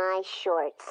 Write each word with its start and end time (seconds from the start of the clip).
my 0.00 0.22
shorts. 0.24 0.82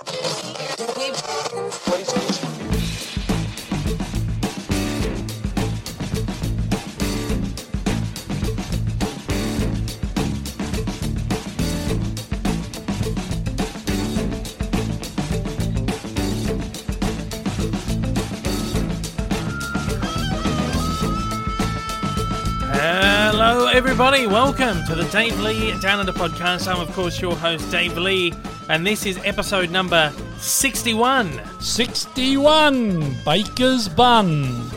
Hello, 22.71 23.65
everybody. 23.67 24.27
Welcome 24.27 24.85
to 24.85 24.93
the 24.93 25.07
Dave 25.11 25.39
Lee 25.39 25.71
Down 25.79 25.99
Under 25.99 26.11
podcast. 26.11 26.67
I'm, 26.67 26.79
of 26.79 26.91
course, 26.93 27.19
your 27.19 27.35
host, 27.35 27.71
Dave 27.71 27.97
Lee, 27.97 28.33
and 28.69 28.85
this 28.85 29.05
is 29.05 29.19
episode 29.25 29.71
number 29.71 30.13
61. 30.37 31.41
61 31.59 33.15
Baker's 33.25 33.89
Bun. 33.89 34.69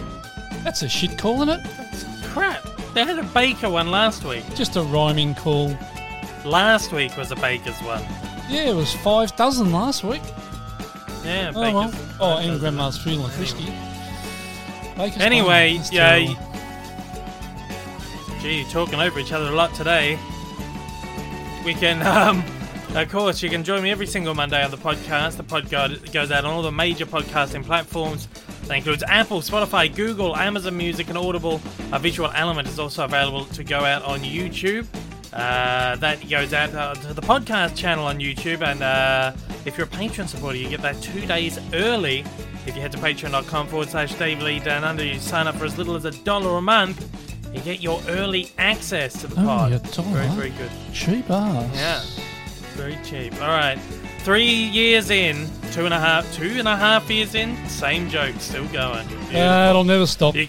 That's 0.64 0.82
a 0.82 0.88
shit 0.88 1.18
call, 1.18 1.42
isn't 1.42 1.60
it? 1.60 1.66
Crap. 2.24 2.66
They 2.94 3.04
had 3.04 3.18
a 3.18 3.22
baker 3.22 3.70
one 3.70 3.90
last 3.90 4.24
week. 4.24 4.44
Just 4.54 4.76
a 4.76 4.82
rhyming 4.82 5.34
call. 5.34 5.76
Last 6.44 6.92
week 6.92 7.16
was 7.16 7.30
a 7.30 7.36
baker's 7.36 7.78
one. 7.80 8.02
Yeah, 8.48 8.70
it 8.70 8.74
was 8.74 8.92
five 8.94 9.34
dozen 9.36 9.72
last 9.72 10.04
week. 10.04 10.22
Yeah, 11.24 11.52
Oh, 11.54 11.60
well. 11.60 11.92
Oh, 12.20 12.36
and 12.38 12.58
Grandma's 12.58 12.98
funeral 12.98 13.26
and 13.26 13.34
frisky. 13.34 13.72
Baker's 14.96 15.22
Anyway, 15.22 15.76
that's 15.76 15.92
yeah. 15.92 16.18
Gee, 18.40 18.64
talking 18.70 19.00
over 19.00 19.20
each 19.20 19.32
other 19.32 19.46
a 19.46 19.54
lot 19.54 19.72
today. 19.74 20.18
We 21.64 21.74
can, 21.74 22.02
um, 22.06 22.42
of 22.94 23.10
course, 23.10 23.42
you 23.42 23.48
can 23.48 23.64
join 23.64 23.82
me 23.82 23.90
every 23.90 24.06
single 24.06 24.34
Monday 24.34 24.62
on 24.62 24.70
the 24.70 24.76
podcast. 24.76 25.36
The 25.36 25.44
podcast 25.44 26.12
goes 26.12 26.30
out 26.30 26.44
on 26.44 26.52
all 26.52 26.62
the 26.62 26.70
major 26.72 27.06
podcasting 27.06 27.64
platforms. 27.64 28.28
That 28.66 28.76
includes 28.76 29.02
Apple, 29.08 29.40
Spotify, 29.40 29.94
Google, 29.94 30.36
Amazon 30.36 30.76
Music, 30.76 31.08
and 31.08 31.16
Audible. 31.16 31.60
A 31.92 31.98
visual 31.98 32.30
element 32.34 32.68
is 32.68 32.78
also 32.78 33.04
available 33.04 33.44
to 33.46 33.64
go 33.64 33.78
out 33.84 34.02
on 34.04 34.20
YouTube. 34.20 34.86
Uh, 35.32 35.96
that 35.96 36.28
goes 36.28 36.52
out 36.52 36.74
uh, 36.74 36.94
to 36.94 37.14
the 37.14 37.22
podcast 37.22 37.74
channel 37.76 38.04
on 38.06 38.18
YouTube, 38.18 38.60
and 38.62 38.82
uh, 38.82 39.32
if 39.64 39.78
you're 39.78 39.86
a 39.86 39.90
patron 39.90 40.28
supporter, 40.28 40.58
you 40.58 40.68
get 40.68 40.82
that 40.82 41.00
two 41.00 41.24
days 41.26 41.58
early. 41.72 42.20
If 42.66 42.76
you 42.76 42.82
head 42.82 42.92
to 42.92 42.98
patreon.com 42.98 43.68
forward 43.68 43.88
slash 43.88 44.14
Dave 44.14 44.42
Lee 44.42 44.60
Down 44.60 44.84
Under, 44.84 45.02
you 45.04 45.18
sign 45.18 45.46
up 45.48 45.54
for 45.56 45.64
as 45.64 45.78
little 45.78 45.96
as 45.96 46.04
a 46.04 46.10
dollar 46.24 46.58
a 46.58 46.62
month. 46.62 47.08
You 47.54 47.60
get 47.62 47.80
your 47.80 48.00
early 48.08 48.52
access 48.58 49.18
to 49.22 49.26
the 49.26 49.40
Oh, 49.40 49.44
pod. 49.46 49.70
dollar. 49.92 50.08
Very, 50.10 50.28
very 50.28 50.50
good. 50.50 50.70
Cheap 50.92 51.30
ass. 51.30 51.74
Yeah, 51.74 52.00
very 52.72 52.98
cheap. 53.04 53.34
All 53.40 53.48
right, 53.48 53.78
three 54.20 54.44
years 54.46 55.10
in, 55.10 55.48
two 55.72 55.84
and 55.84 55.94
a 55.94 55.98
half, 56.00 56.30
two 56.34 56.54
and 56.58 56.68
a 56.68 56.76
half 56.76 57.10
years 57.10 57.34
in, 57.34 57.56
same 57.68 58.08
joke, 58.08 58.34
still 58.38 58.66
going. 58.68 59.06
Beautiful. 59.08 59.32
That'll 59.32 59.84
never 59.84 60.06
stop. 60.06 60.34
You- 60.34 60.48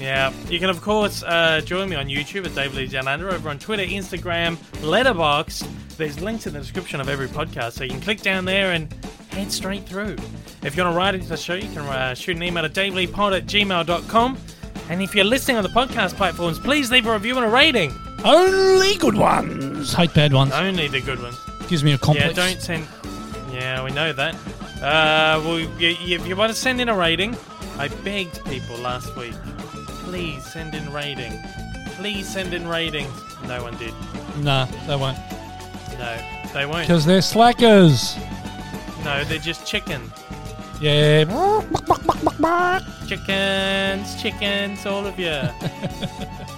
yeah, 0.00 0.32
you 0.50 0.58
can 0.58 0.70
of 0.70 0.82
course 0.82 1.22
uh, 1.22 1.60
join 1.64 1.88
me 1.88 1.96
on 1.96 2.06
YouTube 2.08 2.44
at 2.44 2.54
Dave 2.54 2.74
Lee 2.74 2.86
Down 2.88 3.06
Under, 3.08 3.30
over 3.30 3.48
on 3.48 3.58
Twitter, 3.58 3.84
Instagram, 3.84 4.56
Letterboxd. 4.82 5.66
There's 5.96 6.20
links 6.20 6.46
in 6.46 6.52
the 6.52 6.58
description 6.58 7.00
of 7.00 7.08
every 7.08 7.28
podcast, 7.28 7.72
so 7.74 7.84
you 7.84 7.90
can 7.90 8.00
click 8.00 8.20
down 8.20 8.44
there 8.44 8.72
and 8.72 8.92
head 9.30 9.52
straight 9.52 9.86
through. 9.88 10.16
If 10.62 10.76
you 10.76 10.82
want 10.82 10.94
to 10.94 10.98
write 10.98 11.14
into 11.14 11.28
the 11.28 11.36
show, 11.36 11.54
you 11.54 11.68
can 11.68 11.78
uh, 11.82 12.14
shoot 12.14 12.36
an 12.36 12.42
email 12.42 12.64
at 12.64 12.72
daveleypod 12.74 13.36
at 13.36 13.46
gmail.com. 13.46 14.36
And 14.88 15.02
if 15.02 15.14
you're 15.14 15.24
listening 15.24 15.56
on 15.56 15.62
the 15.62 15.68
podcast 15.70 16.14
platforms, 16.16 16.58
please 16.58 16.90
leave 16.90 17.06
a 17.06 17.12
review 17.12 17.36
and 17.36 17.44
a 17.46 17.48
rating. 17.48 17.92
Only 18.24 18.96
good 18.96 19.16
ones. 19.16 19.92
Hate 19.94 20.12
bad 20.14 20.32
ones. 20.32 20.52
Only 20.52 20.88
the 20.88 21.00
good 21.00 21.20
ones. 21.22 21.38
Gives 21.68 21.82
me 21.84 21.92
a 21.92 21.98
complex. 21.98 22.36
Yeah, 22.36 22.46
don't 22.48 22.60
send. 22.60 22.86
Yeah, 23.52 23.82
we 23.82 23.90
know 23.92 24.12
that. 24.12 24.34
Uh, 24.76 25.40
well, 25.44 25.56
y- 25.56 25.68
y- 25.80 25.96
if 26.00 26.26
you 26.26 26.36
want 26.36 26.52
to 26.52 26.58
send 26.58 26.80
in 26.80 26.88
a 26.88 26.94
rating, 26.94 27.36
I 27.78 27.88
begged 27.88 28.44
people 28.44 28.76
last 28.76 29.14
week. 29.16 29.34
Please 30.04 30.44
send 30.44 30.74
in 30.74 30.92
rating. 30.92 31.32
Please 31.96 32.28
send 32.30 32.52
in 32.52 32.68
ratings. 32.68 33.10
No 33.46 33.62
one 33.62 33.76
did. 33.78 33.94
Nah, 34.38 34.66
they 34.86 34.96
won't. 34.96 35.18
No, 35.98 36.18
they 36.52 36.66
won't. 36.66 36.82
Because 36.86 37.06
they're 37.06 37.22
slackers. 37.22 38.16
No, 39.04 39.24
they're 39.24 39.38
just 39.38 39.66
chicken. 39.66 40.12
Yeah. 40.84 41.24
Chickens, 43.06 44.20
chickens, 44.20 44.84
all 44.84 45.06
of 45.06 45.18
you. 45.18 45.26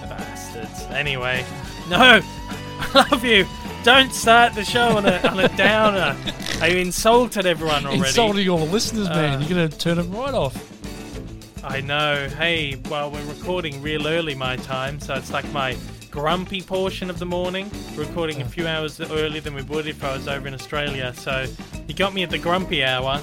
Bastards. 0.01 0.81
Anyway, 0.89 1.45
no, 1.89 1.97
I 2.79 3.07
love 3.09 3.23
you. 3.23 3.45
Don't 3.83 4.11
start 4.11 4.53
the 4.53 4.65
show 4.65 4.97
on 4.97 5.05
a, 5.05 5.25
on 5.29 5.39
a 5.39 5.47
downer. 5.55 6.17
I 6.59 6.67
insulted 6.71 7.45
everyone 7.45 7.85
already. 7.85 7.99
Insulting 7.99 8.49
all 8.49 8.57
the 8.57 8.65
listeners, 8.65 9.07
man. 9.07 9.35
Uh. 9.35 9.39
You're 9.39 9.57
going 9.59 9.69
to 9.69 9.77
turn 9.77 9.95
them 9.95 10.11
right 10.11 10.33
off. 10.33 11.63
I 11.63 11.79
know. 11.79 12.27
Hey, 12.37 12.81
well, 12.89 13.09
we're 13.09 13.23
recording 13.27 13.81
real 13.81 14.07
early 14.07 14.35
my 14.35 14.57
time, 14.57 14.99
so 14.99 15.13
it's 15.13 15.31
like 15.31 15.49
my 15.53 15.77
grumpy 16.11 16.61
portion 16.61 17.09
of 17.09 17.17
the 17.17 17.25
morning. 17.25 17.71
Recording 17.95 18.41
a 18.41 18.45
few 18.45 18.67
hours 18.67 18.99
earlier 18.99 19.39
than 19.39 19.53
we 19.53 19.61
would 19.61 19.87
if 19.87 20.03
I 20.03 20.11
was 20.11 20.27
over 20.27 20.49
in 20.49 20.53
Australia. 20.53 21.13
So 21.15 21.45
you 21.87 21.93
got 21.93 22.13
me 22.13 22.23
at 22.23 22.29
the 22.29 22.39
grumpy 22.39 22.83
hour. 22.83 23.21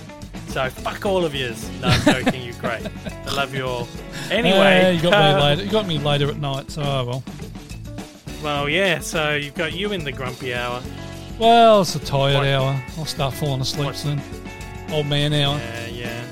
So 0.55 0.71
fuck 0.71 1.05
all 1.05 1.25
of 1.25 1.35
yous. 1.35 1.69
No, 1.81 1.89
I'm 1.89 2.23
joking. 2.23 2.43
You're 2.45 2.55
great. 2.61 2.87
I 3.27 3.35
love 3.35 3.53
you 3.53 3.67
all. 3.67 3.89
Anyway, 4.31 4.53
Yeah, 4.57 4.91
you 4.91 5.03
got 5.03 5.13
uh, 5.13 5.37
me 5.37 5.43
later. 5.43 5.65
You 5.65 5.71
got 5.73 5.87
me 5.89 5.99
later 5.99 6.31
at 6.31 6.37
night. 6.37 6.71
So 6.71 6.81
oh 6.81 7.05
well. 7.05 7.25
Well, 8.41 8.69
yeah. 8.69 9.01
So 9.01 9.35
you've 9.35 9.57
got 9.57 9.73
you 9.73 9.91
in 9.91 10.05
the 10.05 10.13
grumpy 10.13 10.55
hour. 10.55 10.81
Well, 11.41 11.81
it's 11.81 11.97
a 11.97 11.99
tired 11.99 12.37
What? 12.37 12.47
hour. 12.47 12.81
I'll 12.97 13.05
start 13.05 13.35
falling 13.35 13.63
asleep 13.63 13.87
What? 13.87 13.97
soon. 13.97 14.21
Old 14.93 15.07
man 15.07 15.33
hour. 15.33 15.59
Yeah, 15.59 15.87
yeah. 15.87 16.25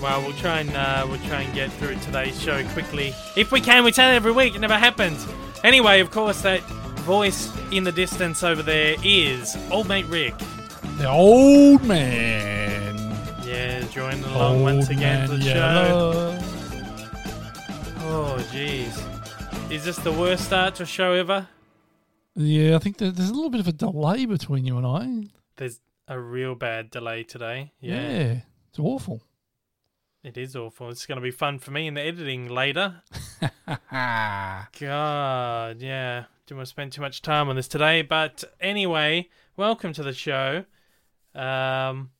Well, 0.00 0.22
we'll 0.22 0.32
try 0.38 0.60
and 0.60 0.70
uh, 0.70 1.04
we'll 1.06 1.20
try 1.28 1.42
and 1.42 1.54
get 1.54 1.70
through 1.72 1.96
today's 1.96 2.40
show 2.40 2.64
quickly 2.68 3.12
if 3.36 3.52
we 3.52 3.60
can. 3.60 3.84
We 3.84 3.92
say 3.92 4.04
that 4.04 4.14
every 4.14 4.32
week. 4.32 4.54
It 4.54 4.60
never 4.60 4.78
happens. 4.78 5.22
Anyway, 5.62 6.00
of 6.00 6.10
course, 6.10 6.40
that 6.40 6.62
voice 7.00 7.52
in 7.70 7.84
the 7.84 7.92
distance 7.92 8.42
over 8.42 8.62
there 8.62 8.96
is 9.04 9.54
old 9.70 9.86
mate 9.86 10.06
Rick. 10.06 10.32
The 10.96 11.10
old 11.10 11.84
man. 11.84 12.63
Joining 14.14 14.30
along 14.36 14.54
old 14.54 14.62
once 14.62 14.90
again 14.90 15.28
to 15.28 15.36
the 15.36 15.42
show. 15.42 16.38
Oh, 17.98 18.36
jeez. 18.52 19.72
Is 19.72 19.84
this 19.84 19.96
the 19.96 20.12
worst 20.12 20.44
start 20.44 20.76
to 20.76 20.84
a 20.84 20.86
show 20.86 21.14
ever? 21.14 21.48
Yeah, 22.36 22.76
I 22.76 22.78
think 22.78 22.98
there's 22.98 23.18
a 23.18 23.34
little 23.34 23.50
bit 23.50 23.58
of 23.58 23.66
a 23.66 23.72
delay 23.72 24.24
between 24.26 24.64
you 24.66 24.78
and 24.78 24.86
I. 24.86 25.30
There's 25.56 25.80
a 26.06 26.20
real 26.20 26.54
bad 26.54 26.92
delay 26.92 27.24
today. 27.24 27.72
Yeah, 27.80 27.94
Yeah, 28.08 28.40
it's 28.68 28.78
awful. 28.78 29.20
it 30.22 30.36
is 30.36 30.54
awful. 30.54 30.90
It's 30.90 31.06
going 31.06 31.16
to 31.16 31.22
be 31.22 31.32
fun 31.32 31.58
for 31.58 31.72
me 31.72 31.88
in 31.88 31.94
the 31.94 32.02
editing 32.02 32.48
later. 32.48 33.02
God, 33.90 35.80
yeah. 35.80 36.24
Didn't 36.46 36.58
want 36.58 36.66
to 36.66 36.70
spend 36.70 36.92
too 36.92 37.00
much 37.00 37.20
time 37.20 37.48
on 37.48 37.56
this 37.56 37.66
today, 37.66 38.02
but 38.02 38.44
anyway, 38.60 39.28
welcome 39.56 39.92
to 39.94 40.04
the 40.04 40.12
show. 40.12 40.66
Um, 41.34 42.10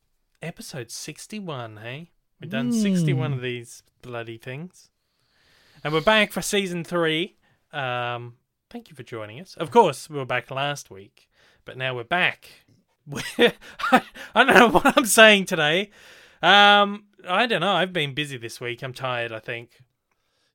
episode 0.45 0.91
sixty-one. 0.91 1.79
Hey, 1.79 2.11
we've 2.41 2.51
done 2.51 2.71
Mm. 2.71 2.81
of 3.33 3.41
these 3.41 3.83
bloody 4.03 4.37
things, 4.39 4.91
and 5.83 5.93
we're 5.93 6.01
back 6.01 6.33
for 6.33 6.43
season 6.43 6.85
three. 6.85 7.37
Um, 7.73 8.37
thank 8.71 8.89
you 8.91 8.95
for 8.97 9.03
joining 9.03 9.41
us. 9.41 9.55
Of 9.57 9.71
course, 9.71 10.09
we 10.11 10.17
were 10.17 10.25
back 10.25 10.51
last 10.51 10.91
week, 10.91 11.29
but 11.65 11.77
now 11.77 11.95
we're 11.95 12.05
back. 12.05 12.49
I 13.39 14.03
don't 14.35 14.47
know 14.55 14.69
what 14.71 14.97
I'm 14.97 15.05
saying 15.07 15.47
today. 15.47 15.91
Um, 16.43 17.05
I 17.29 17.47
don't 17.47 17.61
know. 17.61 17.73
I've 17.73 17.93
been 17.93 18.15
busy 18.15 18.37
this 18.37 18.61
week. 18.61 18.83
I'm 18.83 18.93
tired. 18.95 19.33
I 19.33 19.39
think. 19.39 19.71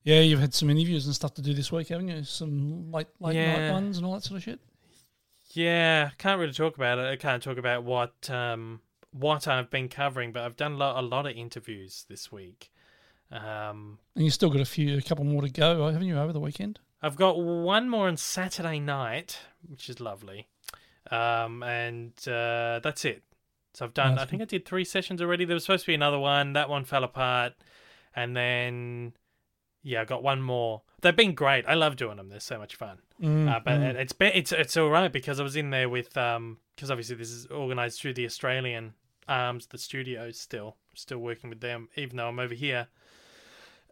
Yeah, 0.04 0.22
you've 0.22 0.40
had 0.40 0.54
some 0.54 0.70
interviews 0.70 1.06
and 1.06 1.14
stuff 1.14 1.34
to 1.36 1.42
do 1.42 1.54
this 1.54 1.72
week, 1.72 1.90
haven't 1.90 2.08
you? 2.08 2.24
Some 2.24 2.92
late 2.92 3.08
late 3.20 3.36
Yeah. 3.36 3.68
night 3.68 3.74
ones 3.74 3.98
and 3.98 4.06
all 4.06 4.14
that 4.14 4.24
sort 4.24 4.38
of 4.38 4.44
shit. 4.44 4.60
Yeah, 5.52 6.12
can't 6.20 6.40
really 6.40 6.54
talk 6.54 6.76
about 6.78 7.00
it. 7.00 7.06
I 7.06 7.16
can't 7.16 7.42
talk 7.42 7.58
about 7.58 7.84
what 7.84 8.30
um, 8.30 8.82
what 9.12 9.48
I've 9.48 9.70
been 9.70 9.90
covering, 9.90 10.32
but 10.32 10.44
I've 10.44 10.56
done 10.56 10.74
a 10.74 10.78
lot, 10.78 11.04
a 11.04 11.06
lot 11.06 11.26
of 11.26 11.36
interviews 11.36 12.06
this 12.10 12.32
week. 12.32 12.72
Um, 13.32 14.00
And 14.16 14.26
you 14.26 14.32
still 14.32 14.50
got 14.50 14.62
a 14.62 14.66
few, 14.66 14.98
a 14.98 15.02
couple 15.02 15.24
more 15.24 15.42
to 15.42 15.50
go, 15.50 15.88
haven't 15.88 16.08
you, 16.08 16.18
over 16.18 16.34
the 16.34 16.40
weekend? 16.40 16.80
I've 17.02 17.16
got 17.16 17.40
one 17.40 17.90
more 17.90 18.08
on 18.08 18.18
Saturday 18.18 18.80
night, 18.80 19.40
which 19.68 19.90
is 19.90 20.00
lovely, 20.00 20.48
um, 21.10 21.64
and 21.64 22.12
uh, 22.28 22.80
that's 22.84 23.06
it. 23.06 23.24
So 23.74 23.86
I've 23.86 23.94
done. 23.94 24.16
That's 24.16 24.24
I 24.24 24.30
think 24.30 24.42
I 24.42 24.46
did 24.46 24.66
three 24.66 24.84
sessions 24.84 25.22
already. 25.22 25.46
There 25.46 25.54
was 25.54 25.64
supposed 25.64 25.86
to 25.86 25.92
be 25.92 25.96
another 25.96 26.20
one. 26.20 26.54
That 26.54 26.70
one 26.70 26.84
fell 26.84 27.06
apart, 27.06 27.54
and 28.16 28.36
then 28.36 29.14
yeah, 29.82 30.02
I 30.02 30.06
got 30.06 30.24
one 30.24 30.42
more. 30.42 30.82
They've 31.02 31.16
been 31.16 31.36
great. 31.36 31.66
I 31.68 31.76
love 31.76 31.96
doing 31.96 32.18
them. 32.18 32.28
They're 32.28 32.42
so 32.42 32.58
much 32.58 32.76
fun. 32.76 32.98
Mm, 33.22 33.50
Uh, 33.50 33.60
but 33.64 33.80
mm. 33.80 33.96
it's 33.96 34.14
it's 34.20 34.52
it's 34.52 34.76
all 34.76 34.90
right 34.90 35.12
because 35.12 35.40
I 35.40 35.44
was 35.44 35.56
in 35.56 35.70
there 35.70 35.88
with 35.88 36.18
um 36.18 36.58
because 36.80 36.90
obviously 36.90 37.18
this 37.18 37.30
is 37.30 37.46
organized 37.48 38.00
through 38.00 38.14
the 38.14 38.26
Australian 38.26 38.94
arms, 39.28 39.68
the 39.68 39.78
studios 39.78 40.40
still 40.40 40.78
still 40.96 41.18
working 41.20 41.50
with 41.50 41.60
them, 41.60 41.90
even 41.98 42.16
though 42.16 42.30
I'm 42.30 42.40
over 42.40 42.54
here, 42.54 42.88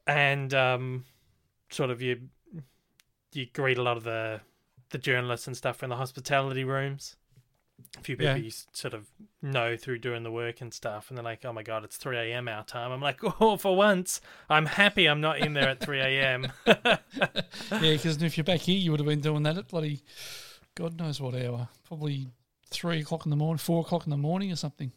and 0.06 0.54
um 0.54 1.04
sort 1.70 1.90
of 1.90 2.02
you 2.02 2.30
you 3.34 3.46
greet 3.52 3.78
a 3.78 3.84
lot 3.84 3.98
of 3.98 4.04
the 4.06 4.40
the 4.92 4.98
journalists 4.98 5.48
and 5.48 5.58
stuff 5.58 5.84
in 5.84 5.90
the 5.90 5.98
hospitality 5.98 6.64
rooms, 6.64 7.18
a 7.98 8.02
few 8.02 8.16
people 8.16 8.38
Yeah. 8.38 8.44
you 8.44 8.52
sort 8.72 8.94
of 8.94 9.08
know 9.42 9.76
through 9.76 10.00
doing 10.00 10.24
the 10.24 10.32
work 10.32 10.62
and 10.62 10.74
stuff, 10.74 11.10
and 11.10 11.18
they're 11.18 11.26
like, 11.26 11.44
"Oh 11.44 11.52
my 11.52 11.64
god, 11.64 11.84
it's 11.84 11.98
three 11.98 12.16
a.m. 12.18 12.48
our 12.48 12.64
time." 12.64 12.94
I'm 12.94 13.02
like, 13.02 13.20
"Oh, 13.42 13.58
for 13.58 13.76
once, 13.76 14.22
I'm 14.50 14.66
happy 14.66 15.08
I'm 15.08 15.20
not 15.20 15.40
in 15.40 15.52
there 15.52 15.68
at 15.68 15.82
three 15.82 16.00
a.m." 16.00 16.54
Yeah, 17.70 17.92
because 17.92 18.22
if 18.24 18.38
you're 18.38 18.46
back 18.46 18.62
here, 18.62 18.78
you 18.78 18.92
would 18.92 19.02
have 19.02 19.08
been 19.08 19.20
doing 19.20 19.44
that 19.44 19.58
at 19.58 19.68
bloody 19.68 20.02
God 20.76 20.98
knows 21.00 21.20
what 21.20 21.34
hour. 21.36 21.68
Probably 21.86 22.28
three 22.70 23.00
o'clock 23.02 23.26
in 23.26 23.30
the 23.30 23.36
morning, 23.36 23.58
four 23.58 23.82
o'clock 23.82 24.06
in 24.06 24.10
the 24.12 24.18
morning, 24.18 24.52
or 24.52 24.56
something. 24.56 24.92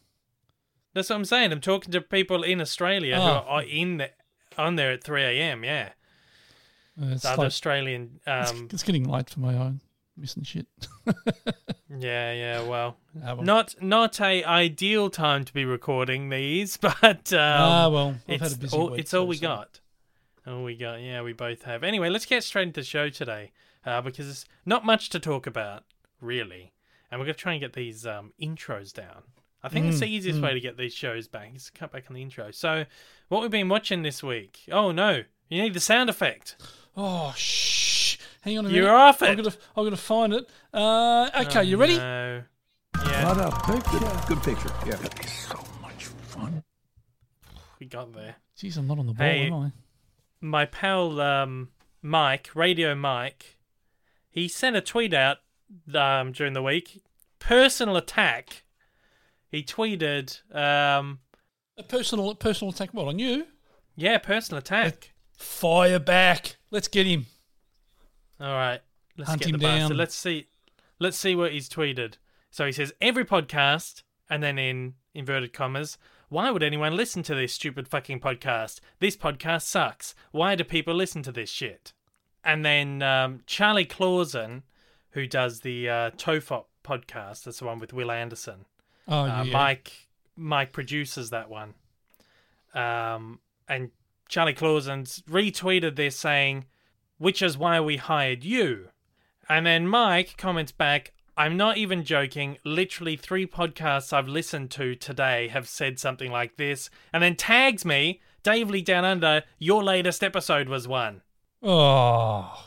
That's 0.93 1.09
what 1.09 1.15
I'm 1.15 1.25
saying. 1.25 1.51
I'm 1.51 1.61
talking 1.61 1.91
to 1.93 2.01
people 2.01 2.43
in 2.43 2.59
Australia 2.61 3.15
who 3.15 3.21
Oh. 3.21 3.45
are 3.47 3.63
in 3.63 3.97
the, 3.97 4.09
on 4.57 4.75
there 4.75 4.91
at 4.91 5.03
three 5.03 5.23
a.m. 5.23 5.63
Yeah, 5.63 5.89
Uh, 7.01 7.05
it's, 7.07 7.23
the 7.23 7.29
other 7.29 7.37
like- 7.43 7.47
Australian. 7.47 8.19
it's- 8.27 8.51
Um, 8.51 8.67
it's 8.71 8.83
getting 8.83 9.05
late 9.05 9.29
for 9.29 9.39
my 9.39 9.55
own 9.55 9.79
missing 10.17 10.43
shit. 10.43 10.67
yeah, 11.89 12.33
yeah. 12.33 12.61
Well, 12.67 12.97
Ah, 13.23 13.35
well. 13.35 13.43
not 13.43 13.75
not 13.81 14.19
a 14.21 14.43
ideal 14.43 15.09
time 15.09 15.45
to 15.45 15.53
be 15.53 15.65
recording 15.65 16.29
these, 16.29 16.77
but 16.81 17.31
um, 17.33 17.39
ah, 17.39 17.89
well, 17.89 18.15
I've 18.27 18.39
had 18.41 18.47
it's 18.47 18.55
a 18.55 18.59
busy 18.59 18.77
all, 18.77 18.89
week. 18.91 18.99
it's 18.99 19.13
all 19.13 19.27
we 19.27 19.37
so- 19.37 19.41
got. 19.47 19.79
All 20.47 20.63
we 20.63 20.75
got. 20.75 21.01
Yeah, 21.01 21.21
we 21.21 21.33
both 21.33 21.63
have. 21.63 21.83
Anyway, 21.83 22.09
let's 22.09 22.25
get 22.25 22.43
straight 22.43 22.67
into 22.67 22.81
the 22.81 22.85
show 22.85 23.09
today 23.09 23.51
uh, 23.85 24.01
because 24.01 24.25
there's 24.25 24.45
not 24.65 24.83
much 24.83 25.09
to 25.09 25.19
talk 25.19 25.45
about, 25.45 25.83
really. 26.19 26.73
And 27.11 27.19
we're 27.19 27.25
going 27.25 27.35
to 27.35 27.41
try 27.41 27.51
and 27.53 27.61
get 27.61 27.73
these 27.73 28.05
um, 28.07 28.31
intros 28.41 28.93
down. 28.93 29.23
I 29.63 29.69
think 29.69 29.85
it's 29.87 29.99
the 29.99 30.05
Mm, 30.07 30.09
easiest 30.09 30.41
way 30.41 30.53
to 30.53 30.59
get 30.59 30.77
these 30.77 30.93
shows 30.93 31.27
back 31.27 31.51
is 31.55 31.65
to 31.65 31.71
cut 31.73 31.91
back 31.91 32.05
on 32.09 32.15
the 32.15 32.21
intro. 32.21 32.49
So, 32.51 32.85
what 33.27 33.41
we've 33.41 33.51
been 33.51 33.69
watching 33.69 34.01
this 34.01 34.23
week. 34.23 34.61
Oh, 34.71 34.91
no. 34.91 35.23
You 35.49 35.61
need 35.61 35.73
the 35.75 35.79
sound 35.79 36.09
effect. 36.09 36.55
Oh, 36.97 37.33
shh. 37.37 38.17
Hang 38.41 38.57
on 38.57 38.65
a 38.65 38.69
You're 38.69 38.85
minute. 38.85 38.95
off 38.95 39.21
I'm 39.21 39.33
it. 39.33 39.43
gonna, 39.43 39.55
I'm 39.75 39.83
gonna 39.83 39.97
find 39.97 40.33
it. 40.33 40.49
Uh, 40.73 41.29
okay, 41.41 41.59
Oh, 41.59 41.61
you 41.61 41.77
ready? 41.77 41.97
No. 41.97 42.43
Yeah, 43.05 43.27
What 43.27 43.37
a 43.37 43.71
picture. 43.71 44.27
Good 44.27 44.43
picture. 44.43 44.73
Yeah. 44.85 45.25
So 45.27 45.63
much 45.81 46.05
fun. 46.05 46.63
we 47.79 47.85
got 47.85 48.13
there. 48.13 48.37
Jeez, 48.57 48.77
I'm 48.77 48.87
not 48.87 48.97
on 48.99 49.05
the 49.07 49.13
ball, 49.13 49.27
Hey. 49.27 49.47
am 49.47 49.53
I? 49.53 49.71
my 50.41 50.65
pal 50.65 51.21
um, 51.21 51.69
Mike, 52.01 52.49
Radio 52.55 52.95
Mike, 52.95 53.57
he 54.31 54.47
sent 54.47 54.75
a 54.75 54.81
tweet 54.81 55.13
out 55.13 55.37
um, 55.93 56.31
during 56.31 56.53
the 56.53 56.61
week. 56.63 57.01
Personal 57.39 57.97
attack. 57.97 58.63
He 59.49 59.63
tweeted, 59.63 60.39
um, 60.55 61.19
A 61.77 61.83
personal, 61.83 62.33
personal 62.35 62.71
attack. 62.73 62.93
What 62.93 63.07
on 63.07 63.19
you? 63.19 63.47
yeah, 63.95 64.17
personal 64.17 64.59
attack. 64.59 65.13
Fire 65.37 65.99
back. 65.99 66.57
Let's 66.71 66.87
get 66.87 67.05
him. 67.07 67.25
All 68.39 68.53
right, 68.53 68.79
let's 69.17 69.29
Hunt 69.29 69.41
get 69.41 69.49
him 69.49 69.53
the 69.53 69.57
bastard. 69.59 69.89
down. 69.89 69.97
Let's 69.97 70.15
see. 70.15 70.47
Let's 70.99 71.17
see 71.17 71.35
what 71.35 71.51
he's 71.51 71.67
tweeted. 71.69 72.15
So 72.49 72.65
he 72.65 72.71
says 72.71 72.93
every 73.01 73.25
podcast, 73.25 74.03
and 74.29 74.41
then 74.41 74.57
in 74.57 74.95
inverted 75.13 75.53
commas, 75.53 75.97
why 76.29 76.49
would 76.51 76.63
anyone 76.63 76.95
listen 76.95 77.21
to 77.23 77.35
this 77.35 77.53
stupid 77.53 77.87
fucking 77.87 78.19
podcast? 78.19 78.79
This 78.99 79.17
podcast 79.17 79.63
sucks. 79.63 80.15
Why 80.31 80.55
do 80.55 80.63
people 80.63 80.93
listen 80.95 81.21
to 81.23 81.31
this 81.31 81.49
shit? 81.49 81.93
And 82.43 82.63
then 82.65 83.01
um, 83.03 83.41
Charlie 83.45 83.85
Clausen, 83.85 84.63
who 85.11 85.27
does 85.27 85.59
the 85.61 85.89
uh, 85.89 86.11
Tofop 86.11 86.65
podcast, 86.83 87.43
that's 87.43 87.59
the 87.59 87.65
one 87.65 87.79
with 87.79 87.93
Wil 87.93 88.11
Anderson. 88.11 88.65
Oh, 89.07 89.21
Uh, 89.23 89.43
yeah. 89.45 89.53
Mike 89.53 89.91
Mike 90.35 90.71
produces 90.71 91.29
that 91.29 91.49
one. 91.49 91.73
Um, 92.73 93.39
and 93.67 93.91
Charlie 94.29 94.53
Clausen's 94.53 95.21
retweeted 95.29 95.95
this 95.95 96.17
saying, 96.17 96.65
which 97.17 97.41
is 97.41 97.57
why 97.57 97.79
we 97.81 97.97
hired 97.97 98.43
you. 98.43 98.89
And 99.49 99.65
then 99.65 99.87
Mike 99.87 100.35
comments 100.37 100.71
back, 100.71 101.11
I'm 101.37 101.57
not 101.57 101.77
even 101.77 102.03
joking. 102.03 102.57
Literally 102.63 103.15
three 103.17 103.45
podcasts 103.45 104.13
I've 104.13 104.27
listened 104.27 104.71
to 104.71 104.95
today 104.95 105.49
have 105.49 105.67
said 105.67 105.99
something 105.99 106.31
like 106.31 106.55
this, 106.57 106.89
and 107.11 107.21
then 107.21 107.35
tags 107.35 107.83
me, 107.85 108.21
Dave 108.43 108.69
Lee 108.69 108.81
Down 108.81 109.05
Under, 109.05 109.43
your 109.59 109.83
latest 109.83 110.23
episode 110.23 110.69
was 110.69 110.87
one. 110.87 111.21
Oh, 111.61 112.65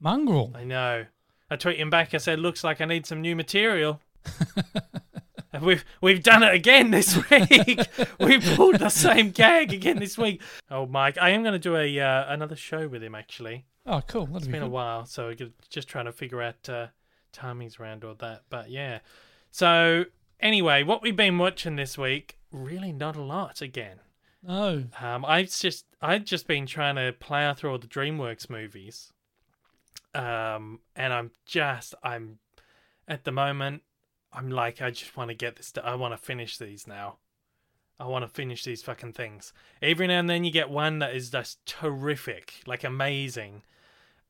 mongrel. 0.00 0.52
I 0.54 0.64
know. 0.64 1.06
I 1.52 1.56
tweet 1.56 1.78
him 1.78 1.90
back. 1.90 2.14
I 2.14 2.18
said, 2.18 2.38
"Looks 2.40 2.64
like 2.64 2.80
I 2.80 2.84
need 2.86 3.06
some 3.06 3.20
new 3.20 3.36
material." 3.36 4.00
We've 5.60 5.84
we've 6.00 6.22
done 6.22 6.42
it 6.42 6.54
again 6.54 6.90
this 6.92 7.14
week. 7.30 7.78
we 8.18 8.40
pulled 8.40 8.76
the 8.78 8.88
same 8.88 9.30
gag 9.32 9.70
again 9.72 9.98
this 9.98 10.16
week. 10.16 10.40
Oh, 10.70 10.86
Mike, 10.86 11.18
I 11.18 11.28
am 11.30 11.42
going 11.42 11.52
to 11.52 11.58
do 11.58 11.76
a 11.76 12.00
uh, 12.00 12.32
another 12.32 12.56
show 12.56 12.88
with 12.88 13.02
him. 13.02 13.14
Actually, 13.14 13.66
Oh, 13.84 14.00
cool. 14.06 14.24
That'd 14.26 14.36
it's 14.38 14.46
be 14.46 14.52
been 14.52 14.62
a 14.62 14.68
while, 14.68 15.04
so 15.04 15.26
we're 15.26 15.50
just 15.68 15.88
trying 15.88 16.06
to 16.06 16.12
figure 16.12 16.40
out 16.40 16.66
uh, 16.70 16.86
timings 17.34 17.78
around 17.78 18.02
all 18.02 18.14
that. 18.14 18.44
But 18.48 18.70
yeah. 18.70 19.00
So 19.50 20.06
anyway, 20.40 20.84
what 20.84 21.02
we've 21.02 21.14
been 21.14 21.36
watching 21.36 21.76
this 21.76 21.98
week? 21.98 22.38
Really, 22.50 22.90
not 22.90 23.14
a 23.16 23.22
lot. 23.22 23.60
Again, 23.60 24.00
No. 24.42 24.84
um, 25.02 25.22
I've 25.26 25.50
just 25.50 25.84
I've 26.00 26.24
just 26.24 26.46
been 26.46 26.64
trying 26.64 26.96
to 26.96 27.12
plow 27.20 27.52
through 27.52 27.72
all 27.72 27.78
the 27.78 27.86
DreamWorks 27.86 28.48
movies, 28.48 29.12
um, 30.14 30.80
and 30.96 31.12
I'm 31.12 31.30
just 31.46 31.94
I'm 32.02 32.38
at 33.08 33.24
the 33.24 33.32
moment 33.32 33.82
I'm 34.32 34.50
like 34.50 34.80
I 34.80 34.90
just 34.90 35.16
want 35.16 35.28
to 35.28 35.34
get 35.34 35.56
this. 35.56 35.72
I 35.82 35.94
want 35.94 36.14
to 36.14 36.18
finish 36.18 36.56
these 36.58 36.86
now. 36.86 37.16
I 38.00 38.06
want 38.06 38.24
to 38.24 38.28
finish 38.28 38.64
these 38.64 38.82
fucking 38.82 39.12
things. 39.12 39.52
Every 39.80 40.06
now 40.06 40.18
and 40.18 40.28
then 40.28 40.44
you 40.44 40.50
get 40.50 40.70
one 40.70 40.98
that 41.00 41.14
is 41.14 41.30
just 41.30 41.64
terrific, 41.66 42.54
like 42.66 42.82
amazing, 42.82 43.62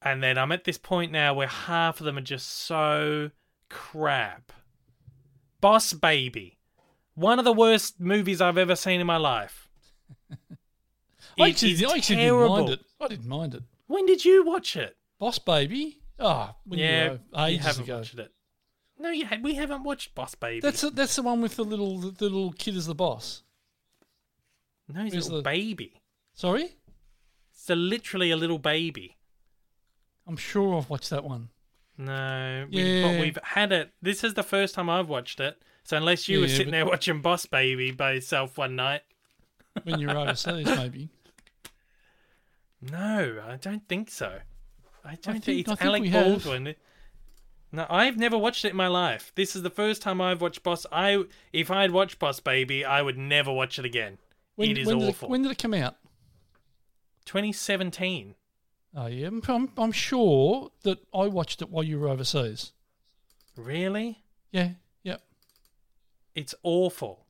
and 0.02 0.22
then 0.22 0.36
I'm 0.36 0.52
at 0.52 0.64
this 0.64 0.78
point 0.78 1.12
now 1.12 1.32
where 1.34 1.46
half 1.46 2.00
of 2.00 2.04
them 2.04 2.18
are 2.18 2.22
just 2.22 2.48
so 2.48 3.30
crap. 3.68 4.52
Boss 5.60 5.92
Baby, 5.92 6.58
one 7.14 7.38
of 7.38 7.44
the 7.44 7.52
worst 7.52 8.00
movies 8.00 8.40
I've 8.40 8.58
ever 8.58 8.74
seen 8.74 9.00
in 9.00 9.06
my 9.06 9.16
life. 9.16 9.68
I 11.38 11.48
actually, 11.48 11.84
I 11.86 11.96
actually 11.96 12.16
didn't 12.16 12.48
mind 12.48 12.68
it. 12.70 12.80
I 13.00 13.08
didn't 13.08 13.28
mind 13.28 13.54
it. 13.54 13.62
When 13.86 14.04
did 14.06 14.24
you 14.24 14.44
watch 14.44 14.76
it? 14.76 14.96
Boss 15.22 15.38
Baby. 15.38 16.00
Oh, 16.18 16.50
when 16.64 16.80
yeah, 16.80 17.04
you 17.04 17.20
were 17.32 17.48
you 17.48 17.58
haven't 17.60 17.84
ago. 17.84 17.98
watched 17.98 18.18
it. 18.18 18.32
No, 18.98 19.10
you 19.10 19.24
had. 19.24 19.44
We 19.44 19.54
haven't 19.54 19.84
watched 19.84 20.16
Boss 20.16 20.34
Baby. 20.34 20.58
That's 20.58 20.82
a, 20.82 20.90
that's 20.90 21.14
the 21.14 21.22
one 21.22 21.40
with 21.40 21.54
the 21.54 21.62
little 21.62 21.98
the 21.98 22.24
little 22.24 22.50
kid 22.50 22.74
as 22.74 22.86
the 22.86 22.94
boss. 22.96 23.44
no, 24.88 25.04
he's 25.04 25.12
a 25.14 25.16
little 25.18 25.36
the- 25.36 25.42
baby. 25.42 26.02
Sorry, 26.34 26.74
It's 27.52 27.70
a, 27.70 27.76
literally 27.76 28.32
a 28.32 28.36
little 28.36 28.58
baby. 28.58 29.16
I'm 30.26 30.36
sure 30.36 30.76
I've 30.76 30.90
watched 30.90 31.10
that 31.10 31.22
one. 31.22 31.50
No, 31.96 32.66
we, 32.72 32.82
Yeah. 32.82 33.02
but 33.12 33.20
we've 33.20 33.38
had 33.44 33.70
it. 33.70 33.92
This 34.02 34.24
is 34.24 34.34
the 34.34 34.42
first 34.42 34.74
time 34.74 34.90
I've 34.90 35.08
watched 35.08 35.38
it. 35.38 35.56
So 35.84 35.96
unless 35.96 36.28
you 36.28 36.40
were 36.40 36.48
sitting 36.48 36.66
but- 36.66 36.72
there 36.72 36.86
watching 36.86 37.20
Boss 37.22 37.46
Baby 37.46 37.92
by 37.92 38.14
yourself 38.14 38.58
one 38.58 38.74
night, 38.74 39.02
When 39.84 40.00
you're 40.00 40.18
overseas, 40.18 40.66
maybe. 40.76 41.10
no, 42.80 43.40
I 43.48 43.56
don't 43.56 43.86
think 43.88 44.10
so. 44.10 44.40
I 45.04 45.16
don't 45.16 45.42
think, 45.42 45.44
think- 45.44 45.68
I 45.68 45.72
it's 45.72 45.80
think 45.80 45.88
Alec 45.88 46.04
have. 46.06 46.44
Baldwin. 46.44 46.74
No, 47.74 47.86
I've 47.88 48.18
never 48.18 48.36
watched 48.36 48.66
it 48.66 48.70
in 48.70 48.76
my 48.76 48.88
life. 48.88 49.32
This 49.34 49.56
is 49.56 49.62
the 49.62 49.70
first 49.70 50.02
time 50.02 50.20
I've 50.20 50.42
watched 50.42 50.62
Boss. 50.62 50.84
I 50.92 51.24
if 51.54 51.70
I'd 51.70 51.90
watched 51.90 52.18
Boss 52.18 52.38
Baby, 52.38 52.84
I 52.84 53.00
would 53.00 53.16
never 53.16 53.50
watch 53.50 53.78
it 53.78 53.86
again. 53.86 54.18
When, 54.56 54.70
it 54.70 54.78
is 54.78 54.86
when 54.86 54.96
awful. 54.96 55.06
Did 55.06 55.22
it, 55.22 55.30
when 55.30 55.42
did 55.42 55.52
it 55.52 55.58
come 55.58 55.72
out? 55.72 55.96
2017. 57.24 58.34
Oh 58.94 59.06
yeah, 59.06 59.28
I'm, 59.28 59.70
I'm, 59.78 59.92
sure 59.92 60.70
that 60.82 60.98
I 61.14 61.26
watched 61.28 61.62
it 61.62 61.70
while 61.70 61.82
you 61.82 61.98
were 61.98 62.08
overseas. 62.08 62.72
Really? 63.56 64.22
Yeah, 64.50 64.72
yeah. 65.02 65.16
It's 66.34 66.54
awful. 66.62 67.24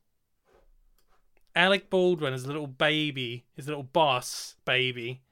Alec 1.55 1.89
Baldwin 1.89 2.33
is 2.33 2.45
a 2.45 2.49
little 2.49 2.67
baby, 2.67 3.45
his 3.55 3.69
little 3.69 3.85
boss 3.85 4.57
baby, 4.65 5.23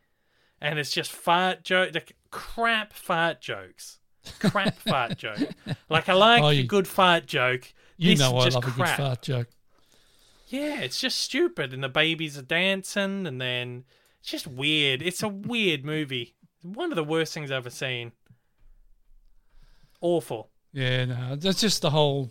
and 0.60 0.78
it's 0.78 0.92
just 0.92 1.10
fart 1.10 1.64
joke, 1.64 1.94
like 1.94 2.14
crap 2.30 2.92
fart 2.92 3.40
jokes, 3.40 3.98
crap 4.38 4.76
fart 4.78 5.16
joke. 5.18 5.50
Like 5.88 6.08
I 6.08 6.14
like 6.14 6.42
Oh, 6.42 6.48
a 6.48 6.62
good 6.62 6.88
fart 6.88 7.26
joke. 7.26 7.72
You 7.96 8.10
This 8.12 8.20
know 8.20 8.36
I 8.38 8.44
just 8.44 8.54
love 8.56 8.64
a 8.64 8.70
good 8.70 8.88
fart 8.88 9.22
joke. 9.22 9.48
Yeah, 10.48 10.80
it's 10.80 11.00
just 11.00 11.18
stupid, 11.18 11.72
and 11.72 11.82
the 11.84 11.88
babies 11.88 12.36
are 12.36 12.42
dancing, 12.42 13.26
and 13.26 13.40
then 13.40 13.84
it's 14.20 14.30
just 14.30 14.46
weird. 14.46 15.00
It's 15.02 15.22
a 15.22 15.28
weird 15.28 15.84
movie. 15.84 16.34
One 16.62 16.90
of 16.90 16.96
the 16.96 17.04
worst 17.04 17.32
things 17.32 17.50
I've 17.50 17.58
ever 17.58 17.70
seen. 17.70 18.12
Awful. 20.00 20.50
Yeah, 20.72 21.04
no, 21.04 21.36
that's 21.36 21.60
just 21.60 21.82
the 21.82 21.90
whole 21.90 22.30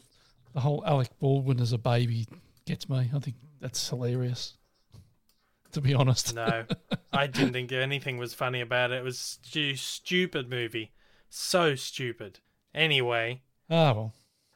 the 0.54 0.60
whole 0.60 0.84
Alec 0.86 1.10
Baldwin 1.20 1.60
as 1.60 1.72
a 1.74 1.78
baby 1.78 2.28
gets 2.66 2.90
me. 2.90 3.10
I 3.14 3.20
think 3.20 3.36
that's 3.60 3.90
hilarious. 3.90 4.56
To 5.74 5.82
be 5.82 5.94
honest. 5.94 6.34
No, 6.36 6.66
I 7.14 7.28
didn't 7.28 7.54
think 7.54 7.72
anything 7.72 8.18
was 8.18 8.34
funny 8.34 8.60
about 8.62 8.92
it. 8.92 8.96
It 9.00 9.04
was 9.04 9.20
stu- 9.20 9.76
stupid 9.76 10.50
movie, 10.50 10.94
so 11.30 11.76
stupid. 11.76 12.40
Anyway, 12.74 13.42
Ah 13.70 13.94
well. 13.94 14.14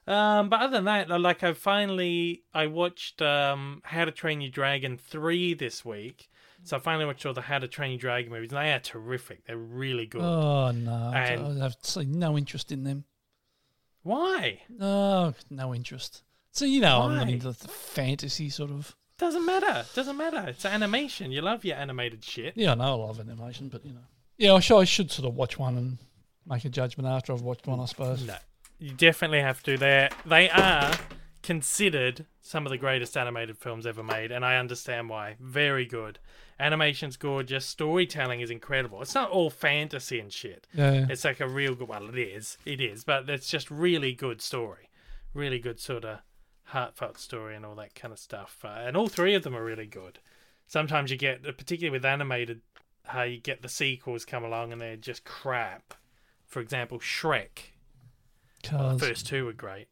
um, 0.08 0.50
but 0.50 0.60
other 0.62 0.74
than 0.78 0.86
that, 0.86 1.10
like 1.22 1.44
I 1.44 1.54
finally 1.54 2.44
I 2.54 2.66
watched 2.68 3.22
um 3.22 3.82
How 3.86 4.06
to 4.06 4.12
Train 4.12 4.42
Your 4.42 4.50
Dragon 4.52 4.98
three 4.98 5.54
this 5.54 5.86
week. 5.86 6.30
So 6.64 6.78
I 6.78 6.80
finally 6.80 7.06
watched 7.06 7.26
all 7.26 7.34
the 7.34 7.42
How 7.42 7.60
to 7.60 7.68
Train 7.68 7.92
Your 7.92 8.00
Dragon 8.00 8.32
movies, 8.32 8.52
and 8.52 8.58
they 8.58 8.72
are 8.72 8.80
terrific. 8.80 9.46
They're 9.46 9.58
really 9.58 10.06
good. 10.08 10.22
Oh 10.24 10.72
no, 10.72 11.12
I 11.14 11.20
And- 11.26 11.62
I 11.62 11.64
have 11.64 11.76
say 11.82 12.06
no 12.06 12.38
interest 12.38 12.72
in 12.72 12.84
them. 12.86 13.04
Why? 14.02 14.62
No, 14.70 15.34
no 15.50 15.74
interest. 15.76 16.24
So 16.52 16.66
you 16.66 16.82
know, 16.82 17.02
I'm 17.04 17.16
not 17.18 17.30
into 17.30 17.52
the 17.52 17.68
fantasy 17.68 18.50
sort 18.50 18.72
of. 18.72 18.96
Doesn't 19.18 19.46
matter. 19.46 19.86
Doesn't 19.94 20.18
matter. 20.18 20.46
It's 20.48 20.66
animation. 20.66 21.32
You 21.32 21.42
love 21.42 21.64
your 21.64 21.78
animated 21.78 22.24
shit. 22.24 22.54
Yeah, 22.58 22.72
I 22.72 22.76
know 22.76 22.84
I 23.02 23.06
love 23.06 23.20
animation, 23.20 23.70
but 23.70 23.86
you 23.86 23.94
know, 23.94 24.00
yeah, 24.38 24.54
I 24.54 24.60
should, 24.60 24.80
I 24.80 24.84
should 24.86 25.12
sort 25.12 25.28
of 25.28 25.36
watch 25.36 25.58
one 25.60 25.78
and 25.78 25.98
make 26.48 26.66
a 26.66 26.70
judgment 26.70 27.08
after 27.08 27.32
I've 27.34 27.42
watched 27.42 27.68
one, 27.68 27.80
I 27.80 27.86
suppose. 27.86 28.26
No, 28.26 28.36
you 28.80 28.92
definitely 28.92 29.42
have 29.42 29.62
to. 29.64 29.78
They 29.78 30.10
they 30.26 30.50
are 30.50 30.94
considered 31.44 32.26
some 32.42 32.66
of 32.66 32.72
the 32.72 32.78
greatest 32.78 33.16
animated 33.16 33.58
films 33.58 33.86
ever 33.86 34.02
made, 34.04 34.32
and 34.32 34.44
I 34.44 34.58
understand 34.58 35.10
why. 35.10 35.36
Very 35.40 35.86
good. 35.86 36.20
Animation's 36.60 37.18
gorgeous. 37.18 37.66
Storytelling 37.66 38.40
is 38.42 38.50
incredible. 38.50 39.02
It's 39.02 39.16
not 39.16 39.30
all 39.30 39.50
fantasy 39.50 40.20
and 40.20 40.32
shit. 40.32 40.68
Yeah, 40.74 41.06
It's 41.10 41.26
like 41.26 41.40
a 41.40 41.48
real 41.48 41.76
good. 41.76 41.88
Well, 41.88 42.10
it 42.10 42.18
is. 42.18 42.58
It 42.66 42.80
is, 42.82 43.04
but 43.04 43.30
it's 43.30 43.50
just 43.50 43.70
really 43.70 44.14
good 44.14 44.42
story. 44.42 44.90
Really 45.34 45.60
good 45.60 45.80
sort 45.80 46.06
of 46.06 46.20
heartfelt 46.66 47.18
story 47.18 47.56
and 47.56 47.66
all 47.66 47.76
that 47.76 47.96
kind 47.96 48.12
of 48.12 48.20
stuff. 48.20 48.60
Uh, 48.64 48.68
and 48.70 48.98
all 48.98 49.08
three 49.08 49.36
of 49.36 49.44
them 49.44 49.56
are 49.56 49.64
really 49.64 49.86
good. 49.86 50.20
Sometimes 50.68 51.12
you 51.12 51.18
get, 51.18 51.44
particularly 51.44 51.92
with 51.92 52.06
animated, 52.06 52.62
how 53.06 53.24
you 53.24 53.40
get 53.40 53.62
the 53.62 53.70
sequels 53.70 54.26
come 54.26 54.44
along 54.44 54.72
and 54.72 54.82
they're 54.82 54.96
just 54.96 55.26
crap. 55.26 55.94
For 56.48 56.62
example, 56.62 57.00
Shrek. 57.00 57.72
cars. 58.64 59.00
The 59.00 59.08
first 59.08 59.28
two 59.28 59.46
were 59.46 59.54
great. 59.54 59.88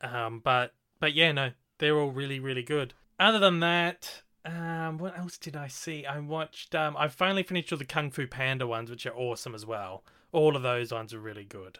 Um, 0.00 0.40
but 0.42 0.74
but 1.00 1.14
yeah, 1.14 1.32
no, 1.32 1.50
they're 1.78 1.98
all 1.98 2.10
really 2.10 2.40
really 2.40 2.62
good. 2.62 2.94
Other 3.18 3.38
than 3.38 3.60
that, 3.60 4.22
um, 4.44 4.98
what 4.98 5.18
else 5.18 5.36
did 5.38 5.56
I 5.56 5.68
see? 5.68 6.06
I 6.06 6.18
watched. 6.20 6.74
Um, 6.74 6.96
I 6.96 7.08
finally 7.08 7.42
finished 7.42 7.72
all 7.72 7.78
the 7.78 7.84
Kung 7.84 8.10
Fu 8.10 8.26
Panda 8.26 8.66
ones, 8.66 8.90
which 8.90 9.06
are 9.06 9.14
awesome 9.14 9.54
as 9.54 9.66
well. 9.66 10.04
All 10.32 10.56
of 10.56 10.62
those 10.62 10.92
ones 10.92 11.12
are 11.12 11.20
really 11.20 11.44
good. 11.44 11.78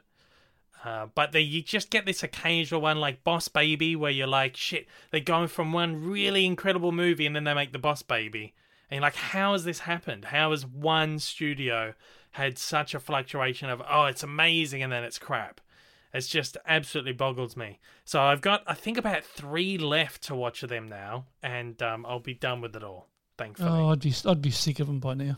Uh, 0.84 1.06
but 1.14 1.32
they, 1.32 1.40
you 1.40 1.62
just 1.62 1.90
get 1.90 2.06
this 2.06 2.22
occasional 2.22 2.80
one 2.80 2.98
like 2.98 3.24
Boss 3.24 3.48
Baby, 3.48 3.96
where 3.96 4.10
you're 4.10 4.26
like, 4.26 4.56
shit, 4.56 4.86
they're 5.10 5.20
going 5.20 5.48
from 5.48 5.72
one 5.72 6.08
really 6.08 6.46
incredible 6.46 6.92
movie 6.92 7.26
and 7.26 7.34
then 7.34 7.44
they 7.44 7.54
make 7.54 7.72
the 7.72 7.78
Boss 7.78 8.02
Baby. 8.02 8.54
And 8.90 8.96
you're 8.96 9.02
like, 9.02 9.16
how 9.16 9.52
has 9.52 9.64
this 9.64 9.80
happened? 9.80 10.26
How 10.26 10.52
has 10.52 10.64
one 10.64 11.18
studio 11.18 11.94
had 12.32 12.58
such 12.58 12.94
a 12.94 13.00
fluctuation 13.00 13.68
of, 13.70 13.82
oh, 13.90 14.04
it's 14.04 14.22
amazing 14.22 14.82
and 14.82 14.92
then 14.92 15.04
it's 15.04 15.18
crap? 15.18 15.60
It's 16.14 16.28
just 16.28 16.56
absolutely 16.66 17.12
boggles 17.12 17.56
me. 17.56 17.80
So 18.04 18.20
I've 18.20 18.40
got, 18.40 18.62
I 18.66 18.74
think, 18.74 18.96
about 18.96 19.24
three 19.24 19.76
left 19.76 20.22
to 20.24 20.34
watch 20.34 20.62
of 20.62 20.70
them 20.70 20.88
now, 20.88 21.26
and 21.42 21.80
um, 21.82 22.06
I'll 22.06 22.18
be 22.18 22.34
done 22.34 22.62
with 22.62 22.74
it 22.74 22.82
all, 22.82 23.08
thankfully. 23.36 23.68
Oh, 23.68 23.90
I'd 23.90 24.00
be 24.00 24.14
I'd 24.24 24.40
be 24.40 24.50
sick 24.50 24.80
of 24.80 24.86
them 24.86 25.00
by 25.00 25.12
now. 25.14 25.36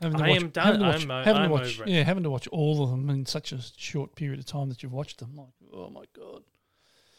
Having 0.00 0.18
to 0.18 0.24
I 0.24 0.28
watch- 0.28 0.42
am 0.42 0.48
done. 0.50 0.64
having 0.66 0.80
to 0.80 0.86
watch- 0.86 1.02
I'm 1.02 1.08
having 1.24 1.42
I'm 1.42 1.50
watch- 1.50 1.74
over 1.74 1.84
it. 1.84 1.88
Yeah, 1.90 2.02
having 2.04 2.22
to 2.22 2.30
watch 2.30 2.46
all 2.48 2.82
of 2.84 2.90
them 2.90 3.10
in 3.10 3.26
such 3.26 3.52
a 3.52 3.60
short 3.76 4.14
period 4.14 4.38
of 4.38 4.46
time 4.46 4.68
that 4.68 4.82
you've 4.82 4.92
watched 4.92 5.18
them. 5.18 5.34
Like, 5.36 5.48
oh 5.72 5.90
my 5.90 6.04
god. 6.14 6.42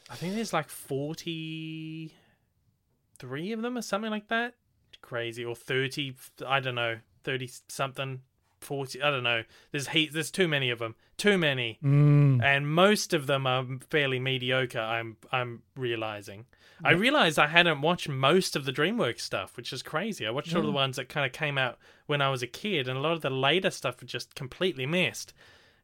I 0.09 0.15
think 0.15 0.33
there's 0.35 0.53
like 0.53 0.69
43 0.69 3.51
of 3.51 3.61
them 3.61 3.77
or 3.77 3.81
something 3.81 4.11
like 4.11 4.27
that. 4.29 4.55
Crazy. 5.01 5.43
Or 5.45 5.55
30, 5.55 6.15
I 6.45 6.59
don't 6.59 6.75
know, 6.75 6.99
30 7.23 7.49
something, 7.67 8.21
40, 8.61 9.01
I 9.01 9.09
don't 9.09 9.23
know. 9.23 9.43
There's 9.71 9.89
heat, 9.89 10.13
there's 10.13 10.31
too 10.31 10.47
many 10.47 10.69
of 10.69 10.79
them. 10.79 10.95
Too 11.17 11.37
many. 11.37 11.79
Mm. 11.83 12.43
And 12.43 12.67
most 12.67 13.13
of 13.13 13.27
them 13.27 13.45
are 13.45 13.65
fairly 13.89 14.19
mediocre, 14.19 14.79
I'm 14.79 15.17
I'm 15.31 15.63
realizing. 15.75 16.45
I 16.83 16.91
realized 16.91 17.37
I 17.37 17.47
hadn't 17.47 17.81
watched 17.81 18.07
most 18.07 18.55
of 18.55 18.63
the 18.63 18.71
DreamWorks 18.71 19.19
stuff, 19.19 19.57
which 19.57 19.73
is 19.73 19.83
crazy. 19.83 20.25
I 20.25 20.29
watched 20.29 20.55
all 20.55 20.61
the 20.61 20.71
ones 20.71 20.95
that 20.95 21.09
kind 21.09 21.25
of 21.25 21.33
came 21.33 21.57
out 21.57 21.77
when 22.05 22.21
I 22.21 22.29
was 22.29 22.41
a 22.41 22.47
kid, 22.47 22.87
and 22.87 22.97
a 22.97 23.01
lot 23.01 23.11
of 23.11 23.21
the 23.21 23.29
later 23.29 23.69
stuff 23.69 23.97
just 24.05 24.33
completely 24.33 24.85
missed. 24.85 25.33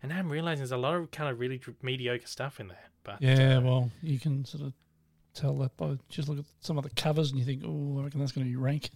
And 0.01 0.11
now 0.11 0.19
I'm 0.19 0.31
realizing 0.31 0.59
there's 0.59 0.71
a 0.71 0.77
lot 0.77 0.95
of 0.95 1.11
kind 1.11 1.29
of 1.29 1.39
really 1.39 1.59
mediocre 1.81 2.27
stuff 2.27 2.61
in 2.61 2.69
there. 2.69 2.77
But 3.03 3.21
Yeah, 3.21 3.57
uh, 3.57 3.61
well, 3.61 3.91
you 4.01 4.19
can 4.19 4.45
sort 4.45 4.63
of 4.63 4.73
tell 5.33 5.57
that 5.57 5.75
by 5.75 5.97
just 6.09 6.29
look 6.29 6.39
at 6.39 6.45
some 6.61 6.77
of 6.77 6.85
the 6.85 6.89
covers 6.91 7.31
and 7.31 7.39
you 7.39 7.45
think, 7.45 7.63
oh, 7.65 7.99
I 7.99 8.03
reckon 8.05 8.21
that's 8.21 8.31
going 8.31 8.45
to 8.45 8.49
be 8.49 8.55
rank. 8.55 8.89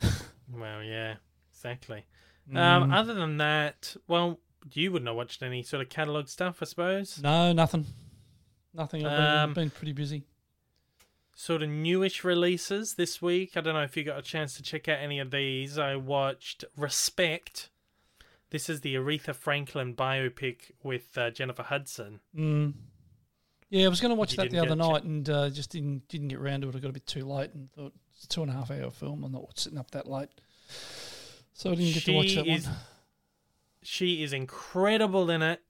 Well, 0.50 0.82
yeah, 0.82 1.16
exactly. 1.52 2.06
Um, 2.54 2.90
Mm. 2.90 2.94
other 2.94 3.14
than 3.14 3.36
that, 3.38 3.96
well, 4.06 4.40
you 4.72 4.90
wouldn't 4.92 5.06
have 5.08 5.16
watched 5.16 5.42
any 5.42 5.62
sort 5.62 5.82
of 5.82 5.88
catalog 5.88 6.28
stuff, 6.28 6.58
I 6.62 6.64
suppose. 6.64 7.20
no, 7.22 7.52
nothing. 7.52 7.86
Nothing. 8.74 9.04
I've 9.06 9.16
been, 9.16 9.26
Um, 9.50 9.54
been 9.54 9.70
pretty 9.70 9.92
busy. 9.92 10.24
Sort 11.34 11.62
of 11.62 11.68
newish 11.68 12.24
releases 12.24 12.94
this 12.94 13.22
week. 13.22 13.56
I 13.56 13.60
don't 13.60 13.74
know 13.74 13.82
if 13.82 13.96
you 13.96 14.02
got 14.04 14.18
a 14.18 14.22
chance 14.22 14.54
to 14.56 14.62
check 14.62 14.88
out 14.88 14.98
any 14.98 15.18
of 15.20 15.30
these. 15.30 15.78
I 15.78 15.94
watched 15.96 16.64
Respect. 16.76 17.70
This 18.50 18.68
is 18.68 18.80
the 18.80 18.94
Aretha 18.96 19.34
Franklin 19.34 19.94
biopic 19.94 20.72
with 20.82 21.16
uh, 21.16 21.30
Jennifer 21.30 21.62
Hudson. 21.64 22.20
Mm. 22.36 22.72
Yeah, 23.70 23.84
I 23.84 23.88
was 23.88 24.00
going 24.00 24.10
to 24.10 24.14
watch 24.16 24.32
You 24.32 24.38
that 24.38 24.50
the 24.50 24.58
other 24.58 24.74
night 24.74 25.04
and 25.04 25.28
uh, 25.28 25.50
just 25.50 25.70
didn't 25.70 26.08
didn't 26.08 26.28
get 26.28 26.38
around 26.38 26.62
to 26.62 26.70
it. 26.70 26.74
I 26.74 26.78
got 26.78 26.88
a 26.88 26.92
bit 26.94 27.06
too 27.06 27.24
late 27.26 27.52
and 27.52 27.70
thought 27.72 27.92
it's 28.14 28.24
a 28.24 28.28
two 28.28 28.40
and 28.42 28.50
a 28.50 28.54
half 28.54 28.70
hour 28.70 28.90
film. 28.90 29.22
I'm 29.22 29.32
not 29.32 29.58
sitting 29.58 29.78
up 29.78 29.90
that 29.92 30.08
late, 30.08 30.30
so 31.58 31.72
I 31.72 31.74
didn't 31.74 31.94
get 31.94 32.04
to 32.04 32.12
watch 32.12 32.28
She 32.28 32.34
that 32.36 32.46
is- 32.46 32.66
one. 32.66 32.76
She 33.82 34.22
is 34.22 34.32
incredible 34.32 35.30
in 35.30 35.40
it, 35.42 35.62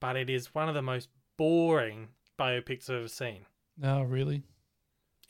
but 0.00 0.16
it 0.16 0.28
is 0.30 0.54
one 0.54 0.68
of 0.68 0.74
the 0.74 0.82
most 0.82 1.08
boring 1.36 2.08
biopics 2.38 2.90
I've 2.90 2.96
ever 2.96 3.08
seen. 3.08 3.46
No, 3.78 4.02
really. 4.02 4.42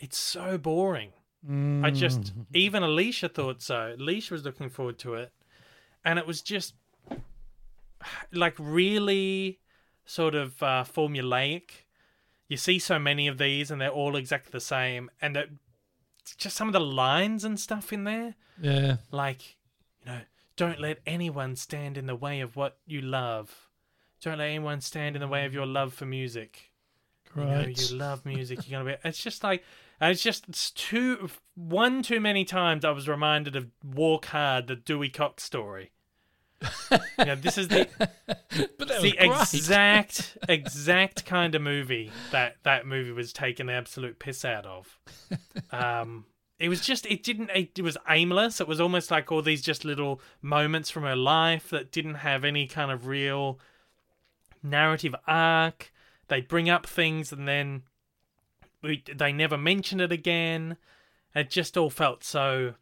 It's 0.00 0.18
so 0.18 0.58
boring. 0.58 1.12
I 1.46 1.90
just 1.90 2.34
Mm. 2.34 2.46
even 2.54 2.82
Alicia 2.82 3.28
thought 3.28 3.60
so. 3.62 3.94
Alicia 3.98 4.32
was 4.34 4.44
looking 4.44 4.70
forward 4.70 4.98
to 5.00 5.14
it, 5.14 5.32
and 6.04 6.18
it 6.18 6.26
was 6.26 6.40
just 6.40 6.74
like 8.32 8.54
really 8.58 9.60
sort 10.06 10.34
of 10.34 10.62
uh, 10.62 10.84
formulaic. 10.84 11.84
You 12.48 12.56
see 12.56 12.78
so 12.78 12.98
many 12.98 13.26
of 13.28 13.38
these, 13.38 13.70
and 13.70 13.80
they're 13.80 13.90
all 13.90 14.16
exactly 14.16 14.50
the 14.52 14.60
same, 14.60 15.10
and 15.20 15.36
that 15.36 15.48
just 16.38 16.56
some 16.56 16.68
of 16.68 16.72
the 16.72 16.80
lines 16.80 17.44
and 17.44 17.60
stuff 17.60 17.92
in 17.92 18.04
there, 18.04 18.34
yeah. 18.60 18.96
like 19.10 19.56
don't 20.56 20.80
let 20.80 20.98
anyone 21.06 21.56
stand 21.56 21.98
in 21.98 22.06
the 22.06 22.16
way 22.16 22.40
of 22.40 22.56
what 22.56 22.78
you 22.86 23.00
love. 23.00 23.68
Don't 24.22 24.38
let 24.38 24.48
anyone 24.48 24.80
stand 24.80 25.16
in 25.16 25.20
the 25.20 25.28
way 25.28 25.44
of 25.44 25.52
your 25.52 25.66
love 25.66 25.92
for 25.92 26.06
music. 26.06 26.70
You 27.36 27.44
know, 27.44 27.66
you 27.66 27.96
love 27.96 28.24
music. 28.24 28.68
You're 28.68 28.78
gonna 28.78 28.92
be. 28.92 29.08
It's 29.08 29.22
just 29.22 29.42
like 29.42 29.64
it's 30.00 30.22
just 30.22 30.48
it's 30.48 30.70
too 30.70 31.30
one 31.54 32.02
too 32.02 32.20
many 32.20 32.44
times. 32.44 32.84
I 32.84 32.90
was 32.90 33.08
reminded 33.08 33.56
of 33.56 33.70
Walk 33.82 34.26
Hard, 34.26 34.68
the 34.68 34.76
Dewey 34.76 35.08
Cox 35.08 35.42
story. 35.42 35.90
you 37.18 37.24
know, 37.24 37.34
this 37.34 37.58
is 37.58 37.68
the 37.68 37.88
the 38.78 39.14
exact 39.18 40.38
exact 40.48 41.26
kind 41.26 41.54
of 41.54 41.62
movie 41.62 42.12
that 42.30 42.56
that 42.62 42.86
movie 42.86 43.12
was 43.12 43.32
taking 43.32 43.66
the 43.66 43.72
absolute 43.72 44.18
piss 44.18 44.44
out 44.44 44.64
of. 44.64 44.98
Um, 45.72 46.26
it 46.58 46.68
was 46.68 46.80
just 46.80 47.06
it 47.06 47.22
didn't 47.22 47.50
it, 47.50 47.78
it 47.78 47.82
was 47.82 47.98
aimless. 48.08 48.60
It 48.60 48.68
was 48.68 48.80
almost 48.80 49.10
like 49.10 49.32
all 49.32 49.42
these 49.42 49.62
just 49.62 49.84
little 49.84 50.20
moments 50.40 50.90
from 50.90 51.02
her 51.02 51.16
life 51.16 51.70
that 51.70 51.90
didn't 51.90 52.16
have 52.16 52.44
any 52.44 52.66
kind 52.66 52.90
of 52.90 53.06
real 53.06 53.58
narrative 54.62 55.14
arc. 55.26 55.92
They 56.28 56.40
bring 56.40 56.70
up 56.70 56.86
things 56.86 57.32
and 57.32 57.46
then 57.46 57.82
we, 58.82 59.02
they 59.14 59.32
never 59.32 59.58
mention 59.58 60.00
it 60.00 60.12
again. 60.12 60.76
It 61.34 61.50
just 61.50 61.76
all 61.76 61.90
felt 61.90 62.22
so 62.22 62.74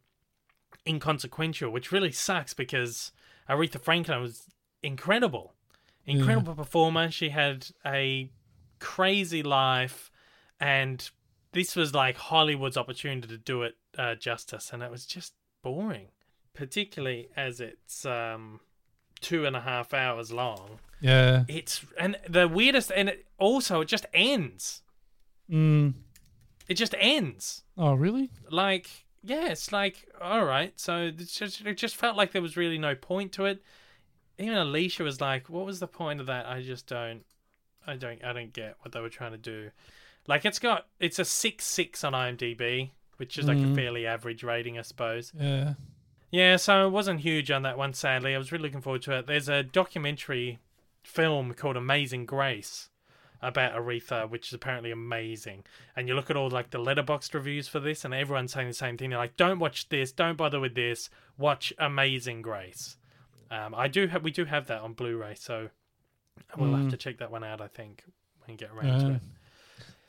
inconsequential, 0.87 1.71
which 1.71 1.93
really 1.93 2.13
sucks 2.13 2.55
because 2.55 3.13
Aretha 3.49 3.81
Franklin 3.81 4.21
was 4.21 4.49
incredible. 4.83 5.55
Incredible 6.05 6.55
mm. 6.55 6.59
performer. 6.59 7.11
She 7.11 7.31
had 7.31 7.69
a 7.87 8.31
crazy 8.81 9.43
life, 9.43 10.11
and 10.59 11.09
this 11.53 11.77
was 11.77 11.95
like 11.95 12.17
Hollywood's 12.17 12.77
opportunity 12.77 13.29
to 13.29 13.39
do 13.39 13.63
it 13.63 13.77
uh, 13.97 14.15
justice, 14.15 14.71
and 14.73 14.83
it 14.83 14.91
was 14.91 15.07
just 15.07 15.35
boring, 15.63 16.09
particularly 16.55 17.29
as 17.37 17.61
it's 17.61 18.05
um, 18.05 18.61
two 19.21 19.47
and 19.47 19.55
a 19.55 19.61
half 19.61 19.95
hours 19.95 20.33
long. 20.33 20.79
Yeah. 21.01 21.45
It's 21.49 21.85
and 21.99 22.17
the 22.29 22.49
weirdest, 22.49 22.93
and 22.95 23.09
it 23.09 23.27
also 23.39 23.81
it 23.81 23.89
just 23.89 24.07
ends. 24.15 24.83
Mm. 25.51 25.95
It 26.69 26.75
just 26.75 26.95
ends. 26.99 27.65
Oh, 27.77 27.95
really? 27.95 28.31
Like 28.51 28.89
yeah, 29.23 29.49
it's 29.49 29.73
like 29.73 30.09
all 30.21 30.45
right. 30.45 30.73
So 30.79 31.13
it's 31.17 31.35
just, 31.35 31.61
it 31.63 31.77
just 31.77 31.97
felt 31.97 32.17
like 32.17 32.33
there 32.33 32.43
was 32.43 32.57
really 32.57 32.79
no 32.79 32.95
point 32.95 33.33
to 33.33 33.45
it. 33.45 33.63
Even 34.39 34.57
Alicia 34.57 35.05
was 35.05 35.21
like, 35.21 35.49
"What 35.49 35.67
was 35.67 35.81
the 35.81 35.87
point 35.87 36.21
of 36.21 36.27
that?" 36.27 36.47
I 36.47 36.63
just 36.63 36.87
don't, 36.87 37.25
I 37.87 37.97
don't, 37.97 38.25
I 38.25 38.33
don't 38.33 38.53
get 38.53 38.77
what 38.81 38.93
they 38.93 39.01
were 39.01 39.11
trying 39.11 39.33
to 39.33 39.39
do. 39.39 39.71
Like 40.27 40.45
it's 40.45 40.59
got 40.59 40.87
it's 41.01 41.19
a 41.19 41.25
six 41.25 41.65
six 41.65 42.05
on 42.05 42.13
IMDb, 42.13 42.91
which 43.17 43.39
is 43.39 43.47
like 43.47 43.59
a 43.59 43.61
Mhm. 43.61 43.75
fairly 43.75 44.07
average 44.07 44.43
rating, 44.45 44.79
I 44.79 44.83
suppose. 44.83 45.33
Yeah. 45.39 45.75
Yeah, 46.31 46.57
so 46.57 46.87
it 46.87 46.91
wasn't 46.91 47.21
huge 47.21 47.51
on 47.51 47.63
that 47.63 47.77
one, 47.77 47.93
sadly. 47.93 48.35
I 48.35 48.39
was 48.39 48.53
really 48.53 48.63
looking 48.63 48.81
forward 48.81 49.03
to 49.03 49.19
it. 49.19 49.27
There's 49.27 49.49
a 49.51 49.63
documentary 49.63 50.61
film 51.03 51.53
called 51.53 51.77
Amazing 51.77 52.25
Grace 52.27 52.89
about 53.43 53.75
Aretha, 53.75 54.31
which 54.31 54.47
is 54.47 54.55
apparently 54.55 54.91
amazing. 54.93 55.65
And 55.97 56.07
you 56.09 56.15
look 56.15 56.31
at 56.31 56.37
all 56.37 56.49
like 56.49 56.71
the 56.71 56.79
letterboxd 56.79 57.35
reviews 57.35 57.67
for 57.69 57.81
this, 57.81 58.05
and 58.05 58.15
everyone's 58.15 58.53
saying 58.53 58.69
the 58.69 58.73
same 58.75 58.97
thing. 58.97 59.11
They're 59.11 59.19
like, 59.19 59.37
"Don't 59.37 59.59
watch 59.59 59.89
this. 59.89 60.13
Don't 60.13 60.37
bother 60.37 60.61
with 60.61 60.75
this. 60.77 61.11
Watch 61.37 61.73
Amazing 61.79 62.41
Grace." 62.43 62.97
Um, 63.51 63.75
I 63.75 63.89
do 63.89 64.07
have, 64.07 64.23
we 64.23 64.31
do 64.31 64.45
have 64.47 64.69
that 64.69 64.81
on 64.81 64.93
Blu-ray, 64.95 65.35
so 65.35 65.71
We'll 66.57 66.75
have 66.75 66.87
Mm. 66.87 66.91
to 66.91 66.97
check 66.97 67.19
that 67.19 67.31
one 67.31 67.45
out. 67.45 67.61
I 67.61 67.67
think 67.69 68.05
and 68.49 68.57
get 68.57 68.71
around 68.71 69.01
to 69.01 69.15
it. 69.17 69.23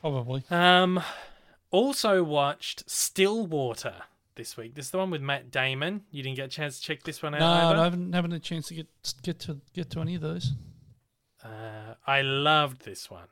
Probably. 0.04 0.44
Um, 0.52 1.02
also 1.72 2.26
watched 2.26 2.90
Stillwater 2.90 4.04
this 4.36 4.58
week. 4.58 4.76
This 4.76 4.88
is 4.88 4.92
the 4.92 4.98
one 4.98 5.10
with 5.10 5.22
Matt 5.22 5.50
Damon. 5.50 6.02
You 6.12 6.22
didn't 6.22 6.36
get 6.36 6.46
a 6.46 6.50
chance 6.50 6.78
to 6.78 6.84
check 6.86 7.04
this 7.04 7.24
one 7.24 7.34
out. 7.34 7.40
No, 7.40 7.46
either? 7.46 7.80
I 7.80 7.84
haven't 7.86 8.12
haven't 8.12 8.32
had 8.32 8.42
a 8.42 8.44
chance 8.44 8.68
to 8.68 8.74
get 8.74 8.88
get 9.22 9.40
to 9.40 9.62
get 9.74 9.90
to 9.92 10.02
any 10.02 10.16
of 10.16 10.22
those. 10.22 10.56
Uh, 11.42 11.94
I 12.06 12.22
loved 12.22 12.84
this 12.84 13.10
one. 13.10 13.30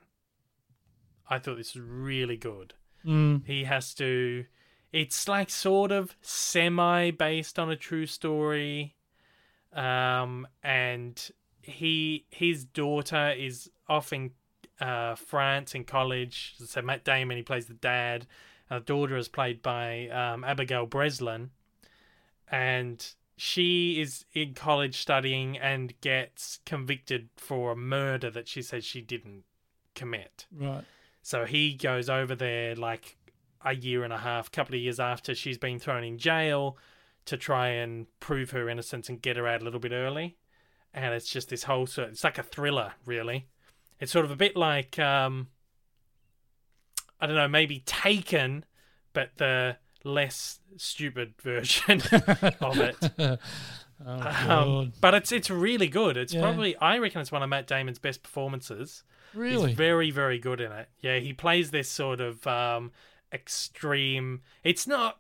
I 1.29 1.39
thought 1.39 1.57
this 1.57 1.75
was 1.75 1.83
really 1.83 2.37
good. 2.37 2.73
Mm. 3.05 3.45
He 3.45 3.65
has 3.65 3.93
to. 3.95 4.45
It's 4.93 5.27
like 5.27 5.49
sort 5.49 5.91
of 5.91 6.15
semi 6.21 7.11
based 7.11 7.59
on 7.59 7.69
a 7.69 7.75
true 7.75 8.05
story, 8.05 8.95
um, 9.73 10.47
and 10.63 11.31
he 11.61 12.27
his 12.29 12.63
daughter 12.63 13.31
is 13.31 13.69
off 13.89 14.13
in 14.13 14.31
uh, 14.81 15.15
France 15.15 15.75
in 15.75 15.85
college. 15.85 16.55
So 16.65 16.81
Matt 16.81 17.05
Damon 17.05 17.38
he 17.38 17.43
plays 17.43 17.67
the 17.67 17.73
dad, 17.75 18.27
and 18.69 18.81
the 18.81 18.85
daughter 18.85 19.15
is 19.15 19.27
played 19.27 19.61
by 19.61 20.09
um, 20.09 20.43
Abigail 20.43 20.85
Breslin, 20.85 21.51
and 22.50 23.13
she 23.38 24.01
is 24.01 24.25
in 24.33 24.53
college 24.53 24.97
studying 24.97 25.57
and 25.57 26.00
gets 26.01 26.59
convicted 26.65 27.29
for 27.38 27.71
a 27.71 27.75
murder 27.75 28.29
that 28.29 28.47
she 28.47 28.61
says 28.61 28.83
she 28.83 29.01
didn't 29.01 29.43
commit. 29.95 30.45
Right. 30.51 30.83
So 31.21 31.45
he 31.45 31.73
goes 31.75 32.09
over 32.09 32.35
there 32.35 32.75
like 32.75 33.17
a 33.63 33.75
year 33.75 34.03
and 34.03 34.11
a 34.11 34.17
half, 34.17 34.51
couple 34.51 34.75
of 34.75 34.81
years 34.81 35.00
after 35.00 35.35
she's 35.35 35.57
been 35.57 35.79
thrown 35.79 36.03
in 36.03 36.17
jail 36.17 36.77
to 37.25 37.38
try 37.38 37.69
and 37.69 38.07
prove 38.19 38.51
her 38.51 38.67
innocence 38.67 39.07
and 39.07 39.21
get 39.21 39.38
her 39.38 39.47
out 39.47 39.61
a 39.61 39.63
little 39.63 39.79
bit 39.79 39.91
early. 39.91 40.38
And 40.93 41.13
it's 41.13 41.29
just 41.29 41.50
this 41.50 41.63
whole 41.63 41.85
sort 41.85 42.09
it's 42.09 42.23
like 42.23 42.38
a 42.38 42.43
thriller, 42.43 42.93
really. 43.05 43.47
It's 44.01 44.12
sort 44.12 44.25
of 44.25 44.31
a 44.31 44.36
bit 44.36 44.58
like 44.58 45.00
um 45.00 45.48
I 47.20 47.27
don't 47.27 47.36
know, 47.36 47.48
maybe 47.48 47.84
Taken, 47.86 48.65
but 49.13 49.29
the 49.38 49.77
less 50.03 50.60
stupid 50.77 51.36
version 51.41 52.01
of 52.62 52.77
it. 52.79 53.39
Oh, 54.03 54.50
Um, 54.50 54.93
but 55.00 55.13
it's 55.13 55.31
it's 55.31 55.50
really 55.51 55.88
good. 55.88 56.17
It's 56.17 56.34
Yeah. 56.34 56.41
probably 56.41 56.75
I 56.77 56.98
reckon 56.98 57.22
it's 57.22 57.31
one 57.31 57.43
of 57.43 57.50
Matt 57.50 57.67
Damon's 57.67 58.00
best 58.00 58.24
performances. 58.24 59.03
really? 59.36 59.70
He's 59.70 59.77
very, 59.77 60.10
very 60.12 60.39
good 60.39 60.60
in 60.60 60.72
it. 60.72 60.89
Yeah, 61.00 61.20
he 61.20 61.31
plays 61.34 61.70
this 61.72 61.88
sort 61.89 62.20
of 62.20 62.46
um, 62.48 62.91
extreme. 63.31 64.41
It's 64.63 64.88
not. 64.88 65.20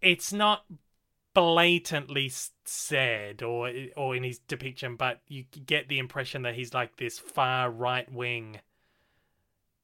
It's 0.00 0.32
not 0.32 0.64
blatantly 1.34 2.30
said 2.64 3.42
or 3.42 3.70
or 3.96 4.14
in 4.16 4.22
his 4.22 4.38
depiction, 4.38 4.96
but 4.96 5.20
you 5.28 5.44
get 5.66 5.88
the 5.88 5.98
impression 5.98 6.42
that 6.42 6.54
he's 6.54 6.74
like 6.74 6.96
this 6.96 7.18
far 7.18 7.70
right 7.70 8.10
wing 8.12 8.60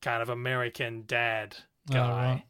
kind 0.01 0.23
of 0.23 0.29
American 0.29 1.05
dad 1.07 1.57
Oh, 1.91 1.95
guy, 1.95 2.25
right. 2.35 2.45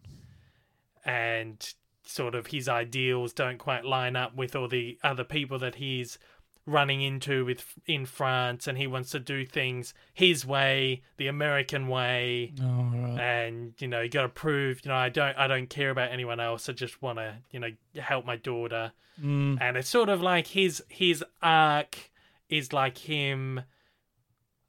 and 1.04 1.74
sort 2.04 2.34
of 2.34 2.48
his 2.48 2.68
ideals 2.68 3.32
don't 3.32 3.58
quite 3.58 3.84
line 3.84 4.16
up 4.16 4.34
with 4.34 4.56
all 4.56 4.66
the 4.68 4.98
other 5.04 5.24
people 5.24 5.58
that 5.60 5.76
he's 5.76 6.18
running 6.68 7.00
into 7.02 7.44
with 7.44 7.64
in 7.86 8.04
France 8.04 8.66
and 8.66 8.76
he 8.76 8.86
wants 8.86 9.10
to 9.10 9.18
do 9.18 9.44
things 9.46 9.94
his 10.12 10.44
way 10.44 11.02
the 11.16 11.26
American 11.26 11.88
way 11.88 12.52
Oh, 12.62 12.90
right. 12.92 13.18
and 13.20 13.72
you 13.78 13.88
know 13.88 14.02
you 14.02 14.08
got 14.10 14.22
to 14.22 14.28
prove 14.28 14.84
you 14.84 14.90
know 14.90 14.96
I 14.96 15.08
don't 15.08 15.36
I 15.38 15.46
don't 15.46 15.68
care 15.70 15.90
about 15.90 16.12
anyone 16.12 16.40
else 16.40 16.68
I 16.68 16.72
just 16.74 17.00
want 17.00 17.18
to 17.18 17.36
you 17.50 17.60
know 17.60 17.70
help 18.00 18.24
my 18.26 18.36
daughter 18.36 18.92
Mm. 19.20 19.58
and 19.60 19.76
it's 19.76 19.88
sort 19.88 20.08
of 20.08 20.22
like 20.22 20.46
his 20.46 20.80
his 20.88 21.24
arc 21.42 22.10
is 22.48 22.72
like 22.72 22.98
him 22.98 23.62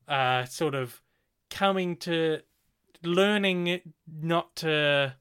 uh 0.07 0.45
sort 0.45 0.73
of 0.73 1.01
coming 1.51 1.95
to 1.97 2.39
learning 3.03 3.81
not 4.11 4.55
to 4.57 5.13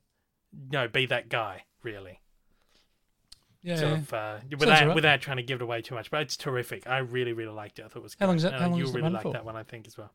you 0.53 0.71
know 0.79 0.89
be 0.89 1.07
that 1.07 1.29
guy 1.29 1.65
really 1.83 2.21
Yeah. 3.63 3.77
sort 3.77 3.93
of 3.95 4.13
uh, 4.13 4.37
without 4.59 4.81
alright. 4.83 4.95
without 4.95 5.21
trying 5.21 5.39
to 5.39 5.43
give 5.43 5.61
it 5.61 5.63
away 5.63 5.83
too 5.83 5.95
much 5.95 6.11
but 6.11 6.21
it's 6.23 6.37
terrific 6.37 6.87
I 6.87 6.99
really 6.99 7.33
really 7.33 7.53
liked 7.53 7.79
it 7.79 7.85
I 7.85 7.89
thought 7.89 8.01
it 8.01 8.03
was 8.05 8.17
How 8.19 8.27
long 8.27 8.35
great. 8.37 8.37
is 8.37 8.43
that- 8.45 8.61
how 8.61 8.69
long 8.69 8.81
is 8.81 8.93
really 8.93 9.11
like 9.11 9.23
for? 9.23 9.33
that 9.33 9.45
one 9.45 9.57
I 9.57 9.63
think 9.65 9.87
as 9.89 9.99
well 9.99 10.13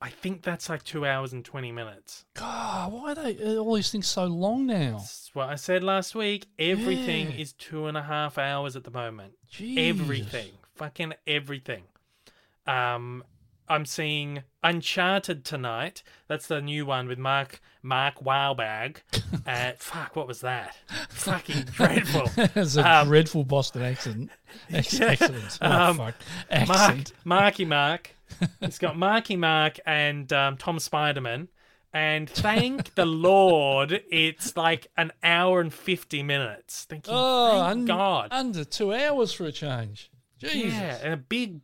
I 0.00 0.08
think 0.10 0.42
that's 0.42 0.68
like 0.68 0.84
two 0.84 1.04
hours 1.04 1.32
and 1.32 1.44
20 1.44 1.72
minutes 1.72 2.24
God, 2.34 2.92
why 2.92 3.12
are 3.12 3.14
they 3.16 3.56
all 3.58 3.74
these 3.74 3.90
things 3.90 4.06
so 4.06 4.24
long 4.26 4.66
now? 4.66 4.98
That's 4.98 5.30
what 5.34 5.48
I 5.48 5.56
said 5.56 5.82
last 5.82 6.14
week. 6.14 6.46
Everything 6.58 7.32
Yeah. 7.32 7.36
is 7.38 7.52
two 7.52 7.86
and 7.86 7.96
a 7.96 8.02
half 8.04 8.38
hours 8.38 8.76
at 8.76 8.84
the 8.84 8.92
moment. 8.92 9.32
Jesus. 9.50 10.00
Everything. 10.00 10.52
Fucking 10.76 11.14
everything. 11.26 11.82
Um, 12.66 13.24
I'm 13.68 13.84
seeing 13.86 14.42
Uncharted 14.62 15.44
tonight. 15.44 16.02
That's 16.26 16.46
the 16.46 16.60
new 16.60 16.86
one 16.86 17.06
with 17.08 17.18
Mark 17.18 17.60
Mark 17.82 18.22
Wahlberg. 18.24 18.96
uh, 19.46 19.72
fuck, 19.78 20.16
what 20.16 20.26
was 20.26 20.40
that? 20.40 20.76
Fucking 21.10 21.64
dreadful. 21.72 22.30
It's 22.56 22.76
a 22.76 22.88
Um, 23.00 23.08
dreadful 23.08 23.44
Boston 23.44 23.82
accent. 23.82 24.30
Ex- 24.72 25.00
Excellent. 25.00 25.58
Oh, 25.60 25.90
Um, 25.90 25.96
fuck. 25.98 26.14
Mark, 26.68 26.98
Marky 27.24 27.64
Mark. 27.64 28.10
It's 28.60 28.78
got 28.78 28.96
Marky 28.96 29.36
Mark 29.36 29.78
and 29.86 30.32
um, 30.32 30.56
Tom 30.56 30.78
Spiderman. 30.78 31.48
And 31.92 32.28
thank 32.28 32.94
the 32.96 33.06
Lord, 33.06 34.02
it's 34.10 34.56
like 34.56 34.88
an 34.98 35.10
hour 35.22 35.60
and 35.60 35.72
50 35.72 36.22
minutes. 36.22 36.84
Thank 36.84 37.06
you. 37.06 37.12
Oh, 37.16 37.52
thank 37.52 37.70
un- 37.70 37.84
God. 37.86 38.28
under 38.30 38.64
two 38.64 38.92
hours 38.92 39.32
for 39.32 39.44
a 39.46 39.52
change. 39.52 40.10
Jesus. 40.38 40.72
Yeah, 40.74 40.98
and 41.02 41.14
a 41.14 41.16
big, 41.16 41.60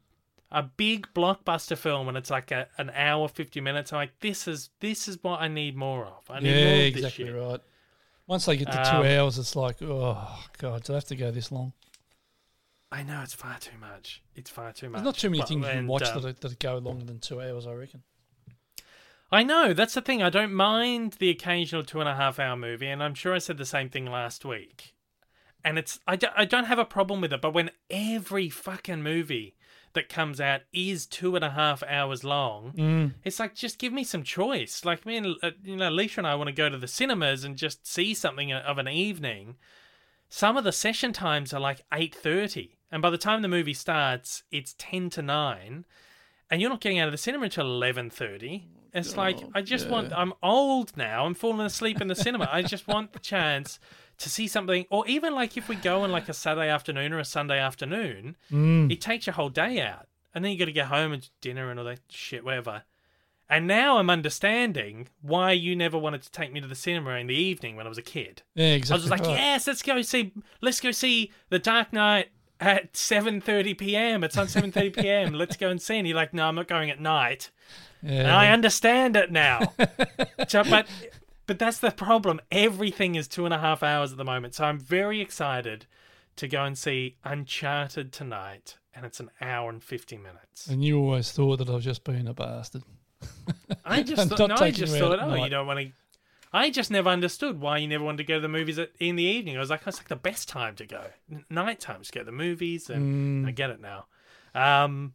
a 0.55 0.63
big 0.63 1.09
blockbuster 1.15 1.77
film, 1.77 2.09
and 2.09 2.17
it's 2.17 2.31
like 2.31 2.51
a, 2.51 2.69
an 2.79 2.91
hour 2.95 3.29
fifty 3.29 3.61
minutes. 3.61 3.93
I'm 3.93 3.99
like, 3.99 4.19
this 4.21 4.49
is 4.49 4.71
this 4.81 5.09
is 5.09 5.19
what 5.23 5.41
I 5.41 5.49
need 5.49 5.77
more 5.77 6.07
of. 6.07 6.23
I 6.31 6.41
need 6.41 6.49
Yeah, 6.51 6.65
more 6.65 6.73
of 6.73 6.79
this 6.79 6.87
exactly 6.97 7.25
shit. 7.27 7.35
right. 7.35 7.61
Once 8.27 8.47
they 8.47 8.57
get 8.57 8.73
to 8.73 8.81
Um, 8.97 9.03
two 9.03 9.09
hours, 9.09 9.39
it's 9.39 9.55
like, 9.57 9.83
oh 9.83 10.45
god, 10.59 10.85
do 10.85 10.93
they 10.93 10.95
have 10.95 11.05
to 11.07 11.17
go 11.17 11.31
this 11.31 11.53
long? 11.53 11.73
I 12.91 13.03
know 13.03 13.21
it's 13.23 13.35
far 13.35 13.59
too 13.59 13.77
much. 13.81 14.23
It's 14.35 14.49
far 14.51 14.73
too 14.73 14.89
much. 14.89 14.99
There's 15.01 15.05
not 15.05 15.17
too 15.17 15.29
many 15.29 15.41
But- 15.41 15.49
things 15.49 15.67
you 15.67 15.73
can 15.73 15.87
watch 15.89 16.03
that, 16.05 16.41
that 16.41 16.59
go 16.61 16.79
longer 16.79 17.05
than 17.05 17.19
two 17.19 17.41
hours. 17.43 17.67
I 17.67 17.73
reckon. 17.73 18.03
I 19.33 19.43
know 19.43 19.73
that's 19.73 19.95
the 19.95 20.01
thing. 20.01 20.23
I 20.23 20.31
don't 20.31 20.55
mind 20.55 21.15
the 21.19 21.29
occasional 21.31 21.83
two 21.83 21.99
and 22.01 22.09
a 22.09 22.15
half 22.15 22.39
hour 22.39 22.57
movie, 22.57 22.87
and 22.87 23.03
I'm 23.03 23.15
sure 23.15 23.35
I 23.35 23.39
said 23.39 23.59
the 23.59 23.67
same 23.67 23.89
thing 23.89 24.07
last 24.07 24.45
week. 24.45 24.95
And 25.65 25.79
it's 25.79 25.99
I 26.07 26.15
don't, 26.17 26.33
I 26.37 26.45
don't 26.45 26.67
have 26.67 26.79
a 26.79 26.85
problem 26.85 27.21
with 27.21 27.33
it, 27.33 27.41
but 27.41 27.53
when 27.55 27.71
every 27.91 28.49
fucking 28.49 29.03
movie 29.03 29.57
that 29.95 30.09
comes 30.09 30.41
out 30.41 30.63
is 30.73 31.07
two 31.07 31.35
and 31.37 31.45
a 31.45 31.51
half 31.51 31.83
hours 31.85 32.23
long, 32.25 32.73
Mm. 32.77 33.15
it's 33.25 33.39
like 33.41 33.55
just 33.55 33.79
give 33.79 33.93
me 33.93 34.05
some 34.05 34.23
choice. 34.23 34.85
Like 34.85 35.07
me 35.07 35.17
and 35.17 35.37
uh, 35.43 35.51
you 35.63 35.77
know, 35.77 35.89
Alicia 35.89 36.21
and 36.21 36.27
I 36.27 36.35
want 36.35 36.49
to 36.49 36.53
go 36.53 36.69
to 36.69 36.77
the 36.79 36.87
cinemas 36.89 37.45
and 37.45 37.57
just 37.57 37.87
see 37.87 38.13
something 38.15 38.53
of 38.53 38.79
an 38.79 38.89
evening. 38.89 39.57
Some 40.29 40.57
of 40.57 40.65
the 40.65 40.73
session 40.73 41.13
times 41.13 41.53
are 41.53 41.61
like 41.61 41.83
eight 41.93 42.15
thirty, 42.15 42.77
and 42.91 43.01
by 43.01 43.11
the 43.11 43.19
time 43.19 43.43
the 43.43 43.49
movie 43.49 43.75
starts, 43.75 44.43
it's 44.51 44.75
ten 44.79 45.11
to 45.11 45.23
nine, 45.23 45.85
and 46.51 46.61
you're 46.61 46.71
not 46.71 46.81
getting 46.81 46.99
out 46.99 47.09
of 47.09 47.13
the 47.13 47.19
cinema 47.19 47.45
until 47.45 47.67
eleven 47.67 48.11
thirty. 48.11 48.67
It's 48.93 49.17
like 49.17 49.39
I 49.55 49.61
just 49.63 49.89
want. 49.89 50.13
I'm 50.13 50.33
old 50.43 50.97
now. 50.97 51.25
I'm 51.27 51.35
falling 51.35 51.67
asleep 51.67 52.01
in 52.01 52.09
the 52.09 52.15
cinema. 52.15 52.49
I 52.51 52.63
just 52.63 52.87
want 52.87 53.13
the 53.13 53.19
chance 53.19 53.79
to 54.19 54.31
see 54.31 54.47
something, 54.47 54.87
or 54.91 55.07
even 55.07 55.35
like 55.35 55.57
if 55.57 55.69
we 55.69 55.77
go 55.77 56.03
on 56.03 56.13
like 56.13 56.29
a 56.29 56.35
Saturday 56.35 56.69
afternoon 56.69 57.13
or 57.13 57.19
a 57.19 57.25
Sunday 57.25 57.59
afternoon, 57.59 58.37
Mm. 58.51 58.91
it 58.91 59.01
takes 59.01 59.27
your 59.27 59.35
whole 59.35 59.49
day 59.49 59.81
out, 59.81 60.07
and 60.35 60.45
then 60.45 60.53
you 60.53 60.59
got 60.59 60.67
to 60.67 60.73
get 60.73 60.87
home 60.87 61.13
and 61.13 61.29
dinner 61.41 61.71
and 61.71 61.79
all 61.79 61.87
that 61.87 62.01
shit, 62.09 62.45
whatever. 62.45 62.83
And 63.51 63.67
now 63.67 63.99
I'm 63.99 64.09
understanding 64.09 65.09
why 65.21 65.53
you 65.53 65.77
never 65.77 65.99
wanted 65.99 66.23
to 66.23 66.31
take 66.31 66.51
me 66.53 66.61
to 66.63 66.67
the 66.67 66.75
cinema 66.75 67.11
in 67.17 67.27
the 67.27 67.35
evening 67.35 67.77
when 67.77 67.85
I 67.87 67.89
was 67.91 67.99
a 67.99 68.03
kid. 68.03 68.43
Yeah, 68.55 68.73
I 68.75 68.79
was 68.79 68.89
just 68.89 69.11
like, 69.11 69.21
right. 69.21 69.31
yes, 69.37 69.67
let's 69.67 69.83
go 69.83 70.01
see, 70.03 70.33
let's 70.63 70.81
go 70.81 70.91
see 70.93 71.31
The 71.51 71.59
Dark 71.59 71.93
Knight 71.93 72.29
at 72.61 72.95
7:30 72.95 73.77
p.m. 73.77 74.25
It's 74.25 74.39
on 74.39 74.47
7:30 74.47 74.97
p.m. 74.97 75.33
Let's 75.43 75.57
go 75.57 75.69
and 75.69 75.83
see. 75.83 75.99
And 75.99 76.07
you're 76.09 76.17
like, 76.17 76.33
no, 76.33 76.47
I'm 76.47 76.55
not 76.55 76.69
going 76.69 76.89
at 76.89 77.01
night. 77.01 77.51
Yeah. 78.03 78.21
And 78.21 78.31
I 78.31 78.51
understand 78.53 79.17
it 79.17 79.31
now. 79.33 79.75
so, 80.49 80.63
but 80.65 80.87
but 81.47 81.59
that's 81.59 81.79
the 81.79 81.91
problem. 81.91 82.41
Everything 82.51 83.15
is 83.15 83.29
two 83.29 83.45
and 83.45 83.55
a 83.55 83.59
half 83.59 83.83
hours 83.83 84.13
at 84.13 84.19
the 84.19 84.25
moment. 84.25 84.55
So 84.55 84.65
I'm 84.65 84.79
very 84.79 85.21
excited 85.21 85.87
to 86.37 86.49
go 86.49 86.65
and 86.65 86.77
see 86.77 87.17
Uncharted 87.25 88.13
tonight, 88.13 88.77
and 88.95 89.05
it's 89.07 89.21
an 89.21 89.31
hour 89.41 89.71
and 89.71 89.83
50 89.83 90.17
minutes. 90.17 90.67
and 90.69 90.85
you 90.85 90.99
always 90.99 91.31
thought 91.33 91.59
that 91.59 91.69
I 91.69 91.75
was 91.75 91.85
just 91.85 92.05
being 92.05 92.27
a 92.27 92.35
bastard. 92.35 92.83
I 93.85 94.03
just 94.03 94.29
thought, 94.37 94.49
no, 94.49 94.57
I 94.57 94.71
just 94.71 94.97
thought, 94.97 95.19
oh, 95.21 95.35
you 95.35 95.49
don't 95.51 95.67
want 95.67 95.81
to. 95.81 95.93
I 96.53 96.71
just 96.71 96.91
never 96.93 97.09
understood 97.11 97.61
why 97.61 97.79
you 97.79 97.89
never 97.89 98.05
wanted 98.05 98.19
to 98.19 98.25
go 98.25 98.35
to 98.35 98.41
the 98.41 98.49
movies 98.49 98.79
at, 98.79 98.91
in 99.01 99.17
the 99.17 99.25
evening. 99.25 99.57
I 99.57 99.61
was 99.61 99.71
like, 99.71 99.85
it's 99.89 99.99
like 99.99 100.07
the 100.09 100.15
best 100.15 100.49
time 100.49 100.77
to 100.77 100.87
go. 100.87 101.03
Night 101.51 101.81
time 101.81 102.03
to 102.03 102.13
go 102.13 102.21
to 102.21 102.25
the 102.27 102.31
movies, 102.33 102.89
and 102.91 103.45
Mm. 103.45 103.49
I 103.49 103.51
get 103.51 103.71
it 103.71 103.81
now. 103.81 104.07
Um, 104.55 105.15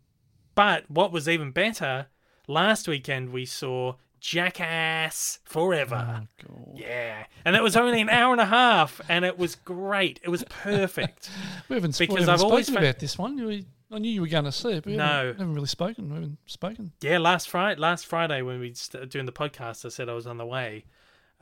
but 0.56 0.90
what 0.92 1.14
was 1.14 1.30
even 1.30 1.52
better, 1.52 2.08
last 2.48 2.88
weekend 2.90 3.30
we 3.32 3.46
saw 3.46 3.94
Jackass 4.20 5.40
Forever. 5.46 6.28
Oh, 6.50 6.74
Yeah, 6.76 7.26
and 7.46 7.56
it 7.56 7.64
was 7.64 7.76
only 7.76 8.02
an 8.02 8.10
hour 8.10 8.32
and 8.32 8.42
a 8.42 8.46
half, 8.46 9.02
and 9.10 9.26
it 9.26 9.38
was 9.38 9.56
great. 9.56 10.20
It 10.24 10.30
was 10.30 10.44
perfect. 10.50 11.30
We 11.70 11.76
haven't, 11.76 11.98
Because 11.98 12.14
we 12.16 12.20
haven't 12.22 12.34
I've 12.34 12.40
spoken 12.40 12.52
always 12.52 12.70
fa- 12.70 12.78
about 12.80 13.00
this 13.00 13.18
one. 13.18 13.36
We, 13.46 13.66
I 13.92 14.00
knew 14.00 14.12
you 14.12 14.22
were 14.22 14.28
going 14.28 14.46
to 14.46 14.52
see 14.52 14.70
it, 14.72 14.84
but 14.84 14.92
we 14.92 14.98
No. 14.98 15.04
haven't, 15.06 15.38
haven't 15.40 15.54
really 15.56 15.68
spoken. 15.68 16.10
We 16.10 16.16
haven't 16.16 16.38
spoken. 16.48 16.92
Yeah, 17.02 17.18
last 17.20 17.50
Friday, 17.50 17.80
last 17.80 18.06
Friday 18.06 18.42
when 18.42 18.60
we 18.60 18.74
started 18.74 19.10
doing 19.10 19.26
the 19.26 19.32
podcast, 19.32 19.86
I 19.86 19.90
said 19.90 20.10
I 20.10 20.14
was 20.14 20.28
on 20.28 20.38
the 20.38 20.46
way. 20.46 20.86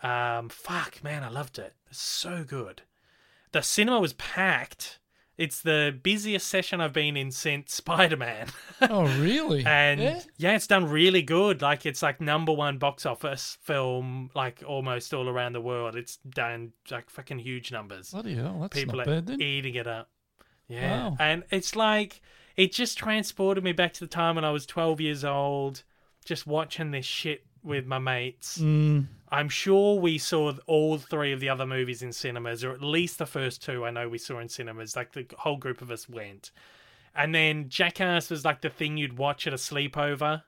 Um, 0.04 0.50
fuck, 0.50 1.04
man, 1.04 1.24
I 1.24 1.30
loved 1.30 1.58
it. 1.60 1.74
It's 1.90 2.02
so 2.02 2.44
good. 2.44 2.82
The 3.54 3.62
cinema 3.62 4.00
was 4.00 4.13
packed. 4.13 5.00
It's 5.38 5.62
the 5.62 5.97
busiest 6.02 6.47
session 6.47 6.82
I've 6.82 6.93
been 6.93 7.15
in 7.15 7.30
since 7.32 7.73
Spider 7.76 8.17
Man. 8.17 8.47
Oh, 8.82 9.04
really? 9.19 9.63
and 9.65 10.02
yeah? 10.02 10.21
yeah. 10.38 10.56
it's 10.56 10.65
done 10.67 10.86
really 10.89 11.21
good. 11.21 11.62
Like 11.62 11.86
it's 11.86 12.02
like 12.02 12.19
number 12.19 12.52
one 12.52 12.78
box 12.80 13.06
office 13.06 13.58
film, 13.62 14.32
like 14.34 14.63
almost 14.65 15.13
all 15.13 15.30
around 15.30 15.54
the 15.54 15.62
world. 15.62 15.95
It's 15.95 16.17
done 16.17 16.71
like 16.89 17.10
fucking 17.10 17.39
huge 17.39 17.71
numbers. 17.71 18.10
Bloody 18.12 18.36
hell, 18.36 18.58
that's 18.62 18.76
People 18.78 18.97
not 18.97 19.08
are 19.08 19.12
bad 19.12 19.28
then. 19.28 19.41
eating 19.41 19.76
it 19.76 19.88
up. 19.88 20.10
Yeah, 20.67 21.10
Wow. 21.10 21.17
and 21.19 21.43
it's 21.52 21.76
like 21.76 22.21
it 22.56 22.73
just 22.73 22.97
transported 22.97 23.63
me 23.63 23.71
back 23.71 23.93
to 23.93 24.00
the 24.02 24.08
time 24.08 24.36
when 24.36 24.43
I 24.43 24.52
was 24.52 24.65
twelve 24.65 25.00
years 25.00 25.23
old, 25.23 25.84
just 26.26 26.45
watching 26.47 26.91
this 26.91 27.06
shit 27.06 27.45
with 27.67 27.86
my 27.86 27.99
mates. 27.99 28.58
Mm, 28.58 29.08
I'm 29.30 29.49
sure 29.49 29.99
we 29.99 30.17
saw 30.17 30.53
all 30.65 30.97
three 30.97 31.34
of 31.34 31.39
the 31.39 31.49
other 31.49 31.65
movies 31.65 32.01
in 32.01 32.13
cinemas, 32.13 32.63
or 32.63 32.71
at 32.71 32.82
least 32.82 33.19
the 33.19 33.25
first 33.25 33.62
two 33.62 33.86
I 33.86 33.91
know 33.91 34.08
we 34.10 34.17
saw 34.17 34.39
in 34.39 34.49
cinemas. 34.49 34.95
Like 34.95 35.13
the 35.13 35.27
whole 35.38 35.58
group 35.58 35.82
of 35.82 35.91
us 35.91 36.08
went. 36.08 36.51
And 37.13 37.36
then 37.36 37.67
Jackass 37.67 38.30
was 38.30 38.45
like 38.45 38.62
the 38.62 38.69
thing 38.69 38.97
you'd 38.97 39.17
watch 39.17 39.47
at 39.47 39.53
a 39.53 39.58
sleepover. 39.58 40.43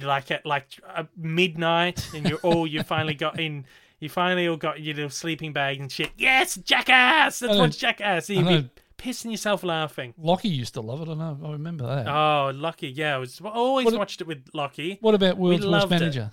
Like 0.00 0.30
at 0.30 0.44
like 0.44 0.66
uh, 0.94 1.04
midnight, 1.16 2.12
and 2.14 2.28
you're 2.28 2.38
all 2.38 2.66
you 2.66 2.82
finally 2.84 3.14
got 3.14 3.38
in. 3.38 3.64
You 3.98 4.10
finally 4.10 4.46
all 4.46 4.58
got 4.58 4.80
your 4.80 4.94
little 4.94 5.10
sleeping 5.10 5.52
bag 5.54 5.80
and 5.80 5.90
shit. 5.90 6.10
Yes, 6.18 6.56
Jackass. 6.56 7.40
Let's 7.40 7.56
watch 7.56 7.78
Jackass. 7.78 8.28
And 8.28 8.38
you'd 8.38 8.46
be 8.64 8.70
pissing 8.98 9.30
yourself 9.30 9.62
laughing. 9.62 10.14
Lockie 10.18 10.48
used 10.48 10.74
to 10.74 10.80
love 10.80 11.00
it. 11.02 11.08
I 11.10 11.14
know. 11.14 11.38
I 11.44 11.52
remember 11.52 11.86
that. 11.86 12.08
Oh, 12.08 12.52
Lucky. 12.54 12.88
Yeah, 12.88 13.14
I 13.16 13.18
was 13.18 13.40
I 13.44 13.48
always 13.48 13.86
What- 13.86 13.94
watched 13.98 14.20
it 14.20 14.26
with 14.26 14.48
Lucky. 14.52 14.98
what 15.00 15.14
about 15.14 15.36
World's 15.36 15.64
Worst 15.66 15.70
loved 15.70 15.92
it. 15.92 16.00
Manager? 16.00 16.30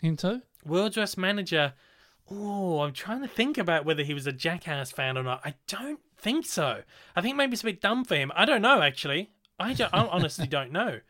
Him 0.00 0.16
too? 0.16 0.42
World's 0.64 0.96
Worst 0.96 1.18
Manager. 1.18 1.74
Oh, 2.30 2.80
I'm 2.80 2.92
trying 2.92 3.22
to 3.22 3.28
think 3.28 3.56
about 3.58 3.84
whether 3.84 4.02
he 4.02 4.12
was 4.14 4.26
a 4.26 4.32
Jackass 4.32 4.90
fan 4.90 5.16
or 5.16 5.22
not. 5.22 5.40
I 5.44 5.54
don't 5.68 6.00
think 6.18 6.44
so. 6.46 6.82
I 7.14 7.20
think 7.20 7.36
maybe 7.36 7.52
it's 7.52 7.62
a 7.62 7.66
bit 7.66 7.80
dumb 7.80 8.04
for 8.04 8.16
him. 8.16 8.32
I 8.34 8.44
don't 8.44 8.62
know 8.62 8.82
actually. 8.82 9.30
I, 9.58 9.72
don't, 9.74 9.92
I 9.94 10.06
honestly 10.06 10.46
don't 10.48 10.72
know. 10.72 11.00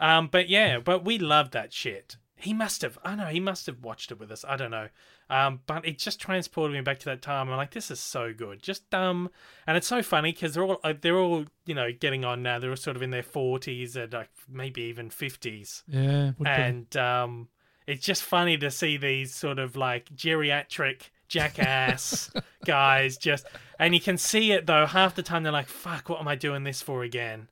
Um, 0.00 0.28
but 0.28 0.48
yeah, 0.48 0.78
but 0.78 1.04
we 1.04 1.18
love 1.18 1.50
that 1.52 1.72
shit. 1.72 2.16
He 2.38 2.52
must 2.52 2.82
have. 2.82 2.98
I 3.02 3.14
know 3.14 3.26
he 3.26 3.40
must 3.40 3.64
have 3.66 3.82
watched 3.82 4.12
it 4.12 4.18
with 4.20 4.30
us. 4.30 4.44
I 4.46 4.56
don't 4.56 4.70
know. 4.70 4.88
Um, 5.30 5.60
but 5.66 5.86
it 5.86 5.98
just 5.98 6.20
transported 6.20 6.74
me 6.76 6.82
back 6.82 6.98
to 6.98 7.04
that 7.06 7.22
time. 7.22 7.48
I'm 7.48 7.56
like, 7.56 7.70
this 7.70 7.90
is 7.90 7.98
so 7.98 8.34
good, 8.34 8.62
just 8.62 8.88
dumb, 8.90 9.30
and 9.66 9.76
it's 9.76 9.86
so 9.86 10.02
funny 10.02 10.32
because 10.32 10.52
they're 10.54 10.62
all 10.64 10.78
uh, 10.84 10.92
they're 11.00 11.16
all 11.18 11.46
you 11.64 11.74
know 11.74 11.90
getting 11.98 12.24
on 12.26 12.42
now. 12.42 12.58
They're 12.58 12.70
all 12.70 12.76
sort 12.76 12.94
of 12.96 13.02
in 13.02 13.10
their 13.10 13.22
40s 13.22 13.96
and 13.96 14.12
like 14.12 14.28
maybe 14.48 14.82
even 14.82 15.08
50s 15.08 15.82
Yeah. 15.88 16.32
Be. 16.38 16.46
and 16.46 16.96
um, 16.98 17.48
it's 17.86 18.04
just 18.04 18.22
funny 18.22 18.58
to 18.58 18.70
see 18.70 18.96
these 18.98 19.34
sort 19.34 19.58
of 19.58 19.74
like 19.74 20.10
geriatric 20.14 21.08
jackass 21.28 22.30
guys 22.64 23.16
just 23.16 23.46
and 23.78 23.94
you 23.94 24.00
can 24.00 24.16
see 24.16 24.52
it 24.52 24.66
though 24.66 24.86
half 24.86 25.14
the 25.16 25.22
time 25.22 25.42
they're 25.42 25.52
like 25.52 25.66
fuck 25.68 26.08
what 26.08 26.20
am 26.20 26.28
i 26.28 26.36
doing 26.36 26.62
this 26.62 26.80
for 26.80 27.02
again 27.02 27.48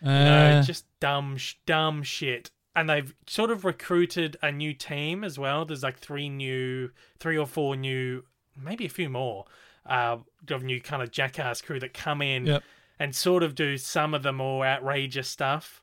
you 0.00 0.08
know 0.08 0.58
Uh, 0.58 0.62
just 0.62 0.86
dumb 1.00 1.36
dumb 1.66 2.02
shit 2.02 2.50
and 2.78 2.88
they've 2.88 3.14
sort 3.26 3.50
of 3.50 3.64
recruited 3.64 4.36
a 4.42 4.52
new 4.52 4.72
team 4.72 5.24
as 5.24 5.38
well 5.38 5.64
there's 5.64 5.82
like 5.82 5.98
three 5.98 6.28
new 6.28 6.90
three 7.18 7.36
or 7.36 7.46
four 7.46 7.76
new 7.76 8.22
maybe 8.56 8.86
a 8.86 8.88
few 8.88 9.08
more 9.08 9.44
uh 9.86 10.16
of 10.50 10.62
new 10.62 10.80
kind 10.80 11.02
of 11.02 11.10
jackass 11.10 11.60
crew 11.62 11.80
that 11.80 11.92
come 11.94 12.22
in 12.22 12.46
Yep. 12.46 12.62
and 12.98 13.14
sort 13.14 13.42
of 13.42 13.54
do 13.54 13.76
some 13.76 14.14
of 14.14 14.22
the 14.22 14.32
more 14.32 14.64
outrageous 14.66 15.28
stuff 15.28 15.82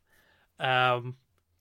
um 0.59 1.15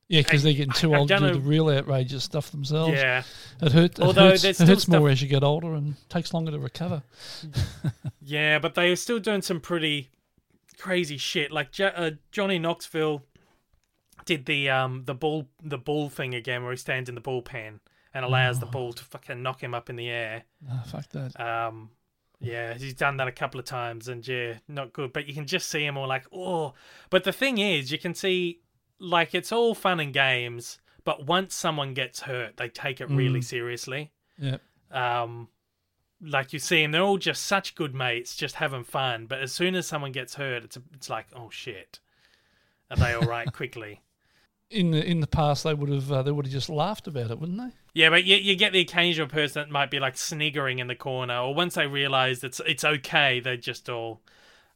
yeah, 0.07 0.21
because 0.21 0.43
they're 0.43 0.53
getting 0.53 0.73
too 0.73 0.93
I've 0.93 1.01
old 1.01 1.09
to 1.09 1.19
do 1.19 1.25
a- 1.25 1.33
the 1.33 1.41
real 1.41 1.71
outrageous 1.71 2.23
stuff 2.25 2.51
themselves. 2.51 2.93
yeah 2.93 3.23
It, 3.63 3.73
hurt, 3.73 3.99
it 3.99 4.01
Although 4.01 4.29
hurts, 4.31 4.45
it 4.45 4.59
hurts 4.59 4.83
still 4.83 5.01
more 5.01 5.09
as 5.09 5.23
you 5.23 5.29
get 5.29 5.43
older 5.43 5.73
and 5.75 5.95
takes 6.11 6.35
longer 6.35 6.51
to 6.53 6.59
recover. 6.59 7.03
Yeah, 8.21 8.59
but 8.59 8.75
they 8.75 8.91
are 8.93 8.97
still 8.97 9.19
doing 9.19 9.41
some 9.43 9.61
pretty 9.61 10.11
crazy 10.79 11.17
shit. 11.17 11.51
Like 11.51 11.69
uh, 11.81 12.13
Johnny 12.33 12.59
Knoxville 12.59 13.23
did 14.25 14.47
the 14.47 14.71
um 14.71 15.05
the 15.05 15.15
ball 15.15 15.49
the 15.63 15.79
ball 15.79 16.09
thing 16.09 16.35
again, 16.35 16.63
where 16.63 16.73
he 16.73 16.77
stands 16.77 17.09
in 17.09 17.15
the 17.15 17.21
ball 17.21 17.43
bullpen 17.43 17.81
and 18.13 18.25
allows 18.25 18.61
the 18.61 18.67
ball 18.67 18.93
to 18.93 19.03
fucking 19.05 19.43
knock 19.43 19.61
him 19.63 19.75
up 19.75 19.91
in 19.91 19.97
the 19.97 20.09
air. 20.09 20.45
Ah, 20.71 20.85
fuck 20.87 21.09
that. 21.11 21.39
Um, 21.41 21.91
yeah, 22.41 22.75
he's 22.75 22.95
done 22.95 23.17
that 23.17 23.27
a 23.27 23.33
couple 23.33 23.59
of 23.59 23.67
times, 23.67 24.07
and 24.09 24.27
yeah, 24.27 24.55
not 24.69 24.93
good. 24.93 25.13
But 25.13 25.27
you 25.27 25.35
can 25.35 25.47
just 25.47 25.69
see 25.69 25.85
him 25.85 25.97
all 25.97 26.07
like, 26.07 26.25
oh. 26.33 26.75
But 27.11 27.25
the 27.25 27.33
thing 27.33 27.59
is, 27.59 27.91
you 27.91 27.99
can 27.99 28.15
see 28.15 28.61
like 29.01 29.35
it's 29.35 29.51
all 29.51 29.75
fun 29.75 29.99
and 30.01 30.13
games, 30.13 30.79
but 31.05 31.27
once 31.27 31.55
someone 31.55 31.93
gets 31.95 32.21
hurt, 32.21 32.57
they 32.57 32.69
take 32.69 33.01
it 33.01 33.11
really 33.11 33.43
seriously 33.43 34.13
Yeah. 34.39 34.59
um, 34.93 35.49
like 36.21 36.53
you 36.53 36.59
see 36.59 36.83
them, 36.83 36.93
they're 36.93 37.03
all 37.03 37.19
just 37.19 37.43
such 37.43 37.75
good 37.75 37.95
mates, 37.95 38.37
just 38.37 38.55
having 38.57 38.85
fun. 38.85 39.27
But 39.27 39.41
as 39.41 39.53
soon 39.53 39.75
as 39.75 39.87
someone 39.87 40.13
gets 40.13 40.37
hurt, 40.37 40.65
it's 40.65 40.79
it's 40.95 41.11
like, 41.11 41.27
oh 41.35 41.51
shit, 41.51 41.99
are 42.91 42.97
they 42.97 43.13
all 43.15 43.23
right? 43.27 43.53
quickly. 43.61 44.01
In 44.71 44.91
the 44.91 45.05
in 45.05 45.21
the 45.21 45.27
past, 45.27 45.63
they 45.63 45.75
would 45.75 45.91
have 45.91 46.11
uh, 46.11 46.23
they 46.23 46.33
would 46.33 46.47
have 46.47 46.53
just 46.53 46.69
laughed 46.69 47.07
about 47.07 47.31
it, 47.31 47.39
wouldn't 47.39 47.59
they? 47.59 47.71
Yeah, 47.93 48.11
but 48.11 48.25
you, 48.25 48.37
you 48.37 48.57
get 48.57 48.73
the 48.73 48.81
occasional 48.81 49.29
person 49.29 49.63
that 49.63 49.71
might 49.71 49.91
be 49.91 50.01
like 50.01 50.17
sniggering 50.17 50.81
in 50.81 50.89
the 50.89 50.97
corner, 50.97 51.39
or 51.39 51.55
once 51.55 51.75
they 51.75 51.87
realise 51.87 52.43
it's 52.43 52.61
it's 52.67 52.85
okay, 52.85 53.41
they 53.41 53.57
just 53.57 53.89
all. 53.89 54.21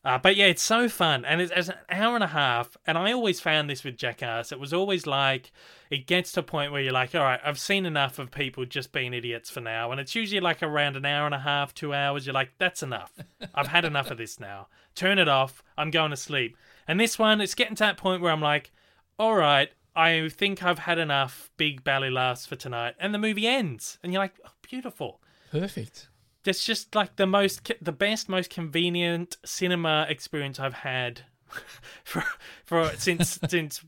Uh, 0.05 0.16
but 0.16 0.37
yeah, 0.37 0.46
it's 0.46 0.62
so 0.62 0.88
fun, 0.88 1.24
and 1.24 1.40
it's, 1.40 1.53
it's 1.55 1.68
an 1.68 1.74
hour 1.90 2.14
and 2.14 2.22
a 2.22 2.29
half. 2.29 2.77
And 2.87 2.96
I 2.96 3.12
always 3.12 3.40
found 3.40 3.68
this 3.68 3.83
with 3.83 3.96
Jackass. 3.96 4.53
It 4.53 4.61
was 4.61 4.72
always 4.72 5.07
like 5.07 5.51
it 5.90 6.07
gets 6.07 6.31
to 6.33 6.40
a 6.40 6.44
point 6.44 6.70
where 6.70 6.81
you're 6.81 6.92
like, 6.92 7.14
all 7.14 7.22
right, 7.22 7.40
I've 7.44 7.59
seen 7.59 7.85
enough 7.85 8.18
of 8.20 8.31
people 8.31 8.64
just 8.64 8.92
being 8.92 9.12
idiots 9.12 9.51
for 9.51 9.61
now, 9.61 9.90
and 9.90 10.01
it's 10.01 10.14
usually 10.14 10.40
like 10.40 10.62
around 10.62 10.96
an 10.96 11.05
hour 11.05 11.27
and 11.27 11.35
a 11.35 11.40
half, 11.40 11.74
two 11.74 11.92
hours. 11.92 12.27
You're 12.27 12.35
like, 12.35 12.53
that's 12.59 12.83
enough. 12.83 13.12
I've 13.55 13.66
had 13.68 13.85
enough 13.85 14.11
of 14.11 14.18
this 14.18 14.38
now. 14.38 14.68
Turn 14.94 15.18
it 15.18 15.29
off. 15.29 15.62
I'm 15.77 15.90
going 15.90 16.11
to 16.11 16.16
sleep. 16.16 16.57
And 16.87 17.01
this 17.01 17.18
one, 17.18 17.40
it's 17.40 17.57
getting 17.57 17.77
to 17.77 17.85
that 17.85 17.96
point 17.96 18.22
where 18.22 18.33
I'm 18.33 18.40
like, 18.40 18.70
all 19.18 19.35
right, 19.35 19.70
I 19.99 20.29
think 20.29 20.63
I've 20.63 20.79
had 20.79 20.99
enough 20.99 21.51
big 21.57 21.83
belly 21.83 22.09
laughs 22.09 22.47
for 22.47 22.55
tonight. 22.55 22.95
And 23.01 23.13
the 23.13 23.19
movie 23.19 23.49
ends. 23.49 23.99
And 24.01 24.13
you're 24.13 24.23
like, 24.23 24.39
oh, 24.47 24.51
beautiful. 24.63 25.21
Perfect. 25.51 26.09
It's 26.45 26.65
just 26.65 26.95
like 26.95 27.17
the 27.17 27.27
most, 27.27 27.69
the 27.83 27.91
best, 27.91 28.29
most 28.29 28.49
convenient 28.49 29.39
cinema 29.45 30.07
experience 30.09 30.61
I've 30.61 30.73
had 30.73 31.23
for, 32.05 32.23
for 32.65 32.93
since, 32.97 33.41
since, 33.49 33.83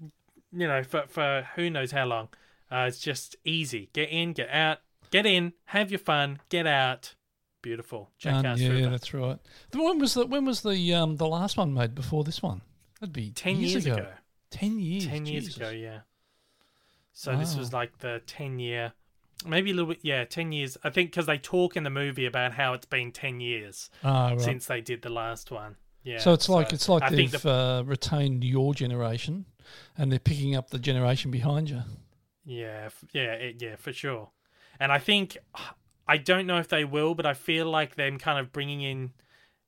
you 0.53 0.67
know, 0.67 0.83
for, 0.83 1.05
for 1.07 1.47
who 1.55 1.71
knows 1.71 1.93
how 1.93 2.07
long. 2.07 2.29
Uh, 2.73 2.87
it's 2.89 2.99
just 2.99 3.37
easy. 3.45 3.89
Get 3.93 4.11
in, 4.11 4.33
get 4.33 4.51
out, 4.51 4.79
get 5.13 5.27
in, 5.27 5.53
have 5.67 5.93
your 5.93 6.01
fun, 6.01 6.41
get 6.49 6.67
out. 6.67 7.15
Beautiful. 7.63 8.01
Um, 8.01 8.07
Jackass 8.19 8.59
yeah, 8.59 8.71
River. 8.71 8.91
that's 8.91 9.15
right. 9.15 9.39
The 9.71 9.81
when 9.81 9.99
was 9.99 10.15
the 10.15 10.27
when 10.27 10.45
was 10.47 10.63
the 10.63 10.95
um 10.95 11.17
the 11.17 11.27
last 11.27 11.57
one 11.59 11.75
made 11.75 11.95
before 11.95 12.25
this 12.25 12.43
one? 12.43 12.63
That'd 13.01 13.13
be 13.13 13.31
10 13.31 13.57
years, 13.57 13.87
ago. 13.87 14.07
Ten 14.51 14.79
years. 14.81 15.07
10 15.07 15.27
years 15.27 15.45
Jesus. 15.45 15.57
ago, 15.57 15.71
yeah. 15.71 16.01
So 17.13 17.37
this 17.37 17.57
was 17.57 17.73
like 17.73 17.99
the 17.99 18.23
10 18.27 18.59
year, 18.59 18.93
maybe 19.47 19.71
a 19.71 19.75
little 19.75 19.91
bit, 19.91 19.99
yeah, 20.03 20.25
10 20.25 20.53
years. 20.53 20.77
I 20.83 20.91
think 20.91 21.11
because 21.11 21.27
they 21.27 21.39
talk 21.39 21.77
in 21.77 21.83
the 21.85 21.91
movie 21.91 22.25
about 22.27 22.53
how 22.53 22.73
it's 22.73 22.87
been 22.87 23.13
10 23.13 23.41
years 23.41 23.91
Ah, 24.03 24.29
right. 24.31 24.41
since 24.41 24.67
they 24.67 24.81
did 24.81 25.03
the 25.03 25.11
last 25.11 25.51
one. 25.51 25.77
Yeah. 26.03 26.19
so 26.19 26.33
it's 26.33 26.49
like 26.49 26.73
it's 26.73 26.89
like 26.89 27.03
I 27.03 27.11
they've 27.11 27.31
the, 27.43 27.51
uh, 27.53 27.83
retained 27.83 28.43
your 28.43 28.73
generation, 28.73 29.45
and 29.99 30.11
they're 30.11 30.19
picking 30.19 30.57
up 30.57 30.71
the 30.71 30.79
generation 30.79 31.31
behind 31.31 31.69
you. 31.69 31.83
yeah, 32.45 32.85
f- 32.87 33.05
yeah, 33.13 33.33
it, 33.35 33.61
yeah, 33.61 33.77
for 33.77 33.93
sure. 33.93 34.31
And 34.79 34.91
I 34.93 34.99
think, 34.99 35.37
I 36.09 36.17
don't 36.17 36.47
know 36.47 36.57
if 36.59 36.69
they 36.69 36.85
will, 36.87 37.15
but 37.15 37.27
I 37.27 37.35
feel 37.35 37.67
like 37.71 37.97
them 37.97 38.19
kind 38.19 38.39
of 38.39 38.51
bringing 38.51 38.81
in 38.81 39.13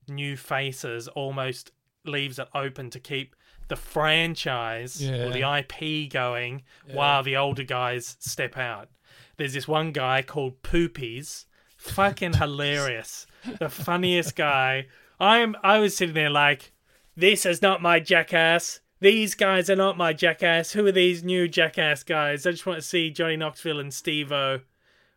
new 0.09 0.39
faces 0.39 1.07
almost 1.09 1.71
leaves 2.07 2.39
it 2.39 2.49
open 2.55 2.89
to 2.91 2.99
keep 2.99 3.37
the 3.69 3.77
franchise 3.77 5.03
or 5.03 5.31
the 5.31 5.59
IP 5.59 6.11
going 6.11 6.63
while 6.91 7.23
the 7.23 7.37
older 7.37 7.63
guys 7.65 8.17
step 8.21 8.57
out. 8.57 8.89
There's 9.37 9.55
this 9.55 9.69
one 9.69 9.93
guy 9.93 10.23
called 10.23 10.63
Poopies, 10.63 11.47
fucking 11.77 12.35
hilarious, 12.35 13.27
the 13.59 13.69
funniest 13.69 14.37
guy. 14.37 14.87
I'm 15.19 15.57
I 15.63 15.79
was 15.79 15.97
sitting 15.97 16.15
there 16.15 16.31
like, 16.31 16.73
this 17.17 17.47
is 17.47 17.63
not 17.63 17.83
my 17.83 18.01
jackass. 18.01 18.81
These 19.01 19.35
guys 19.35 19.69
are 19.69 19.77
not 19.77 19.97
my 19.97 20.13
jackass. 20.13 20.73
Who 20.73 20.87
are 20.87 20.93
these 20.93 21.25
new 21.25 21.49
jackass 21.49 22.05
guys? 22.05 22.47
I 22.47 22.53
just 22.53 22.67
want 22.67 22.79
to 22.79 22.87
see 22.87 23.11
Johnny 23.11 23.37
Knoxville 23.37 23.81
and 23.81 23.93
Steve-O. 23.93 24.61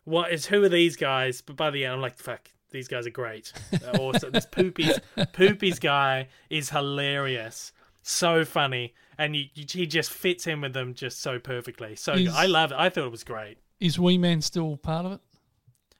What 0.04 0.32
is 0.32 0.46
who 0.46 0.62
are 0.64 0.68
these 0.68 0.96
guys? 0.96 1.40
But 1.40 1.56
by 1.56 1.70
the 1.70 1.84
end, 1.84 1.94
I'm 1.94 2.00
like, 2.00 2.18
fuck, 2.18 2.48
these 2.70 2.88
guys 2.88 3.06
are 3.06 3.10
great. 3.10 3.52
They're 3.70 4.00
awesome. 4.00 4.32
this 4.32 4.46
Poopies 4.46 4.98
Poopies 5.16 5.80
guy 5.80 6.28
is 6.50 6.70
hilarious, 6.70 7.72
so 8.08 8.44
funny, 8.44 8.94
and 9.18 9.34
you, 9.36 9.46
you, 9.54 9.64
he 9.68 9.86
just 9.86 10.10
fits 10.10 10.46
in 10.46 10.60
with 10.60 10.72
them 10.72 10.94
just 10.94 11.20
so 11.20 11.38
perfectly. 11.38 11.96
So 11.96 12.12
Is- 12.14 12.34
I 12.34 12.46
love 12.46 12.72
it. 12.72 12.76
I 12.78 12.88
thought 12.88 13.06
it 13.06 13.10
was 13.10 13.24
great. 13.24 13.58
Is 13.80 13.98
Wee 13.98 14.16
Man 14.18 14.40
still 14.40 14.76
part 14.76 15.04
of 15.06 15.12
it? 15.12 15.20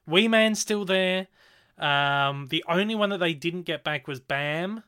Wee 0.07 0.29
Man's 0.29 0.61
still 0.61 0.85
there. 0.85 1.27
Um, 1.79 2.47
the 2.49 2.65
only 2.69 2.95
one 2.95 3.11
that 3.11 3.19
they 3.19 3.35
didn't 3.35 3.63
get 3.63 3.85
back 3.85 4.09
was 4.09 4.21
Bam. 4.21 4.83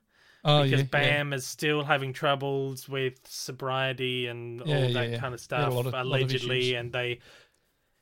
Oh 0.45 0.63
because 0.63 0.81
yeah, 0.81 0.87
Bam 0.87 1.33
is 1.33 1.45
still 1.45 1.85
having 1.85 2.13
troubles 2.13 2.89
with 2.89 3.19
sobriety 3.27 4.27
and 4.29 4.63
Yeah, 4.65 4.77
all 4.85 4.93
that 4.93 5.11
yeah. 5.11 5.19
kind 5.19 5.35
of 5.35 5.41
He 5.41 5.55
had 5.55 5.65
a 5.69 5.71
stuff 5.73 5.75
of- 5.87 5.95
allegedly, 5.95 6.75
and 6.75 6.93
they 6.93 7.19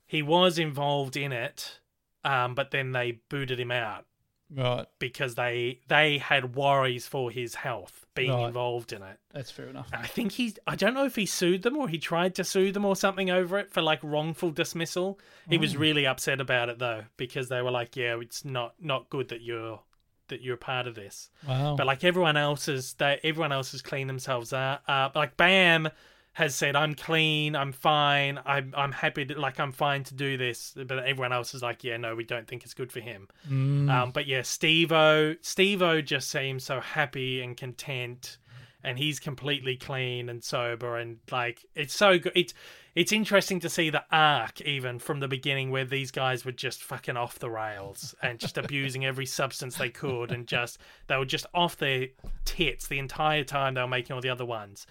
he 0.06 0.22
was 0.22 0.58
involved 0.58 1.16
in 1.16 1.32
it, 1.32 1.80
um, 2.22 2.54
but 2.54 2.70
then 2.70 2.92
they 2.92 3.18
booted 3.28 3.58
him 3.58 3.72
out 3.72 4.04
yeah. 4.06 4.15
Right, 4.54 4.86
because 5.00 5.34
they 5.34 5.80
they 5.88 6.18
had 6.18 6.54
worries 6.54 7.06
for 7.06 7.30
his 7.30 7.56
health 7.56 8.06
being 8.14 8.30
Right. 8.32 8.46
involved 8.46 8.92
in 8.92 9.02
it. 9.02 9.18
that's 9.32 9.50
fair 9.50 9.66
enough. 9.66 9.88
I 9.92 10.06
think 10.06 10.32
he's 10.32 10.58
I 10.66 10.76
don't 10.76 10.94
know 10.94 11.04
if 11.04 11.16
he 11.16 11.26
sued 11.26 11.62
them 11.62 11.76
or 11.76 11.88
he 11.88 11.98
tried 11.98 12.34
to 12.36 12.44
sue 12.44 12.70
them 12.72 12.84
or 12.84 12.94
something 12.96 13.28
over 13.28 13.58
it 13.58 13.72
for 13.72 13.82
like 13.82 13.98
wrongful 14.02 14.50
dismissal. 14.50 15.18
He 15.50 15.56
Oh. 15.56 15.60
was 15.60 15.76
really 15.76 16.06
upset 16.06 16.40
about 16.40 16.68
it 16.68 16.78
though 16.78 17.04
because 17.16 17.48
they 17.48 17.60
were 17.60 17.70
like, 17.72 17.96
yeah, 17.96 18.18
it's 18.20 18.44
not 18.44 18.74
not 18.80 19.10
good 19.10 19.28
that 19.30 19.42
you're 19.42 19.80
that 20.28 20.40
you're 20.42 20.54
a 20.54 20.58
part 20.58 20.86
of 20.86 20.94
this. 20.94 21.28
Wow. 21.46 21.74
But 21.76 21.86
like 21.86 22.04
everyone 22.04 22.36
else 22.36 22.68
is 22.68 22.94
they 22.94 23.18
everyone 23.24 23.52
else 23.52 23.72
has 23.72 23.82
cleaned 23.82 24.08
themselves 24.08 24.52
up. 24.52 24.82
Uh, 24.88 25.10
like 25.14 25.36
Bam 25.36 25.88
has 26.36 26.54
said, 26.54 26.76
I'm 26.76 26.94
clean, 26.94 27.56
I'm 27.56 27.72
fine, 27.72 28.38
I'm 28.44 28.74
I'm 28.76 28.92
happy 28.92 29.24
to 29.24 29.40
like 29.40 29.58
I'm 29.58 29.72
fine 29.72 30.04
to 30.04 30.14
do 30.14 30.36
this. 30.36 30.74
But 30.76 30.98
everyone 30.98 31.32
else 31.32 31.54
is 31.54 31.62
like, 31.62 31.82
yeah, 31.82 31.96
no, 31.96 32.14
we 32.14 32.24
don't 32.24 32.46
think 32.46 32.62
it's 32.62 32.74
good 32.74 32.92
for 32.92 33.00
him. 33.00 33.28
Mm, 33.50 33.90
Um, 33.90 34.10
but 34.10 34.26
yeah, 34.26 34.42
Steve-O, 34.42 35.36
Steve-O 35.40 36.02
just 36.02 36.28
seems 36.30 36.62
so 36.64 36.80
happy 36.80 37.40
and 37.40 37.56
content, 37.56 38.36
and 38.84 38.98
he's 38.98 39.18
completely 39.18 39.76
clean 39.76 40.28
and 40.28 40.44
sober, 40.44 40.98
and 40.98 41.20
like 41.30 41.64
it's 41.74 41.94
so 41.94 42.18
good. 42.18 42.32
It's 42.34 42.52
it's 42.94 43.12
interesting 43.12 43.60
to 43.60 43.70
see 43.70 43.88
the 43.88 44.04
arc 44.12 44.60
even 44.60 44.98
from 44.98 45.20
the 45.20 45.28
beginning 45.28 45.70
where 45.70 45.86
these 45.86 46.10
guys 46.10 46.44
were 46.44 46.52
just 46.52 46.82
fucking 46.82 47.16
off 47.16 47.38
the 47.38 47.50
rails 47.50 48.14
and 48.22 48.38
just 48.38 48.58
abusing 48.58 49.06
every 49.06 49.26
substance 49.26 49.76
they 49.78 49.88
could, 49.88 50.30
and 50.32 50.46
just 50.46 50.78
they 51.06 51.16
were 51.16 51.24
just 51.24 51.46
off 51.54 51.78
their 51.78 52.08
tits 52.44 52.88
the 52.88 52.98
entire 52.98 53.44
time 53.44 53.72
they 53.72 53.80
were 53.80 53.88
making 53.88 54.12
all 54.14 54.20
the 54.22 54.28
other 54.28 54.44
ones. 54.44 54.86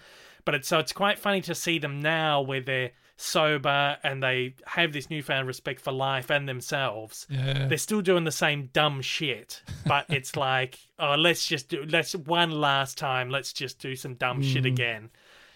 But 0.46 0.54
it's 0.54 0.68
so 0.68 0.78
it's 0.78 0.94
quite 0.94 1.18
funny 1.18 1.42
to 1.42 1.54
see 1.54 1.78
them 1.78 2.00
now 2.00 2.40
where 2.40 2.62
they're 2.62 2.92
sober 3.18 3.96
and 4.02 4.22
they 4.22 4.54
have 4.66 4.92
this 4.92 5.08
newfound 5.10 5.46
respect 5.46 5.80
for 5.80 5.90
life 5.90 6.28
and 6.30 6.46
themselves 6.46 7.26
yeah. 7.30 7.66
they're 7.66 7.78
still 7.78 8.02
doing 8.02 8.24
the 8.24 8.30
same 8.30 8.68
dumb 8.74 9.00
shit, 9.00 9.62
but 9.86 10.04
it's 10.10 10.36
like, 10.36 10.78
oh, 10.98 11.14
let's 11.14 11.46
just 11.46 11.68
do 11.70 11.82
let's 11.88 12.14
one 12.14 12.50
last 12.50 12.96
time, 12.98 13.30
let's 13.30 13.52
just 13.52 13.78
do 13.78 13.96
some 13.96 14.14
dumb 14.14 14.42
shit 14.42 14.64
Mm. 14.64 14.72
again, 14.72 15.10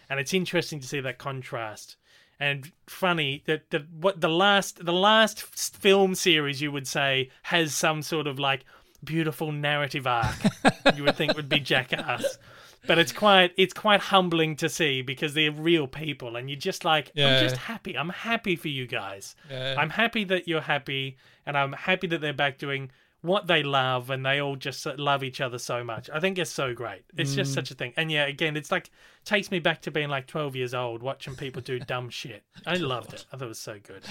and 0.08 0.18
it's 0.20 0.34
interesting 0.34 0.80
to 0.80 0.86
see 0.88 1.00
that 1.00 1.18
contrast. 1.18 1.96
And 2.42 2.72
funny 2.86 3.42
that 3.46 3.68
the 3.70 3.86
what 4.00 4.20
the 4.22 4.30
last 4.30 4.84
the 4.84 4.94
last 4.94 5.42
film 5.42 6.14
series 6.14 6.62
you 6.62 6.72
would 6.72 6.88
say 6.88 7.30
has 7.42 7.74
some 7.74 8.00
sort 8.00 8.26
of 8.26 8.38
like 8.38 8.64
beautiful 9.04 9.52
narrative 9.52 10.06
arc 10.06 10.36
you 10.96 11.04
would 11.04 11.16
think 11.16 11.36
would 11.36 11.48
be 11.50 11.60
Jackass. 11.70 12.38
But 12.86 12.98
it's 12.98 13.12
quite 13.12 13.52
it's 13.56 13.74
quite 13.74 14.00
humbling 14.00 14.56
to 14.56 14.68
see 14.68 15.02
because 15.02 15.34
they're 15.34 15.52
real 15.52 15.86
people 15.86 16.36
and 16.36 16.48
you're 16.48 16.58
just 16.58 16.84
like 16.84 17.12
Yeah. 17.14 17.36
I'm 17.36 17.42
just 17.42 17.56
happy. 17.56 17.96
I'm 17.96 18.08
happy 18.08 18.56
for 18.56 18.68
you 18.68 18.86
guys. 18.86 19.36
yeah. 19.50 19.74
I'm 19.78 19.90
happy 19.90 20.24
that 20.24 20.48
you're 20.48 20.62
happy, 20.62 21.16
and 21.46 21.56
I'm 21.58 21.72
happy 21.72 22.06
that 22.08 22.20
they're 22.20 22.32
back 22.32 22.58
doing 22.58 22.90
what 23.22 23.46
they 23.46 23.62
love, 23.62 24.08
and 24.08 24.24
they 24.24 24.40
all 24.40 24.56
just 24.56 24.86
love 24.86 25.22
each 25.22 25.40
other 25.40 25.58
so 25.58 25.84
much. 25.84 26.08
I 26.12 26.20
think 26.20 26.38
it's 26.38 26.50
so 26.50 26.72
great. 26.72 27.02
It's 27.16 27.34
just 27.34 27.52
such 27.52 27.70
a 27.70 27.74
thing. 27.74 27.92
And 27.96 28.10
yeah, 28.10 28.26
again, 28.26 28.56
it's 28.56 28.72
like 28.72 28.90
takes 29.24 29.50
me 29.50 29.58
back 29.58 29.82
to 29.82 29.90
being 29.90 30.08
like 30.08 30.26
12 30.26 30.56
years 30.56 30.72
old, 30.72 31.02
watching 31.02 31.36
people 31.36 31.60
do 31.60 31.78
dumb 31.78 32.08
shit. 32.10 32.44
I 32.66 32.76
loved 32.76 33.12
it. 33.12 33.26
I 33.32 33.36
thought 33.36 33.44
it 33.44 33.48
was 33.48 33.58
so 33.58 33.78
good. 33.82 34.02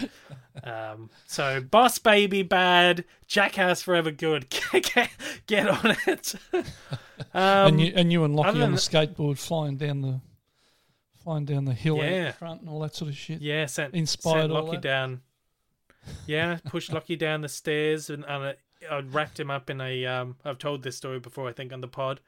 Um, 0.63 1.09
so, 1.25 1.59
Boss 1.61 1.97
Baby 1.97 2.43
bad, 2.43 3.03
Jackass 3.27 3.81
forever 3.81 4.11
good. 4.11 4.47
get, 5.47 5.67
on 5.67 5.95
it. 6.07 6.35
um, 6.53 6.63
and 7.33 7.81
you 7.81 7.93
and 7.95 8.11
you 8.11 8.23
and 8.23 8.35
Lockie 8.35 8.61
on 8.61 8.71
the 8.71 8.77
skateboard 8.77 9.39
flying 9.39 9.77
down 9.77 10.01
the 10.01 10.21
flying 11.23 11.45
down 11.45 11.65
the 11.65 11.73
hill 11.73 11.97
out 11.99 12.05
Yeah. 12.11 12.31
front 12.31 12.61
and 12.61 12.69
all 12.69 12.79
that 12.81 12.95
sort 12.95 13.09
of 13.09 13.17
shit. 13.17 13.41
Yeah, 13.41 13.65
sent, 13.65 13.93
Inspired 13.95 14.43
sent 14.43 14.53
Lockie 14.53 14.77
down. 14.77 15.21
Yeah, 16.25 16.59
pushed 16.65 16.93
Lockie 16.93 17.17
down 17.17 17.41
the 17.41 17.49
stairs 17.49 18.09
and, 18.09 18.23
I 18.89 18.99
wrapped 18.99 19.39
him 19.39 19.49
up 19.51 19.69
in 19.69 19.81
a. 19.81 20.05
Um, 20.05 20.35
I've 20.45 20.57
told 20.57 20.83
this 20.83 20.97
story 20.97 21.19
before, 21.19 21.49
I 21.49 21.53
think, 21.53 21.73
on 21.73 21.81
the 21.81 21.87
pod. 21.87 22.19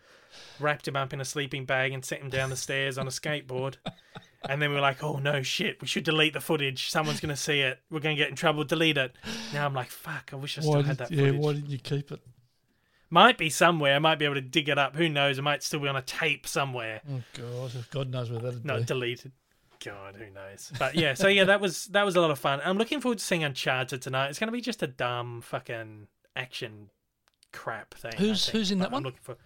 Wrapped 0.60 0.88
him 0.88 0.96
up 0.96 1.14
in 1.14 1.22
a 1.22 1.26
sleeping 1.26 1.66
bag 1.66 1.92
and 1.92 2.04
sent 2.04 2.22
him 2.22 2.30
down 2.30 2.50
the 2.50 2.56
stairs 2.56 2.98
on 2.98 3.08
a 3.08 3.12
skateboard. 3.12 3.76
And 4.48 4.62
then 4.62 4.70
we 4.70 4.76
were 4.76 4.82
like, 4.82 5.04
oh 5.04 5.18
no, 5.18 5.44
shit, 5.44 5.82
we 5.82 5.88
should 5.88 6.04
delete 6.04 6.34
the 6.34 6.42
footage. 6.42 6.90
Someone's 6.90 7.20
going 7.20 7.30
to 7.30 7.36
see 7.36 7.60
it. 7.60 7.80
We're 7.92 8.00
going 8.00 8.16
to 8.16 8.22
get 8.22 8.30
in 8.30 8.36
trouble. 8.36 8.64
Delete 8.64 8.98
it. 8.98 9.14
Now 9.54 9.66
I'm 9.66 9.74
like, 9.74 9.92
fuck, 9.92 10.32
I 10.34 10.36
wish 10.36 10.58
I 10.58 10.62
still 10.62 10.74
Why 10.74 10.82
had 10.82 10.98
did, 10.98 11.10
that 11.10 11.12
yeah, 11.12 11.32
why 11.32 11.54
didn't 11.54 11.70
you 11.70 11.78
keep 11.78 12.12
it? 12.12 12.22
Might 13.10 13.38
be 13.38 13.50
somewhere. 13.50 13.96
I 13.96 14.00
might 14.00 14.20
be 14.20 14.26
able 14.26 14.36
to 14.36 14.42
dig 14.42 14.70
it 14.70 14.78
up. 14.78 14.96
Who 14.96 15.10
knows? 15.10 15.38
It 15.38 15.42
might 15.42 15.64
still 15.64 15.82
be 15.82 15.90
on 15.90 15.98
a 15.98 16.02
tape 16.02 16.48
somewhere. 16.48 17.02
Oh 17.12 17.22
god, 17.34 17.86
God 17.92 18.10
knows 18.10 18.32
where 18.32 18.40
that'd 18.40 18.66
not 18.66 18.80
be. 18.80 18.86
deleted. 18.86 19.34
God, 19.84 20.16
who 20.16 20.30
knows? 20.32 20.72
But 20.80 20.96
yeah, 20.96 21.14
so 21.14 21.28
yeah, 21.28 21.44
that 21.44 21.60
was 21.60 21.86
that 21.88 22.06
was 22.06 22.16
a 22.16 22.22
lot 22.22 22.32
of 22.32 22.40
fun. 22.40 22.62
I'm 22.64 22.78
looking 22.78 23.02
forward 23.02 23.18
to 23.18 23.24
seeing 23.26 23.44
Uncharted 23.44 24.02
tonight. 24.02 24.30
It's 24.30 24.40
going 24.40 24.48
to 24.48 24.54
be 24.54 24.62
just 24.62 24.82
a 24.82 24.88
dumb 24.88 25.42
fucking 25.42 26.08
action 26.36 26.89
crap 27.52 27.94
thing. 27.94 28.13
Who's- 28.17 28.50
who's 28.50 28.72
in 28.72 28.80
that 28.80 28.91
one? 28.91 29.00
I'm 29.00 29.04
looking 29.06 29.20
for. 29.22 29.38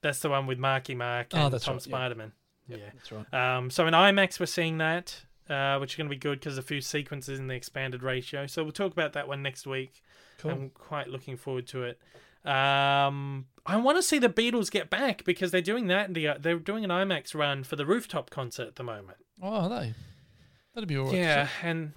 That's 0.00 0.20
the 0.20 0.28
one 0.30 0.46
with 0.46 0.58
Marky 0.58 0.94
Mark 0.94 1.28
Oh, 1.34 1.44
and 1.46 1.54
that's 1.54 1.64
Tom 1.64 1.76
right, 1.76 1.86
yeah. 1.86 1.96
Spiderman. 1.96 2.32
Yep, 2.68 2.78
Yeah. 2.78 2.90
that's 2.94 3.12
right. 3.12 3.34
Um, 3.34 3.70
so 3.70 3.86
in 3.86 3.94
IMAX, 3.94 4.38
we're 4.38 4.46
seeing 4.46 4.78
that, 4.78 5.22
uh, 5.48 5.78
which 5.78 5.92
is 5.92 5.96
going 5.96 6.08
to 6.08 6.14
be 6.14 6.18
good 6.18 6.38
because 6.40 6.56
a 6.58 6.62
few 6.62 6.80
sequences 6.80 7.38
in 7.38 7.46
the 7.48 7.54
expanded 7.54 8.02
ratio. 8.02 8.46
So 8.46 8.62
we'll 8.62 8.72
talk 8.72 8.92
about 8.92 9.12
that 9.14 9.26
one 9.26 9.42
next 9.42 9.66
week. 9.66 10.02
Cool. 10.38 10.50
I'm 10.52 10.70
quite 10.70 11.08
looking 11.08 11.36
forward 11.36 11.66
to 11.68 11.82
it. 11.84 12.00
Um, 12.44 13.46
I 13.66 13.76
want 13.76 13.98
to 13.98 14.02
see 14.02 14.18
the 14.20 14.28
Beatles 14.28 14.70
get 14.70 14.88
back 14.88 15.24
because 15.24 15.50
they're 15.50 15.60
doing 15.60 15.88
that. 15.88 16.06
In 16.08 16.12
the, 16.12 16.28
uh, 16.28 16.34
they're 16.38 16.58
doing 16.58 16.84
an 16.84 16.90
IMAX 16.90 17.34
run 17.34 17.64
for 17.64 17.74
the 17.76 17.84
rooftop 17.84 18.30
concert 18.30 18.68
at 18.68 18.76
the 18.76 18.84
moment. 18.84 19.18
oh, 19.42 19.48
are 19.48 19.68
they? 19.68 19.94
That'd 20.74 20.88
be 20.88 20.96
all 20.96 21.06
right. 21.06 21.14
yeah, 21.16 21.48
and 21.62 21.92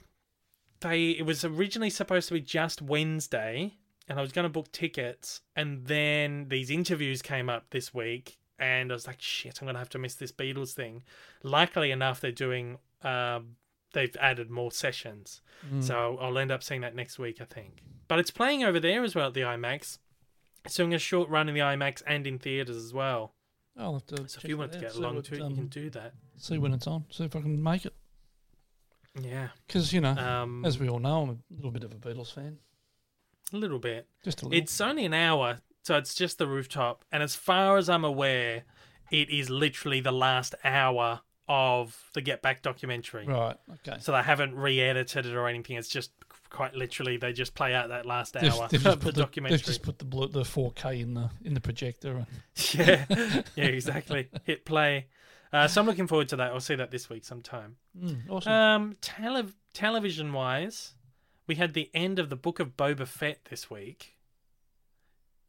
they 0.82 1.12
it 1.12 1.26
was 1.26 1.44
originally 1.46 1.90
supposed 1.90 2.28
to 2.28 2.34
be 2.36 2.42
just 2.42 2.82
Wednesday, 2.82 3.74
and 4.08 4.20
I 4.20 4.22
was 4.22 4.32
going 4.32 4.44
to 4.44 4.50
book 4.50 4.72
tickets, 4.72 5.42
and 5.56 5.86
then 5.86 6.48
these 6.50 6.70
interviews 6.70 7.22
came 7.22 7.50
up 7.50 7.66
this 7.72 7.94
week, 7.94 8.38
and 8.60 8.92
I 8.92 8.94
was 8.96 9.08
like, 9.08 9.22
shit, 9.22 9.62
I'm 9.62 9.66
going 9.66 9.76
to 9.76 9.80
have 9.80 9.90
to 9.90 10.00
miss 10.00 10.16
this 10.16 10.32
Beatles 10.32 10.74
thing. 10.74 11.04
Luckily 11.44 11.92
enough, 11.92 12.20
they're 12.22 12.32
doing. 12.32 12.78
Um, 13.04 13.56
they've 13.94 14.16
added 14.22 14.50
more 14.50 14.72
sessions, 14.72 15.42
Mm. 15.72 15.84
so 15.84 16.18
I'll 16.22 16.38
end 16.38 16.52
up 16.52 16.64
seeing 16.64 16.82
that 16.82 16.96
next 16.96 17.20
week, 17.20 17.40
I 17.42 17.46
think. 17.46 17.84
But 18.08 18.20
it's 18.20 18.32
playing 18.32 18.64
over 18.64 18.80
there 18.80 19.04
as 19.04 19.16
well 19.16 19.28
at 19.28 19.34
the 19.34 19.42
IMAX. 19.42 20.00
It's 20.66 20.76
doing 20.76 20.94
a 20.94 21.00
short 21.00 21.30
run 21.30 21.50
in 21.50 21.56
the 21.56 21.62
IMAX 21.62 22.02
and 22.08 22.26
in 22.26 22.40
theaters 22.40 22.78
as 22.78 22.94
well. 22.94 23.34
I'll 23.78 23.94
have 23.94 24.06
to 24.08 24.28
So 24.30 24.40
if 24.44 24.50
you 24.50 24.58
want 24.58 24.72
to 24.74 24.80
get 24.80 24.96
along 24.96 25.22
to 25.24 25.34
it, 25.34 25.38
you 25.40 25.46
um, 25.46 25.56
can 25.56 25.68
do 25.68 25.90
that. 25.92 26.14
See 26.38 26.58
when 26.58 26.74
it's 26.74 26.88
on. 26.88 27.06
See 27.10 27.24
if 27.26 27.36
I 27.36 27.42
can 27.42 27.62
make 27.62 27.86
it. 27.86 27.94
Yeah. 29.20 29.50
Because 29.68 29.92
you 29.94 30.02
know, 30.02 30.12
Um, 30.12 30.64
as 30.66 30.80
we 30.80 30.90
all 30.90 31.00
know, 31.00 31.24
I'm 31.24 31.30
a 31.30 31.38
little 31.56 31.72
bit 31.72 31.84
of 31.84 31.92
a 31.92 31.96
Beatles 31.96 32.34
fan. 32.34 32.58
a 33.54 33.58
little 33.58 33.80
bit. 33.80 34.08
Just 34.24 34.42
a 34.42 34.46
little. 34.46 34.62
It's 34.62 34.80
only 34.80 35.06
an 35.06 35.14
hour, 35.14 35.60
so 35.84 35.98
it's 35.98 36.16
just 36.16 36.38
the 36.38 36.48
rooftop. 36.48 37.04
And 37.12 37.22
as 37.22 37.36
far 37.36 37.78
as 37.78 37.90
I'm 37.90 38.06
aware, 38.06 38.64
it 39.12 39.30
is 39.30 39.50
literally 39.50 40.00
the 40.00 40.14
last 40.14 40.56
hour 40.64 41.22
of 41.50 42.10
the 42.14 42.22
Get 42.22 42.42
Back 42.42 42.62
documentary. 42.62 43.26
right. 43.28 43.58
Okay. 43.88 43.98
So 44.00 44.14
they 44.14 44.22
haven't 44.22 44.56
re-edited 44.56 45.26
it 45.26 45.34
or 45.36 45.48
anything. 45.50 45.76
It's 45.76 45.90
just 45.90 46.12
quite 46.50 46.74
literally 46.76 47.18
they 47.18 47.34
just 47.34 47.54
play 47.56 47.74
out 47.74 47.90
that 47.90 48.06
last 48.06 48.34
They've, 48.34 48.52
hour 48.54 48.68
they've 48.70 48.86
of 48.86 49.00
the 49.02 49.12
the, 49.12 49.22
documentary. 49.22 49.58
they've 49.58 49.66
just 49.66 49.82
put 49.84 50.00
the 50.00 50.06
blue, 50.06 50.28
the 50.30 50.44
4K 50.44 51.02
in 51.02 51.14
the 51.14 51.30
in 51.44 51.54
the 51.54 51.60
projector. 51.62 52.18
And, 52.18 52.26
yeah, 52.74 53.06
yeah, 53.56 53.66
exactly. 53.66 54.30
Hit 54.46 54.64
play. 54.64 55.08
Uh, 55.54 55.68
so 55.68 55.82
I'm 55.82 55.88
looking 55.88 56.08
forward 56.08 56.30
to 56.30 56.36
that. 56.38 56.52
I'll 56.52 56.60
see 56.62 56.76
that 56.76 56.92
this 56.92 57.10
week 57.10 57.26
sometime. 57.26 57.76
mm, 58.00 58.22
awesome. 58.30 58.52
Um, 58.54 58.96
tele- 59.02 59.52
television 59.74 60.32
wise, 60.34 60.94
we 61.48 61.56
had 61.56 61.74
the 61.74 61.90
end 61.94 62.20
of 62.20 62.30
the 62.30 62.36
Book 62.38 62.60
of 62.60 62.78
Boba 62.78 63.06
Fett 63.08 63.46
this 63.50 63.70
week. 63.70 64.16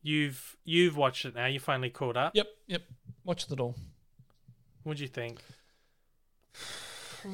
You've 0.03 0.57
you've 0.65 0.97
watched 0.97 1.25
it 1.25 1.35
now. 1.37 1.47
You 1.47 1.61
finally 1.61 1.91
caught 1.91 2.17
up. 2.17 2.35
yep. 2.35 2.49
Yep. 2.67 2.83
Watched 3.25 3.53
it 3.53 3.61
all. 3.61 3.77
What 4.83 4.97
do 4.97 5.03
you 5.05 5.09
think? 5.09 5.41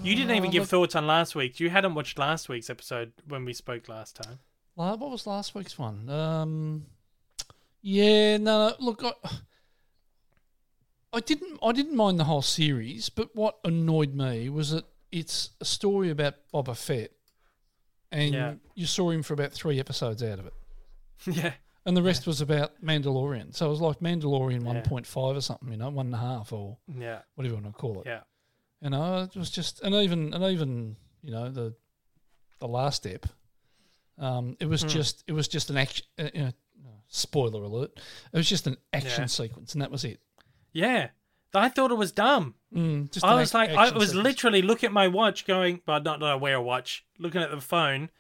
You 0.04 0.14
didn't 0.14 0.37
even 0.37 0.50
Uh, 0.50 0.52
give 0.52 0.62
look, 0.64 0.68
thoughts 0.70 0.94
on 0.94 1.07
last 1.07 1.35
week. 1.35 1.61
You 1.61 1.70
hadn't 1.70 1.94
watched 1.94 2.18
last 2.18 2.50
week's 2.50 2.68
episode 2.68 3.12
when 3.26 3.46
we 3.46 3.54
spoke 3.54 3.88
last 3.88 4.16
time. 4.16 4.38
la- 4.76 4.94
what 4.96 5.11
was 5.11 5.26
last 5.26 5.54
week's 5.54 5.78
one? 5.78 6.11
Um, 6.11 6.85
yeah. 7.81 8.37
No. 8.37 8.68
no, 8.68 8.74
Look, 8.81 9.02
I, 9.02 9.12
I 11.12 11.20
didn't. 11.20 11.58
I 11.62 11.72
didn't 11.72 11.96
mind 11.96 12.18
the 12.18 12.24
whole 12.24 12.42
series, 12.42 13.08
but 13.08 13.34
what 13.34 13.58
annoyed 13.64 14.14
me 14.14 14.48
was 14.48 14.70
that 14.72 14.84
it's 15.10 15.50
a 15.60 15.64
story 15.64 16.10
about 16.10 16.34
Boba 16.52 16.76
Fett, 16.76 17.12
and 18.12 18.34
Yeah. 18.34 18.54
you 18.74 18.86
saw 18.86 19.10
him 19.10 19.22
for 19.22 19.32
about 19.34 19.52
three 19.52 19.80
episodes 19.80 20.22
out 20.22 20.38
of 20.38 20.46
it. 20.46 20.54
yeah, 21.26 21.54
And 21.86 21.96
the 21.96 22.02
rest 22.02 22.26
was 22.26 22.40
about 22.42 22.80
Mandalorian. 22.82 23.54
So 23.54 23.66
it 23.66 23.70
was 23.70 23.80
like 23.80 24.00
Mandalorian 24.00 24.62
Yeah. 24.64 24.82
1.5 24.82 25.36
or 25.36 25.40
something, 25.40 25.70
you 25.70 25.78
know, 25.78 25.88
one 25.88 26.06
and 26.06 26.14
a 26.14 26.18
half 26.18 26.52
or 26.52 26.76
yeah, 26.94 27.22
whatever 27.34 27.56
you 27.56 27.62
want 27.62 27.74
to 27.74 27.80
call 27.80 28.00
it. 28.02 28.06
yeah, 28.06 28.20
You 28.82 28.90
know, 28.90 29.22
it 29.22 29.34
was 29.34 29.50
just, 29.50 29.80
and 29.82 29.94
even, 29.94 30.32
and 30.34 30.44
even, 30.44 30.96
you 31.24 31.32
know, 31.32 31.50
the, 31.50 31.74
the 32.60 32.68
last 32.68 32.96
step, 32.98 33.26
um, 34.18 34.56
it 34.60 34.66
was 34.66 34.82
Hmm. 34.82 34.88
just, 34.88 35.24
it 35.26 35.32
was 35.32 35.48
just 35.48 35.70
an 35.70 35.76
action, 35.78 36.06
uh, 36.18 36.28
you 36.34 36.42
know, 36.42 36.52
Spoiler 37.10 37.62
alert. 37.64 37.98
It 38.32 38.36
was 38.36 38.48
just 38.48 38.66
an 38.66 38.76
action 38.92 39.22
Yeah. 39.22 39.26
sequence, 39.26 39.72
and 39.72 39.80
that 39.80 39.90
was 39.90 40.04
it. 40.04 40.20
Yeah. 40.72 41.09
I 41.54 41.68
thought 41.68 41.90
it 41.90 41.96
was 41.96 42.12
dumb. 42.12 42.54
Mm, 42.74 43.24
I 43.24 43.35
was 43.35 43.54
like, 43.54 43.70
I 43.70 43.90
was 43.90 44.14
literally 44.14 44.61
looking 44.61 44.88
at 44.88 44.92
my 44.92 45.09
watch, 45.09 45.46
going, 45.46 45.81
but 45.87 46.04
not 46.04 46.20
that 46.20 46.26
I 46.28 46.35
wear 46.35 46.57
a 46.57 46.62
watch, 46.62 47.07
looking 47.18 47.40
at 47.40 47.50
the 47.50 47.61
phone, 47.61 48.11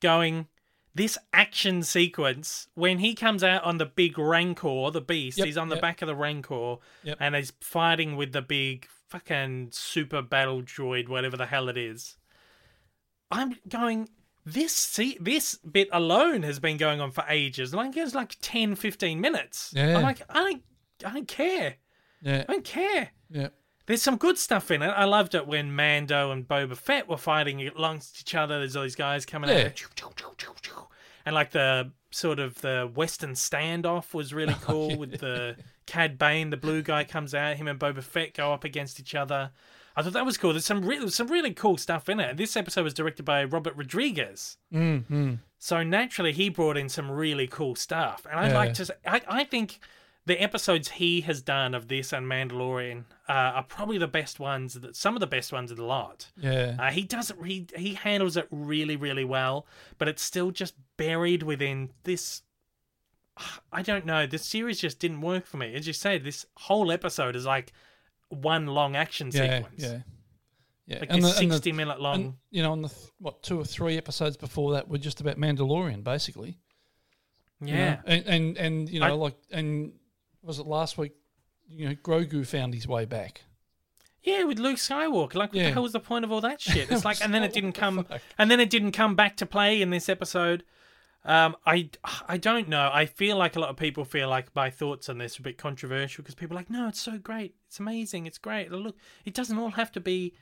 going, 0.00 0.48
this 0.94 1.16
action 1.32 1.82
sequence 1.82 2.68
when 2.74 2.98
he 2.98 3.14
comes 3.14 3.42
out 3.42 3.64
on 3.64 3.78
the 3.78 3.86
big 3.86 4.18
Rancor, 4.18 4.90
the 4.90 5.00
beast, 5.00 5.38
Yep, 5.38 5.46
he's 5.46 5.56
on 5.56 5.68
the 5.68 5.76
yep. 5.76 5.82
back 5.82 6.02
of 6.02 6.08
the 6.08 6.14
Rancor, 6.14 6.76
Yep. 7.04 7.16
and 7.20 7.34
he's 7.34 7.52
fighting 7.60 8.16
with 8.16 8.32
the 8.32 8.42
big 8.42 8.86
fucking 9.08 9.68
super 9.72 10.20
battle 10.20 10.62
droid, 10.62 11.08
whatever 11.08 11.36
the 11.36 11.46
hell 11.46 11.68
it 11.68 11.76
is. 11.78 12.16
I'm 13.30 13.56
going. 13.68 14.08
This 14.44 14.72
see 14.72 15.18
this 15.20 15.56
bit 15.56 15.88
alone 15.90 16.44
has 16.44 16.60
been 16.60 16.76
going 16.76 17.00
on 17.00 17.10
for 17.10 17.24
ages. 17.28 17.74
Like 17.74 17.96
it's 17.96 18.14
like 18.14 18.36
10, 18.40 18.76
15 18.76 19.20
minutes. 19.20 19.72
Yeah. 19.74 19.96
I'm 19.96 20.02
like, 20.02 20.22
I 20.28 20.34
don't, 20.34 20.62
I 21.04 21.14
don't 21.14 21.26
care. 21.28 21.74
Yeah, 22.22 22.44
I 22.48 22.52
don't 22.52 22.64
care. 22.64 23.10
yeah, 23.30 23.48
There's 23.86 24.02
some 24.02 24.16
good 24.16 24.38
stuff 24.38 24.70
in 24.70 24.82
it. 24.82 24.88
I 24.88 25.04
loved 25.04 25.34
it 25.34 25.46
when 25.46 25.74
Mando 25.74 26.30
and 26.32 26.46
Boba 26.48 26.76
Fett 26.76 27.08
were 27.08 27.16
fighting 27.16 27.66
amongst 27.68 28.20
each 28.20 28.34
other. 28.34 28.58
There's 28.58 28.74
all 28.76 28.82
these 28.82 28.96
guys 28.96 29.24
coming 29.26 29.50
Yeah. 29.50 29.68
out, 30.02 30.88
and 31.24 31.34
like 31.34 31.50
the 31.50 31.92
sort 32.10 32.38
of 32.38 32.60
the 32.62 32.90
Western 32.94 33.32
standoff 33.32 34.14
was 34.14 34.32
really 34.32 34.54
cool 34.62 34.96
with 34.96 35.18
the 35.20 35.56
Cad 35.86 36.18
Bane, 36.18 36.50
the 36.50 36.56
blue 36.56 36.82
guy 36.82 37.04
comes 37.04 37.34
out. 37.34 37.56
Him 37.56 37.68
and 37.68 37.78
Boba 37.78 38.02
Fett 38.02 38.34
go 38.34 38.52
up 38.52 38.64
against 38.64 38.98
each 39.00 39.14
other. 39.14 39.50
I 39.98 40.02
thought 40.02 40.12
that 40.12 40.26
was 40.26 40.36
cool. 40.36 40.52
There's 40.52 40.64
some 40.66 40.84
really 40.84 41.08
some 41.10 41.28
really 41.28 41.52
cool 41.54 41.76
stuff 41.78 42.08
in 42.08 42.20
it. 42.20 42.36
This 42.36 42.56
episode 42.56 42.82
was 42.84 42.94
directed 42.94 43.24
by 43.24 43.44
Robert 43.44 43.74
Rodriguez. 43.76 44.56
mm, 44.72 45.04
mm. 45.06 45.38
So 45.58 45.82
naturally, 45.82 46.32
he 46.32 46.48
brought 46.50 46.76
in 46.76 46.88
some 46.90 47.10
really 47.10 47.46
cool 47.46 47.74
stuff, 47.76 48.26
and 48.30 48.38
I'd 48.38 48.48
Yeah. 48.50 48.58
like 48.58 48.74
to. 48.74 48.84
Say, 48.86 48.94
I 49.06 49.20
I 49.26 49.44
think 49.44 49.78
the 50.26 50.40
episodes 50.42 50.90
he 50.90 51.20
has 51.22 51.40
done 51.40 51.74
of 51.74 51.86
this 51.88 52.12
and 52.12 52.26
Mandalorian 52.26 53.04
uh, 53.28 53.32
are 53.32 53.62
probably 53.62 53.96
the 53.98 54.08
best 54.08 54.40
ones. 54.40 54.74
That 54.74 54.96
some 54.96 55.14
of 55.14 55.20
the 55.20 55.26
best 55.26 55.52
ones 55.52 55.70
of 55.70 55.76
the 55.76 55.84
lot. 55.84 56.30
yeah. 56.36 56.76
Uh, 56.78 56.90
he 56.90 57.02
does 57.02 57.30
it. 57.30 57.36
He 57.44 57.66
he 57.76 57.94
handles 57.94 58.36
it 58.36 58.48
really 58.50 58.96
really 58.96 59.24
well, 59.24 59.66
but 59.98 60.08
it's 60.08 60.22
still 60.22 60.50
just 60.50 60.74
buried 60.96 61.42
within 61.42 61.90
this. 62.02 62.42
I 63.70 63.82
don't 63.82 64.06
know. 64.06 64.26
The 64.26 64.38
series 64.38 64.80
just 64.80 64.98
didn't 64.98 65.20
work 65.20 65.46
for 65.46 65.58
me. 65.58 65.74
As 65.74 65.86
you 65.86 65.92
say, 65.92 66.18
this 66.18 66.46
whole 66.56 66.90
episode 66.90 67.36
is 67.36 67.44
like 67.46 67.72
one 68.30 68.66
long 68.66 68.96
action 68.96 69.30
yeah, 69.32 69.58
sequence. 69.58 69.82
yeah, 69.82 69.98
yeah. 70.86 70.98
Like 71.00 71.10
and 71.10 71.18
a 71.18 71.22
the, 71.22 71.38
and 71.38 71.50
the- 71.50 71.54
sixty 71.54 71.72
minute 71.72 72.00
long. 72.00 72.14
and, 72.16 72.34
you 72.50 72.62
know, 72.62 72.72
on 72.72 72.82
the 72.82 72.88
th- 72.88 73.10
what 73.18 73.42
two 73.42 73.60
or 73.60 73.64
three 73.64 73.96
episodes 73.96 74.36
before 74.36 74.72
that 74.72 74.88
were 74.88 74.98
just 74.98 75.20
about 75.20 75.36
Mandalorian, 75.36 76.02
basically. 76.02 76.58
you 77.60 77.74
know? 77.74 77.78
yeah. 77.78 78.00
and 78.06 78.24
and 78.26 78.56
and 78.56 78.88
you 78.88 79.00
know, 79.00 79.06
I- 79.06 79.10
like, 79.12 79.36
and 79.52 79.92
was 80.46 80.58
it 80.58 80.66
last 80.66 80.96
week? 80.98 81.12
You 81.68 81.88
know, 81.88 81.94
Grogu 81.96 82.46
found 82.46 82.74
his 82.74 82.86
way 82.86 83.04
back. 83.04 83.42
Yeah, 84.22 84.44
with 84.44 84.58
Luke 84.58 84.76
Skywalker. 84.76 85.34
Like, 85.34 85.50
what 85.52 85.56
Yeah. 85.56 85.66
the 85.66 85.72
hell 85.72 85.82
was 85.82 85.92
the 85.92 86.00
point 86.00 86.24
of 86.24 86.32
all 86.32 86.40
that 86.40 86.60
shit? 86.68 86.90
It's 86.90 87.04
like, 87.04 87.20
and 87.22 87.32
then 87.34 87.42
it 87.42 87.52
didn't 87.52 87.72
come, 87.72 88.06
and 88.38 88.50
then 88.50 88.60
it 88.60 88.70
didn't 88.70 88.92
come 88.92 89.14
back 89.14 89.36
to 89.38 89.46
play 89.46 89.80
in 89.82 89.90
this 89.90 90.08
episode. 90.08 90.64
Um, 91.24 91.56
I, 91.66 91.90
I 92.28 92.36
don't 92.36 92.68
know. 92.68 92.88
I 92.92 93.06
feel 93.06 93.36
like 93.36 93.56
a 93.56 93.60
lot 93.60 93.70
of 93.70 93.76
people 93.76 94.04
feel 94.04 94.28
like 94.28 94.54
my 94.54 94.70
thoughts 94.70 95.08
on 95.08 95.18
this 95.18 95.38
are 95.38 95.42
a 95.42 95.44
bit 95.44 95.58
controversial 95.58 96.22
because 96.22 96.36
people 96.36 96.56
are 96.56 96.60
like, 96.60 96.70
no, 96.70 96.86
it's 96.86 97.00
so 97.00 97.18
great, 97.18 97.56
it's 97.66 97.80
amazing, 97.80 98.26
it's 98.26 98.38
great. 98.38 98.70
Look, 98.70 98.96
it 99.24 99.34
doesn't 99.34 99.58
all 99.58 99.70
have 99.70 99.90
to 99.92 100.00
be, 100.00 100.34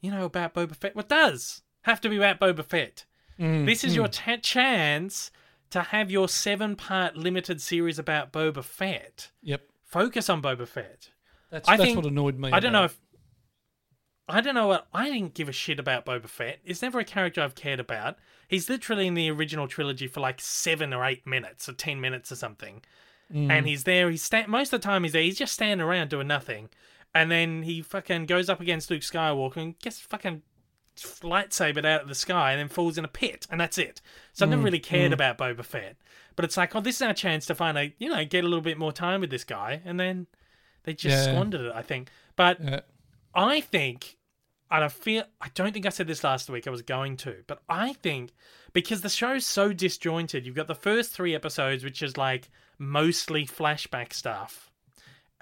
you 0.00 0.10
know, 0.10 0.24
about 0.24 0.52
Boba 0.54 0.74
Fett. 0.74 0.96
What 0.96 1.08
does 1.08 1.62
have 1.82 2.00
to 2.00 2.08
be 2.08 2.16
about 2.16 2.40
Boba 2.40 2.64
Fett? 2.64 3.04
Mm, 3.38 3.66
This 3.66 3.84
is 3.84 3.94
your 3.94 4.08
ta 4.08 4.36
chance 4.36 5.30
to 5.72 5.82
have 5.82 6.10
your 6.10 6.28
seven-part 6.28 7.16
limited 7.16 7.60
series 7.60 7.98
about 7.98 8.32
Boba 8.32 8.64
Fett. 8.64 9.30
Yep, 9.42 9.62
Focus 9.84 10.30
on 10.30 10.40
Boba 10.40 10.66
Fett. 10.66 11.10
that's 11.50 11.68
I 11.68 11.76
that's 11.76 11.86
think- 11.88 11.96
what 11.96 12.06
annoyed 12.06 12.38
me. 12.38 12.50
I 12.52 12.60
don't 12.60 12.72
know 12.72 12.84
if 12.84 12.98
I 14.28 14.40
don't 14.40 14.54
know 14.54 14.68
what 14.68 14.86
I 14.94 15.10
didn't 15.10 15.34
give 15.34 15.48
a 15.48 15.52
shit 15.52 15.78
about 15.80 16.06
Boba 16.06 16.28
Fett. 16.28 16.60
It's 16.64 16.80
never 16.80 17.00
a 17.00 17.04
character 17.04 17.42
I've 17.42 17.54
cared 17.56 17.80
about. 17.80 18.16
He's 18.48 18.70
literally 18.70 19.06
in 19.06 19.14
the 19.14 19.30
original 19.30 19.66
trilogy 19.66 20.06
for 20.06 20.20
like 20.20 20.40
seven 20.40 20.94
or 20.94 21.04
eight 21.04 21.26
minutes 21.26 21.68
or 21.68 21.72
ten 21.72 22.00
minutes 22.00 22.30
or 22.30 22.36
something, 22.36 22.82
Mm. 23.32 23.50
and 23.50 23.66
he's 23.66 23.84
there. 23.84 24.10
He's 24.10 24.22
sta- 24.22 24.46
most 24.46 24.72
of 24.72 24.80
the 24.80 24.84
time 24.86 25.02
he's 25.02 25.12
there. 25.12 25.22
He's 25.22 25.38
just 25.38 25.52
standing 25.54 25.84
around 25.84 26.08
doing 26.10 26.28
nothing, 26.28 26.68
and 27.14 27.30
then 27.30 27.62
he 27.64 27.82
fucking 27.82 28.26
goes 28.26 28.48
up 28.48 28.60
against 28.60 28.90
Luke 28.90 29.02
Skywalker 29.02 29.56
and 29.56 29.78
gets 29.80 29.98
fucking 30.00 30.42
lightsabered 30.96 31.84
out 31.86 32.02
of 32.02 32.08
the 32.08 32.14
sky 32.14 32.52
and 32.52 32.60
then 32.60 32.68
falls 32.68 32.98
in 32.98 33.04
a 33.04 33.08
pit, 33.08 33.46
and 33.50 33.60
that's 33.60 33.78
it. 33.78 34.00
So 34.32 34.44
I've 34.44 34.48
Mm, 34.48 34.50
never 34.50 34.62
really 34.62 34.78
cared 34.78 35.12
about 35.12 35.38
Boba 35.38 35.64
Fett, 35.64 35.96
but 36.36 36.44
it's 36.44 36.56
like, 36.56 36.74
oh, 36.74 36.80
this 36.80 36.96
is 36.96 37.02
our 37.02 37.14
chance 37.14 37.46
to 37.46 37.54
find 37.54 37.76
a 37.78 37.92
you 37.98 38.08
know 38.08 38.24
get 38.24 38.44
a 38.44 38.48
little 38.48 38.60
bit 38.62 38.78
more 38.78 38.92
time 38.92 39.20
with 39.20 39.30
this 39.30 39.44
guy, 39.44 39.80
and 39.84 39.98
then 40.00 40.26
they 40.84 40.94
just 40.94 41.18
Yeah. 41.18 41.24
squandered 41.24 41.62
it. 41.62 41.72
I 41.74 41.82
think, 41.82 42.10
but. 42.36 42.60
Yeah. 42.60 42.80
I 43.34 43.60
think, 43.62 44.18
and 44.70 44.84
I 44.84 44.88
feel, 44.88 45.24
I 45.40 45.48
don't 45.54 45.72
think 45.72 45.86
I 45.86 45.90
said 45.90 46.06
this 46.06 46.22
last 46.24 46.50
week, 46.50 46.66
I 46.66 46.70
was 46.70 46.82
going 46.82 47.16
to, 47.18 47.36
but 47.46 47.62
I 47.68 47.94
think 47.94 48.32
because 48.74 49.00
the 49.00 49.08
show's 49.08 49.46
so 49.46 49.72
disjointed, 49.72 50.44
you've 50.44 50.54
got 50.54 50.66
the 50.66 50.74
first 50.74 51.12
three 51.12 51.34
episodes, 51.34 51.82
which 51.84 52.02
is 52.02 52.16
like 52.16 52.50
mostly 52.78 53.46
flashback 53.46 54.12
stuff. 54.12 54.70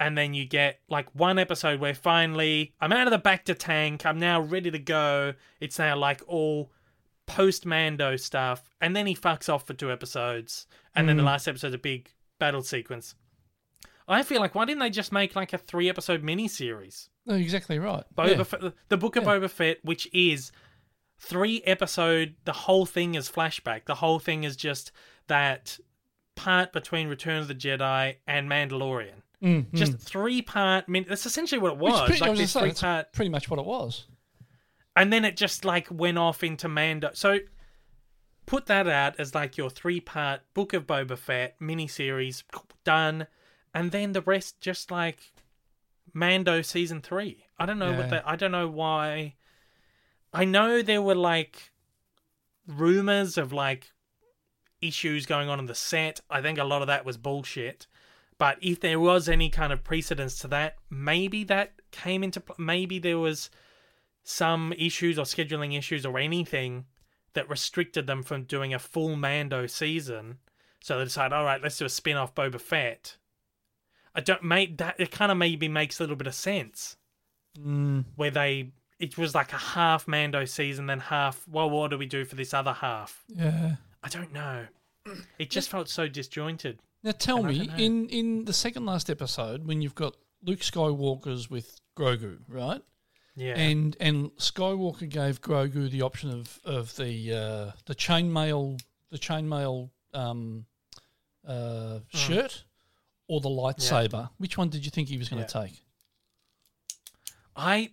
And 0.01 0.17
then 0.17 0.33
you 0.33 0.45
get 0.45 0.79
like 0.89 1.13
one 1.13 1.37
episode 1.37 1.79
where 1.79 1.93
finally 1.93 2.73
I'm 2.81 2.91
out 2.91 3.05
of 3.05 3.11
the 3.11 3.19
bacta 3.19 3.55
tank, 3.55 4.03
I'm 4.03 4.17
now 4.17 4.41
ready 4.41 4.71
to 4.71 4.79
go. 4.79 5.35
It's 5.59 5.77
now 5.77 5.95
like 5.95 6.23
all 6.25 6.71
post 7.27 7.67
Mando 7.67 8.15
stuff. 8.15 8.67
And 8.81 8.95
then 8.95 9.05
he 9.05 9.13
fucks 9.13 9.47
off 9.47 9.67
for 9.67 9.75
two 9.75 9.91
episodes. 9.91 10.65
And 10.95 11.07
then 11.07 11.17
the 11.17 11.23
mm. 11.23 11.27
last 11.27 11.47
episode's 11.47 11.75
a 11.75 11.77
big 11.77 12.09
battle 12.39 12.63
sequence. 12.63 13.13
I 14.07 14.23
feel 14.23 14.41
like 14.41 14.55
why 14.55 14.65
didn't 14.65 14.79
they 14.79 14.89
just 14.89 15.11
make 15.11 15.35
like 15.35 15.53
a 15.53 15.59
three 15.59 15.87
episode 15.87 16.23
miniseries? 16.23 17.09
No, 17.27 17.35
exactly 17.35 17.77
right. 17.77 18.03
Boba 18.17 18.37
yeah. 18.37 18.43
Fett, 18.43 18.73
the 18.89 18.97
Book 18.97 19.17
of 19.17 19.23
Yeah. 19.25 19.29
Boba 19.29 19.51
Fett, 19.51 19.85
which 19.85 20.09
is 20.11 20.51
three 21.19 21.61
episode. 21.63 22.33
The 22.45 22.53
whole 22.53 22.87
thing 22.87 23.13
is 23.13 23.29
flashback. 23.29 23.85
The 23.85 23.95
whole 23.95 24.17
thing 24.17 24.45
is 24.45 24.55
just 24.55 24.91
that 25.27 25.77
part 26.35 26.73
between 26.73 27.07
Return 27.07 27.37
of 27.37 27.47
the 27.47 27.53
Jedi 27.53 28.15
and 28.25 28.49
Mandalorian. 28.49 29.21
Mm, 29.43 29.65
mm. 29.65 29.73
Just 29.73 29.97
three 29.99 30.41
part. 30.41 30.85
I 30.87 30.91
mean, 30.91 31.05
that's 31.09 31.25
essentially 31.25 31.59
what 31.59 31.73
it 31.73 31.77
Which 31.79 31.91
was. 31.93 32.05
pretty- 32.07 32.21
like 32.21 32.29
was 32.31 32.39
this 32.39 32.53
gonna 32.53 32.67
say, 32.67 32.71
three 32.73 32.81
part, 32.87 33.13
pretty 33.13 33.29
much 33.29 33.49
what 33.49 33.59
it 33.59 33.65
was. 33.65 34.05
and 34.95 35.11
then 35.11 35.25
it 35.25 35.35
just 35.37 35.65
like 35.65 35.87
went 35.89 36.17
off 36.17 36.43
into 36.43 36.67
Mando. 36.67 37.09
So 37.13 37.39
put 38.45 38.65
that 38.67 38.87
out 38.87 39.19
as 39.19 39.33
like 39.33 39.57
your 39.57 39.69
three 39.69 39.99
part 39.99 40.41
Book 40.53 40.73
of 40.73 40.85
Boba 40.85 41.17
Fett 41.17 41.59
miniseries 41.59 42.43
done, 42.83 43.25
and 43.73 43.91
then 43.91 44.11
the 44.11 44.21
rest 44.21 44.61
just 44.61 44.91
like 44.91 45.31
Mando 46.13 46.61
season 46.61 47.01
three. 47.01 47.45
I 47.57 47.65
don't 47.65 47.79
know 47.79 47.91
Yeah. 47.91 47.97
what 47.97 48.09
that. 48.09 48.27
I 48.27 48.35
don't 48.35 48.51
know 48.51 48.67
why. 48.67 49.35
I 50.33 50.45
know 50.45 50.81
there 50.81 51.01
were 51.01 51.15
like 51.15 51.71
rumors 52.67 53.37
of 53.37 53.51
like 53.51 53.91
issues 54.81 55.25
going 55.25 55.49
on 55.49 55.59
in 55.59 55.65
the 55.65 55.75
set. 55.75 56.21
I 56.29 56.41
think 56.41 56.57
a 56.57 56.63
lot 56.63 56.81
of 56.81 56.87
that 56.87 57.05
was 57.05 57.17
bullshit. 57.17 57.87
But 58.41 58.57
if 58.59 58.79
there 58.79 58.99
was 58.99 59.29
any 59.29 59.51
kind 59.51 59.71
of 59.71 59.83
precedence 59.83 60.39
to 60.39 60.47
that, 60.47 60.77
maybe 60.89 61.43
that 61.43 61.73
came 61.91 62.23
into 62.23 62.41
maybe 62.57 62.97
there 62.97 63.19
was 63.19 63.51
some 64.23 64.73
issues 64.79 65.19
or 65.19 65.25
scheduling 65.25 65.77
issues 65.77 66.07
or 66.07 66.17
anything 66.17 66.85
that 67.33 67.47
restricted 67.47 68.07
them 68.07 68.23
from 68.23 68.45
doing 68.45 68.73
a 68.73 68.79
full 68.79 69.15
Mando 69.15 69.67
season. 69.67 70.39
So 70.79 70.97
they 70.97 71.03
decided, 71.03 71.35
all 71.35 71.45
right, 71.45 71.61
let's 71.61 71.77
do 71.77 71.85
a 71.85 71.89
spin 71.89 72.17
off 72.17 72.33
Boba 72.33 72.59
Fett. 72.59 73.17
I 74.15 74.21
don't 74.21 74.41
make 74.41 74.79
that. 74.79 74.95
It 74.97 75.11
kind 75.11 75.31
of 75.31 75.37
maybe 75.37 75.67
makes 75.67 75.99
a 75.99 76.03
little 76.03 76.15
bit 76.15 76.25
of 76.25 76.33
sense 76.33 76.97
Mm, 77.59 78.05
where 78.15 78.31
they 78.31 78.71
it 78.97 79.19
was 79.19 79.35
like 79.35 79.53
a 79.53 79.57
half 79.57 80.07
Mando 80.07 80.45
season, 80.45 80.87
then 80.87 80.99
half. 80.99 81.47
Well, 81.47 81.69
what 81.69 81.91
do 81.91 81.97
we 81.99 82.07
do 82.07 82.25
for 82.25 82.35
this 82.35 82.55
other 82.55 82.73
half? 82.73 83.23
yeah. 83.27 83.75
I 84.03 84.09
don't 84.09 84.33
know. 84.33 84.65
It 85.37 85.51
just 85.51 85.69
felt 85.69 85.89
so 85.89 86.07
disjointed. 86.07 86.79
Now 87.03 87.11
tell 87.11 87.45
And 87.45 87.47
me, 87.47 87.69
in 87.77 88.09
in 88.09 88.45
the 88.45 88.53
second 88.53 88.85
last 88.85 89.09
episode, 89.09 89.65
when 89.65 89.81
you've 89.81 89.95
got 89.95 90.15
Luke 90.43 90.59
Skywalker's 90.59 91.49
with 91.49 91.79
Grogu, 91.97 92.39
right? 92.47 92.81
Yeah, 93.35 93.57
And 93.57 93.95
and 93.99 94.31
Skywalker 94.37 95.07
gave 95.09 95.41
Grogu 95.41 95.89
the 95.89 96.01
option 96.01 96.29
of 96.31 96.59
of 96.63 96.95
the 96.97 97.33
uh, 97.33 97.71
the 97.85 97.95
chainmail 97.95 98.79
the 99.09 99.17
chainmail 99.17 99.89
um, 100.13 100.65
uh, 101.47 101.99
Hmm. 102.11 102.17
shirt 102.17 102.63
or 103.27 103.41
the 103.41 103.49
lightsaber. 103.49 104.29
Which 104.37 104.57
one 104.57 104.69
did 104.69 104.83
you 104.85 104.91
think 104.91 105.07
he 105.09 105.17
was 105.17 105.29
going 105.29 105.43
to 105.45 105.51
take? 105.51 105.83
I 107.55 107.91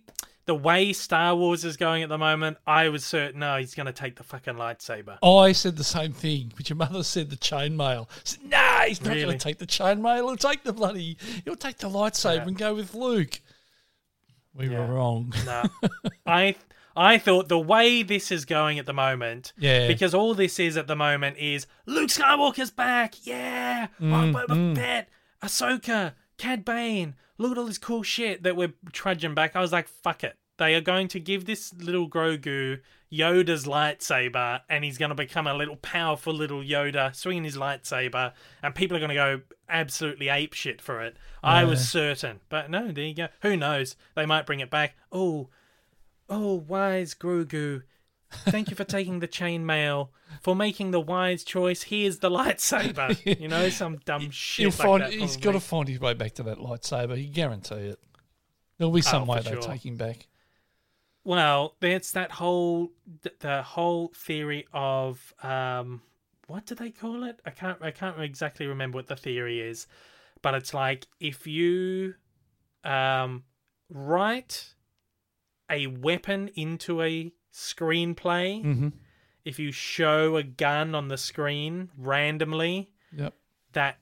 the 0.49 0.55
way 0.55 0.91
Star 0.93 1.35
Wars 1.35 1.63
is 1.63 1.77
going 1.77 2.01
at 2.01 2.09
the 2.09 2.17
moment, 2.17 2.57
I 2.65 2.89
was 2.89 3.05
certain 3.05 3.41
no, 3.41 3.57
he's 3.57 3.75
going 3.75 3.85
to 3.85 3.93
take 3.93 4.15
the 4.15 4.23
fucking 4.23 4.55
lightsaber. 4.55 5.19
Oh, 5.21 5.37
I 5.37 5.51
said 5.51 5.77
the 5.77 5.83
same 5.83 6.11
thing, 6.11 6.51
but 6.57 6.69
your 6.71 6.75
mother 6.77 7.03
said 7.03 7.29
the 7.29 7.35
chainmail. 7.37 8.07
Nah, 8.43 8.79
he's 8.81 8.99
not 8.99 9.09
Really? 9.11 9.21
going 9.25 9.37
to 9.37 9.43
take 9.43 9.59
the 9.59 9.67
chainmail. 9.67 10.15
He'll 10.25 10.35
take 10.37 10.63
the 10.63 10.73
bloody. 10.73 11.17
He'll 11.45 11.55
take 11.55 11.77
the 11.77 11.87
lightsaber 11.87 12.35
Yeah. 12.37 12.47
and 12.47 12.57
go 12.57 12.73
with 12.73 12.95
Luke. 12.95 13.41
We 14.55 14.69
Yeah. 14.69 14.79
were 14.87 14.95
wrong. 14.95 15.33
No, 15.45 15.63
I 16.25 16.55
I 16.97 17.19
thought 17.19 17.47
the 17.47 17.59
way 17.59 18.01
this 18.01 18.31
is 18.31 18.45
going 18.45 18.79
at 18.79 18.87
the 18.87 18.93
moment, 18.93 19.53
Yeah. 19.55 19.87
because 19.87 20.15
all 20.15 20.33
this 20.33 20.59
is 20.59 20.77
at 20.77 20.87
the 20.87 20.95
moment 20.95 21.37
is 21.37 21.67
Luke 21.85 22.09
Skywalker's 22.09 22.71
back, 22.71 23.13
yeah, 23.27 23.87
Mm, 24.01 24.35
oh, 24.35 24.47
Boba 24.47 24.75
Fett, 24.75 25.09
Ahsoka, 25.43 26.13
Cad 26.39 26.65
Bane, 26.65 27.13
look 27.39 27.51
at 27.51 27.57
all 27.57 27.65
this 27.65 27.79
cool 27.79 28.03
shit 28.03 28.43
that 28.43 28.55
we're 28.55 28.73
trudging 28.91 29.33
back. 29.33 29.55
I 29.55 29.61
was 29.61 29.71
like, 29.71 29.87
fuck 29.87 30.23
it. 30.23 30.35
They 30.57 30.75
are 30.75 30.81
going 30.81 31.07
to 31.09 31.19
give 31.21 31.45
this 31.45 31.73
little 31.73 32.09
Grogu 32.09 32.81
Yoda's 33.11 33.65
lightsaber, 33.65 34.59
and 34.69 34.83
he's 34.83 34.97
going 34.97 35.09
to 35.09 35.15
become 35.15 35.47
a 35.47 35.53
little 35.53 35.77
powerful 35.77 36.33
little 36.33 36.61
Yoda 36.61 37.15
swinging 37.15 37.45
his 37.45 37.57
lightsaber, 37.57 38.33
and 38.61 38.75
people 38.75 38.97
are 38.97 38.99
going 38.99 39.09
to 39.09 39.15
go 39.15 39.41
absolutely 39.69 40.27
ape 40.27 40.53
shit 40.53 40.81
for 40.81 41.01
it. 41.01 41.15
I 41.41 41.63
was 41.63 41.87
certain, 41.87 42.41
but 42.49 42.69
no, 42.69 42.91
there 42.91 43.05
you 43.05 43.15
go. 43.15 43.27
Who 43.41 43.55
knows? 43.55 43.95
They 44.15 44.25
might 44.25 44.45
bring 44.45 44.59
it 44.59 44.69
back. 44.69 44.97
Oh, 45.11 45.47
oh, 46.29 46.55
wise 46.55 47.15
Grogu. 47.15 47.83
Thank 48.31 48.69
you 48.69 48.75
for 48.75 48.83
taking 48.83 49.19
the 49.19 49.27
chainmail, 49.27 50.09
for 50.41 50.55
making 50.55 50.91
the 50.91 50.99
wise 50.99 51.43
choice. 51.43 51.83
Here's 51.83 52.19
the 52.19 52.29
lightsaber. 52.29 53.39
You 53.39 53.47
know, 53.47 53.69
some 53.69 53.97
dumb 54.05 54.29
shit. 54.29 54.63
He'll 54.63 54.69
like 54.69 55.01
find 55.01 55.01
that, 55.03 55.13
he's 55.19 55.37
got 55.37 55.53
to 55.53 55.59
find 55.59 55.87
his 55.87 55.99
way 55.99 56.13
back 56.13 56.33
to 56.35 56.43
that 56.43 56.57
lightsaber. 56.59 57.21
You 57.21 57.29
guarantee 57.29 57.75
it. 57.75 57.99
There'll 58.77 58.93
be 58.93 59.01
some 59.01 59.23
Oh, 59.23 59.33
way 59.33 59.41
they 59.41 59.51
sure. 59.51 59.61
take 59.61 59.85
him 59.85 59.97
back. 59.97 60.27
Well, 61.23 61.75
it's 61.81 62.11
that 62.11 62.31
whole 62.31 62.91
the 63.39 63.61
whole 63.61 64.11
theory 64.15 64.67
of 64.73 65.33
um, 65.43 66.01
what 66.47 66.65
do 66.65 66.75
they 66.75 66.89
call 66.91 67.23
it? 67.23 67.39
I 67.45 67.49
can't 67.51 67.81
I 67.81 67.91
can't 67.91 68.19
exactly 68.21 68.67
remember 68.67 68.95
what 68.97 69.07
the 69.07 69.15
theory 69.15 69.59
is, 69.59 69.85
but 70.41 70.53
it's 70.53 70.73
like 70.73 71.07
if 71.19 71.45
you 71.45 72.13
um, 72.83 73.43
write 73.89 74.73
a 75.69 75.87
weapon 75.87 76.49
into 76.55 77.01
a 77.01 77.31
screenplay, 77.53 78.63
Mm-hmm. 78.63 78.89
if 79.45 79.59
you 79.59 79.71
show 79.71 80.35
a 80.37 80.43
gun 80.43 80.95
on 80.95 81.07
the 81.07 81.17
screen 81.17 81.89
randomly, 81.97 82.91
Yep. 83.15 83.33
that 83.73 83.97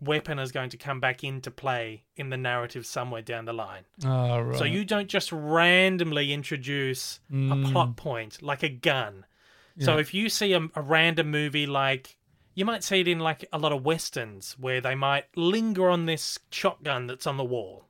weapon 0.00 0.38
is 0.38 0.52
going 0.52 0.70
to 0.70 0.76
come 0.76 1.00
back 1.00 1.24
into 1.24 1.50
play 1.50 2.04
in 2.16 2.28
the 2.30 2.36
narrative 2.36 2.84
somewhere 2.86 3.22
down 3.22 3.44
the 3.46 3.52
line. 3.52 3.84
Oh, 4.04 4.40
right. 4.40 4.58
So 4.58 4.64
you 4.64 4.84
don't 4.84 5.08
just 5.08 5.32
randomly 5.32 6.32
introduce 6.32 7.20
a 7.32 7.56
plot 7.70 7.96
point 7.96 8.42
like 8.42 8.62
a 8.62 8.68
gun. 8.68 9.24
So 9.78 9.98
if 9.98 10.14
you 10.14 10.28
see 10.30 10.52
a, 10.54 10.68
a 10.74 10.80
random 10.82 11.30
movie 11.30 11.66
like 11.66 12.16
you 12.54 12.64
might 12.64 12.82
see 12.82 13.00
it 13.00 13.08
in 13.08 13.18
like 13.18 13.44
a 13.52 13.58
lot 13.58 13.72
of 13.72 13.84
westerns 13.84 14.56
where 14.58 14.80
they 14.80 14.94
might 14.94 15.24
linger 15.36 15.90
on 15.90 16.06
this 16.06 16.38
shotgun 16.50 17.06
that's 17.06 17.26
on 17.26 17.36
the 17.36 17.44
wall. 17.44 17.84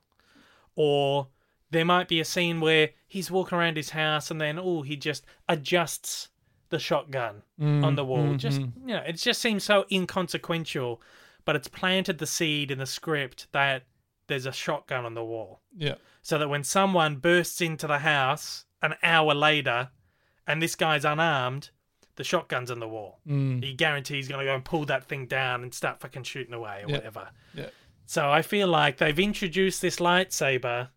Or 0.75 1.27
there 1.71 1.85
might 1.85 2.07
be 2.07 2.19
a 2.19 2.25
scene 2.25 2.59
where 2.61 2.89
he's 3.07 3.29
walking 3.31 3.57
around 3.57 3.77
his 3.77 3.89
house 3.91 4.31
and 4.31 4.39
then 4.39 4.57
oh 4.59 4.81
he 4.81 4.95
just 4.95 5.25
adjusts 5.49 6.29
the 6.69 6.79
shotgun 6.79 7.43
mm, 7.59 7.83
on 7.83 7.95
the 7.95 8.03
wall. 8.05 8.25
Mm, 8.25 8.37
just 8.37 8.59
mm. 8.61 8.71
you 8.85 8.93
know, 8.95 9.03
it 9.07 9.13
just 9.13 9.41
seems 9.41 9.63
so 9.63 9.85
inconsequential, 9.91 11.01
but 11.45 11.55
it's 11.55 11.67
planted 11.67 12.17
the 12.17 12.27
seed 12.27 12.71
in 12.71 12.79
the 12.79 12.85
script 12.85 13.47
that 13.53 13.83
there's 14.27 14.45
a 14.45 14.51
shotgun 14.51 15.05
on 15.05 15.13
the 15.13 15.23
wall 15.23 15.61
Yeah. 15.77 15.95
so 16.21 16.37
that 16.37 16.49
when 16.49 16.63
someone 16.65 17.15
bursts 17.15 17.61
into 17.61 17.87
the 17.87 17.99
house 17.99 18.65
an 18.81 18.95
hour 19.01 19.33
later 19.33 19.89
and 20.45 20.61
this 20.61 20.75
guy's 20.75 21.05
unarmed, 21.05 21.69
the 22.17 22.23
shotgun's 22.25 22.69
on 22.71 22.79
the 22.79 22.87
wall. 22.87 23.19
Mm. 23.27 23.65
You 23.65 23.73
guarantee 23.73 24.15
he's 24.15 24.27
going 24.27 24.39
to 24.39 24.45
go 24.45 24.55
and 24.55 24.65
pull 24.65 24.83
that 24.85 25.05
thing 25.05 25.27
down 25.27 25.63
and 25.63 25.73
start 25.73 26.01
fucking 26.01 26.23
shooting 26.23 26.53
away 26.53 26.83
or 26.83 26.89
Yeah. 26.89 26.95
whatever. 26.97 27.29
Yeah. 27.53 27.69
So 28.05 28.29
I 28.29 28.41
feel 28.41 28.67
like 28.67 28.97
they've 28.97 29.17
introduced 29.19 29.81
this 29.81 29.97
lightsaber. 29.97 30.89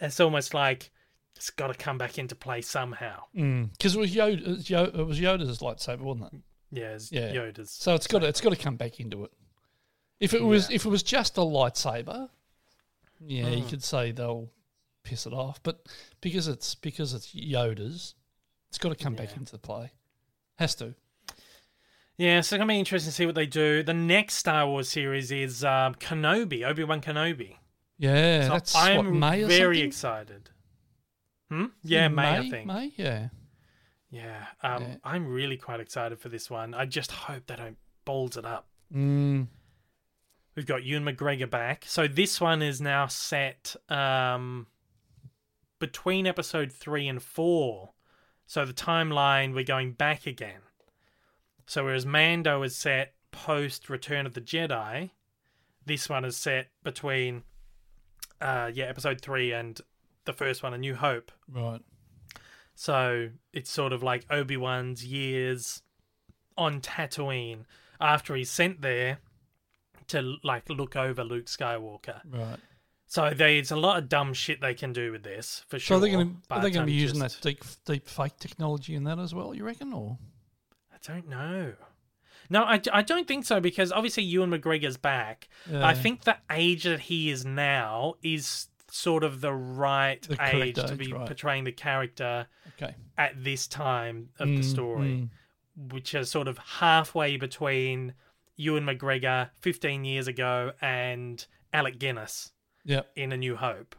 It's 0.00 0.20
almost 0.20 0.52
like 0.54 0.90
it's 1.36 1.50
got 1.50 1.68
to 1.68 1.74
come 1.74 1.98
back 1.98 2.18
into 2.18 2.34
play 2.34 2.62
somehow. 2.62 3.24
Because 3.34 3.94
it 3.94 3.98
was 3.98 4.14
Yoda. 4.14 4.40
It 4.42 4.48
was 4.48 4.64
Yoda, 4.68 4.98
it 4.98 5.06
was 5.06 5.20
Yoda's 5.20 5.58
lightsaber, 5.58 6.00
wasn't 6.00 6.32
it? 6.32 6.40
Yeah, 6.72 6.94
it's 6.94 7.12
Yeah. 7.12 7.32
Yoda's. 7.32 7.70
So 7.70 7.94
it's 7.94 8.06
got 8.06 8.20
to, 8.20 8.26
it's 8.26 8.40
got 8.40 8.50
to 8.50 8.56
come 8.56 8.76
back 8.76 9.00
into 9.00 9.24
it. 9.24 9.30
If 10.20 10.32
it 10.34 10.42
was 10.42 10.70
if 10.70 10.86
it 10.86 10.88
was 10.88 11.02
just 11.02 11.36
a 11.36 11.42
lightsaber, 11.42 12.30
yeah, 13.20 13.48
you 13.48 13.64
could 13.64 13.82
say 13.84 14.12
they'll 14.12 14.48
piss 15.02 15.26
it 15.26 15.32
off. 15.32 15.62
But 15.62 15.86
because 16.20 16.48
it's 16.48 16.74
because 16.74 17.12
it's 17.12 17.34
Yoda's, 17.34 18.14
it's 18.68 18.78
got 18.78 18.88
to 18.90 18.94
come 19.02 19.14
back 19.14 19.30
Yeah. 19.32 19.36
into 19.40 19.58
play. 19.58 19.92
Has 20.58 20.74
to. 20.76 20.94
Yeah, 22.16 22.36
so 22.36 22.38
it's 22.38 22.50
going 22.50 22.60
to 22.62 22.66
be 22.66 22.78
interesting 22.78 23.10
to 23.10 23.14
see 23.14 23.26
what 23.26 23.34
they 23.34 23.44
do. 23.44 23.82
The 23.82 23.92
next 23.92 24.34
Star 24.36 24.66
Wars 24.66 24.88
series 24.88 25.30
is 25.30 25.62
um, 25.62 25.94
Kenobi, 25.96 26.64
Obi 26.64 26.82
Wan 26.82 27.02
Kenobi. 27.02 27.56
Yeah, 27.98 28.42
So 28.46 28.48
that's 28.50 28.74
I'm 28.76 28.96
what 28.96 29.06
May 29.12 29.42
or 29.42 29.46
very 29.48 29.76
something? 29.76 29.86
excited. 29.88 30.50
Hmm? 31.50 31.64
Yeah, 31.82 32.08
May, 32.08 32.38
I 32.38 32.50
think. 32.50 32.66
May, 32.66 32.92
yeah. 32.96 33.28
Yeah, 34.10 34.46
um, 34.62 34.82
Yeah. 34.82 34.96
I'm 35.04 35.26
really 35.26 35.56
quite 35.56 35.80
excited 35.80 36.18
for 36.18 36.28
this 36.28 36.50
one. 36.50 36.74
I 36.74 36.84
just 36.86 37.10
hope 37.12 37.46
they 37.46 37.56
don't 37.56 37.78
balls 38.04 38.36
it 38.36 38.44
up. 38.44 38.68
Mm, 38.94 39.48
We've 40.54 40.66
got 40.66 40.84
Ewan 40.84 41.04
McGregor 41.04 41.50
back. 41.50 41.84
So 41.86 42.06
this 42.08 42.40
one 42.40 42.62
is 42.62 42.80
now 42.80 43.08
set 43.08 43.76
um, 43.90 44.66
between 45.78 46.26
episode 46.26 46.72
three 46.72 47.06
and 47.08 47.22
four. 47.22 47.90
So 48.46 48.64
the 48.64 48.72
timeline, 48.72 49.54
we're 49.54 49.64
going 49.64 49.92
back 49.92 50.26
again. 50.26 50.60
So 51.66 51.84
whereas 51.84 52.06
Mando 52.06 52.62
is 52.62 52.74
set 52.76 53.14
post 53.32 53.90
Return 53.90 54.24
of 54.24 54.32
the 54.34 54.40
Jedi, 54.40 55.10
this 55.84 56.08
one 56.08 56.24
is 56.24 56.36
set 56.36 56.68
between 56.82 57.42
uh, 58.40 58.70
yeah 58.72 58.84
episode 58.86 59.20
three 59.20 59.52
and 59.52 59.80
the 60.24 60.32
first 60.32 60.62
one, 60.62 60.74
A 60.74 60.78
New 60.78 60.94
Hope. 60.94 61.32
right. 61.48 61.80
So 62.78 63.30
it's 63.54 63.70
sort 63.70 63.94
of 63.94 64.02
like 64.02 64.26
Obi 64.30 64.58
Wan's 64.58 65.02
years 65.02 65.82
on 66.58 66.80
Tatooine 66.82 67.60
after 67.98 68.34
he's 68.36 68.50
sent 68.50 68.82
there 68.82 69.18
to 70.08 70.36
like 70.44 70.68
look 70.68 70.94
over 70.94 71.24
Luke 71.24 71.46
Skywalker. 71.46 72.20
Right. 72.30 72.58
So 73.06 73.30
there's 73.34 73.70
a 73.70 73.76
lot 73.76 73.98
of 73.98 74.08
dumb 74.10 74.34
shit 74.34 74.60
they 74.60 74.74
can 74.74 74.92
do 74.92 75.10
with 75.10 75.22
this 75.22 75.64
for 75.68 75.78
sure. 75.78 75.80
So 75.80 75.86
sure. 75.86 75.96
are 75.96 76.00
they 76.00 76.10
going 76.10 76.42
to 76.48 76.54
are 76.54 76.60
they 76.60 76.70
going 76.70 76.86
to 76.86 76.92
be 76.92 76.98
using 76.98 77.20
just- 77.20 77.40
that 77.40 77.48
deep 77.48 77.64
deep 77.86 78.06
fake 78.06 78.36
technology 78.38 78.94
in 78.94 79.04
that 79.04 79.18
as 79.18 79.34
well? 79.34 79.54
You 79.54 79.64
reckon? 79.64 79.94
Or 79.94 80.18
I 80.92 80.96
don't 81.02 81.28
know. 81.28 81.72
No, 82.50 82.62
I, 82.62 82.80
I 82.92 83.02
don't 83.02 83.26
think 83.28 83.44
so 83.44 83.60
because 83.60 83.92
obviously 83.92 84.22
Ewan 84.24 84.50
McGregor's 84.50 84.96
back. 84.96 85.48
Yeah. 85.70 85.86
I 85.86 85.94
think 85.94 86.24
the 86.24 86.36
age 86.50 86.84
that 86.84 87.00
he 87.00 87.30
is 87.30 87.44
now 87.44 88.14
is 88.22 88.68
sort 88.90 89.24
of 89.24 89.40
the 89.40 89.52
right 89.52 90.22
The 90.22 90.36
age 90.56 90.76
to 90.76 90.94
be 90.94 91.12
right. 91.12 91.26
portraying 91.26 91.64
the 91.64 91.72
character 91.72 92.46
okay, 92.80 92.94
at 93.18 93.42
this 93.42 93.66
time 93.66 94.28
of 94.38 94.48
the 94.48 94.58
Mm, 94.58 94.64
story. 94.64 95.08
mm. 95.08 95.92
which 95.92 96.14
is 96.14 96.30
sort 96.30 96.48
of 96.48 96.56
halfway 96.58 97.36
between 97.36 98.14
Ewan 98.56 98.84
McGregor 98.84 99.50
15 99.60 100.04
years 100.04 100.28
ago 100.28 100.72
and 100.80 101.44
Alec 101.74 101.98
Guinness 101.98 102.52
yeah, 102.84 103.02
in 103.14 103.32
A 103.32 103.36
New 103.36 103.56
Hope. 103.56 103.94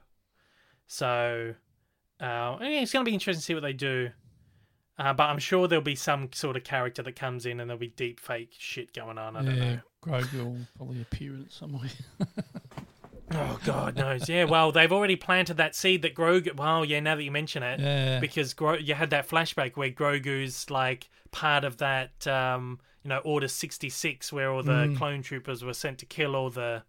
So, 0.88 1.54
uh, 2.20 2.58
yeah, 2.62 2.82
it's 2.82 2.92
going 2.94 3.06
to 3.06 3.10
be 3.10 3.14
interesting 3.14 3.40
to 3.42 3.46
see 3.46 3.54
what 3.54 3.64
they 3.64 3.74
do. 3.74 4.10
Uh, 5.00 5.14
but 5.14 5.24
I'm 5.30 5.38
sure 5.40 5.68
there'll 5.68 5.84
be 5.84 5.94
some 5.96 6.30
sort 6.34 6.58
of 6.58 6.64
character 6.64 7.04
that 7.04 7.16
comes 7.16 7.46
in 7.46 7.60
and 7.60 7.70
there'll 7.70 7.80
be 7.80 7.90
deep 7.90 8.20
fake 8.20 8.54
shit 8.58 8.94
going 8.94 9.18
on. 9.20 9.36
I 9.36 9.44
don't 9.44 9.56
yeah. 9.56 9.74
know. 9.76 9.80
Grogu 10.04 10.44
will 10.44 10.58
probably 10.76 11.02
appear 11.02 11.34
in 11.34 11.50
somewhere. 11.50 11.90
Oh, 13.34 13.60
God 13.66 13.98
knows. 13.98 14.30
Yeah, 14.30 14.46
well, 14.46 14.72
they've 14.72 14.92
already 14.92 15.18
planted 15.18 15.58
that 15.58 15.76
seed 15.76 16.02
that 16.04 16.16
Grogu. 16.16 16.56
Well, 16.56 16.86
yeah, 16.86 17.02
now 17.02 17.16
that 17.16 17.24
you 17.24 17.32
mention 17.32 17.62
it. 17.62 17.80
yeah, 17.82 18.20
because 18.22 18.54
Gro- 18.54 18.78
you 18.78 18.94
had 18.94 19.10
that 19.10 19.28
flashback 19.28 19.76
where 19.76 19.90
Grogu's 19.92 20.70
like 20.70 21.10
part 21.32 21.66
of 21.66 21.76
that, 21.80 22.26
um, 22.26 22.80
you 23.04 23.10
know, 23.10 23.18
Order 23.26 23.50
sixty 23.50 23.90
six, 23.90 24.32
where 24.32 24.50
all 24.50 24.64
the 24.64 24.72
Mm. 24.72 24.98
clone 24.98 25.22
troopers 25.24 25.62
were 25.62 25.74
sent 25.74 25.98
to 26.00 26.06
kill 26.06 26.38
all 26.38 26.50
the, 26.50 26.84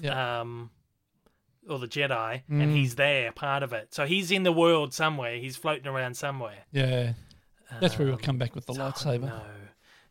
Yeah. 0.00 0.42
um, 0.42 0.70
all 1.68 1.78
the 1.78 1.88
Jedi, 1.88 2.42
Mm. 2.48 2.62
and 2.62 2.76
he's 2.76 2.94
there, 2.94 3.32
part 3.32 3.64
of 3.64 3.72
it. 3.72 3.92
So 3.92 4.06
he's 4.06 4.30
in 4.30 4.44
the 4.44 4.52
world 4.52 4.94
somewhere. 4.94 5.38
He's 5.38 5.56
floating 5.56 5.88
around 5.88 6.14
somewhere. 6.16 6.66
yeah. 6.70 7.14
That's 7.80 7.98
where 7.98 8.06
he'll 8.08 8.16
Um, 8.16 8.20
come 8.20 8.38
back 8.38 8.54
with 8.54 8.66
the 8.66 8.72
oh, 8.74 8.76
lightsaber. 8.76 9.22
no, 9.22 9.42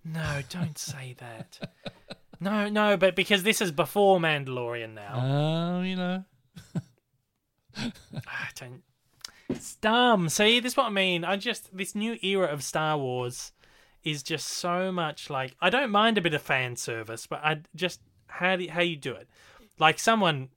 no, 0.05 0.41
don't 0.49 0.77
say 0.77 1.15
that. 1.19 1.59
no, 2.39 2.67
no, 2.69 2.97
but 2.97 3.15
because 3.15 3.43
this 3.43 3.61
is 3.61 3.71
before 3.71 4.19
Mandalorian 4.19 4.93
now. 4.93 5.77
Oh, 5.79 5.81
you 5.81 5.95
know. 5.95 6.23
I 7.77 7.91
don't. 8.55 8.83
It's 9.49 9.75
dumb. 9.75 10.29
See, 10.29 10.59
this 10.59 10.73
is 10.73 10.77
what 10.77 10.87
I 10.87 10.89
mean. 10.91 11.23
I 11.25 11.35
just 11.37 11.75
this 11.75 11.95
new 11.95 12.17
era 12.21 12.47
of 12.47 12.63
Star 12.63 12.97
Wars 12.97 13.51
is 14.03 14.21
just 14.23 14.47
so 14.47 14.91
much 14.91 15.29
like 15.29 15.55
I 15.61 15.69
don't 15.69 15.89
mind 15.91 16.17
a 16.17 16.21
bit 16.21 16.33
of 16.33 16.41
fan 16.41 16.75
service, 16.75 17.25
but 17.27 17.39
I 17.43 17.59
just 17.75 18.01
how 18.27 18.55
do 18.55 18.67
how 18.69 18.81
you 18.81 18.95
do 18.95 19.13
it? 19.13 19.27
Like 19.79 19.99
someone 19.99 20.49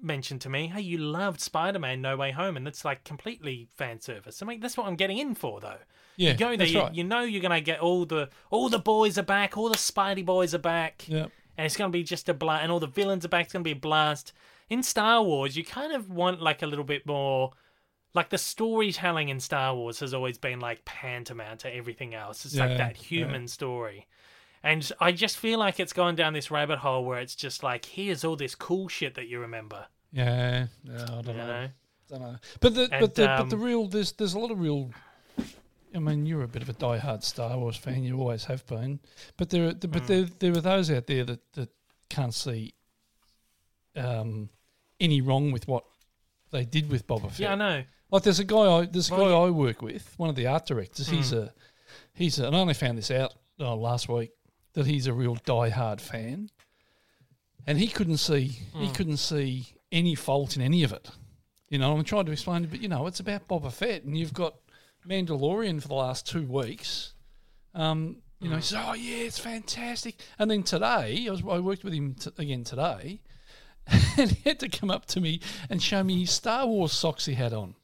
mentioned 0.00 0.40
to 0.42 0.48
me, 0.48 0.68
"Hey, 0.68 0.80
you 0.80 0.98
loved 0.98 1.40
Spider-Man: 1.40 2.00
No 2.00 2.16
Way 2.16 2.32
Home," 2.32 2.56
and 2.56 2.66
that's 2.66 2.84
like 2.84 3.04
completely 3.04 3.68
fan 3.74 4.00
service. 4.00 4.42
I 4.42 4.46
mean, 4.46 4.60
that's 4.60 4.76
what 4.76 4.86
I'm 4.86 4.96
getting 4.96 5.18
in 5.18 5.34
for, 5.34 5.60
though. 5.60 5.78
Yeah, 6.16 6.32
You 6.32 6.38
go 6.38 6.56
there, 6.56 6.66
you, 6.66 6.80
right. 6.80 6.94
you 6.94 7.04
know 7.04 7.20
you're 7.20 7.42
gonna 7.42 7.60
get 7.60 7.80
all 7.80 8.06
the 8.06 8.30
all 8.50 8.68
the 8.68 8.78
boys 8.78 9.18
are 9.18 9.22
back, 9.22 9.56
all 9.56 9.68
the 9.68 9.76
Spidey 9.76 10.24
boys 10.24 10.54
are 10.54 10.58
back 10.58 11.04
yeah, 11.08 11.26
and 11.56 11.66
it's 11.66 11.76
to 11.76 11.88
be 11.88 12.02
just 12.02 12.28
a 12.28 12.34
blast, 12.34 12.62
and 12.62 12.72
all 12.72 12.80
the 12.80 12.86
villains 12.86 13.24
are 13.24 13.28
back. 13.28 13.44
It's 13.44 13.52
to 13.52 13.60
be 13.60 13.72
a 13.72 13.76
blast. 13.76 14.32
In 14.68 14.82
Star 14.82 15.22
Wars, 15.22 15.56
you 15.56 15.64
kind 15.64 15.92
of 15.92 16.10
want 16.10 16.40
like 16.42 16.62
a 16.62 16.66
little 16.66 16.84
bit 16.84 17.06
more, 17.06 17.52
like 18.14 18.30
the 18.30 18.38
storytelling 18.38 19.28
in 19.28 19.38
Star 19.40 19.74
Wars 19.74 20.00
has 20.00 20.12
always 20.14 20.38
been 20.38 20.58
like 20.58 20.80
tantamount 20.84 21.60
to 21.60 21.74
everything 21.74 22.14
else. 22.14 22.44
It's 22.44 22.56
like 22.56 22.76
that 22.78 22.96
human 22.96 23.46
story. 23.46 24.06
And 24.66 24.90
I 25.00 25.12
just 25.12 25.36
feel 25.38 25.58
like 25.60 25.78
it's 25.78 25.92
gone 25.92 26.16
down 26.16 26.32
this 26.32 26.50
rabbit 26.50 26.78
hole 26.80 27.04
where 27.04 27.20
it's 27.20 27.36
just 27.36 27.62
like, 27.62 27.84
here's 27.84 28.24
all 28.24 28.34
this 28.36 28.54
cool 28.56 28.88
shit 28.88 29.14
that 29.14 29.28
you 29.28 29.38
remember. 29.40 29.86
Yeah, 30.12 30.66
yeah, 30.82 31.02
I 31.04 31.06
don't 31.06 31.26
You 31.28 31.32
know. 31.34 31.46
know? 31.46 31.68
don't 32.08 32.20
know. 32.20 32.36
But 32.60 32.74
the 32.74 32.82
And, 32.90 33.00
but 33.00 33.14
the 33.14 33.26
but 33.38 33.50
the 33.50 33.56
um, 33.56 33.62
real 33.62 33.86
there's 33.88 34.12
there's 34.12 34.34
a 34.34 34.38
lot 34.38 34.50
of 34.50 34.58
real. 34.60 34.90
I 35.94 35.98
mean, 35.98 36.26
you're 36.26 36.42
a 36.42 36.48
bit 36.48 36.62
of 36.62 36.68
a 36.68 36.74
diehard 36.74 37.22
Star 37.22 37.56
Wars 37.56 37.76
fan. 37.76 38.02
You 38.04 38.18
always 38.18 38.44
have 38.44 38.66
been. 38.66 39.00
But 39.36 39.50
there, 39.50 39.68
are, 39.68 39.72
but 39.74 39.90
Mm. 40.02 40.06
there 40.06 40.24
there 40.40 40.52
are 40.52 40.60
those 40.60 40.90
out 40.90 41.06
there 41.06 41.24
that, 41.24 41.52
that 41.52 41.70
can't 42.10 42.34
see 42.34 42.74
um, 43.94 44.48
any 45.00 45.20
wrong 45.20 45.52
with 45.52 45.66
what 45.68 45.84
they 46.50 46.64
did 46.64 46.90
with 46.90 47.06
Boba 47.06 47.30
Fett. 47.30 47.38
Yeah, 47.40 47.52
I 47.52 47.56
know. 47.56 47.84
Like 48.10 48.22
there's 48.22 48.40
a 48.40 48.44
guy 48.44 48.56
I 48.78 48.86
there's 48.86 49.10
a 49.10 49.14
Well, 49.14 49.24
guy 49.24 49.30
yeah. 49.30 49.38
I 49.46 49.50
work 49.50 49.82
with, 49.82 50.14
one 50.16 50.28
of 50.28 50.36
the 50.36 50.46
art 50.46 50.66
directors. 50.66 51.08
He's 51.08 51.32
a 51.32 51.52
he's 52.14 52.38
a, 52.38 52.46
and 52.46 52.56
I 52.56 52.58
only 52.60 52.74
found 52.74 52.98
this 52.98 53.10
out 53.10 53.34
uh, 53.58 53.74
last 53.74 54.08
week 54.08 54.30
that 54.76 54.86
he's 54.86 55.06
a 55.06 55.12
real 55.14 55.36
diehard 55.36 56.02
fan, 56.02 56.50
and 57.66 57.78
he 57.78 57.88
couldn't 57.88 58.18
see 58.18 58.58
he 58.74 58.90
couldn't 58.92 59.16
see 59.16 59.66
any 59.90 60.14
fault 60.14 60.54
in 60.54 60.62
any 60.62 60.84
of 60.84 60.92
it. 60.92 61.10
You 61.70 61.78
know, 61.78 61.96
I'm 61.96 62.04
trying 62.04 62.26
to 62.26 62.32
explain 62.32 62.62
it, 62.62 62.70
but 62.70 62.80
you 62.82 62.88
know, 62.88 63.06
it's 63.06 63.18
about 63.18 63.48
Boba 63.48 63.72
Fett, 63.72 64.04
and 64.04 64.16
you've 64.16 64.34
got 64.34 64.54
Mandalorian 65.08 65.80
for 65.80 65.88
the 65.88 65.94
last 65.94 66.28
two 66.28 66.46
weeks. 66.46 67.14
Um, 67.74 68.18
you 68.38 68.50
know, 68.50 68.56
he 68.56 68.62
says, 68.62 68.78
"Oh 68.86 68.92
yeah, 68.92 69.24
it's 69.24 69.38
fantastic." 69.38 70.16
And 70.38 70.50
then 70.50 70.62
today, 70.62 71.26
I 71.26 71.30
was 71.30 71.42
I 71.42 71.58
worked 71.58 71.82
with 71.82 71.94
him 71.94 72.14
t- 72.14 72.30
again 72.36 72.62
today, 72.62 73.22
and 74.18 74.30
he 74.30 74.48
had 74.48 74.60
to 74.60 74.68
come 74.68 74.90
up 74.90 75.06
to 75.06 75.22
me 75.22 75.40
and 75.70 75.82
show 75.82 76.04
me 76.04 76.20
his 76.20 76.32
Star 76.32 76.66
Wars 76.66 76.92
socks 76.92 77.24
he 77.24 77.32
had 77.34 77.54
on. 77.54 77.76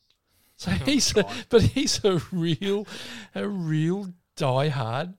So 0.57 0.70
Oh, 0.80 0.84
he's 0.84 1.16
a, 1.16 1.26
but 1.49 1.62
he's 1.62 2.05
a 2.05 2.20
real, 2.30 2.86
a 3.34 3.49
real 3.49 4.12
diehard 4.36 5.14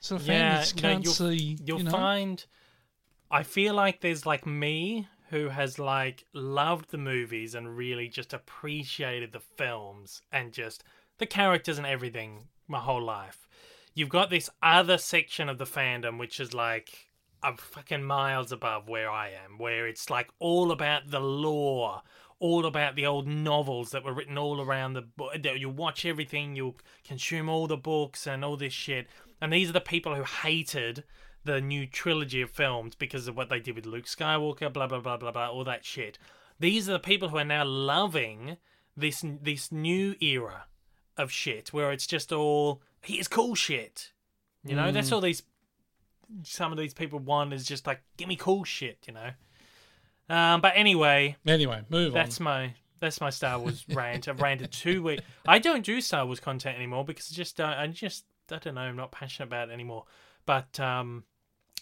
sort 0.00 0.20
of 0.20 0.26
fan. 0.26 0.38
Yeah, 0.38 0.64
you 0.64 0.74
can't 0.74 1.04
you'll- 1.04 1.12
see. 1.12 1.58
You'll 1.64 1.78
you 1.78 1.84
know? 1.84 1.90
find. 1.90 2.44
I 3.30 3.44
feel 3.44 3.74
like 3.74 4.00
there's 4.00 4.26
like 4.26 4.44
me 4.44 5.06
who 5.28 5.48
has 5.50 5.78
like 5.78 6.24
loved 6.32 6.90
the 6.90 6.98
movies 6.98 7.54
and 7.54 7.76
really 7.76 8.08
just 8.08 8.32
appreciated 8.32 9.32
the 9.32 9.40
films 9.40 10.22
and 10.32 10.52
just 10.52 10.82
the 11.18 11.26
characters 11.26 11.78
and 11.78 11.86
everything 11.86 12.48
my 12.66 12.80
whole 12.80 13.02
life. 13.02 13.48
You've 13.94 14.08
got 14.08 14.30
this 14.30 14.50
other 14.62 14.98
section 14.98 15.48
of 15.48 15.58
the 15.58 15.64
fandom 15.66 16.18
which 16.18 16.40
is 16.40 16.52
like 16.52 17.06
a 17.42 17.56
fucking 17.56 18.02
miles 18.02 18.50
above 18.50 18.88
where 18.88 19.08
I 19.08 19.28
am, 19.28 19.58
where 19.58 19.86
it's 19.86 20.10
like 20.10 20.28
all 20.40 20.72
about 20.72 21.10
the 21.10 21.20
lore, 21.20 22.02
all 22.40 22.66
about 22.66 22.96
the 22.96 23.06
old 23.06 23.28
novels 23.28 23.90
that 23.90 24.04
were 24.04 24.12
written 24.12 24.36
all 24.36 24.60
around 24.60 24.94
the 24.94 25.02
book. 25.02 25.34
You 25.44 25.68
watch 25.68 26.04
everything, 26.04 26.56
you 26.56 26.74
consume 27.04 27.48
all 27.48 27.66
the 27.66 27.76
books 27.76 28.26
and 28.26 28.44
all 28.44 28.56
this 28.56 28.72
shit. 28.72 29.06
And 29.40 29.52
these 29.52 29.68
are 29.70 29.72
the 29.74 29.80
people 29.80 30.14
who 30.14 30.24
hated 30.24 31.04
the 31.44 31.60
new 31.60 31.86
trilogy 31.86 32.42
of 32.42 32.50
films 32.50 32.94
because 32.94 33.26
of 33.26 33.36
what 33.36 33.48
they 33.48 33.60
did 33.60 33.74
with 33.74 33.86
Luke 33.86 34.04
Skywalker, 34.04 34.72
blah 34.72 34.86
blah 34.86 35.00
blah 35.00 35.16
blah 35.16 35.30
blah, 35.32 35.48
all 35.50 35.64
that 35.64 35.84
shit. 35.84 36.18
These 36.58 36.88
are 36.88 36.92
the 36.92 36.98
people 36.98 37.30
who 37.30 37.38
are 37.38 37.44
now 37.44 37.64
loving 37.64 38.58
this 38.96 39.24
this 39.42 39.72
new 39.72 40.14
era 40.20 40.64
of 41.16 41.30
shit 41.32 41.72
where 41.72 41.90
it's 41.92 42.06
just 42.06 42.32
all 42.32 42.82
here's 43.02 43.28
cool 43.28 43.54
shit. 43.54 44.12
You 44.64 44.76
know, 44.76 44.92
that's 44.92 45.10
all 45.10 45.22
these 45.22 45.42
some 46.42 46.70
of 46.70 46.78
these 46.78 46.92
people 46.94 47.18
want 47.18 47.52
is 47.54 47.64
just 47.64 47.86
like 47.86 48.02
give 48.18 48.28
me 48.28 48.36
cool 48.36 48.64
shit, 48.64 48.98
you 49.06 49.14
know. 49.14 49.30
Um, 50.28 50.60
but 50.60 50.74
anyway, 50.76 51.36
Anyway, 51.46 51.82
move 51.88 52.12
that's 52.12 52.38
on. 52.40 52.44
my 52.44 52.74
that's 53.00 53.20
my 53.20 53.30
Star 53.30 53.58
Wars 53.58 53.84
rant. 53.88 54.28
I've 54.28 54.40
ranted 54.40 54.70
two 54.70 55.02
weeks. 55.02 55.22
I 55.48 55.58
don't 55.58 55.84
do 55.84 56.00
Star 56.02 56.26
Wars 56.26 56.38
content 56.40 56.76
anymore 56.76 57.04
because 57.04 57.32
I 57.32 57.34
just 57.34 57.60
uh, 57.60 57.74
I 57.76 57.86
just 57.88 58.26
I 58.52 58.58
don't 58.58 58.74
know. 58.74 58.82
I'm 58.82 58.96
not 58.96 59.12
passionate 59.12 59.46
about 59.48 59.70
it 59.70 59.72
anymore. 59.72 60.04
But 60.46 60.80
um, 60.80 61.24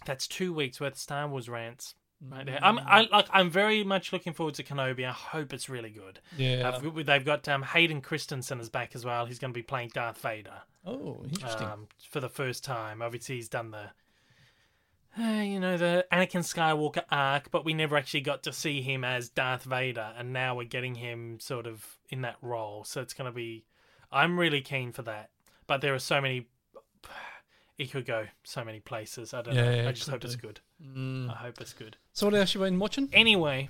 that's 0.04 0.26
two 0.26 0.52
weeks 0.52 0.80
worth 0.80 0.94
of 0.94 0.98
Star 0.98 1.28
Wars 1.28 1.48
rants 1.48 1.94
right 2.20 2.44
there. 2.44 2.58
I'm 2.62 2.78
I 2.78 3.08
like 3.10 3.26
I'm 3.30 3.50
very 3.50 3.84
much 3.84 4.12
looking 4.12 4.32
forward 4.32 4.54
to 4.56 4.64
Kenobi. 4.64 5.06
I 5.06 5.12
hope 5.12 5.52
it's 5.52 5.68
really 5.68 5.90
good. 5.90 6.20
Yeah. 6.36 6.72
I've- 6.74 7.02
they've 7.02 7.24
got 7.24 7.48
um, 7.48 7.62
Hayden 7.62 8.00
Christensen 8.00 8.60
is 8.60 8.68
back 8.68 8.94
as 8.94 9.04
well. 9.04 9.26
He's 9.26 9.38
going 9.38 9.52
to 9.52 9.58
be 9.58 9.62
playing 9.62 9.90
Darth 9.94 10.18
Vader 10.20 10.62
oh, 10.88 11.20
interesting. 11.24 11.66
um, 11.66 11.88
for 12.10 12.20
the 12.20 12.28
first 12.28 12.64
time. 12.64 13.02
Obviously, 13.02 13.36
he's 13.36 13.48
done 13.48 13.70
the, 13.70 13.90
uh, 15.22 15.42
you 15.42 15.60
know, 15.60 15.76
the 15.76 16.06
Anakin 16.12 16.42
Skywalker 16.42 17.04
arc, 17.10 17.50
but 17.50 17.64
we 17.64 17.74
never 17.74 17.96
actually 17.96 18.20
got 18.22 18.42
to 18.44 18.52
see 18.52 18.82
him 18.82 19.04
as 19.04 19.28
Darth 19.28 19.64
Vader, 19.64 20.12
and 20.16 20.32
now 20.32 20.56
we're 20.56 20.64
getting 20.64 20.94
him 20.96 21.38
sort 21.40 21.66
of 21.66 21.98
in 22.10 22.22
that 22.22 22.36
role. 22.42 22.84
So 22.84 23.00
it's 23.00 23.14
going 23.14 23.30
to 23.30 23.34
be, 23.34 23.64
I'm 24.10 24.38
really 24.38 24.60
keen 24.60 24.92
for 24.92 25.02
that. 25.02 25.30
But 25.66 25.80
there 25.82 25.94
are 25.94 25.98
so 25.98 26.20
many, 26.20 26.48
it 27.78 27.90
could 27.92 28.04
go 28.06 28.26
so 28.44 28.64
many 28.64 28.80
places. 28.80 29.32
I 29.32 29.42
don't 29.42 29.54
Yeah, 29.54 29.64
know. 29.64 29.76
yeah, 29.82 29.88
I 29.88 29.92
just 29.92 30.04
could 30.06 30.12
hope 30.14 30.24
it's 30.24 30.36
good. 30.36 30.60
Mm. 30.84 31.30
I 31.30 31.34
hope 31.34 31.60
it's 31.60 31.72
good. 31.72 31.96
So 32.12 32.26
what 32.26 32.34
else 32.34 32.54
you 32.54 32.60
been 32.60 32.78
watching? 32.78 33.08
Anyway, 33.12 33.68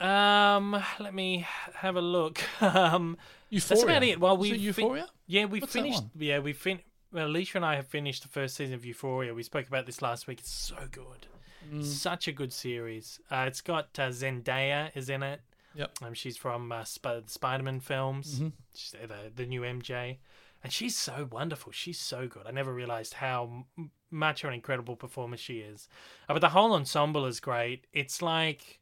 um, 0.00 0.82
let 1.00 1.14
me 1.14 1.46
have 1.76 1.96
a 1.96 2.00
look. 2.00 2.40
um, 2.62 3.16
Euphoria. 3.50 3.82
about 3.84 4.02
it. 4.04 4.20
Well, 4.20 4.36
we 4.36 4.48
it 4.48 4.52
fin- 4.52 4.60
Euphoria. 4.60 5.06
yeah, 5.26 5.44
we 5.46 5.60
What's 5.60 5.72
that 5.72 5.82
finished. 5.82 6.02
one? 6.02 6.10
Yeah, 6.18 6.38
we 6.40 6.52
fin. 6.52 6.80
Well, 7.12 7.26
Alicia 7.26 7.58
and 7.58 7.64
I 7.64 7.76
have 7.76 7.86
finished 7.86 8.22
the 8.22 8.28
first 8.28 8.54
season 8.56 8.74
of 8.74 8.84
Euphoria. 8.84 9.32
We 9.34 9.42
spoke 9.42 9.66
about 9.66 9.86
this 9.86 10.02
last 10.02 10.26
week. 10.26 10.40
It's 10.40 10.50
so 10.50 10.76
good, 10.90 11.26
Mm. 11.72 11.82
such 11.84 12.28
a 12.28 12.32
good 12.32 12.52
series. 12.52 13.18
Uh, 13.30 13.44
it's 13.48 13.60
got 13.62 13.88
uh, 13.98 14.08
Zendaya 14.10 14.90
is 14.94 15.08
in 15.08 15.22
it. 15.22 15.40
Yep. 15.74 15.90
Um, 16.02 16.14
she's 16.14 16.36
from 16.36 16.70
uh, 16.72 16.84
Sp- 16.84 17.24
Spider-Man 17.26 17.80
films. 17.80 18.40
Mhm. 18.40 18.52
She's 18.74 18.92
the, 18.92 19.30
the 19.34 19.46
new 19.46 19.62
MJ, 19.62 20.18
and 20.64 20.72
she's 20.72 20.96
so 20.96 21.28
wonderful. 21.30 21.72
She's 21.72 21.98
so 21.98 22.26
good. 22.26 22.42
I 22.46 22.50
never 22.50 22.72
realized 22.74 23.14
how 23.14 23.64
m- 23.78 23.90
much 24.10 24.42
of 24.44 24.48
an 24.48 24.54
incredible 24.54 24.96
performer 24.96 25.36
she 25.36 25.58
is. 25.58 25.88
Uh, 26.28 26.32
but 26.34 26.40
the 26.40 26.48
whole 26.50 26.72
ensemble 26.74 27.26
is 27.26 27.40
great. 27.40 27.86
It's 27.92 28.20
like, 28.22 28.80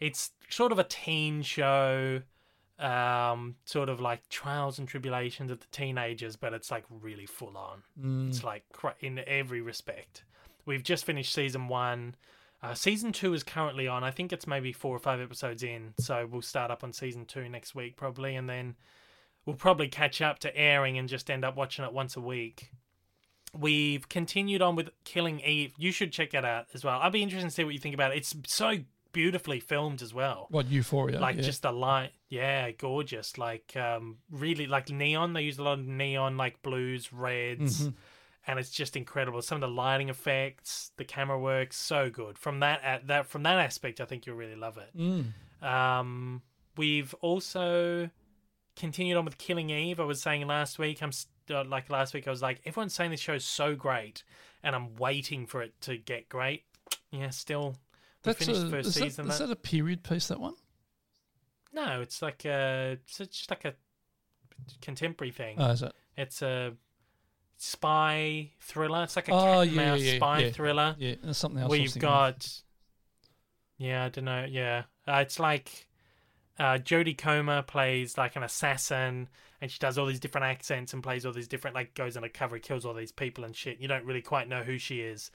it's 0.00 0.30
sort 0.48 0.72
of 0.72 0.78
a 0.78 0.84
teen 0.84 1.42
show 1.42 2.22
um 2.80 3.54
sort 3.64 3.88
of 3.88 4.00
like 4.00 4.28
trials 4.28 4.80
and 4.80 4.88
tribulations 4.88 5.48
of 5.48 5.60
the 5.60 5.66
teenagers 5.70 6.34
but 6.34 6.52
it's 6.52 6.72
like 6.72 6.84
really 6.90 7.24
full 7.24 7.56
on 7.56 7.84
Mm. 8.02 8.28
it's 8.28 8.42
like 8.42 8.64
in 8.98 9.20
every 9.28 9.60
respect 9.60 10.24
we've 10.66 10.82
just 10.82 11.04
finished 11.04 11.32
season 11.32 11.68
one 11.68 12.16
uh, 12.64 12.74
season 12.74 13.12
two 13.12 13.32
is 13.32 13.44
currently 13.44 13.86
on 13.86 14.02
i 14.02 14.10
think 14.10 14.32
it's 14.32 14.48
maybe 14.48 14.72
four 14.72 14.94
or 14.94 14.98
five 14.98 15.20
episodes 15.20 15.62
in 15.62 15.94
so 16.00 16.26
we'll 16.28 16.42
start 16.42 16.72
up 16.72 16.82
on 16.82 16.92
season 16.92 17.24
two 17.24 17.48
next 17.48 17.76
week 17.76 17.94
probably 17.96 18.34
and 18.34 18.50
then 18.50 18.74
we'll 19.46 19.56
probably 19.56 19.88
catch 19.88 20.20
up 20.20 20.38
to 20.40 20.56
airing 20.56 20.98
and 20.98 21.08
just 21.08 21.30
end 21.30 21.44
up 21.44 21.56
watching 21.56 21.84
it 21.84 21.92
once 21.92 22.16
a 22.16 22.20
week. 22.20 22.70
We've 23.56 24.08
continued 24.08 24.62
on 24.62 24.74
with 24.74 24.90
killing 25.04 25.40
eve. 25.40 25.74
You 25.78 25.92
should 25.92 26.10
check 26.12 26.32
that 26.32 26.44
out 26.44 26.66
as 26.74 26.82
well. 26.82 26.98
I'd 27.00 27.12
be 27.12 27.22
interested 27.22 27.48
to 27.48 27.54
see 27.54 27.62
what 27.64 27.72
you 27.74 27.78
think 27.80 27.94
about 27.94 28.12
it. 28.12 28.18
It's 28.18 28.34
so 28.46 28.78
beautifully 29.12 29.60
filmed 29.60 30.02
as 30.02 30.12
well. 30.12 30.48
What 30.50 30.66
Euphoria? 30.68 31.20
like 31.20 31.36
yeah. 31.36 31.42
just 31.42 31.62
the 31.62 31.70
light. 31.70 32.10
Yeah 32.28 32.72
gorgeous. 32.72 33.38
Like 33.38 33.76
um 33.76 34.16
really 34.28 34.66
like 34.66 34.90
neon. 34.90 35.34
They 35.34 35.42
use 35.42 35.58
a 35.58 35.62
lot 35.62 35.78
of 35.78 35.86
neon 35.86 36.36
like 36.36 36.62
blues 36.62 37.12
reds 37.12 37.86
Mhm. 37.86 37.94
and 38.48 38.58
it's 38.58 38.70
just 38.70 38.96
incredible. 38.96 39.40
Some 39.40 39.56
of 39.56 39.60
the 39.60 39.68
lighting 39.68 40.08
effects 40.08 40.90
the 40.96 41.04
camera 41.04 41.38
work 41.38 41.72
so 41.72 42.10
good. 42.10 42.36
From 42.38 42.58
that 42.58 42.82
at 42.82 43.06
that 43.06 43.26
from 43.28 43.44
that 43.44 43.58
aspect 43.60 44.00
i 44.00 44.04
think 44.04 44.26
you'll 44.26 44.34
really 44.34 44.56
love 44.56 44.78
it. 44.78 44.90
Mm. 44.98 45.32
um 45.62 46.42
we've 46.76 47.14
also 47.20 48.10
continued 48.76 49.16
on 49.16 49.24
with 49.24 49.38
killing 49.38 49.70
eve 49.70 50.00
i 50.00 50.04
was 50.04 50.20
saying 50.20 50.46
last 50.46 50.78
week 50.78 51.02
i'm 51.02 51.10
uh, 51.50 51.62
like 51.64 51.88
last 51.90 52.12
week 52.14 52.26
i 52.26 52.30
was 52.30 52.42
like 52.42 52.60
everyone's 52.66 52.94
saying 52.94 53.10
this 53.10 53.20
show's 53.20 53.44
so 53.44 53.74
great 53.76 54.24
and 54.62 54.74
i'm 54.74 54.94
waiting 54.96 55.46
for 55.46 55.62
it 55.62 55.72
to 55.80 55.96
get 55.96 56.28
great 56.28 56.64
yeah 57.10 57.30
still 57.30 57.76
we 58.24 58.32
That's 58.32 58.38
finished 58.44 58.60
a, 58.62 58.64
the 58.64 58.70
first 58.70 58.88
is, 58.88 58.94
season 58.94 59.26
that, 59.26 59.32
is 59.34 59.38
that- 59.38 59.46
that 59.48 59.52
a 59.52 59.56
period 59.56 60.02
piece? 60.02 60.28
That 60.28 60.40
one? 60.40 60.54
No, 61.74 62.00
it's 62.00 62.22
like 62.22 62.44
a 62.46 62.92
it's 63.04 63.18
just 63.18 63.50
like 63.50 63.64
a 63.66 63.74
contemporary 64.80 65.30
thing. 65.32 65.56
Oh, 65.58 65.70
is 65.72 65.82
it? 65.82 65.92
it's 66.16 66.40
a 66.40 66.72
spy 67.58 68.50
thriller. 68.60 69.02
It's 69.04 69.16
like 69.16 69.28
a 69.28 69.32
Oh, 69.32 69.36
cat 69.40 69.62
and 69.62 69.72
yeah, 69.72 69.84
mouse 69.90 70.00
yeah, 70.00 70.16
spy 70.16 70.38
yeah. 70.40 70.50
thriller. 70.50 70.96
Yeah, 70.98 71.14
there's 71.22 71.36
something 71.36 71.60
else. 71.60 71.66
I 71.66 71.70
where 71.70 71.78
was 71.80 71.82
you've 71.82 71.92
thinking 71.94 72.08
of. 72.08 72.14
got 72.14 72.62
yeah, 73.78 74.04
I 74.04 74.08
don't 74.08 74.24
know. 74.24 74.46
Yeah, 74.48 74.82
uh, 75.06 75.16
it's 75.16 75.38
like 75.40 75.86
uh, 76.58 76.78
Jodie 76.78 77.16
Comer 77.18 77.62
plays 77.62 78.16
like 78.18 78.36
an 78.36 78.42
assassin, 78.42 79.28
and 79.60 79.70
she 79.70 79.78
does 79.78 79.98
all 79.98 80.06
these 80.06 80.20
different 80.20 80.46
accents 80.46 80.92
and 80.92 81.02
plays 81.02 81.24
all 81.26 81.32
these 81.32 81.48
different 81.48 81.74
like 81.74 81.94
goes 81.94 82.16
undercover, 82.16 82.58
kills 82.58 82.84
all 82.84 82.94
these 82.94 83.12
people 83.12 83.44
and 83.44 83.54
shit. 83.56 83.80
You 83.80 83.88
don't 83.88 84.04
really 84.04 84.22
quite 84.22 84.48
know 84.48 84.62
who 84.62 84.78
she 84.78 85.00
is, 85.00 85.30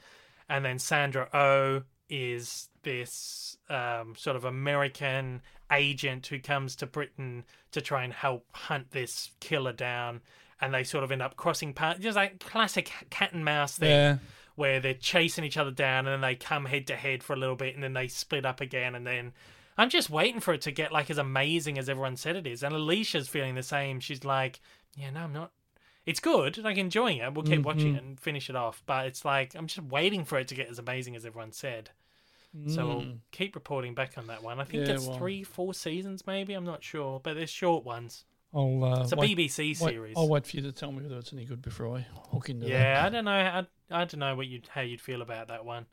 and 0.48 0.64
then 0.64 0.78
Sandra 0.78 1.28
Oh 1.34 1.82
is 2.08 2.68
this 2.82 3.56
um, 3.68 4.14
sort 4.16 4.34
of 4.36 4.44
American 4.44 5.42
agent 5.70 6.26
who 6.26 6.38
comes 6.40 6.74
to 6.76 6.86
Britain 6.86 7.44
to 7.70 7.80
try 7.80 8.02
and 8.02 8.12
help 8.12 8.44
hunt 8.52 8.90
this 8.90 9.30
killer 9.40 9.72
down. 9.72 10.20
And 10.62 10.74
they 10.74 10.82
sort 10.84 11.04
of 11.04 11.12
end 11.12 11.22
up 11.22 11.36
crossing 11.36 11.72
paths, 11.72 12.00
just 12.00 12.16
like 12.16 12.40
classic 12.40 12.90
cat 13.10 13.32
and 13.32 13.44
mouse 13.44 13.78
thing 13.78 13.88
Yeah. 13.90 14.18
where 14.56 14.80
they're 14.80 14.92
chasing 14.92 15.44
each 15.44 15.56
other 15.56 15.70
down 15.70 16.06
and 16.06 16.08
then 16.08 16.20
they 16.20 16.34
come 16.34 16.64
head 16.66 16.86
to 16.88 16.96
head 16.96 17.22
for 17.22 17.32
a 17.32 17.36
little 17.36 17.54
bit 17.56 17.74
and 17.76 17.82
then 17.84 17.92
they 17.94 18.08
split 18.08 18.44
up 18.44 18.60
again 18.60 18.94
and 18.94 19.06
then 19.06 19.32
I'm 19.80 19.88
just 19.88 20.10
waiting 20.10 20.40
for 20.40 20.52
it 20.54 20.60
to 20.62 20.70
get 20.70 20.92
like 20.92 21.10
as 21.10 21.18
amazing 21.18 21.78
as 21.78 21.88
everyone 21.88 22.16
said 22.16 22.36
it 22.36 22.46
is. 22.46 22.62
And 22.62 22.74
Alicia's 22.74 23.28
feeling 23.28 23.54
the 23.54 23.62
same. 23.62 23.98
She's 24.00 24.24
like, 24.24 24.60
yeah, 24.96 25.10
no, 25.10 25.20
I'm 25.20 25.32
not. 25.32 25.52
It's 26.06 26.20
good, 26.20 26.58
like 26.58 26.76
enjoying 26.76 27.18
it. 27.18 27.32
We'll 27.34 27.44
keep 27.44 27.62
watching 27.62 27.88
Mm-hmm. 27.94 27.96
it 27.96 28.02
and 28.04 28.20
finish 28.20 28.50
it 28.50 28.56
off. 28.56 28.82
But 28.86 29.06
it's 29.06 29.24
like 29.24 29.54
I'm 29.54 29.66
just 29.66 29.82
waiting 29.86 30.24
for 30.24 30.38
it 30.38 30.48
to 30.48 30.54
get 30.54 30.68
as 30.68 30.78
amazing 30.78 31.16
as 31.16 31.24
everyone 31.24 31.52
said. 31.52 31.90
So 32.66 32.86
we'll 32.88 33.04
keep 33.30 33.54
reporting 33.54 33.94
back 33.94 34.18
on 34.18 34.26
that 34.26 34.42
one. 34.42 34.58
I 34.60 34.64
think 34.64 34.82
Mm. 34.82 34.86
Yeah, 34.88 34.94
it's 34.94 35.06
well- 35.06 35.18
three, 35.18 35.44
four 35.44 35.72
seasons, 35.72 36.26
maybe. 36.26 36.52
I'm 36.54 36.64
not 36.64 36.82
sure, 36.82 37.20
but 37.20 37.34
they're 37.34 37.46
short 37.46 37.84
ones. 37.84 38.24
I'll, 38.52 38.82
uh, 38.82 39.02
It's 39.02 39.12
a 39.12 39.16
wait, 39.16 39.38
BBC 39.38 39.68
wait- 39.68 39.76
series. 39.92 40.14
I'll 40.16 40.28
wait 40.28 40.44
for 40.46 40.56
you 40.56 40.62
to 40.64 40.72
tell 40.72 40.90
me 40.90 41.02
whether 41.04 41.18
it's 41.18 41.32
any 41.32 41.44
good 41.44 41.62
before 41.62 41.96
I 41.96 42.06
hook 42.32 42.48
into 42.48 42.66
that. 42.66 42.70
Yeah, 42.72 43.02
I 43.06 43.08
don't 43.08 43.24
know. 43.24 43.30
I, 43.30 43.58
I 43.92 44.04
don't 44.04 44.16
know 44.18 44.34
what 44.34 44.48
you 44.48 44.60
how 44.68 44.80
you'd 44.80 45.00
feel 45.00 45.22
about 45.22 45.46
that 45.48 45.64
one. 45.64 45.86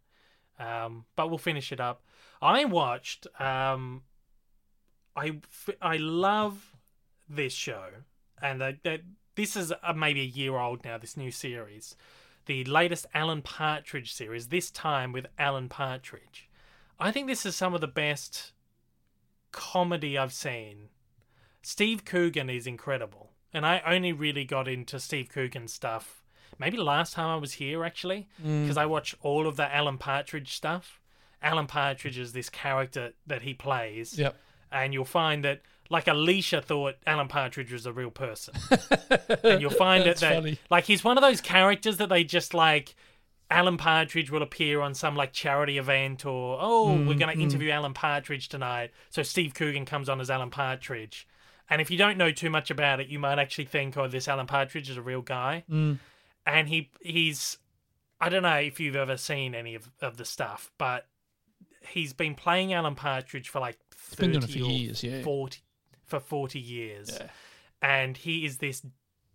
Um, 0.60 1.06
but 1.16 1.30
we'll 1.30 1.38
finish 1.38 1.72
it 1.72 1.80
up. 1.80 2.02
I 2.42 2.66
watched. 2.66 3.28
Um, 3.40 4.04
I 5.16 5.40
I 5.82 5.98
love 5.98 6.76
this 7.30 7.54
show, 7.54 7.88
and 8.42 8.78
this 9.36 9.56
is 9.56 9.72
uh, 9.72 9.94
maybe 9.94 10.22
a 10.22 10.26
year 10.26 10.58
old 10.58 10.84
now. 10.86 10.98
This 10.98 11.18
new 11.18 11.32
series, 11.32 11.96
the 12.46 12.64
latest 12.66 13.06
Alan 13.14 13.42
Partridge 13.42 14.14
series. 14.14 14.48
This 14.48 14.70
time 14.72 15.12
with 15.12 15.28
Alan 15.38 15.70
Partridge. 15.70 16.50
I 17.00 17.12
think 17.12 17.28
this 17.28 17.46
is 17.46 17.56
some 17.56 17.74
of 17.74 17.82
the 17.82 17.88
best 17.88 18.52
comedy 19.52 20.18
I've 20.18 20.34
seen. 20.34 20.90
Steve 21.62 22.06
Coogan 22.06 22.50
is 22.50 22.66
incredible, 22.66 23.32
and 23.54 23.66
I 23.66 23.82
only 23.86 24.14
really 24.14 24.46
got 24.46 24.68
into 24.68 25.00
Steve 25.00 25.30
Coogan 25.30 25.68
stuff 25.68 26.24
maybe 26.60 26.78
last 26.78 27.14
time 27.14 27.30
I 27.30 27.36
was 27.38 27.54
here 27.54 27.84
actually, 27.84 28.28
because 28.38 28.78
I 28.78 28.86
watch 28.86 29.16
all 29.22 29.48
of 29.48 29.56
the 29.56 29.74
Alan 29.74 29.98
Partridge 29.98 30.54
stuff. 30.56 31.00
Alan 31.42 31.68
Partridge 31.68 32.18
is 32.18 32.34
this 32.34 32.50
character 32.50 33.14
that 33.28 33.44
he 33.44 33.54
plays, 33.54 34.18
Yep. 34.18 34.36
and 34.72 34.94
you'll 34.94 35.06
find 35.06 35.44
that 35.46 35.62
like 35.90 36.08
Alicia 36.08 36.62
thought 36.62 36.96
Alan 37.06 37.28
Partridge 37.28 37.72
was 37.72 37.86
a 37.86 37.94
real 37.94 38.12
person, 38.12 38.54
and 39.44 39.62
you'll 39.62 39.70
find 39.70 40.02
that 40.02 40.18
That's 40.18 40.22
that 40.22 40.36
funny. 40.36 40.60
like 40.70 40.86
he's 40.86 41.04
one 41.04 41.18
of 41.18 41.22
those 41.22 41.42
characters 41.42 41.98
that 41.98 42.10
they 42.10 42.24
just 42.24 42.54
like. 42.54 42.96
Alan 43.50 43.78
Partridge 43.78 44.30
will 44.30 44.42
appear 44.42 44.82
on 44.82 44.94
some 44.94 45.16
like 45.16 45.32
charity 45.32 45.78
event, 45.78 46.26
or 46.26 46.58
oh, 46.60 46.96
we're 47.08 47.14
Mm, 47.16 47.20
going 47.20 47.38
to 47.38 47.42
interview 47.42 47.70
Alan 47.72 47.94
Partridge 47.94 48.50
tonight. 48.50 48.92
So 49.10 49.24
Steve 49.24 49.54
Coogan 49.54 49.86
comes 49.86 50.10
on 50.10 50.20
as 50.20 50.30
Alan 50.30 50.50
Partridge, 50.50 51.26
and 51.70 51.80
if 51.82 51.90
you 51.90 51.98
don't 51.98 52.18
know 52.18 52.30
too 52.30 52.50
much 52.50 52.70
about 52.72 53.00
it, 53.00 53.08
you 53.08 53.20
might 53.20 53.40
actually 53.40 53.64
think, 53.64 53.96
oh, 53.96 54.10
this 54.10 54.28
Alan 54.28 54.48
Partridge 54.48 54.90
is 54.90 54.98
a 54.98 55.02
real 55.02 55.22
guy 55.22 55.64
Mm. 55.72 55.98
And 56.48 56.70
he 56.70 56.90
he's 57.02 57.58
I 58.20 58.30
don't 58.30 58.42
know 58.42 58.56
if 58.56 58.80
you've 58.80 58.96
ever 58.96 59.18
seen 59.18 59.54
any 59.54 59.76
of, 59.76 59.92
of 60.02 60.18
the 60.18 60.26
stuff, 60.26 60.72
but 60.80 61.06
he's 61.88 62.14
been 62.14 62.34
playing 62.34 62.74
Alan 62.74 62.96
Partridge 62.96 63.50
for 63.50 63.60
like 63.60 63.78
thirty 63.92 64.62
or 64.62 64.70
years, 64.72 65.04
yeah. 65.04 65.22
forty 65.22 65.60
for 66.06 66.20
forty 66.20 66.60
years, 66.60 67.12
Yeah. 67.20 67.28
and 67.82 68.18
he 68.18 68.46
is 68.46 68.58
this 68.58 68.82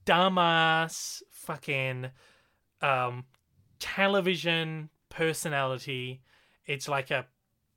dumbass 0.06 1.22
fucking 1.30 2.10
um, 2.80 3.24
television 3.78 4.88
personality. 5.10 6.22
It's 6.66 6.88
like 6.88 7.10
a 7.10 7.26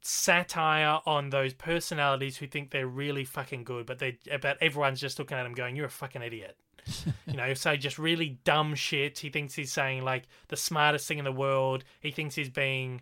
satire 0.02 1.00
on 1.06 1.30
those 1.30 1.54
personalities 1.54 2.38
who 2.38 2.48
think 2.48 2.72
they're 2.72 2.88
really 2.88 3.26
fucking 3.26 3.64
good, 3.64 3.86
but 3.86 4.00
they 4.00 4.18
but 4.42 4.58
everyone's 4.62 5.02
just 5.02 5.20
looking 5.20 5.38
at 5.38 5.46
him 5.46 5.54
going, 5.54 5.76
"You're 5.76 5.88
a 5.88 5.90
fucking 5.90 6.22
idiot." 6.22 6.58
you 7.28 7.34
know, 7.34 7.54
say 7.54 7.78
just 7.78 7.98
really 7.98 8.40
dumb 8.44 8.76
shit. 8.76 9.20
He 9.20 9.30
thinks 9.30 9.56
he's 9.56 9.72
saying 9.72 10.04
like 10.04 10.24
the 10.48 10.58
smartest 10.58 11.08
thing 11.08 11.20
in 11.20 11.26
the 11.26 11.32
world. 11.32 11.84
He 12.00 12.12
thinks 12.12 12.36
he's 12.36 12.50
being, 12.50 13.02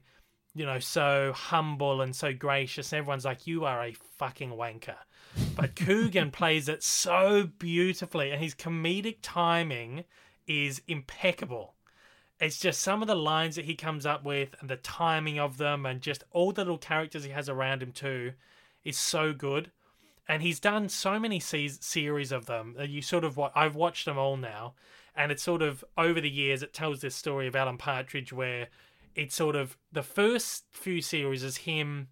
you 0.56 0.66
know, 0.66 0.80
so 0.80 1.34
humble 1.36 2.02
and 2.02 2.16
so 2.16 2.34
gracious. 2.34 2.92
And 2.92 3.00
everyone's 3.00 3.26
like, 3.26 3.48
"You 3.48 3.66
are 3.66 3.84
a 3.84 3.96
fucking 4.18 4.52
wanker." 4.52 4.96
But 5.56 5.76
Coogan 5.76 6.32
plays 6.32 6.70
it 6.70 6.84
so 6.84 7.50
beautifully, 7.58 8.32
and 8.32 8.42
his 8.42 8.56
comedic 8.56 9.18
timing 9.22 10.06
is 10.48 10.82
impeccable. 10.88 11.76
It's 12.40 12.60
just 12.60 12.82
some 12.82 13.02
of 13.02 13.08
the 13.08 13.16
lines 13.16 13.56
that 13.56 13.66
he 13.66 13.76
comes 13.76 14.06
up 14.06 14.26
with 14.26 14.56
and 14.60 14.70
the 14.70 14.76
timing 14.78 15.40
of 15.40 15.58
them, 15.58 15.86
and 15.86 16.02
just 16.02 16.24
all 16.32 16.52
the 16.52 16.62
little 16.62 16.78
characters 16.78 17.24
he 17.24 17.32
has 17.32 17.50
around 17.50 17.82
him 17.82 17.92
too, 17.92 18.34
is 18.84 18.98
so 18.98 19.34
good. 19.34 19.72
And 20.28 20.42
he's 20.42 20.60
done 20.60 20.88
so 20.88 21.20
many 21.20 21.40
se- 21.40 21.80
series 21.82 22.32
of 22.32 22.46
them 22.46 22.76
that 22.78 22.90
you 22.90 23.02
sort 23.02 23.24
of 23.26 23.36
wa- 23.36 23.52
I've 23.56 23.76
watched 23.76 24.06
them 24.06 24.18
all 24.18 24.38
now, 24.38 24.74
and 25.16 25.32
it's 25.32 25.44
sort 25.44 25.62
of 25.62 25.84
over 25.98 26.22
the 26.22 26.30
years 26.30 26.64
it 26.64 26.74
tells 26.74 27.02
this 27.02 27.16
story 27.16 27.48
of 27.48 27.56
Alan 27.56 27.78
Partridge 27.78 28.32
where 28.32 28.68
it's 29.16 29.36
sort 29.36 29.56
of 29.56 29.78
the 29.92 30.04
first 30.04 30.64
few 30.72 31.02
series 31.02 31.44
is 31.44 31.58
him 31.58 32.08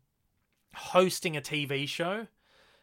hosting 0.75 1.35
a 1.35 1.41
TV 1.41 1.87
show. 1.87 2.27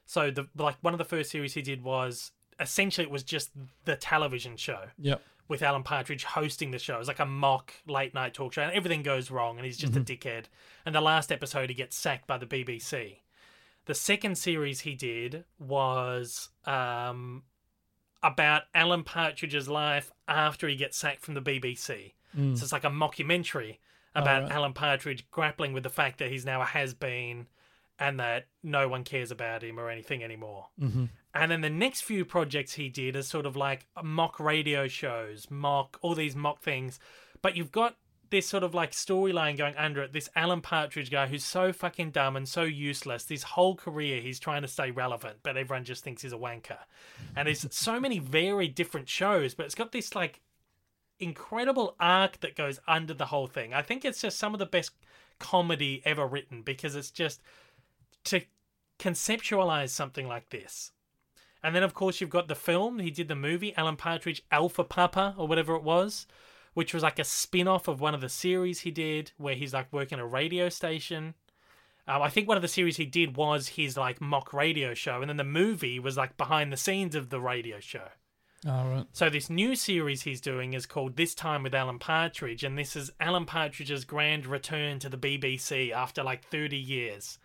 So 0.07 0.31
the 0.31 0.49
like 0.57 0.77
one 0.81 0.95
of 0.95 0.99
the 0.99 1.05
first 1.05 1.31
series 1.31 1.55
he 1.55 1.63
did 1.63 1.83
was 1.83 2.33
essentially 2.59 3.05
it 3.07 3.11
was 3.11 3.23
just 3.23 3.51
the 3.85 3.97
television 3.97 4.57
show 4.57 4.87
Yep. 4.99 5.23
with 5.47 5.63
Alan 5.63 5.83
Partridge 5.83 6.25
hosting 6.25 6.71
the 6.71 6.79
show. 6.79 6.99
It's 6.99 7.09
like 7.09 7.19
a 7.21 7.27
mock 7.27 7.73
late 7.87 8.15
night 8.15 8.35
talk 8.35 8.53
show, 8.55 8.63
and 8.63 8.73
everything 8.73 9.03
goes 9.03 9.31
wrong, 9.31 9.57
and 9.59 9.67
he's 9.67 9.77
just 9.77 9.95
a 9.97 10.01
mm-hmm. 10.01 10.29
dickhead. 10.29 10.45
And 10.85 10.95
the 10.95 11.01
last 11.01 11.31
episode, 11.31 11.69
he 11.69 11.75
gets 11.75 11.97
sacked 11.97 12.27
by 12.27 12.39
the 12.39 12.47
BBC. 12.47 13.19
The 13.89 13.95
second 13.95 14.37
series 14.37 14.81
he 14.81 14.95
did 14.95 15.45
was 15.59 16.51
um, 16.67 17.45
about 18.23 18.65
Alan 18.75 19.03
Partridge's 19.03 19.67
life 19.67 20.13
after 20.29 20.69
he 20.69 20.77
gets 20.77 20.99
sacked 20.99 21.23
from 21.23 21.33
the 21.33 21.41
BBC. 21.41 22.13
So 22.55 22.65
it's 22.65 22.73
like 22.73 22.85
a 22.85 22.91
mockumentary 22.91 23.79
about 24.15 24.43
right. 24.43 24.53
Alan 24.53 24.75
Partridge 24.75 25.31
grappling 25.31 25.73
with 25.73 25.85
the 25.85 25.89
fact 25.89 26.19
that 26.19 26.31
he's 26.31 26.45
now 26.45 26.61
a 26.61 26.67
has 26.67 26.93
been 26.93 27.47
and 27.99 28.21
that 28.21 28.49
no 28.63 28.89
one 28.89 29.05
cares 29.05 29.31
about 29.31 29.65
him 29.65 29.81
or 29.81 29.89
anything 29.89 30.23
anymore. 30.23 30.67
Mm-hmm. 30.79 31.07
And 31.33 31.51
then 31.51 31.63
the 31.63 31.71
next 31.71 32.03
few 32.03 32.27
projects 32.27 32.75
he 32.75 32.91
did 32.91 33.17
are 33.17 33.23
sort 33.23 33.47
of 33.47 33.57
like 33.57 33.87
mock 34.05 34.39
radio 34.39 34.87
shows, 34.87 35.51
mock 35.51 35.99
all 36.03 36.15
these 36.15 36.37
mock 36.37 36.63
things. 36.63 37.01
But 37.41 37.57
you've 37.57 37.73
got 37.73 37.97
this 38.31 38.49
sort 38.49 38.63
of 38.63 38.75
like 38.75 38.93
storyline 38.93 39.57
going 39.57 39.77
under 39.77 40.03
it. 40.03 40.13
This 40.13 40.29
Alan 40.37 40.61
Partridge 40.61 41.11
guy 41.11 41.27
who's 41.27 41.45
so 41.45 41.73
fucking 41.73 42.11
dumb 42.11 42.37
and 42.37 42.49
so 42.49 42.63
useless. 42.63 43.25
This 43.25 43.43
whole 43.43 43.77
career 43.77 44.21
he's 44.21 44.39
trying 44.39 44.63
to 44.63 44.69
stay 44.69 44.91
relevant, 44.91 45.39
but 45.43 45.57
everyone 45.57 45.85
just 45.85 46.05
thinks 46.05 46.23
he's 46.23 46.33
a 46.33 46.37
wanker. 46.37 46.79
And 47.37 47.47
there's 47.47 47.67
so 47.71 48.01
many 48.01 48.19
very 48.19 48.69
different 48.69 49.09
shows, 49.09 49.55
but 49.55 49.67
it's 49.67 49.75
got 49.75 49.93
this 49.93 50.15
like 50.15 50.41
incredible 51.19 51.97
arc 51.99 52.41
that 52.41 52.57
goes 52.57 52.81
under 52.87 53.15
the 53.15 53.27
whole 53.27 53.47
thing. 53.47 53.75
I 53.75 53.83
think 53.83 54.05
it's 54.05 54.21
just 54.21 54.39
some 54.39 54.55
of 54.55 54.59
the 54.59 54.67
best 54.67 54.93
comedy 55.39 56.03
ever 56.05 56.27
written 56.27 56.63
because 56.63 56.95
it's 56.95 57.11
just 57.11 57.41
to 58.25 58.43
conceptualize 58.99 59.91
something 59.91 60.27
like 60.27 60.51
this. 60.51 60.93
And 61.63 61.75
then, 61.75 61.83
of 61.83 61.95
course, 61.95 62.21
you've 62.21 62.31
got 62.31 62.49
the 62.49 62.55
film. 62.55 63.01
He 63.01 63.11
did 63.11 63.29
the 63.29 63.35
movie, 63.35 63.75
Alan 63.77 63.97
Partridge 63.97 64.43
Alpha 64.53 64.85
Papa, 64.85 65.35
or 65.37 65.49
whatever 65.49 65.75
it 65.75 65.83
was, 65.83 66.27
which 66.79 66.95
was 66.95 67.03
like 67.03 67.19
a 67.19 67.25
spin 67.25 67.67
off 67.67 67.89
of 67.89 68.01
one 68.01 68.15
of 68.15 68.21
the 68.21 68.29
series 68.29 68.79
he 68.79 68.93
did 68.93 69.33
where 69.37 69.57
he's 69.57 69.75
like 69.75 69.93
working 69.93 70.21
a 70.21 70.25
radio 70.25 70.69
station. 70.69 71.35
Um, 72.07 72.23
I 72.23 72.29
think 72.29 72.47
one 72.47 72.57
of 72.57 72.63
the 72.63 72.69
series 72.69 72.99
he 72.99 73.05
did 73.05 73.37
was 73.37 73.71
his 73.71 73.97
like 73.97 74.21
mock 74.21 74.53
radio 74.53 74.95
show, 74.95 75.21
and 75.21 75.29
then 75.29 75.39
the 75.39 75.43
movie 75.43 75.99
was 75.99 76.17
like 76.17 76.37
behind 76.37 76.73
the 76.73 76.77
scenes 76.77 77.17
of 77.17 77.31
the 77.31 77.41
radio 77.41 77.81
show. 77.81 78.07
All 78.65 78.89
right. 78.91 79.07
So 79.13 79.29
this 79.29 79.51
new 79.51 79.75
series 79.75 80.23
he's 80.23 80.41
doing 80.41 80.73
is 80.73 80.87
called 80.87 81.17
This 81.17 81.35
Time 81.35 81.65
with 81.65 81.75
Alan 81.75 81.99
Partridge, 81.99 82.63
and 82.63 82.79
this 82.79 82.95
is 82.95 83.11
Alan 83.19 83.45
Partridge's 83.45 84.05
grand 84.05 84.47
return 84.47 85.01
to 85.01 85.09
the 85.09 85.19
BBC 85.19 85.91
after 85.91 86.23
like 86.23 86.45
30 86.45 86.77
years. 86.77 87.41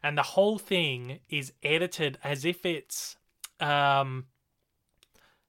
And 0.00 0.16
the 0.16 0.22
whole 0.22 0.58
thing 0.58 1.18
is 1.28 1.52
edited 1.64 2.18
as 2.22 2.44
if 2.44 2.64
it's 2.64 3.16
um, 3.58 4.26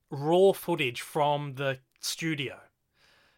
raw 0.10 0.54
footage 0.54 1.02
from 1.02 1.54
the 1.54 1.78
studio. 2.00 2.62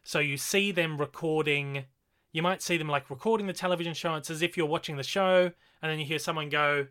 So 0.10 0.18
you 0.18 0.38
see 0.38 0.72
them 0.72 0.98
recording, 0.98 1.86
you 2.32 2.42
might 2.42 2.64
see 2.64 2.78
them 2.78 2.90
like 2.90 3.12
recording 3.12 3.46
the 3.46 3.54
television 3.54 3.94
show. 3.94 4.16
It's 4.16 4.32
as 4.32 4.42
if 4.42 4.58
you're 4.58 4.66
watching 4.66 4.98
the 4.98 5.04
show, 5.04 5.52
and 5.84 5.92
then 5.92 6.00
you 6.00 6.06
hear 6.06 6.18
someone 6.18 6.50
go, 6.50 6.88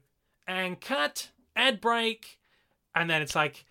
and 0.47 0.81
cut, 0.81 1.33
ad 1.57 1.81
break, 1.81 2.39
and 2.95 3.11
then 3.11 3.21
it's 3.21 3.35
like, 3.35 3.65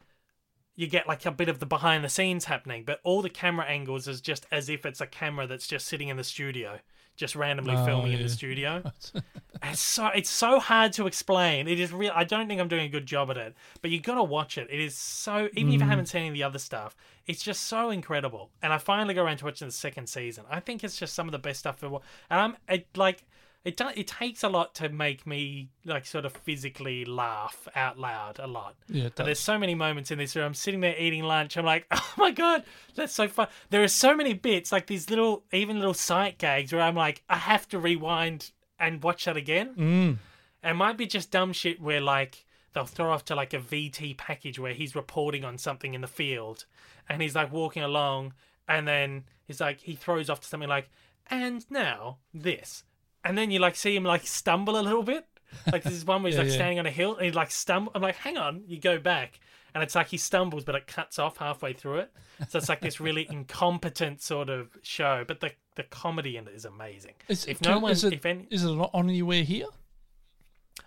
you 0.75 0.85
get 0.85 1.07
like 1.07 1.25
a 1.25 1.31
bit 1.31 1.47
of 1.47 1.59
the 1.59 1.65
behind 1.65 2.03
the 2.03 2.09
scenes 2.09 2.43
happening, 2.43 2.83
but 2.85 2.99
all 3.05 3.21
the 3.21 3.29
camera 3.29 3.65
angles 3.65 4.05
is 4.05 4.19
just 4.19 4.45
as 4.51 4.67
if 4.67 4.85
it's 4.85 4.99
a 4.99 5.07
camera 5.07 5.47
that's 5.47 5.67
just 5.67 5.87
sitting 5.87 6.09
in 6.09 6.17
the 6.17 6.25
studio, 6.25 6.81
just 7.17 7.35
randomly 7.35 7.75
Oh, 7.75 7.85
filming 7.85 8.13
in 8.13 8.21
the 8.21 8.29
studio. 8.29 8.83
it's 9.63 9.81
so 9.81 10.07
it's 10.07 10.29
so 10.29 10.59
hard 10.59 10.93
to 10.93 11.07
explain. 11.07 11.67
It 11.67 11.79
is 11.79 11.91
real. 11.91 12.11
I 12.15 12.23
don't 12.23 12.47
think 12.47 12.61
I'm 12.61 12.67
doing 12.67 12.85
a 12.85 12.89
good 12.89 13.05
job 13.05 13.29
at 13.31 13.37
it, 13.37 13.55
but 13.81 13.91
you 13.91 13.99
got 13.99 14.15
to 14.15 14.23
watch 14.23 14.57
it. 14.57 14.67
It 14.71 14.79
is 14.79 14.95
so 14.95 15.49
even 15.53 15.73
if 15.73 15.81
you 15.81 15.85
mm. 15.85 15.89
haven't 15.89 16.05
seen 16.05 16.21
any 16.21 16.29
of 16.29 16.33
the 16.35 16.43
other 16.43 16.59
stuff, 16.59 16.95
it's 17.25 17.43
just 17.43 17.63
so 17.63 17.89
incredible. 17.89 18.51
And 18.61 18.71
I 18.71 18.77
finally 18.77 19.13
got 19.13 19.23
around 19.23 19.37
to 19.37 19.45
watching 19.45 19.67
the 19.67 19.73
second 19.73 20.07
season. 20.07 20.45
I 20.49 20.59
think 20.59 20.83
it's 20.83 20.97
just 20.97 21.13
some 21.13 21.27
of 21.27 21.31
the 21.33 21.39
best 21.39 21.59
stuff 21.59 21.83
ever. 21.83 21.97
And 22.29 22.39
I'm 22.39 22.57
it, 22.69 22.87
like. 22.95 23.25
It, 23.65 23.75
do, 23.75 23.89
it 23.95 24.07
takes 24.07 24.43
a 24.43 24.49
lot 24.49 24.75
to 24.75 24.87
make 24.87 25.27
me 25.27 25.69
like 25.83 26.05
sort 26.05 26.23
of 26.23 26.31
physically 26.31 27.03
laugh 27.03 27.67
out 27.75 27.99
loud 27.99 28.39
a 28.39 28.47
lot. 28.47 28.75
Yeah, 28.87 29.05
it 29.05 29.13
But 29.15 29.25
there's 29.25 29.39
so 29.39 29.59
many 29.59 29.75
moments 29.75 30.09
in 30.09 30.17
this 30.17 30.35
where 30.35 30.45
I'm 30.45 30.53
sitting 30.53 30.79
there 30.79 30.95
eating 30.97 31.23
lunch. 31.23 31.57
I'm 31.57 31.65
like, 31.65 31.85
oh 31.91 32.13
my 32.17 32.31
god, 32.31 32.63
that's 32.95 33.13
so 33.13 33.27
fun. 33.27 33.47
There 33.69 33.83
are 33.83 33.89
so 33.89 34.15
many 34.15 34.33
bits, 34.33 34.71
like 34.71 34.87
these 34.87 35.09
little, 35.09 35.43
even 35.51 35.79
little 35.79 35.93
sight 35.93 36.37
gags, 36.37 36.71
where 36.71 36.81
I'm 36.81 36.95
like, 36.95 37.23
I 37.29 37.35
have 37.35 37.67
to 37.69 37.79
rewind 37.79 38.51
and 38.79 39.03
watch 39.03 39.25
that 39.25 39.37
again. 39.37 39.75
Mm. 39.75 40.17
It 40.63 40.73
might 40.73 40.97
be 40.97 41.07
just 41.07 41.31
dumb 41.31 41.53
shit 41.53 41.81
where 41.81 42.01
like 42.01 42.45
they'll 42.73 42.85
throw 42.85 43.11
off 43.11 43.25
to 43.25 43.35
like 43.35 43.53
a 43.53 43.59
VT 43.59 44.17
package 44.17 44.59
where 44.59 44.73
he's 44.73 44.95
reporting 44.95 45.43
on 45.43 45.57
something 45.57 45.93
in 45.93 46.01
the 46.01 46.07
field, 46.07 46.65
and 47.09 47.21
he's 47.21 47.35
like 47.35 47.51
walking 47.51 47.83
along, 47.83 48.33
and 48.67 48.87
then 48.87 49.23
he's 49.45 49.59
like 49.59 49.81
he 49.81 49.95
throws 49.95 50.29
off 50.29 50.41
to 50.41 50.47
something 50.47 50.69
like, 50.69 50.89
and 51.29 51.65
now 51.69 52.17
this, 52.33 52.83
and 53.23 53.37
then 53.37 53.51
you 53.51 53.59
like 53.59 53.75
see 53.75 53.95
him 53.95 54.03
like 54.03 54.25
stumble 54.27 54.79
a 54.79 54.81
little 54.81 55.03
bit. 55.03 55.25
Like 55.71 55.83
this 55.83 55.93
is 55.93 56.05
one 56.05 56.23
where 56.23 56.29
he's 56.29 56.35
Yeah, 56.37 56.41
like 56.43 56.49
yeah. 56.49 56.55
standing 56.55 56.79
on 56.79 56.85
a 56.85 56.91
hill 56.91 57.15
and 57.15 57.25
he 57.25 57.31
like 57.31 57.51
stumble. 57.51 57.91
I'm 57.95 58.01
like, 58.01 58.15
hang 58.15 58.37
on, 58.37 58.63
you 58.67 58.79
go 58.79 58.99
back, 58.99 59.39
and 59.73 59.81
it's 59.83 59.95
like 59.95 60.07
he 60.07 60.17
stumbles, 60.17 60.63
but 60.63 60.75
it 60.75 60.87
cuts 60.87 61.19
off 61.19 61.37
halfway 61.37 61.73
through 61.73 61.99
it. 61.99 62.11
So 62.49 62.57
it's 62.57 62.69
like 62.69 62.81
this 62.81 62.99
really 62.99 63.27
incompetent 63.31 64.21
sort 64.21 64.49
of 64.49 64.69
show, 64.81 65.23
but 65.27 65.39
the 65.39 65.51
the 65.75 65.83
comedy 65.83 66.37
in 66.37 66.47
it 66.47 66.53
is 66.53 66.65
amazing. 66.65 67.13
Is, 67.27 67.45
if 67.45 67.61
no 67.61 67.79
one, 67.79 67.91
is 67.91 68.03
it, 68.03 68.13
if 68.13 68.25
any, 68.25 68.47
is 68.49 68.63
it 68.63 68.69
on 68.69 69.09
anywhere 69.09 69.43
here? 69.43 69.67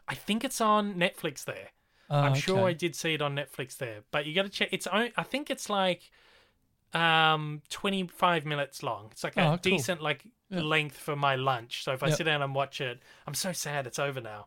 I 0.09 0.15
think 0.15 0.45
it's 0.45 0.61
on 0.61 0.95
Netflix 0.95 1.45
there. 1.45 1.69
Oh, 2.11 2.19
I'm 2.19 2.35
sure 2.35 2.67
I 2.67 2.73
did 2.73 2.97
see 2.97 3.15
it 3.15 3.23
on 3.23 3.37
Netflix 3.37 3.77
there, 3.77 4.01
but 4.11 4.27
you 4.27 4.35
got 4.35 4.43
to 4.43 4.49
check. 4.49 4.71
It's 4.73 4.89
on- 4.89 5.11
I 5.17 5.23
think 5.23 5.49
it's 5.49 5.71
like 5.71 6.11
um 6.93 7.63
25 7.69 8.45
minutes 8.45 8.83
long. 8.83 9.09
It's 9.13 9.23
like 9.25 9.37
a 9.37 9.43
Oh, 9.43 9.51
cool. 9.51 9.59
decent 9.59 10.01
like 10.03 10.25
Yeah. 10.49 10.63
length 10.63 10.97
for 10.97 11.15
my 11.15 11.37
lunch. 11.37 11.85
So 11.85 11.93
if 11.93 12.03
I 12.03 12.11
sit 12.11 12.25
down 12.25 12.43
and 12.43 12.55
watch 12.55 12.81
it, 12.81 13.01
I'm 13.27 13.35
so 13.35 13.53
sad 13.53 13.87
it's 13.87 13.99
over 14.01 14.21
now. 14.21 14.47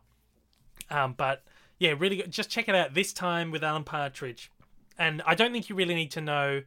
Um, 0.90 1.14
but 1.14 1.42
yeah, 1.78 1.94
really 1.98 2.16
good. 2.16 2.30
Just 2.30 2.50
check 2.50 2.68
it 2.68 2.74
out 2.74 2.92
this 2.94 3.12
time 3.14 3.50
with 3.50 3.64
Alan 3.64 3.84
Partridge. 3.84 4.50
And 4.98 5.22
I 5.26 5.34
don't 5.34 5.52
think 5.52 5.68
you 5.70 5.74
really 5.74 5.94
need 5.94 6.10
to 6.12 6.20
know. 6.20 6.62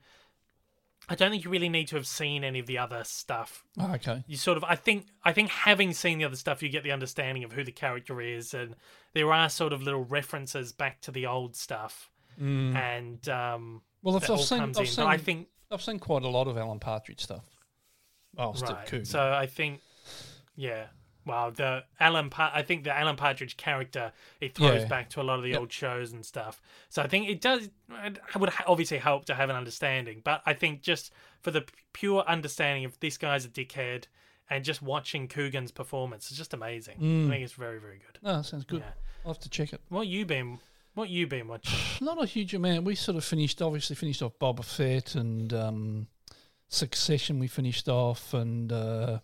I 1.09 1.15
don't 1.15 1.31
think 1.31 1.45
you 1.45 1.51
really 1.51 1.69
need 1.69 1.87
to 1.89 1.95
have 1.95 2.07
seen 2.07 2.43
any 2.43 2.59
of 2.59 2.65
the 2.65 2.77
other 2.79 3.03
stuff 3.05 3.63
Oh, 3.79 3.93
okay. 3.93 4.23
you 4.27 4.35
sort 4.35 4.57
of 4.57 4.63
I 4.65 4.75
think 4.75 5.05
I 5.23 5.31
think 5.31 5.49
having 5.49 5.93
seen 5.93 6.17
the 6.17 6.25
other 6.25 6.35
stuff 6.35 6.61
you 6.61 6.67
get 6.67 6.83
the 6.83 6.91
understanding 6.91 7.45
of 7.45 7.53
who 7.53 7.63
the 7.63 7.71
character 7.71 8.19
is 8.19 8.53
and 8.53 8.75
there 9.13 9.31
are 9.31 9.47
sort 9.47 9.71
of 9.71 9.81
little 9.81 10.03
references 10.03 10.73
back 10.73 10.99
to 11.01 11.11
the 11.11 11.25
old 11.25 11.55
stuff 11.55 12.09
and 12.39 13.29
um 13.29 13.81
Well, 14.03 14.17
I've, 14.17 14.29
I've 14.29 14.41
seen, 14.41 14.59
I've 14.59 14.77
in 14.77 14.85
seen, 14.85 15.05
I 15.05 15.17
think 15.17 15.47
I've 15.71 15.81
seen 15.81 15.99
quite 15.99 16.23
a 16.23 16.27
lot 16.29 16.47
of 16.47 16.57
Alan 16.57 16.79
Partridge 16.79 17.21
stuff. 17.21 17.45
Oh, 18.37 18.53
Steve 18.53 18.69
right 18.69 18.85
Coogan. 18.85 19.05
so 19.05 19.31
I 19.33 19.47
think 19.47 19.81
yeah 20.55 20.85
well 21.25 21.49
the 21.51 21.83
Alan 21.99 22.29
pa- 22.29 22.51
I 22.53 22.61
think 22.61 22.83
the 22.83 22.95
Alan 22.95 23.15
Partridge 23.15 23.57
character 23.57 24.11
it 24.39 24.53
throws 24.55 24.81
Yeah. 24.83 24.87
back 24.87 25.09
to 25.11 25.21
a 25.21 25.23
lot 25.23 25.37
of 25.39 25.43
the 25.43 25.49
Yep. 25.51 25.59
old 25.59 25.71
shows 25.71 26.11
and 26.13 26.23
stuff 26.25 26.61
so 26.89 27.01
I 27.01 27.07
think 27.07 27.27
it 27.29 27.41
does 27.41 27.69
it 27.89 28.19
would 28.39 28.51
obviously 28.67 28.97
help 28.99 29.25
to 29.25 29.33
have 29.35 29.49
an 29.49 29.55
understanding 29.55 30.21
but 30.23 30.41
I 30.45 30.53
think 30.53 30.83
just 30.83 31.11
for 31.41 31.49
the 31.51 31.65
pure 31.93 32.23
understanding 32.27 32.85
of 32.85 32.99
this 32.99 33.17
guy's 33.17 33.43
a 33.45 33.49
dickhead 33.49 34.05
and 34.49 34.63
just 34.63 34.81
watching 34.81 35.27
Coogan's 35.27 35.71
performance 35.71 36.29
is 36.31 36.37
just 36.37 36.53
amazing 36.53 36.99
Mm. 36.99 37.27
I 37.27 37.29
think 37.31 37.43
it's 37.43 37.53
very 37.53 37.79
very 37.79 37.97
good 37.99 38.19
no, 38.21 38.41
sounds 38.43 38.65
good. 38.65 38.81
Yeah. 38.81 38.91
I'll 39.25 39.33
have 39.33 39.41
to 39.41 39.49
check 39.49 39.73
it. 39.73 39.81
What 39.89 40.07
you 40.07 40.25
been? 40.25 40.59
What 40.97 41.11
you 41.11 41.27
been 41.27 41.47
watching? 41.47 41.77
Not 42.01 42.23
a 42.23 42.25
huge 42.25 42.55
amount. 42.55 42.85
We 42.85 42.95
sort 42.95 43.17
of 43.17 43.23
finished, 43.23 43.61
obviously 43.61 43.95
finished 43.95 44.23
off 44.23 44.39
Boba 44.39 44.65
Fett 44.65 45.13
and 45.13 45.53
um, 45.53 46.07
Succession. 46.69 47.37
We 47.37 47.45
finished 47.45 47.87
off, 47.87 48.33
and 48.33 48.71
uh, 48.71 49.19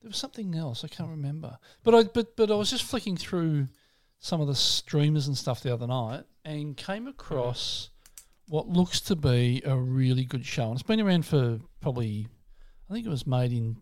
there 0.00 0.08
was 0.08 0.16
something 0.16 0.56
else 0.56 0.82
I 0.82 0.88
can't 0.88 1.10
remember. 1.10 1.58
But 1.84 1.94
I, 1.94 2.02
but 2.02 2.34
but 2.34 2.50
I 2.50 2.56
was 2.56 2.70
just 2.70 2.82
flicking 2.82 3.16
through 3.16 3.68
some 4.18 4.40
of 4.40 4.48
the 4.48 4.56
streamers 4.56 5.28
and 5.28 5.38
stuff 5.38 5.62
the 5.62 5.72
other 5.72 5.86
night, 5.86 6.24
and 6.44 6.76
came 6.76 7.06
across 7.06 7.90
what 8.48 8.66
looks 8.66 9.00
to 9.02 9.14
be 9.14 9.62
a 9.64 9.76
really 9.76 10.24
good 10.24 10.44
show. 10.44 10.64
And 10.64 10.72
it's 10.72 10.82
been 10.82 11.00
around 11.00 11.24
for 11.24 11.60
probably, 11.80 12.26
I 12.90 12.94
think 12.94 13.06
it 13.06 13.10
was 13.10 13.28
made 13.28 13.52
in 13.52 13.76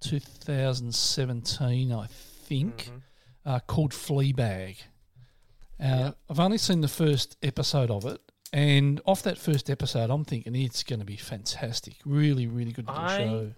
2017, 0.00 1.92
I 1.92 2.06
think, 2.08 2.90
uh, 3.46 3.60
called 3.60 3.92
Fleabag. 3.92 4.78
Uh, 5.82 6.12
I've 6.28 6.40
only 6.40 6.58
seen 6.58 6.80
the 6.80 6.88
first 6.88 7.36
episode 7.42 7.90
of 7.90 8.04
it, 8.04 8.20
and 8.52 9.00
off 9.06 9.22
that 9.22 9.38
first 9.38 9.70
episode, 9.70 10.10
I'm 10.10 10.24
thinking 10.24 10.54
it's 10.54 10.82
going 10.82 10.98
to 11.00 11.06
be 11.06 11.16
fantastic. 11.16 11.94
Really, 12.04 12.46
really 12.46 12.72
good 12.72 12.86
little 12.86 13.02
I- 13.02 13.16
show. 13.18 13.52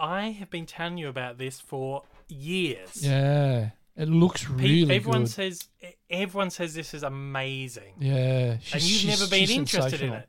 I 0.00 0.30
have 0.30 0.48
been 0.50 0.66
telling 0.66 0.96
you 0.98 1.08
about 1.08 1.38
this 1.38 1.58
for 1.60 2.02
years. 2.28 3.04
Yeah, 3.04 3.70
it 3.96 4.08
looks 4.08 4.44
Pe- 4.44 4.52
really 4.54 4.94
everyone 4.94 5.22
good. 5.22 5.30
says 5.30 5.68
everyone 6.08 6.50
says 6.50 6.72
this 6.74 6.94
is 6.94 7.02
amazing, 7.02 7.94
yeah, 7.98 8.58
she's, 8.60 8.74
and 8.74 8.82
you've 8.82 9.06
never 9.20 9.28
been 9.30 9.50
interested 9.50 10.00
in 10.02 10.12
it. 10.12 10.28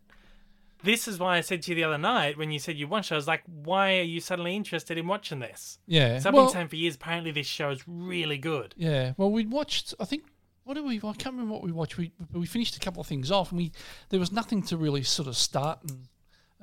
This 0.82 1.08
is 1.10 1.20
why 1.20 1.38
I 1.38 1.42
said 1.42 1.62
to 1.64 1.72
you 1.72 1.76
the 1.76 1.84
other 1.84 1.98
night 1.98 2.38
when 2.38 2.52
you 2.52 2.58
said 2.60 2.78
you 2.78 2.88
watched. 2.88 3.12
it, 3.12 3.16
I 3.16 3.18
was 3.18 3.28
like, 3.28 3.44
"Why 3.46 4.00
are 4.00 4.04
you 4.04 4.22
suddenly 4.22 4.56
interested 4.56 4.98
in 4.98 5.08
watching 5.08 5.40
this?" 5.40 5.78
Yeah, 5.86 6.20
So 6.20 6.30
I've 6.30 6.34
well, 6.36 6.46
been 6.46 6.54
saying 6.54 6.68
for 6.70 6.76
years. 6.78 6.96
Apparently, 6.96 7.32
this 7.32 7.48
show 7.48 7.70
is 7.70 7.84
really 7.86 8.38
good. 8.38 8.74
yeah. 8.78 9.14
Well, 9.18 9.30
we 9.30 9.46
watched. 9.46 9.94
I 10.00 10.06
think 10.06 10.24
what 10.70 10.76
did 10.76 10.86
we? 10.86 10.98
I 10.98 11.14
can't 11.14 11.34
remember 11.34 11.54
what 11.54 11.64
we 11.64 11.72
watched. 11.72 11.98
We 11.98 12.12
we 12.32 12.46
finished 12.46 12.76
a 12.76 12.80
couple 12.80 13.02
of 13.02 13.08
things 13.08 13.32
off, 13.32 13.50
and 13.52 13.58
we 13.58 13.72
there 14.10 14.20
was 14.20 14.32
nothing 14.32 14.62
to 14.68 14.78
really 14.78 15.02
sort 15.02 15.28
of 15.28 15.36
start 15.36 15.80
and 15.82 16.08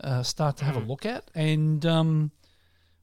uh, 0.01 0.23
start 0.23 0.59
to 0.59 0.65
have 0.65 0.77
a 0.77 0.81
Mm. 0.81 0.87
look 0.87 1.05
at, 1.05 1.29
and 1.35 1.85
um, 1.85 2.31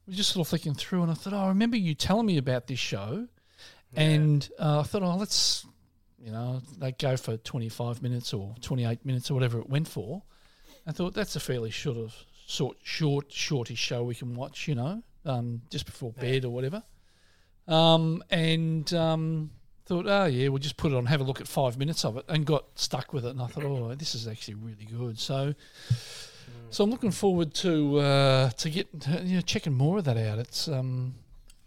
we 0.06 0.14
just 0.14 0.32
sort 0.32 0.46
of 0.46 0.48
flicking 0.48 0.72
through, 0.72 1.02
and 1.02 1.10
I 1.10 1.14
thought, 1.14 1.34
oh, 1.34 1.40
I 1.40 1.48
remember 1.48 1.76
you 1.76 1.94
telling 1.94 2.24
me 2.24 2.38
about 2.38 2.68
this 2.68 2.78
show, 2.78 3.28
and 3.94 4.48
uh, 4.58 4.80
I 4.80 4.82
thought, 4.84 5.02
oh, 5.02 5.16
let's, 5.16 5.66
you 6.18 6.32
know, 6.32 6.62
they 6.78 6.92
go 6.92 7.18
for 7.18 7.36
twenty 7.36 7.68
five 7.68 8.00
minutes 8.00 8.32
or 8.32 8.54
twenty 8.62 8.86
eight 8.86 9.04
minutes 9.04 9.30
or 9.30 9.34
whatever 9.34 9.58
it 9.58 9.68
went 9.68 9.86
for. 9.88 10.22
I 10.86 10.92
thought 10.92 11.12
that's 11.12 11.36
a 11.36 11.40
fairly 11.40 11.70
short 11.70 11.98
of 11.98 12.14
short, 12.46 12.78
short, 12.82 13.30
shortish 13.30 13.78
show 13.78 14.04
we 14.04 14.14
can 14.14 14.34
watch, 14.34 14.66
you 14.66 14.74
know, 14.74 15.02
um, 15.26 15.60
just 15.68 15.84
before 15.84 16.12
bed 16.12 16.46
or 16.46 16.50
whatever. 16.50 16.82
Um, 17.68 18.24
and 18.30 18.90
um, 18.94 19.50
thought, 19.86 20.06
oh 20.06 20.24
yeah, 20.26 20.48
we'll 20.48 20.58
just 20.58 20.76
put 20.76 20.92
it 20.92 20.96
on, 20.96 21.06
have 21.06 21.20
a 21.20 21.24
look 21.24 21.40
at 21.40 21.48
five 21.48 21.78
minutes 21.78 22.04
of 22.04 22.16
it, 22.16 22.24
and 22.28 22.44
got 22.44 22.64
stuck 22.74 23.12
with 23.12 23.24
it. 23.24 23.30
And 23.30 23.42
I 23.42 23.46
thought, 23.46 23.64
oh, 23.64 23.94
this 23.94 24.14
is 24.14 24.26
actually 24.26 24.54
really 24.54 24.86
good. 24.86 25.18
So, 25.18 25.54
so 26.70 26.84
I'm 26.84 26.90
looking 26.90 27.10
forward 27.10 27.54
to 27.54 27.98
uh, 27.98 28.50
to 28.50 28.70
get 28.70 28.88
you 29.24 29.36
know 29.36 29.40
checking 29.40 29.72
more 29.72 29.98
of 29.98 30.04
that 30.04 30.16
out. 30.16 30.38
It's 30.38 30.68
um, 30.68 31.14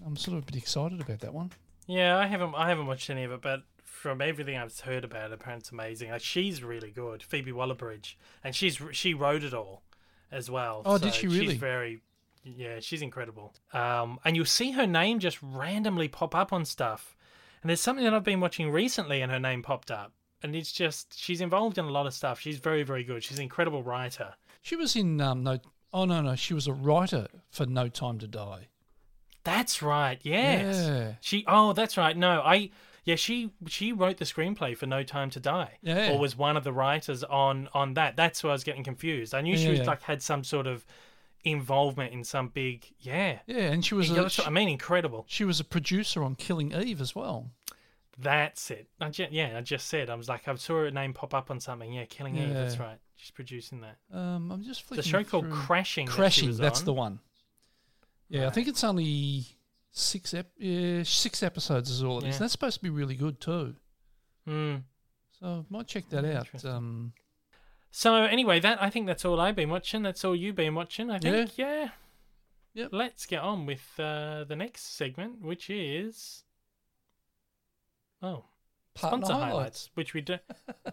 I'm 0.06 0.16
sort 0.16 0.38
of 0.38 0.44
a 0.44 0.46
bit 0.46 0.56
excited 0.56 1.02
about 1.02 1.20
that 1.20 1.34
one. 1.34 1.52
Yeah, 1.86 2.18
I 2.18 2.28
haven't 2.28 2.56
I 2.56 2.70
haven't 2.70 2.88
watched 2.88 3.10
any 3.10 3.24
of 3.24 3.32
it, 3.32 3.42
but 3.42 3.64
from 3.84 4.22
everything 4.22 4.58
I've 4.58 4.80
heard 4.80 5.04
about 5.04 5.32
it, 5.32 5.34
apparently 5.34 5.62
it's 5.62 5.72
amazing. 5.72 6.12
Like 6.12 6.22
she's 6.22 6.64
really 6.64 6.92
good, 6.92 7.24
Phoebe 7.24 7.52
Waller-Bridge, 7.52 8.18
and 8.44 8.56
she's 8.56 8.80
she 8.92 9.14
wrote 9.14 9.44
it 9.44 9.54
all 9.54 9.82
as 10.32 10.50
well. 10.50 10.82
Oh, 10.86 10.98
did 10.98 11.14
she 11.14 11.28
really? 11.28 11.50
She's 11.50 11.58
very, 11.58 12.02
yeah, 12.44 12.80
she's 12.80 13.02
incredible. 13.02 13.54
Um, 13.74 14.20
and 14.24 14.36
you'll 14.36 14.46
see 14.46 14.72
her 14.72 14.86
name 14.86 15.20
just 15.20 15.40
randomly 15.42 16.08
pop 16.08 16.36
up 16.36 16.54
on 16.54 16.64
stuff. 16.66 17.17
And 17.62 17.70
there's 17.70 17.82
something 17.82 18.04
that 18.06 18.14
I've 18.14 18.24
been 18.24 18.40
watching 18.40 18.72
recently, 18.72 19.22
and 19.22 19.32
her 19.32 19.40
name 19.40 19.64
popped 19.64 19.92
up, 19.92 20.14
and 20.44 20.56
it's 20.56 20.72
just 20.72 21.18
she's 21.20 21.42
involved 21.42 21.78
in 21.78 21.86
a 21.86 21.92
lot 21.92 22.06
of 22.08 22.14
stuff. 22.14 22.40
She's 22.40 22.60
very 22.60 22.84
very 22.84 23.04
good. 23.04 23.24
She's 23.24 23.38
an 23.38 23.44
incredible 23.44 23.84
writer. 23.84 24.34
She 24.62 24.76
was 24.76 24.96
in 24.96 25.20
um, 25.22 25.44
no, 25.44 25.60
oh 25.94 26.06
no 26.06 26.22
no, 26.22 26.36
she 26.36 26.54
was 26.54 26.68
a 26.68 26.74
writer 26.74 27.28
for 27.50 27.66
No 27.66 27.88
Time 27.90 28.20
to 28.20 28.28
Die. 28.28 28.68
That's 29.44 29.82
right. 29.82 30.20
Yes. 30.24 30.86
Yeah. 30.88 31.14
She. 31.22 31.46
Oh, 31.48 31.74
that's 31.74 31.98
right. 31.98 32.16
No, 32.18 32.42
I. 32.42 32.70
Yeah, 33.06 33.16
she 33.16 33.52
she 33.68 33.94
wrote 33.94 34.18
the 34.18 34.26
screenplay 34.26 34.76
for 34.76 34.86
No 34.86 35.02
Time 35.04 35.30
to 35.30 35.40
Die. 35.40 35.78
Yeah. 35.82 36.12
Or 36.12 36.20
was 36.20 36.38
one 36.38 36.58
of 36.58 36.66
the 36.66 36.74
writers 36.74 37.24
on 37.24 37.70
on 37.74 37.94
that. 37.94 38.18
That's 38.18 38.44
why 38.44 38.50
I 38.50 38.54
was 38.54 38.66
getting 38.66 38.84
confused. 38.84 39.34
I 39.34 39.40
knew 39.40 39.56
she 39.56 39.64
Yeah, 39.64 39.70
was 39.70 39.80
yeah. 39.80 39.86
like 39.86 40.02
had 40.04 40.22
some 40.22 40.44
sort 40.44 40.68
of 40.68 40.86
involvement 41.44 42.14
in 42.14 42.24
some 42.24 42.50
big. 42.50 42.86
Yeah. 43.00 43.40
Yeah, 43.48 43.72
and 43.72 43.86
she 43.86 43.96
was 43.96 44.10
a, 44.12 44.30
she, 44.30 44.44
i 44.44 44.50
mean, 44.50 44.70
incredible. 44.70 45.26
she 45.28 45.46
was 45.46 45.60
a 45.60 45.64
producer 45.64 46.24
on 46.24 46.36
Killing 46.36 46.74
Eve 46.74 47.02
as 47.02 47.16
well. 47.16 47.52
That's 48.20 48.72
it. 48.72 48.88
I 49.00 49.10
ju- 49.10 49.28
yeah, 49.30 49.58
I 49.58 49.62
just 49.62 49.88
said. 49.88 50.10
I 50.10 50.16
was 50.16 50.28
like, 50.28 50.48
I 50.48 50.56
saw 50.56 50.80
her 50.84 50.92
name 50.92 51.14
pop 51.14 51.34
up 51.34 51.52
on 51.52 51.60
something. 51.60 51.94
Yeah, 51.94 52.06
Killing 52.06 52.36
Eve. 52.38 52.54
That's 52.54 52.80
right. 52.80 52.98
She's 53.16 53.32
producing 53.32 53.82
that. 53.82 53.98
Um, 54.12 54.52
I'm 54.52 54.64
just 54.64 54.90
The 54.90 55.02
show 55.04 55.24
called 55.24 55.46
through- 55.46 55.54
Crashing. 55.54 56.06
that 56.08 56.12
Crashing. 56.14 56.58
That's 56.58 56.80
on. 56.80 56.86
the 56.86 56.94
one. 56.94 57.20
Yeah, 58.30 58.48
I 58.48 58.50
think 58.50 58.68
it's 58.68 58.84
only 58.84 59.46
six 59.92 60.34
ep- 60.34 60.52
yeah, 60.58 61.04
six 61.04 61.42
episodes 61.44 61.90
is 61.90 62.04
all 62.04 62.18
it 62.20 62.28
is. 62.28 62.36
Yeah. 62.36 62.40
That's 62.40 62.52
supposed 62.52 62.78
to 62.78 62.84
be 62.84 62.90
really 62.90 63.16
good 63.16 63.40
too. 63.40 63.76
Mm. 64.48 64.84
So 65.40 65.66
might 65.70 65.88
check 65.88 66.10
that 66.10 66.26
out. 66.26 66.66
Um, 66.66 67.14
So 67.92 68.24
anyway, 68.24 68.60
that 68.60 68.82
I 68.82 68.90
think 68.90 69.08
that's 69.08 69.26
all 69.26 69.40
I've 69.40 69.56
been 69.56 69.70
watching. 69.70 70.04
That's 70.04 70.24
all 70.24 70.36
you've 70.36 70.56
been 70.56 70.76
watching. 70.76 71.10
I 71.10 71.20
think. 71.20 71.58
Yeah. 71.58 71.90
Yep. 72.74 72.90
Let's 72.92 73.26
get 73.26 73.42
on 73.42 73.66
with 73.66 73.82
uh, 74.00 74.44
the 74.44 74.56
next 74.56 74.96
segment, 74.96 75.42
which 75.42 75.70
is 75.70 76.44
oh 78.22 78.44
partner 78.94 79.26
sponsor 79.26 79.34
highlights, 79.46 79.90
which 79.96 80.14
we 80.14 80.22
do. 80.22 80.38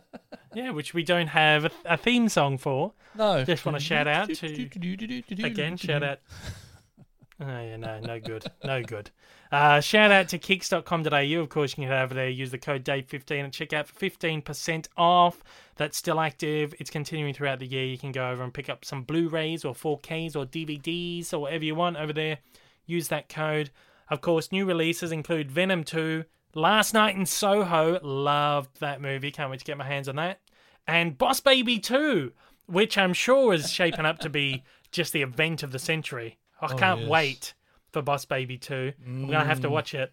yeah, 0.55 0.71
which 0.71 0.95
we 0.95 1.03
don't 1.03 1.27
have 1.29 1.67
a, 1.67 1.71
a 1.85 1.97
theme 1.97 2.29
song 2.29 2.57
for. 2.59 2.93
No. 3.15 3.45
Just 3.45 3.67
wanna 3.67 3.81
shout 3.81 4.07
out 4.07 4.29
to- 4.41 4.49
Again, 5.47 5.77
shout 5.77 6.03
out. 6.03 6.19
Oh 7.41 7.47
yeah, 7.47 7.77
no, 7.77 7.99
no 7.99 8.21
good, 8.21 8.45
no 8.63 8.83
good. 8.83 9.11
Uh, 9.51 9.81
shout 9.81 10.13
out 10.13 10.29
to 10.29 10.39
kicks.com.au. 10.39 11.41
Of 11.41 11.49
course, 11.49 11.73
you 11.73 11.83
can 11.83 11.93
head 11.93 12.05
over 12.05 12.15
there, 12.15 12.29
use 12.29 12.53
the 12.53 12.59
code 12.59 12.85
Dave15 12.85 13.45
and 13.45 13.53
check 13.53 13.73
out 13.73 13.89
for 13.89 13.95
15% 14.09 14.87
off. 14.97 15.43
That's 15.77 15.99
still 15.99 16.21
active. 16.21 16.75
It's 16.79 16.91
continuing 16.91 17.35
throughout 17.35 17.59
the 17.59 17.67
year. 17.67 17.85
You 17.85 17.99
can 17.99 18.13
go 18.13 18.31
over 18.31 18.45
and 18.45 18.55
pick 18.55 18.69
up 18.69 18.85
some 18.85 19.03
Blu-rays 19.03 19.65
or 19.65 19.75
4Ks 19.75 20.37
or 20.37 20.47
DVDs 20.47 21.33
or 21.33 21.41
whatever 21.41 21.65
you 21.65 21.75
want 21.75 21.97
over 21.97 22.13
there. 22.13 22.39
Use 22.87 23.09
that 23.09 23.29
code. 23.29 23.71
Of 24.11 24.21
course, 24.21 24.53
new 24.53 24.65
releases 24.65 25.11
include 25.11 25.51
Venom 25.51 25.83
2, 25.83 26.25
Last 26.55 26.95
Night 26.95 27.17
in 27.17 27.27
Soho, 27.27 27.99
loved 28.03 28.79
that 28.81 29.01
movie. 29.01 29.33
Can't 29.33 29.51
wait 29.51 29.59
to 29.59 29.65
get 29.65 29.79
my 29.79 29.87
hands 29.87 30.09
on 30.09 30.17
that. 30.17 30.41
And 30.87 31.19
Boss 31.19 31.41
Baby 31.41 31.81
2, 31.81 32.33
which 32.67 32.97
I'm 32.97 33.13
sure 33.13 33.55
is 33.55 33.73
shaping 33.73 34.07
up 34.07 34.21
to 34.21 34.31
be 34.31 34.63
just 34.93 35.13
the 35.13 35.23
event 35.23 35.65
of 35.65 35.73
the 35.73 35.79
century. 35.81 36.39
I 36.61 36.75
can't 36.75 37.01
yes. 37.01 37.09
wait 37.09 37.55
for 37.93 38.03
Boss 38.03 38.25
Baby 38.25 38.59
2. 38.59 38.93
I'm 39.07 39.27
going 39.27 39.33
to 39.33 39.45
have 39.45 39.61
to 39.61 39.71
watch 39.71 39.95
it. 39.95 40.13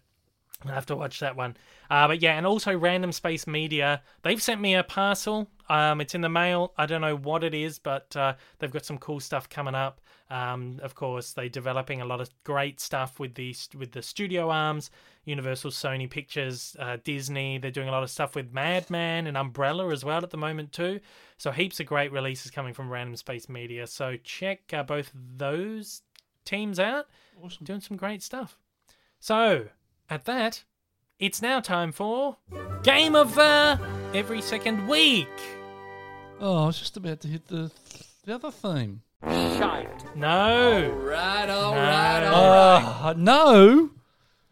I 0.64 0.74
have 0.74 0.86
to 0.86 0.96
watch 0.96 1.20
that 1.20 1.36
one. 1.36 1.56
Uh, 1.90 2.08
but 2.08 2.22
yeah, 2.22 2.36
and 2.36 2.46
also 2.46 2.76
Random 2.76 3.12
Space 3.12 3.46
Media. 3.46 4.02
They've 4.22 4.42
sent 4.42 4.60
me 4.60 4.74
a 4.74 4.84
parcel. 4.84 5.50
Um, 5.68 6.00
it's 6.00 6.14
in 6.14 6.20
the 6.20 6.28
mail. 6.28 6.72
I 6.76 6.86
don't 6.86 7.00
know 7.00 7.16
what 7.16 7.44
it 7.44 7.54
is, 7.54 7.78
but 7.78 8.14
uh, 8.16 8.34
they've 8.58 8.70
got 8.70 8.84
some 8.84 8.98
cool 8.98 9.20
stuff 9.20 9.48
coming 9.48 9.74
up. 9.74 10.00
Um, 10.30 10.78
of 10.82 10.94
course, 10.94 11.32
they're 11.32 11.48
developing 11.48 12.00
a 12.00 12.04
lot 12.04 12.20
of 12.20 12.30
great 12.44 12.80
stuff 12.80 13.20
with 13.20 13.34
the 13.34 13.54
with 13.76 13.92
the 13.92 14.02
studio 14.02 14.50
arms, 14.50 14.90
Universal, 15.24 15.72
Sony 15.72 16.08
Pictures, 16.08 16.76
uh, 16.78 16.96
Disney. 17.04 17.58
They're 17.58 17.70
doing 17.70 17.88
a 17.88 17.92
lot 17.92 18.02
of 18.02 18.10
stuff 18.10 18.34
with 18.34 18.52
Madman 18.52 19.26
and 19.26 19.36
Umbrella 19.36 19.92
as 19.92 20.04
well 20.04 20.22
at 20.22 20.30
the 20.30 20.38
moment 20.38 20.72
too. 20.72 21.00
So 21.36 21.50
heaps 21.50 21.80
of 21.80 21.86
great 21.86 22.12
releases 22.12 22.50
coming 22.50 22.72
from 22.72 22.88
Random 22.88 23.16
Space 23.16 23.48
Media. 23.48 23.86
So 23.86 24.16
check 24.24 24.72
uh, 24.72 24.84
both 24.84 25.10
those 25.14 26.02
teams 26.44 26.78
out. 26.78 27.06
Awesome. 27.42 27.64
Doing 27.64 27.80
some 27.80 27.96
great 27.96 28.22
stuff. 28.22 28.56
So 29.20 29.66
at 30.10 30.24
that, 30.26 30.64
it's 31.18 31.40
now 31.42 31.60
time 31.60 31.92
for 31.92 32.36
Game 32.82 33.14
of 33.14 33.34
the 33.34 33.78
Every 34.14 34.42
Second 34.42 34.88
Week. 34.88 35.28
Oh, 36.40 36.64
I 36.64 36.66
was 36.66 36.78
just 36.78 36.96
about 36.96 37.20
to 37.20 37.28
hit 37.28 37.46
the 37.48 37.70
the 38.24 38.34
other 38.34 38.50
theme. 38.50 39.02
No, 39.22 40.90
Right, 41.04 41.48
all 41.48 41.74
No. 41.74 41.80
right, 41.80 42.24
all 42.24 42.48
right. 42.50 43.00
Uh, 43.10 43.14
no. 43.16 43.90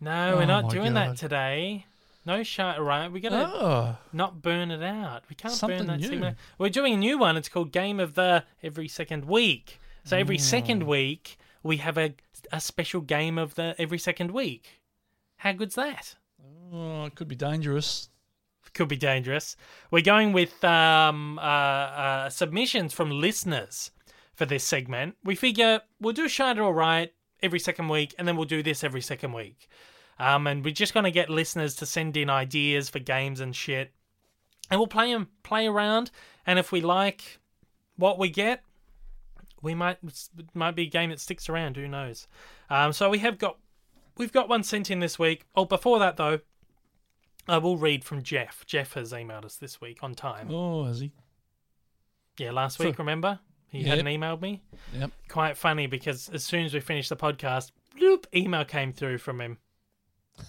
no, 0.00 0.36
we're 0.36 0.42
Oh 0.42 0.46
not 0.46 0.64
my 0.64 0.70
doing 0.70 0.94
that 0.94 1.16
today. 1.16 1.86
No 2.26 2.42
shot, 2.42 2.80
right? 2.80 3.10
We're 3.10 3.20
gonna 3.22 3.50
Oh, 3.52 3.96
not 4.12 4.42
burn 4.42 4.70
it 4.70 4.82
out. 4.82 5.24
We 5.28 5.34
can't 5.34 5.52
Something 5.54 5.78
burn 5.78 5.86
that 5.88 6.00
new. 6.00 6.08
segment. 6.08 6.38
We're 6.58 6.68
doing 6.68 6.94
a 6.94 6.96
new 6.96 7.18
one. 7.18 7.36
It's 7.36 7.48
called 7.48 7.72
Game 7.72 7.98
of 7.98 8.14
the 8.14 8.44
Every 8.62 8.88
Second 8.88 9.24
Week. 9.24 9.80
So 10.04 10.16
every 10.16 10.36
Mm. 10.36 10.40
second 10.40 10.82
week 10.84 11.38
we 11.62 11.78
have 11.78 11.98
a 11.98 12.14
a 12.52 12.60
special 12.60 13.00
game 13.00 13.38
of 13.38 13.54
the 13.54 13.74
every 13.78 13.98
second 13.98 14.30
week. 14.30 14.80
How 15.36 15.52
good's 15.52 15.74
that? 15.74 16.16
oh, 16.72 17.04
it 17.04 17.14
could 17.14 17.28
be 17.28 17.36
dangerous. 17.36 18.08
could 18.72 18.88
be 18.88 18.96
dangerous. 18.96 19.56
We're 19.90 20.02
going 20.02 20.32
with 20.32 20.62
um, 20.64 21.38
uh, 21.38 21.42
uh, 21.42 22.30
submissions 22.30 22.92
from 22.92 23.10
listeners 23.10 23.90
for 24.34 24.46
this 24.46 24.64
segment. 24.64 25.16
We 25.24 25.34
figure 25.34 25.80
we'll 26.00 26.14
do 26.14 26.28
Shine 26.28 26.58
It 26.58 26.60
All 26.60 26.72
Right 26.72 27.12
every 27.42 27.58
second 27.58 27.88
week, 27.88 28.14
and 28.18 28.28
then 28.28 28.36
we'll 28.36 28.46
do 28.46 28.62
this 28.62 28.84
every 28.84 29.00
second 29.00 29.32
week. 29.32 29.68
Um, 30.18 30.46
and 30.46 30.64
we're 30.64 30.74
just 30.74 30.94
going 30.94 31.04
to 31.04 31.10
get 31.10 31.30
listeners 31.30 31.74
to 31.76 31.86
send 31.86 32.16
in 32.16 32.28
ideas 32.28 32.90
for 32.90 32.98
games 32.98 33.40
and 33.40 33.56
shit. 33.56 33.92
And 34.70 34.78
we'll 34.78 34.86
play 34.86 35.12
them, 35.12 35.28
play 35.42 35.66
around. 35.66 36.10
And 36.46 36.58
if 36.58 36.70
we 36.70 36.82
like 36.82 37.40
what 37.96 38.18
we 38.18 38.28
get, 38.28 38.62
we 39.62 39.74
might 39.74 39.98
might 40.54 40.74
be 40.76 40.82
a 40.84 40.90
game 40.90 41.10
that 41.10 41.20
sticks 41.20 41.48
around. 41.48 41.76
Who 41.76 41.88
knows? 41.88 42.26
Um, 42.68 42.92
so 42.92 43.10
we 43.10 43.18
have 43.18 43.38
got 43.38 43.58
we've 44.16 44.32
got 44.32 44.48
one 44.48 44.62
sent 44.62 44.90
in 44.90 45.00
this 45.00 45.18
week. 45.18 45.46
Oh, 45.54 45.64
before 45.64 45.98
that 45.98 46.16
though, 46.16 46.40
I 47.48 47.58
will 47.58 47.76
read 47.76 48.04
from 48.04 48.22
Jeff. 48.22 48.64
Jeff 48.66 48.94
has 48.94 49.12
emailed 49.12 49.44
us 49.44 49.56
this 49.56 49.80
week 49.80 49.98
on 50.02 50.14
time. 50.14 50.50
Oh, 50.50 50.84
has 50.84 51.00
he? 51.00 51.12
Yeah, 52.38 52.52
last 52.52 52.78
week, 52.78 52.98
remember? 52.98 53.38
He 53.68 53.84
hadn't 53.84 54.06
emailed 54.06 54.40
me. 54.40 54.62
Yep. 54.98 55.10
Quite 55.28 55.56
funny 55.56 55.86
because 55.86 56.28
as 56.30 56.42
soon 56.42 56.64
as 56.64 56.74
we 56.74 56.80
finished 56.80 57.08
the 57.08 57.16
podcast, 57.16 57.70
bloop, 57.96 58.24
email 58.34 58.64
came 58.64 58.92
through 58.92 59.18
from 59.18 59.40
him. 59.40 59.58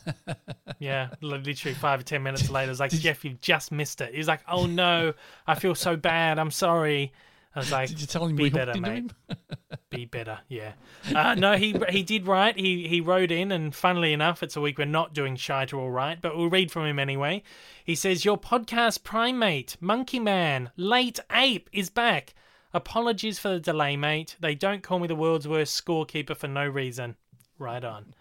yeah, 0.79 1.09
literally 1.21 1.75
five 1.75 1.99
or 1.99 2.03
ten 2.03 2.23
minutes 2.23 2.49
later, 2.49 2.71
it's 2.71 2.79
like, 2.79 2.91
Jeff, 2.91 3.25
you've 3.25 3.41
just 3.41 3.71
missed 3.71 4.01
it. 4.01 4.15
He's 4.15 4.27
like, 4.27 4.41
oh 4.47 4.65
no, 4.65 5.13
I 5.45 5.55
feel 5.55 5.75
so 5.75 5.95
bad. 5.95 6.39
I'm 6.39 6.51
sorry. 6.51 7.11
I 7.55 7.59
was 7.59 7.71
like, 7.71 7.89
Did 7.89 7.99
you 8.01 8.07
tell 8.07 8.25
him 8.25 8.35
be 8.35 8.49
better, 8.49 8.79
mate. 8.79 9.11
be 9.89 10.05
better. 10.05 10.39
Yeah. 10.47 10.73
Uh, 11.13 11.35
no, 11.35 11.57
he 11.57 11.75
he 11.89 12.01
did 12.01 12.25
write. 12.25 12.57
He 12.57 12.87
he 12.87 13.01
wrote 13.01 13.31
in, 13.31 13.51
and 13.51 13.75
funnily 13.75 14.13
enough, 14.13 14.41
it's 14.41 14.55
a 14.55 14.61
week 14.61 14.77
we're 14.77 14.85
not 14.85 15.13
doing 15.13 15.35
shy 15.35 15.65
to 15.65 15.79
all 15.79 15.91
right, 15.91 16.21
but 16.21 16.37
we'll 16.37 16.49
read 16.49 16.71
from 16.71 16.85
him 16.85 16.97
anyway. 16.99 17.43
He 17.83 17.95
says, 17.95 18.23
"Your 18.23 18.37
podcast 18.37 19.03
primate, 19.03 19.75
Monkey 19.81 20.19
Man, 20.19 20.71
late 20.77 21.19
ape, 21.31 21.69
is 21.73 21.89
back. 21.89 22.33
Apologies 22.73 23.37
for 23.37 23.49
the 23.49 23.59
delay, 23.59 23.97
mate. 23.97 24.37
They 24.39 24.55
don't 24.55 24.81
call 24.81 24.99
me 24.99 25.07
the 25.07 25.15
world's 25.15 25.47
worst 25.47 25.83
scorekeeper 25.83 26.37
for 26.37 26.47
no 26.47 26.65
reason. 26.65 27.15
Right 27.59 27.83
on." 27.83 28.13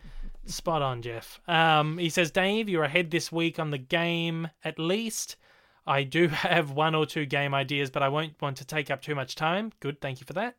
Spot 0.47 0.83
on, 0.83 1.03
Jeff. 1.03 1.41
Um, 1.47 1.99
he 1.99 2.09
says, 2.09 2.31
Dave, 2.31 2.69
you're 2.69 2.83
ahead 2.83 3.11
this 3.11 3.31
week 3.31 3.59
on 3.59 3.71
the 3.71 3.79
game 3.79 4.49
at 4.65 4.79
least. 4.79 5.37
I 5.87 6.03
do 6.03 6.29
have 6.29 6.71
one 6.71 6.95
or 6.95 7.07
two 7.07 7.27
game 7.27 7.55
ideas, 7.55 7.91
but 7.91 8.03
I 8.03 8.09
won't 8.09 8.41
want 8.41 8.57
to 8.59 8.65
take 8.65 8.91
up 8.91 9.03
too 9.03 9.15
much 9.15 9.35
time. 9.35 9.73
Good, 9.81 10.01
thank 10.01 10.21
you 10.21 10.27
for 10.27 10.35
that. 10.35 10.57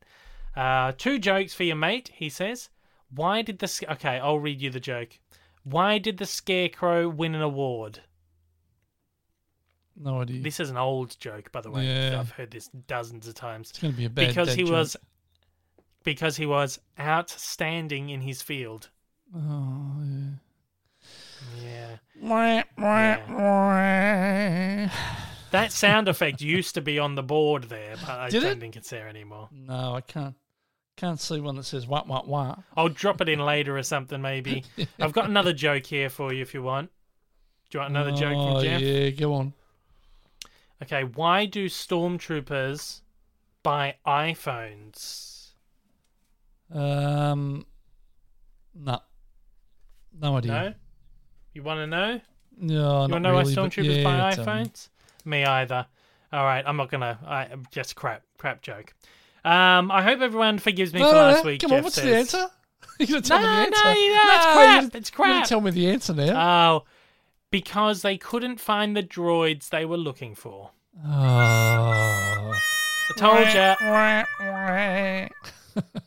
Uh, 0.55 0.91
two 0.97 1.19
jokes 1.19 1.53
for 1.53 1.63
your 1.63 1.75
mate, 1.75 2.11
he 2.13 2.29
says. 2.29 2.69
Why 3.13 3.41
did 3.41 3.59
the. 3.59 3.85
Okay, 3.91 4.19
I'll 4.19 4.39
read 4.39 4.61
you 4.61 4.69
the 4.69 4.79
joke. 4.79 5.19
Why 5.63 5.97
did 5.97 6.17
the 6.17 6.25
Scarecrow 6.25 7.07
win 7.07 7.35
an 7.35 7.41
award? 7.41 7.99
No 9.95 10.21
idea. 10.21 10.41
This 10.41 10.59
is 10.59 10.69
an 10.69 10.77
old 10.77 11.19
joke, 11.19 11.51
by 11.51 11.61
the 11.61 11.69
way. 11.69 11.85
Yeah. 11.85 12.19
I've 12.19 12.31
heard 12.31 12.51
this 12.51 12.69
dozens 12.87 13.27
of 13.27 13.35
times. 13.35 13.69
it's 13.69 13.79
going 13.79 13.93
to 13.93 13.97
be 13.97 14.05
a 14.05 14.09
bad 14.09 14.27
because 14.29 14.53
he 14.53 14.63
joke. 14.63 14.71
was. 14.71 14.97
Because 16.03 16.35
he 16.35 16.47
was 16.47 16.79
outstanding 16.99 18.09
in 18.09 18.21
his 18.21 18.41
field. 18.41 18.89
Oh, 19.35 20.01
Yeah. 20.01 20.31
Yeah. 21.61 21.97
That 25.51 25.73
sound 25.73 26.07
effect 26.07 26.39
used 26.41 26.75
to 26.75 26.81
be 26.81 26.97
on 26.97 27.15
the 27.15 27.23
board 27.23 27.63
there, 27.63 27.95
but 27.99 28.09
I 28.09 28.29
Did 28.29 28.41
don't 28.41 28.51
it? 28.53 28.59
think 28.61 28.77
it's 28.77 28.89
there 28.89 29.09
anymore. 29.09 29.49
No, 29.51 29.95
I 29.95 30.01
can't. 30.01 30.35
Can't 30.95 31.19
see 31.19 31.41
one 31.41 31.55
that 31.57 31.63
says 31.63 31.87
what 31.87 32.07
what 32.07 32.25
what. 32.27 32.59
I'll 32.77 32.87
drop 32.87 33.19
it 33.19 33.27
in 33.27 33.39
later 33.39 33.77
or 33.77 33.83
something, 33.83 34.21
maybe. 34.21 34.63
I've 34.99 35.11
got 35.11 35.25
another 35.25 35.51
joke 35.51 35.85
here 35.85 36.09
for 36.09 36.31
you 36.31 36.41
if 36.41 36.53
you 36.53 36.63
want. 36.63 36.89
Do 37.69 37.77
you 37.77 37.81
want 37.81 37.91
another 37.91 38.11
joke 38.11 38.35
oh, 38.37 38.53
from 38.53 38.63
Jeff? 38.63 38.81
Yeah, 38.81 39.09
go 39.09 39.33
on. 39.33 39.53
Okay, 40.83 41.03
why 41.03 41.45
do 41.45 41.67
stormtroopers 41.67 43.01
buy 43.63 43.95
iPhones? 44.05 45.49
Um, 46.73 47.65
no, 48.73 48.99
no 50.17 50.37
idea. 50.37 50.51
No? 50.51 50.73
You 51.53 51.63
want 51.63 51.79
to 51.79 51.87
know? 51.87 52.21
No, 52.57 52.73
You 52.75 52.81
want 52.99 53.13
to 53.13 53.19
know 53.19 53.31
really, 53.31 53.55
why 53.55 53.61
stormtroopers 53.67 53.97
yeah, 53.97 54.03
buy 54.03 54.31
iPhones? 54.35 54.89
Me 55.25 55.43
either. 55.43 55.85
All 56.31 56.43
right, 56.45 56.63
I'm 56.65 56.77
not 56.77 56.89
gonna. 56.89 57.19
I 57.25 57.47
just 57.71 57.95
crap, 57.95 58.23
crap 58.37 58.61
joke. 58.61 58.93
Um, 59.43 59.91
I 59.91 60.01
hope 60.01 60.21
everyone 60.21 60.59
forgives 60.59 60.93
me 60.93 60.99
No, 61.01 61.09
for 61.09 61.15
no, 61.15 61.21
last 61.21 61.43
no, 61.43 61.49
week. 61.49 61.61
Come 61.61 61.73
on, 61.73 61.83
what's 61.83 61.95
says. 61.95 62.05
the 62.05 62.15
answer? 62.15 62.47
You're 62.99 63.07
gonna 63.07 63.21
tell 63.21 63.41
No, 63.41 63.47
me 63.47 63.51
the 63.53 63.61
answer? 63.65 63.83
no, 63.83 63.91
you 63.91 64.11
know, 64.13 64.21
it's 64.21 64.45
crap. 64.45 64.95
It's 64.95 65.11
You're 65.17 65.27
gonna 65.27 65.45
tell 65.45 65.61
me 65.61 65.71
the 65.71 65.89
answer 65.89 66.13
now. 66.13 66.75
Oh, 66.75 66.83
because 67.49 68.01
they 68.01 68.17
couldn't 68.17 68.59
find 68.59 68.95
the 68.95 69.03
droids 69.03 69.69
they 69.69 69.85
were 69.85 69.97
looking 69.97 70.35
for. 70.35 70.71
oh. 71.05 72.53
I 73.13 73.13
told 73.17 73.47
you. 75.23 75.27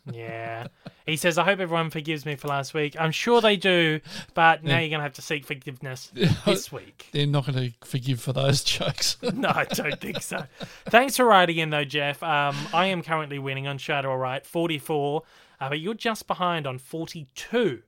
Yeah. 0.13 0.67
He 1.07 1.17
says, 1.17 1.37
I 1.37 1.45
hope 1.45 1.61
everyone 1.61 1.91
forgives 1.91 2.25
me 2.25 2.35
for 2.35 2.49
last 2.49 2.73
week. 2.73 2.97
I'm 2.99 3.11
sure 3.13 3.41
they 3.43 3.57
do, 3.57 4.01
but 4.33 4.65
now 4.65 4.79
you're 4.79 4.89
going 4.89 5.01
to 5.01 5.05
have 5.05 5.13
to 5.15 5.23
seek 5.23 5.45
forgiveness 5.45 6.11
this 6.47 6.73
week. 6.73 7.09
They're 7.13 7.27
not 7.27 7.45
going 7.47 7.59
to 7.73 7.87
forgive 7.87 8.21
for 8.23 8.33
those 8.33 8.65
jokes. 8.65 9.19
No, 9.35 9.51
I 9.55 9.65
don't 9.65 10.01
think 10.01 10.23
so. 10.23 10.45
Thanks 10.87 11.17
for 11.19 11.25
writing 11.27 11.59
in, 11.59 11.69
though, 11.71 11.85
Jeff. 11.85 12.23
Um, 12.23 12.57
I 12.73 12.87
am 12.87 13.03
currently 13.03 13.39
winning 13.39 13.67
on 13.67 13.77
Shadow 13.77 14.11
All 14.13 14.17
Right, 14.19 14.47
44, 14.47 15.23
uh, 15.61 15.69
but 15.69 15.81
you're 15.81 15.93
just 15.95 16.27
behind 16.27 16.67
on 16.67 16.79
42. 16.79 17.83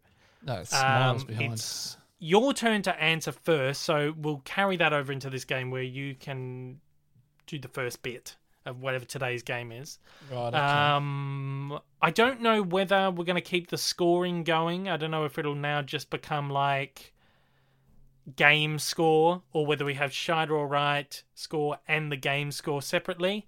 no, 0.45 0.55
it's 0.55 0.73
miles 0.73 1.23
Um, 1.23 1.27
behind. 1.27 1.53
It's 1.55 1.97
your 2.19 2.53
turn 2.53 2.83
to 2.83 3.03
answer 3.03 3.33
first, 3.33 3.83
so 3.83 4.13
we'll 4.17 4.43
carry 4.45 4.77
that 4.77 4.93
over 4.93 5.11
into 5.13 5.31
this 5.31 5.45
game 5.47 5.71
where 5.71 5.83
you 5.83 6.15
can 6.15 6.81
do 7.47 7.59
the 7.59 7.69
first 7.69 8.03
bit 8.03 8.37
of 8.67 8.81
whatever 8.81 9.05
today's 9.05 9.43
game 9.43 9.73
is. 9.73 9.99
Right. 10.31 10.49
Okay. 10.49 10.57
Um, 10.59 11.79
I 12.03 12.11
don't 12.11 12.41
know 12.43 12.63
whether 12.63 13.11
we're 13.11 13.25
going 13.25 13.37
to 13.37 13.41
keep 13.41 13.69
the 13.71 13.79
scoring 13.79 14.45
going. 14.45 14.89
I 14.89 14.97
don't 14.97 15.11
know 15.11 15.25
if 15.25 15.39
it'll 15.39 15.55
now 15.55 15.83
just 15.83 16.11
become 16.11 16.51
like 16.51 17.13
game 18.35 18.79
score 18.79 19.43
or 19.53 19.67
whether 19.67 19.85
we 19.85 19.95
have 19.95 20.11
Shider 20.11 20.51
or 20.51 20.67
right 20.67 21.23
score 21.35 21.79
and 21.87 22.11
the 22.11 22.17
game 22.17 22.51
score 22.51 22.83
separately. 22.83 23.47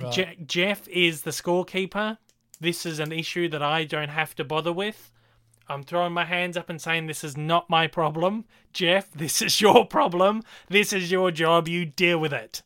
right. 0.00 0.12
Je- 0.12 0.38
Jeff 0.46 0.86
is 0.88 1.22
the 1.22 1.32
scorekeeper. 1.32 2.18
This 2.60 2.86
is 2.86 2.98
an 3.00 3.10
issue 3.10 3.48
that 3.48 3.62
I 3.62 3.84
don't 3.84 4.10
have 4.10 4.34
to 4.36 4.44
bother 4.44 4.72
with. 4.72 5.10
I'm 5.68 5.82
throwing 5.82 6.12
my 6.12 6.24
hands 6.24 6.56
up 6.56 6.68
and 6.68 6.80
saying 6.80 7.06
this 7.06 7.22
is 7.24 7.36
not 7.36 7.70
my 7.70 7.86
problem. 7.86 8.44
Jeff, 8.72 9.10
this 9.12 9.40
is 9.40 9.60
your 9.60 9.86
problem. 9.86 10.42
This 10.68 10.92
is 10.92 11.10
your 11.10 11.30
job. 11.30 11.68
You 11.68 11.84
deal 11.86 12.18
with 12.18 12.32
it. 12.32 12.62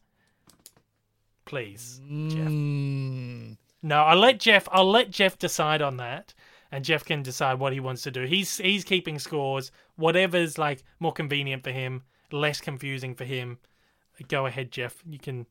Please, 1.45 2.01
Jeff. 2.29 2.49
Mm, 2.49 3.57
No, 3.83 3.97
I'll 4.03 4.19
let 4.19 4.41
Jeff. 4.41 4.67
I'll 4.73 4.91
let 4.91 5.11
Jeff 5.11 5.39
decide 5.39 5.83
on 5.83 5.97
that, 5.99 6.33
and 6.73 6.85
Jeff 6.85 7.05
can 7.05 7.23
decide 7.23 7.59
what 7.59 7.73
he 7.73 7.81
wants 7.81 8.03
to 8.03 8.11
do. 8.11 8.23
He's 8.25 8.57
he's 8.59 8.85
keeping 8.85 9.19
scores. 9.19 9.71
Whatever's 9.97 10.57
like 10.59 10.83
more 11.01 11.13
convenient 11.13 11.63
for 11.65 11.71
him, 11.71 12.03
less 12.33 12.61
confusing 12.61 13.15
for 13.15 13.25
him. 13.25 13.59
Go 14.29 14.47
ahead, 14.47 14.71
Jeff. 14.71 15.03
You 15.09 15.19
can. 15.19 15.47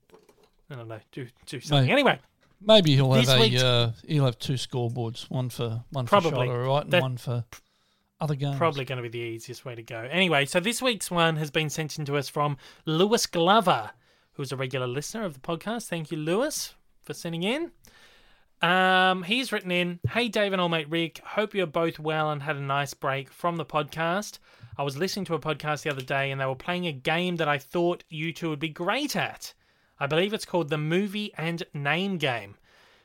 I 0.70 0.76
don't 0.76 0.88
know. 0.88 1.00
Do 1.12 1.28
do 1.46 1.60
something. 1.60 1.86
Mate. 1.88 1.92
Anyway, 1.94 2.20
Maybe 2.66 2.96
he'll 2.96 3.12
have 3.14 3.28
a 3.30 3.66
uh, 3.66 3.92
he'll 4.08 4.26
have 4.26 4.40
two 4.40 4.54
scoreboards, 4.54 5.30
one 5.30 5.50
for 5.50 5.84
one 5.92 6.06
for 6.06 6.10
Probably. 6.22 6.48
shot, 6.48 6.56
all 6.56 6.76
right, 6.76 6.84
and 6.84 6.92
That- 6.92 7.02
one 7.02 7.18
for 7.18 7.44
other 8.22 8.36
games. 8.36 8.56
probably 8.58 8.86
going 8.86 8.98
to 8.98 9.02
be 9.04 9.10
the 9.10 9.20
easiest 9.20 9.66
way 9.66 9.76
to 9.76 9.84
go. 9.84 10.08
Anyway, 10.10 10.46
so 10.46 10.62
this 10.62 10.82
week's 10.82 11.12
one 11.12 11.36
has 11.36 11.52
been 11.52 11.70
sent 11.70 12.00
in 12.00 12.06
to 12.06 12.16
us 12.16 12.30
from 12.30 12.56
Lewis 12.86 13.26
Glover, 13.26 13.92
who's 14.34 14.52
a 14.52 14.58
regular 14.58 14.88
listener 14.88 15.24
of 15.24 15.34
the 15.34 15.40
podcast. 15.40 15.88
Thank 15.88 16.12
you, 16.12 16.18
Lewis, 16.18 16.76
for 17.04 17.14
sending 17.14 17.44
in. 17.44 17.72
Um, 18.62 19.24
he's 19.24 19.52
written 19.52 19.72
in, 19.72 20.00
Hey 20.10 20.30
Dave 20.30 20.54
and 20.54 20.62
old 20.62 20.72
mate 20.72 20.90
Rick, 20.90 21.20
hope 21.20 21.54
you're 21.54 21.68
both 21.68 22.00
well 22.00 22.32
and 22.32 22.42
had 22.42 22.56
a 22.56 22.62
nice 22.62 22.94
break 22.94 23.30
from 23.30 23.58
the 23.58 23.66
podcast. 23.66 24.40
I 24.78 24.84
was 24.84 24.98
listening 24.98 25.26
to 25.26 25.34
a 25.34 25.40
podcast 25.40 25.84
the 25.84 25.92
other 25.92 26.02
day 26.02 26.32
and 26.32 26.40
they 26.40 26.46
were 26.46 26.56
playing 26.56 26.88
a 26.88 26.94
game 26.94 27.36
that 27.36 27.50
I 27.50 27.58
thought 27.58 28.06
you 28.10 28.32
two 28.32 28.50
would 28.50 28.60
be 28.60 28.70
great 28.70 29.18
at. 29.18 29.54
I 30.00 30.08
believe 30.08 30.34
it's 30.34 30.46
called 30.46 30.70
the 30.70 30.78
Movie 30.78 31.34
and 31.38 31.62
Name 31.74 32.18
Game. 32.18 32.56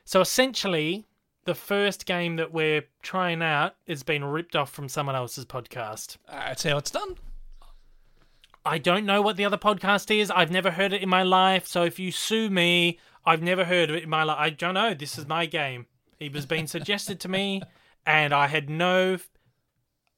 So 0.05 0.21
essentially, 0.21 1.05
the 1.43 1.55
first 1.55 2.05
game 2.05 2.37
that 2.37 2.53
we're 2.53 2.85
trying 3.01 3.41
out 3.41 3.75
has 3.87 4.01
been 4.01 4.23
ripped 4.23 4.55
off 4.55 4.71
from 4.71 4.87
someone 4.87 5.15
else's 5.15 5.45
podcast. 5.45 6.17
That's 6.29 6.63
how 6.63 6.77
it's 6.77 6.91
done. 6.91 7.17
I 8.65 8.77
don't 8.77 9.05
know 9.05 9.21
what 9.21 9.37
the 9.37 9.45
other 9.45 9.57
podcast 9.57 10.15
is. 10.15 10.29
I've 10.31 10.51
never 10.51 10.71
heard 10.71 10.93
it 10.93 11.01
in 11.01 11.09
my 11.09 11.23
life. 11.23 11.67
So 11.67 11.83
if 11.83 11.97
you 11.97 12.11
sue 12.11 12.49
me, 12.49 12.99
I've 13.25 13.41
never 13.41 13.65
heard 13.65 13.89
of 13.89 13.95
it 13.95 14.03
in 14.03 14.09
my 14.09 14.23
life. 14.23 14.37
I 14.39 14.49
don't 14.49 14.73
know. 14.73 14.93
This 14.93 15.17
is 15.17 15.27
my 15.27 15.45
game. 15.45 15.85
It 16.19 16.33
was 16.33 16.45
being 16.45 16.67
suggested 16.67 17.19
to 17.21 17.29
me, 17.29 17.61
and 18.05 18.33
I 18.33 18.47
had 18.47 18.69
no 18.69 19.17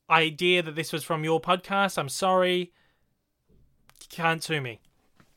idea 0.09 0.63
that 0.63 0.75
this 0.75 0.91
was 0.91 1.03
from 1.03 1.23
your 1.23 1.39
podcast. 1.39 1.97
I'm 1.97 2.09
sorry. 2.09 2.71
You 4.01 4.07
can't 4.09 4.43
sue 4.43 4.61
me. 4.61 4.81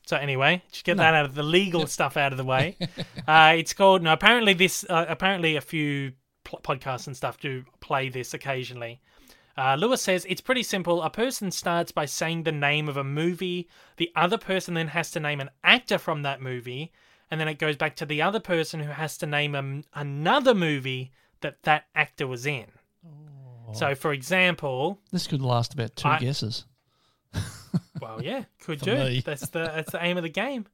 So 0.07 0.17
anyway, 0.17 0.61
just 0.71 0.85
get 0.85 0.97
that 0.97 1.13
out 1.13 1.25
of 1.25 1.35
the 1.35 1.43
legal 1.43 1.87
stuff 1.87 2.17
out 2.17 2.31
of 2.31 2.37
the 2.37 2.43
way. 2.43 2.77
uh, 3.27 3.55
it's 3.57 3.73
called. 3.73 4.03
No, 4.03 4.13
apparently 4.13 4.53
this. 4.53 4.85
Uh, 4.87 5.05
apparently 5.07 5.55
a 5.55 5.61
few 5.61 6.13
pl- 6.43 6.61
podcasts 6.63 7.07
and 7.07 7.17
stuff 7.17 7.39
do 7.39 7.63
play 7.79 8.09
this 8.09 8.33
occasionally. 8.33 9.01
Uh, 9.57 9.75
Lewis 9.75 10.01
says 10.01 10.25
it's 10.27 10.41
pretty 10.41 10.63
simple. 10.63 11.01
A 11.01 11.09
person 11.09 11.49
starts 11.49 11.91
by 11.91 12.05
saying 12.05 12.43
the 12.43 12.51
name 12.51 12.89
of 12.89 12.97
a 12.97 13.03
movie. 13.03 13.69
The 13.97 14.11
other 14.15 14.37
person 14.37 14.73
then 14.73 14.89
has 14.89 15.11
to 15.11 15.19
name 15.19 15.39
an 15.39 15.49
actor 15.63 15.97
from 15.97 16.23
that 16.23 16.41
movie, 16.41 16.91
and 17.31 17.39
then 17.39 17.47
it 17.47 17.57
goes 17.59 17.77
back 17.77 17.95
to 17.97 18.05
the 18.05 18.21
other 18.21 18.39
person 18.41 18.81
who 18.81 18.91
has 18.91 19.17
to 19.19 19.25
name 19.25 19.55
a, 19.55 19.81
another 19.99 20.53
movie 20.53 21.11
that 21.41 21.63
that 21.63 21.85
actor 21.95 22.27
was 22.27 22.45
in. 22.45 22.65
So, 23.73 23.95
for 23.95 24.13
example, 24.13 24.99
This 25.11 25.25
could 25.27 25.41
last 25.41 25.73
about 25.73 25.95
two 25.95 26.07
I- 26.07 26.19
guesses. 26.19 26.65
well, 28.01 28.21
yeah, 28.21 28.43
could 28.61 28.79
do. 28.81 28.95
me. 28.95 29.21
That's 29.25 29.49
the 29.49 29.59
that's 29.59 29.91
the 29.91 30.03
aim 30.03 30.17
of 30.17 30.23
the 30.23 30.29
game. 30.29 30.65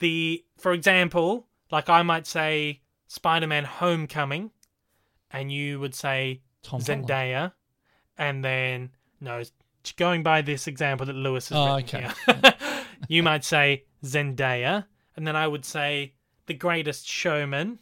The 0.00 0.44
for 0.58 0.72
example, 0.72 1.46
like 1.70 1.88
I 1.88 2.02
might 2.02 2.26
say 2.26 2.82
Spider-Man: 3.08 3.64
Homecoming, 3.64 4.50
and 5.30 5.50
you 5.50 5.80
would 5.80 5.94
say 5.94 6.42
Tom 6.62 6.80
Holland. 6.80 7.06
And 8.18 8.44
then 8.44 8.90
no, 9.20 9.42
going 9.96 10.22
by 10.22 10.42
this 10.42 10.66
example 10.66 11.06
that 11.06 11.14
Lewis 11.14 11.48
has 11.50 11.58
Oh, 11.58 11.76
written 11.76 12.04
okay. 12.04 12.40
here, 12.42 12.54
you 13.08 13.22
might 13.22 13.44
say 13.44 13.84
Zendaya, 14.04 14.86
and 15.16 15.26
then 15.26 15.36
I 15.36 15.46
would 15.46 15.64
say 15.64 16.14
The 16.46 16.54
Greatest 16.54 17.06
Showman, 17.06 17.78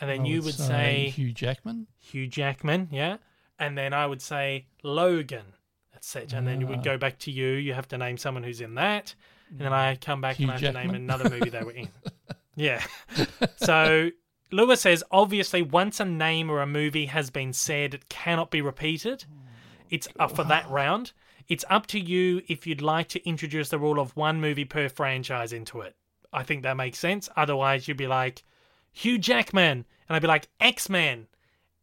and 0.00 0.10
then 0.10 0.20
I 0.20 0.24
you 0.24 0.42
would 0.42 0.54
say 0.54 1.10
Hugh 1.10 1.32
Jackman. 1.32 1.86
Hugh 1.98 2.26
Jackman, 2.26 2.88
yeah, 2.92 3.16
and 3.58 3.76
then 3.76 3.92
I 3.92 4.06
would 4.06 4.22
say 4.22 4.66
Logan, 4.82 5.54
etc. 5.94 6.38
And 6.38 6.46
then 6.46 6.62
it 6.62 6.66
would 6.66 6.78
Ah. 6.80 6.82
go 6.82 6.98
back 6.98 7.18
to 7.20 7.30
you. 7.30 7.48
You 7.54 7.74
have 7.74 7.88
to 7.88 7.98
name 7.98 8.16
someone 8.16 8.42
who's 8.44 8.60
in 8.60 8.74
that, 8.76 9.14
and 9.50 9.58
then 9.60 9.72
I 9.72 9.96
come 9.96 10.20
back 10.20 10.36
Hugh 10.36 10.44
and 10.44 10.52
I 10.52 10.58
have 10.58 10.72
to 10.74 10.80
name 10.80 10.94
another 10.94 11.28
movie 11.28 11.50
they 11.50 11.62
were 11.62 11.72
in. 11.72 11.88
yeah. 12.56 12.82
So 13.56 14.10
Lewis 14.50 14.80
says 14.80 15.04
obviously 15.10 15.62
once 15.62 16.00
a 16.00 16.04
name 16.04 16.50
or 16.50 16.62
a 16.62 16.66
movie 16.66 17.06
has 17.06 17.30
been 17.30 17.52
said, 17.52 17.94
it 17.94 18.08
cannot 18.08 18.50
be 18.50 18.60
repeated. 18.62 19.24
It's 19.90 20.08
up 20.18 20.34
for 20.34 20.44
that 20.44 20.68
round. 20.70 21.12
It's 21.48 21.64
up 21.70 21.86
to 21.88 21.98
you 22.00 22.42
if 22.48 22.66
you'd 22.66 22.82
like 22.82 23.08
to 23.08 23.26
introduce 23.26 23.70
the 23.70 23.78
rule 23.78 23.98
of 23.98 24.16
one 24.16 24.40
movie 24.40 24.64
per 24.66 24.88
franchise 24.88 25.52
into 25.52 25.80
it. 25.80 25.96
I 26.32 26.42
think 26.42 26.62
that 26.62 26.76
makes 26.76 26.98
sense. 26.98 27.28
Otherwise, 27.36 27.88
you'd 27.88 27.96
be 27.96 28.06
like 28.06 28.42
Hugh 28.92 29.18
Jackman, 29.18 29.86
and 30.08 30.16
I'd 30.16 30.22
be 30.22 30.28
like 30.28 30.48
X 30.60 30.90
Men, 30.90 31.26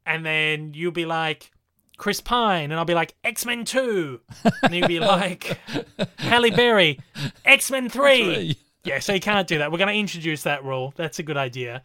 and 0.05 0.25
then 0.25 0.73
you'd 0.75 0.93
be 0.93 1.05
like 1.05 1.51
Chris 1.97 2.21
Pine, 2.21 2.71
and 2.71 2.75
I'll 2.75 2.85
be 2.85 2.93
like 2.93 3.15
X 3.23 3.45
Men 3.45 3.65
Two, 3.65 4.21
and 4.61 4.75
you'll 4.75 4.87
be 4.87 4.99
like 4.99 5.57
Halle 6.19 6.51
Berry, 6.51 6.99
X 7.43 7.71
Men. 7.71 7.89
Three. 7.89 8.57
Yeah, 8.83 8.99
so 8.99 9.13
you 9.13 9.19
can't 9.19 9.47
do 9.47 9.57
that. 9.57 9.71
We're 9.71 9.79
going 9.79 9.87
to 9.93 9.99
introduce 9.99 10.43
that 10.43 10.63
rule. 10.63 10.93
That's 10.95 11.17
a 11.17 11.23
good 11.23 11.37
idea. 11.37 11.81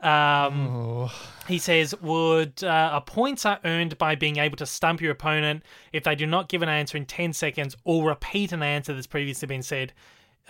Um, 0.00 0.68
Oh, 0.68 1.12
he 1.48 1.58
says, 1.58 1.94
"Would 2.00 2.62
uh, 2.62 2.90
a 2.94 3.00
points 3.00 3.46
are 3.46 3.60
earned 3.64 3.96
by 3.98 4.14
being 4.14 4.36
able 4.38 4.56
to 4.58 4.66
stump 4.66 5.00
your 5.00 5.12
opponent 5.12 5.62
if 5.92 6.04
they 6.04 6.14
do 6.14 6.26
not 6.26 6.48
give 6.48 6.62
an 6.62 6.68
answer 6.68 6.96
in 6.98 7.06
ten 7.06 7.32
seconds 7.32 7.76
or 7.84 8.08
repeat 8.08 8.52
an 8.52 8.62
answer 8.62 8.92
that's 8.94 9.06
previously 9.06 9.46
been 9.46 9.62
said? 9.62 9.92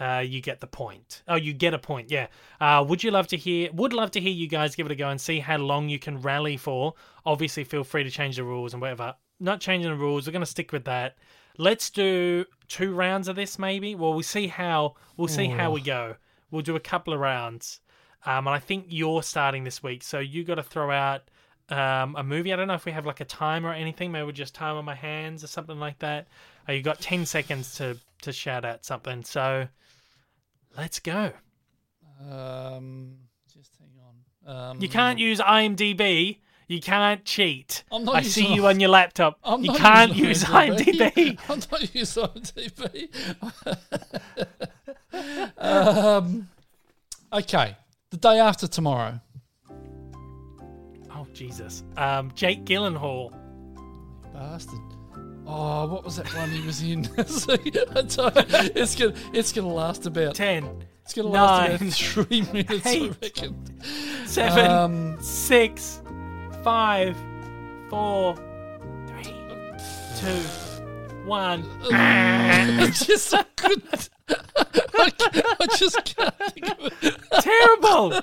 Uh, 0.01 0.25
you 0.27 0.41
get 0.41 0.61
the 0.61 0.67
point. 0.67 1.23
Oh, 1.29 1.37
you 1.37 1.53
get 1.53 1.73
a 1.73 1.79
point. 1.79 2.11
Yeah. 2.11 2.27
Uh, 2.61 2.85
would 2.89 3.05
you 3.05 3.13
love 3.13 3.29
to 3.29 3.37
hear? 3.37 3.71
Would 3.73 3.93
love 3.93 4.11
to 4.13 4.21
hear 4.21 4.33
you 4.33 4.49
guys 4.49 4.75
give 4.75 4.87
it 4.87 4.93
a 4.93 4.97
go 4.97 5.09
and 5.09 5.21
see 5.21 5.39
how 5.39 5.57
long 5.59 5.89
you 5.89 6.01
can 6.01 6.21
rally 6.21 6.57
for. 6.57 6.95
Obviously, 7.25 7.63
feel 7.63 7.85
free 7.85 8.03
to 8.03 8.11
change 8.11 8.35
the 8.37 8.43
rules 8.45 8.73
and 8.73 8.81
whatever. 8.81 9.15
Not 9.39 9.61
changing 9.61 9.91
the 9.91 9.97
rules. 9.97 10.27
We're 10.27 10.33
going 10.33 10.41
to 10.43 10.47
stick 10.47 10.73
with 10.73 10.85
that. 10.87 11.17
Let's 11.59 11.91
do 11.91 12.45
two 12.67 12.93
rounds 12.93 13.29
of 13.29 13.37
this, 13.37 13.57
maybe. 13.57 13.95
Well, 13.95 14.13
we'll 14.15 14.23
see 14.25 14.49
how 14.49 14.95
we'll 15.17 15.29
see 15.29 15.47
how 15.47 15.71
we 15.71 15.81
go. 15.81 16.17
We'll 16.51 16.63
do 16.63 16.75
a 16.75 16.81
couple 16.81 17.15
of 17.15 17.21
rounds. 17.21 17.81
Um, 18.27 18.47
and 18.47 18.55
I 18.55 18.59
think 18.59 18.87
you're 18.89 19.23
starting 19.23 19.65
this 19.65 19.83
week, 19.83 20.03
so 20.03 20.19
you 20.19 20.45
got 20.45 20.55
to 20.57 20.63
throw 20.63 20.91
out 20.91 21.23
um, 21.69 22.17
a 22.17 22.23
movie. 22.23 22.53
I 22.53 22.57
don't 22.57 22.69
know 22.69 22.75
if 22.75 22.85
we 22.85 22.93
have 22.93 23.07
like 23.07 23.21
a 23.21 23.25
timer 23.25 23.71
or 23.71 23.75
anything. 23.75 24.13
Maybe 24.13 24.33
just 24.33 24.55
time 24.55 24.77
on 24.77 24.85
my 24.85 24.95
hands 24.95 25.45
or 25.45 25.47
something 25.47 25.79
like 25.79 25.99
that. 26.01 26.27
Uh, 26.69 26.73
you 26.73 26.83
got 26.83 27.01
ten 27.01 27.27
seconds 27.27 27.75
to 27.77 27.99
to 28.23 28.33
shout 28.33 28.65
out 28.65 28.85
something. 28.85 29.23
So 29.25 29.69
let's 30.77 30.99
go. 30.99 31.33
um, 32.31 33.17
just 33.53 33.73
hang 33.79 33.91
on. 34.01 34.71
Um, 34.71 34.81
You 34.81 34.89
can't 34.89 35.19
use 35.19 35.41
IMDb. 35.41 36.39
You 36.67 36.81
can't 36.81 37.23
cheat. 37.27 37.85
I'm 37.93 38.05
not 38.05 38.15
I 38.17 38.23
see 38.23 38.55
you 38.55 38.67
on 38.67 38.81
your 38.81 38.89
laptop. 38.89 39.39
I'm 39.45 39.63
you 39.65 39.73
can't 39.75 40.15
use 40.17 40.45
IMDb. 40.45 41.39
I'm 41.49 41.61
not 41.71 41.95
using 41.95 42.25
IMDb. 42.25 43.11
um, 45.59 46.49
okay, 47.33 47.77
the 48.15 48.29
day 48.29 48.39
after 48.39 48.67
tomorrow. 48.69 49.21
Oh 51.11 51.27
Jesus. 51.33 51.83
Um, 51.97 52.31
Jake 52.35 52.65
Gyllenhaal. 52.65 53.33
Bastard. 54.33 54.79
Oh, 55.47 55.87
what 55.89 56.05
was 56.05 56.17
that 56.17 56.27
one 56.35 56.51
he 56.51 56.65
was 56.67 56.81
in? 56.83 57.05
See, 57.27 57.53
you, 57.65 57.85
it's 57.97 58.17
gonna 58.97 59.15
it's 59.33 59.53
gonna 59.53 59.69
last 59.69 60.07
about 60.07 60.35
Ten, 60.35 60.85
it's 61.03 61.13
gonna 61.13 61.29
last 61.29 61.69
nine, 61.69 61.75
about 61.89 61.93
three 61.93 62.41
minutes. 62.53 62.87
I 62.87 62.91
eight, 62.91 63.17
reckon. 63.21 63.81
seven, 64.27 64.71
Um, 64.71 65.21
six, 65.21 66.01
five, 66.63 67.17
four, 67.91 68.37
three, 69.07 69.25
two, 70.19 70.41
one. 71.25 71.65
I 71.93 72.91
just 72.93 73.35
I 73.35 73.45
couldn't. 73.57 74.11
I, 74.29 75.13
I 75.61 75.67
just 75.77 76.05
can't 76.05 76.35
think 76.37 76.71
of 76.71 76.93
it. 77.03 77.17
Terrible. 77.41 78.23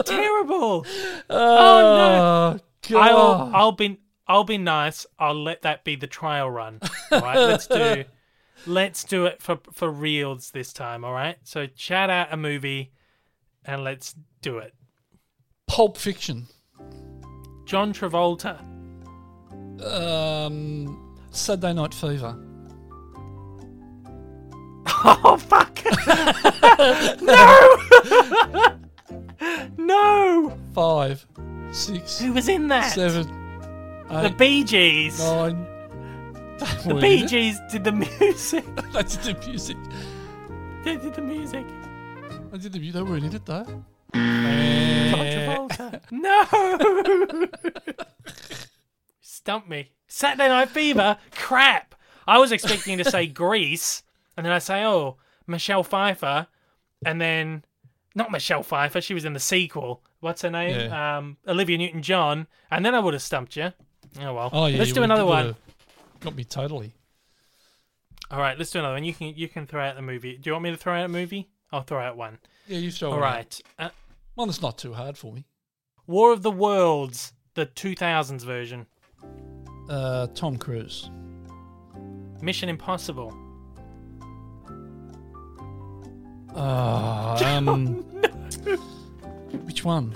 Terrible. 0.04 0.86
Oh, 1.30 2.58
God. 2.88 2.94
I'll 2.94 3.50
I'll 3.54 3.72
be 3.72 3.98
I'll 4.26 4.44
be 4.44 4.58
nice. 4.58 5.06
I'll 5.18 5.42
let 5.42 5.62
that 5.62 5.84
be 5.84 5.96
the 5.96 6.06
trial 6.06 6.50
run. 6.50 6.80
All 7.12 7.20
right, 7.20 7.36
let's 7.36 7.66
do 7.66 8.04
let's 8.66 9.04
do 9.04 9.26
it 9.26 9.42
for 9.42 9.58
for 9.72 9.90
reals 9.90 10.50
this 10.50 10.72
time. 10.72 11.04
All 11.04 11.12
right. 11.12 11.36
So 11.44 11.68
shout 11.74 12.10
out 12.10 12.32
a 12.32 12.36
movie, 12.36 12.92
and 13.64 13.84
let's 13.84 14.14
do 14.42 14.58
it. 14.58 14.74
Pulp 15.66 15.96
Fiction. 15.96 16.46
John 17.64 17.94
Travolta. 17.94 18.60
Um, 19.82 21.03
Saturday 21.34 21.72
Night 21.74 21.94
Fever. 21.94 22.36
Oh 25.06 25.36
fuck! 25.36 25.80
no! 27.20 28.78
no! 29.76 30.58
Five, 30.74 31.26
six, 31.72 32.18
Who 32.20 32.32
was 32.32 32.48
in 32.48 32.68
that? 32.68 32.94
seven, 32.94 33.26
the 34.08 34.26
eight, 34.28 34.38
Bee 34.38 34.64
Gees. 34.64 35.18
nine. 35.18 35.66
the 36.86 36.98
Bee 37.00 37.26
Gees 37.26 37.60
did 37.70 37.84
the 37.84 37.92
music. 37.92 38.64
Did 38.64 39.06
the 39.06 39.36
music. 39.46 39.76
they 40.84 40.96
did 40.96 41.14
the 41.14 41.20
music. 41.22 41.66
I 42.52 42.56
did 42.56 42.72
the 42.72 42.78
music. 42.78 42.94
They 42.94 43.02
weren't 43.02 43.24
in 43.24 43.34
it 43.34 43.44
though. 43.44 43.64
John 44.14 45.26
Travolta. 45.26 46.00
no. 46.10 47.46
stumped 49.20 49.68
me. 49.68 49.90
Saturday 50.14 50.46
Night 50.46 50.68
Fever? 50.68 51.18
Crap. 51.32 51.96
I 52.24 52.38
was 52.38 52.52
expecting 52.52 52.98
to 52.98 53.04
say 53.04 53.26
Grease, 53.26 54.04
and 54.36 54.46
then 54.46 54.52
I 54.52 54.60
say, 54.60 54.84
oh, 54.84 55.16
Michelle 55.48 55.82
Pfeiffer, 55.82 56.46
and 57.04 57.20
then 57.20 57.64
not 58.14 58.30
Michelle 58.30 58.62
Pfeiffer. 58.62 59.00
She 59.00 59.12
was 59.12 59.24
in 59.24 59.32
the 59.32 59.40
sequel. 59.40 60.04
What's 60.20 60.42
her 60.42 60.50
name? 60.50 60.92
Um, 60.92 61.36
Olivia 61.48 61.78
Newton-John, 61.78 62.46
and 62.70 62.86
then 62.86 62.94
I 62.94 63.00
would 63.00 63.12
have 63.12 63.22
stumped 63.22 63.56
you. 63.56 63.72
Oh 64.20 64.34
well. 64.34 64.50
Oh 64.52 64.66
yeah. 64.66 64.78
Let's 64.78 64.92
do 64.92 65.02
another 65.02 65.26
one. 65.26 65.56
Got 66.20 66.36
me 66.36 66.44
totally. 66.44 66.92
All 68.30 68.38
right, 68.38 68.56
let's 68.56 68.70
do 68.70 68.78
another 68.78 68.94
one. 68.94 69.04
You 69.04 69.14
can 69.14 69.34
you 69.34 69.48
can 69.48 69.66
throw 69.66 69.84
out 69.84 69.96
the 69.96 70.02
movie. 70.02 70.36
Do 70.36 70.48
you 70.48 70.52
want 70.52 70.62
me 70.62 70.70
to 70.70 70.76
throw 70.76 70.94
out 70.94 71.06
a 71.06 71.08
movie? 71.08 71.50
I'll 71.72 71.82
throw 71.82 72.00
out 72.00 72.16
one. 72.16 72.38
Yeah, 72.68 72.78
you 72.78 72.92
throw 72.92 73.10
All 73.10 73.18
right. 73.18 73.60
Uh, 73.80 73.88
One 74.36 74.46
that's 74.46 74.62
not 74.62 74.78
too 74.78 74.92
hard 74.92 75.18
for 75.18 75.32
me. 75.32 75.44
War 76.06 76.32
of 76.32 76.42
the 76.42 76.52
Worlds, 76.52 77.32
the 77.54 77.66
2000s 77.66 78.42
version. 78.42 78.86
Uh, 79.88 80.26
Tom 80.34 80.56
Cruise. 80.56 81.10
Mission 82.40 82.68
Impossible. 82.68 83.34
Uh, 86.54 87.38
um, 87.44 87.96
which 89.64 89.84
one? 89.84 90.14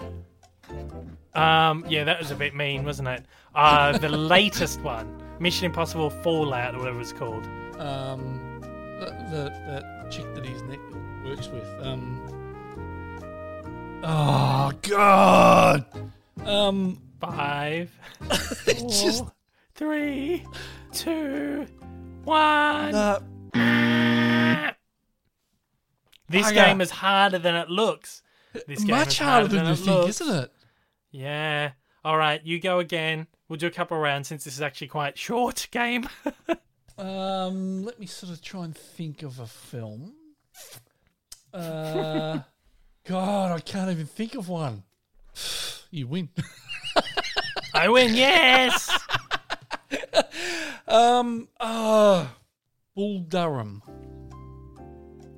Um, 1.34 1.84
yeah, 1.88 2.04
that 2.04 2.18
was 2.18 2.30
a 2.30 2.34
bit 2.34 2.54
mean, 2.54 2.84
wasn't 2.84 3.08
it? 3.08 3.24
Uh, 3.54 3.96
the 3.98 4.08
latest 4.36 4.80
one, 4.80 5.22
Mission 5.38 5.66
Impossible 5.66 6.10
Fallout, 6.10 6.74
or 6.74 6.78
whatever 6.78 7.00
it's 7.00 7.12
called. 7.12 7.44
Um, 7.78 8.60
the, 9.00 9.06
the 9.30 9.52
that 9.66 10.10
chick 10.10 10.34
that 10.34 10.44
he's 10.44 10.62
neck 10.62 10.80
works 11.24 11.48
with. 11.48 11.66
Um. 11.82 12.20
Oh 14.02 14.72
God. 14.82 15.84
Um. 16.44 16.98
Five, 17.20 17.90
It's 18.68 19.02
just 19.02 19.18
four, 19.18 19.32
three, 19.78 20.44
two, 20.92 21.64
one. 22.24 22.90
This 26.30 26.46
Bugger. 26.46 26.54
game 26.54 26.80
is 26.80 26.90
harder 26.90 27.38
than 27.38 27.54
it 27.54 27.70
looks. 27.70 28.22
This 28.66 28.80
game 28.80 28.96
much 28.96 29.08
is 29.08 29.18
harder 29.18 29.46
than 29.48 29.66
you 29.66 29.72
it 29.72 29.76
think, 29.76 29.86
looks. 29.86 30.20
isn't 30.20 30.34
it? 30.44 30.52
Yeah. 31.12 31.70
All 32.04 32.16
right, 32.18 32.44
you 32.44 32.60
go 32.60 32.80
again. 32.80 33.28
We'll 33.48 33.56
do 33.58 33.68
a 33.68 33.70
couple 33.70 33.96
of 33.96 34.02
rounds 34.02 34.28
since 34.28 34.44
this 34.44 34.54
is 34.54 34.60
actually 34.62 34.88
quite 34.88 35.16
short 35.16 35.68
game. 35.72 36.08
Um, 36.98 37.84
let 37.84 38.00
me 38.00 38.06
sort 38.06 38.32
of 38.32 38.42
try 38.42 38.64
and 38.64 38.76
think 38.76 39.22
of 39.22 39.38
a 39.38 39.46
film. 39.46 40.12
Uh, 41.54 42.40
God, 43.06 43.52
I 43.52 43.60
can't 43.60 43.90
even 43.90 44.06
think 44.06 44.34
of 44.34 44.48
one. 44.48 44.82
You 45.90 46.06
win. 46.06 46.28
I 47.74 47.88
win. 47.88 48.14
Yes. 48.14 48.90
Um, 50.88 51.48
uh, 51.60 52.26
Bull 52.96 53.20
Durham. 53.20 53.82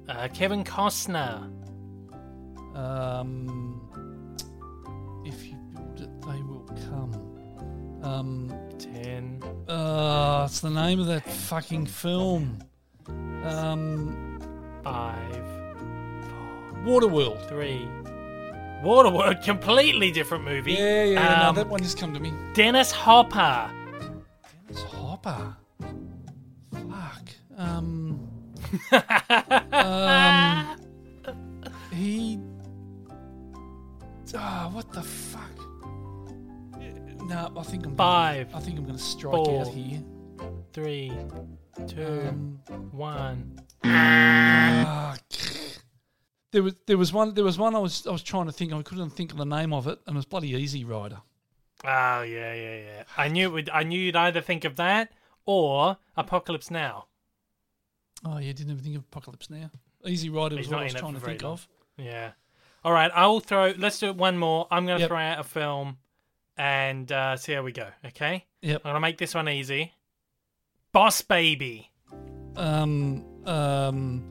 Uh, 0.09 0.29
Kevin 0.33 0.63
Costner. 0.63 1.51
Um, 2.77 3.83
if 5.27 5.45
you 5.45 5.57
build 5.75 6.01
it, 6.01 6.21
they 6.23 6.41
will 6.43 6.65
come. 6.89 8.01
Um, 8.05 8.53
Ten. 8.79 9.43
uh, 9.69 10.45
it's 10.49 10.61
the 10.61 10.71
name 10.71 11.01
of 11.01 11.07
that 11.07 11.29
fucking 11.29 11.87
film. 11.87 12.63
Um, 13.45 14.39
Five. 14.85 15.45
Waterworld. 16.85 17.47
Three. 17.49 17.89
Waterworld, 18.85 19.43
completely 19.45 20.11
different 20.13 20.45
movie. 20.45 20.73
Yeah, 20.75 21.05
yeah, 21.05 21.35
Um, 21.49 21.55
no, 21.57 21.61
that 21.61 21.69
one 21.69 21.83
just 21.83 21.99
come 21.99 22.15
to 22.15 22.21
me. 22.21 22.33
Dennis 22.55 22.91
Hopper. 22.93 23.71
Hopper. 25.23 25.57
Fuck. 26.73 27.29
Um. 27.57 28.29
um. 29.73 30.77
He. 31.93 32.39
Ah, 34.35 34.71
what 34.73 34.91
the 34.93 35.03
fuck? 35.03 35.59
No, 37.27 37.53
I 37.57 37.63
think 37.65 37.87
I'm. 37.87 37.97
Five. 37.97 38.55
I 38.55 38.61
think 38.61 38.79
I'm 38.79 38.85
going 38.85 38.97
to 38.97 39.03
strike 39.03 39.35
Four. 39.35 39.61
out 39.61 39.69
here. 39.69 40.03
Three. 40.73 41.13
Two. 41.87 42.23
Um. 42.29 42.61
One. 42.93 43.61
ah, 43.85 45.17
there 46.53 46.63
was 46.63 46.75
there 46.87 46.97
was 46.99 47.13
one 47.13 47.35
there 47.35 47.45
was 47.45 47.59
one 47.59 47.75
I 47.75 47.79
was 47.79 48.07
I 48.07 48.11
was 48.11 48.23
trying 48.23 48.47
to 48.47 48.53
think 48.53 48.73
I 48.73 48.83
couldn't 48.83 49.11
think 49.11 49.33
of 49.33 49.39
the 49.39 49.45
name 49.45 49.73
of 49.73 49.87
it 49.87 49.99
and 50.07 50.17
it 50.17 50.19
was 50.19 50.25
bloody 50.25 50.49
Easy 50.49 50.85
Rider. 50.85 51.21
Oh 51.85 52.23
yeah, 52.23 52.53
yeah, 52.55 52.77
yeah. 52.77 53.03
I 53.17 53.29
knew 53.29 53.49
it 53.49 53.53
would. 53.53 53.71
I 53.71 53.83
knew 53.85 53.99
you'd 53.99 54.17
either 54.17 54.41
think 54.41 54.65
of 54.65 54.77
that 54.77 55.13
or 55.47 55.97
Apocalypse 56.17 56.71
Now. 56.71 57.07
Oh 58.25 58.39
yeah, 58.39 58.53
didn't 58.53 58.71
even 58.73 58.85
think 58.85 58.97
of 58.97 59.03
Apocalypse 59.05 59.49
Now. 59.51 59.71
Easy 60.07 60.29
Rider 60.31 60.57
was 60.57 60.67
He's 60.67 60.73
what 60.73 60.81
I 60.81 60.85
was 60.85 60.95
trying 60.95 61.15
to 61.15 61.21
think 61.21 61.43
long. 61.43 61.53
of. 61.55 61.69
Yeah. 61.99 62.33
All 62.85 62.93
right. 62.93 63.11
I 63.15 63.27
will 63.27 63.41
throw. 63.41 63.73
Let's 63.77 63.99
do 63.99 64.09
it 64.09 64.17
one 64.17 64.39
more. 64.39 64.67
I'm 64.71 64.87
going 64.87 64.97
to 64.99 65.03
Yep. 65.03 65.09
throw 65.09 65.19
out 65.19 65.39
a 65.41 65.45
film 65.45 65.99
and 66.57 67.11
uh, 67.13 67.37
see 67.37 67.53
how 67.53 67.63
we 67.63 67.73
go. 67.73 67.87
Okay. 68.07 68.47
Yep. 68.63 68.81
I'm 68.85 68.91
going 68.91 68.95
to 68.95 69.01
make 69.01 69.19
this 69.19 69.35
one 69.35 69.49
easy. 69.49 69.93
Boss 70.93 71.21
Baby. 71.23 71.91
Um, 72.57 73.25
um, 73.47 74.25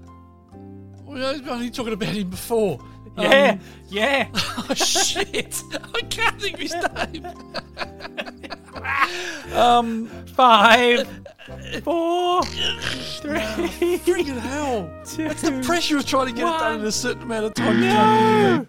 I 1.07 1.11
was 1.11 1.41
only 1.47 1.69
talking 1.69 1.93
about 1.93 2.09
him 2.09 2.29
before. 2.29 2.79
Yeah. 3.21 3.51
Um, 3.51 3.59
yeah. 3.89 4.27
oh 4.33 4.73
shit! 4.73 5.63
I 5.95 6.01
can't 6.09 6.41
think 6.41 6.53
of 6.55 6.59
his 6.59 6.73
name. 6.73 7.25
um, 9.55 10.07
Five. 10.27 11.07
Four. 11.83 12.43
Three. 12.43 13.39
freaking 13.39 14.37
hell! 14.39 14.89
Two. 15.05 15.27
That's 15.27 15.41
the 15.41 15.61
pressure 15.63 15.97
of 15.97 16.05
trying 16.05 16.27
to 16.27 16.33
get 16.33 16.41
it 16.41 16.59
done 16.59 16.79
in 16.81 16.85
a 16.85 16.91
certain 16.91 17.23
amount 17.23 17.45
of 17.45 17.53
time. 17.55 17.79
No. 17.81 18.65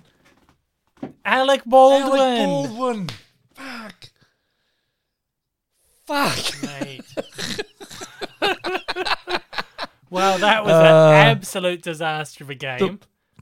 Alec 1.25 1.63
Baldwin. 1.67 2.21
Alec 2.21 2.47
Baldwin. 2.71 3.09
Fuck. 3.55 4.11
Fuck. 6.07 6.63
Mate. 6.63 7.05
well, 10.11 10.39
that 10.39 10.65
was 10.65 10.73
Uh, 10.73 11.11
an 11.15 11.27
absolute 11.37 11.83
disaster 11.83 12.45
of 12.45 12.51
a 12.51 12.55
game. 12.55 12.79
The 12.79 12.99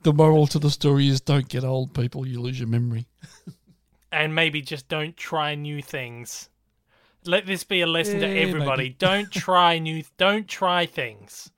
moral 0.07 0.46
to 0.49 0.59
the 0.59 0.70
story 0.70 1.09
is 1.09 1.20
don't 1.20 1.49
get 1.49 1.64
old, 1.64 1.94
people. 1.94 2.26
You 2.26 2.40
lose 2.40 2.59
your 2.59 2.68
memory. 2.68 3.07
and 4.12 4.34
maybe 4.34 4.61
just 4.62 4.88
don't 4.88 5.16
try 5.16 5.55
new 5.55 5.82
things. 5.82 6.49
Let 7.24 7.46
this 7.46 7.64
be 7.64 7.80
a 7.80 7.86
lesson 7.86 8.20
to 8.20 8.26
everybody. 8.26 8.90
Don't 8.90 9.30
try 9.30 9.78
new 9.78 10.03
don't 10.16 10.49
try 10.49 10.86
things. 10.86 11.51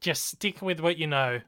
Just 0.00 0.26
stick 0.26 0.60
with 0.60 0.80
what 0.80 0.98
you 0.98 1.06
know. 1.06 1.40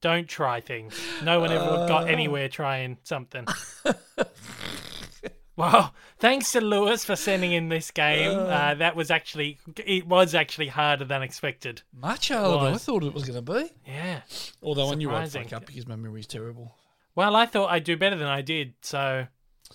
Don't 0.00 0.26
try 0.28 0.60
things. 0.60 0.98
No 1.22 1.38
one 1.38 1.52
ever 1.52 1.62
Uh. 1.64 1.86
got 1.86 2.08
anywhere 2.08 2.48
trying 2.48 2.96
something. 3.04 3.46
well, 5.56 5.94
thanks 6.22 6.52
to 6.52 6.60
Lewis 6.60 7.04
for 7.04 7.16
sending 7.16 7.50
in 7.52 7.68
this 7.68 7.90
game. 7.90 8.38
Uh, 8.38 8.74
that 8.74 8.94
was 8.94 9.10
actually 9.10 9.58
it 9.84 10.06
was 10.06 10.34
actually 10.34 10.68
harder 10.68 11.04
than 11.04 11.20
expected. 11.20 11.82
Much 11.92 12.28
harder 12.28 12.64
than 12.64 12.74
I 12.74 12.78
thought 12.78 13.02
it 13.02 13.12
was 13.12 13.24
going 13.24 13.44
to 13.44 13.52
be. 13.52 13.70
Yeah. 13.86 14.20
Although 14.62 14.92
I 14.92 14.94
knew 14.94 15.10
I'd 15.10 15.28
Surprising. 15.28 15.42
fuck 15.44 15.52
up 15.54 15.66
because 15.66 15.86
my 15.86 15.96
memory's 15.96 16.28
terrible. 16.28 16.74
Well, 17.14 17.36
I 17.36 17.44
thought 17.44 17.70
I'd 17.70 17.84
do 17.84 17.96
better 17.96 18.16
than 18.16 18.28
I 18.28 18.40
did, 18.40 18.72
so 18.80 19.26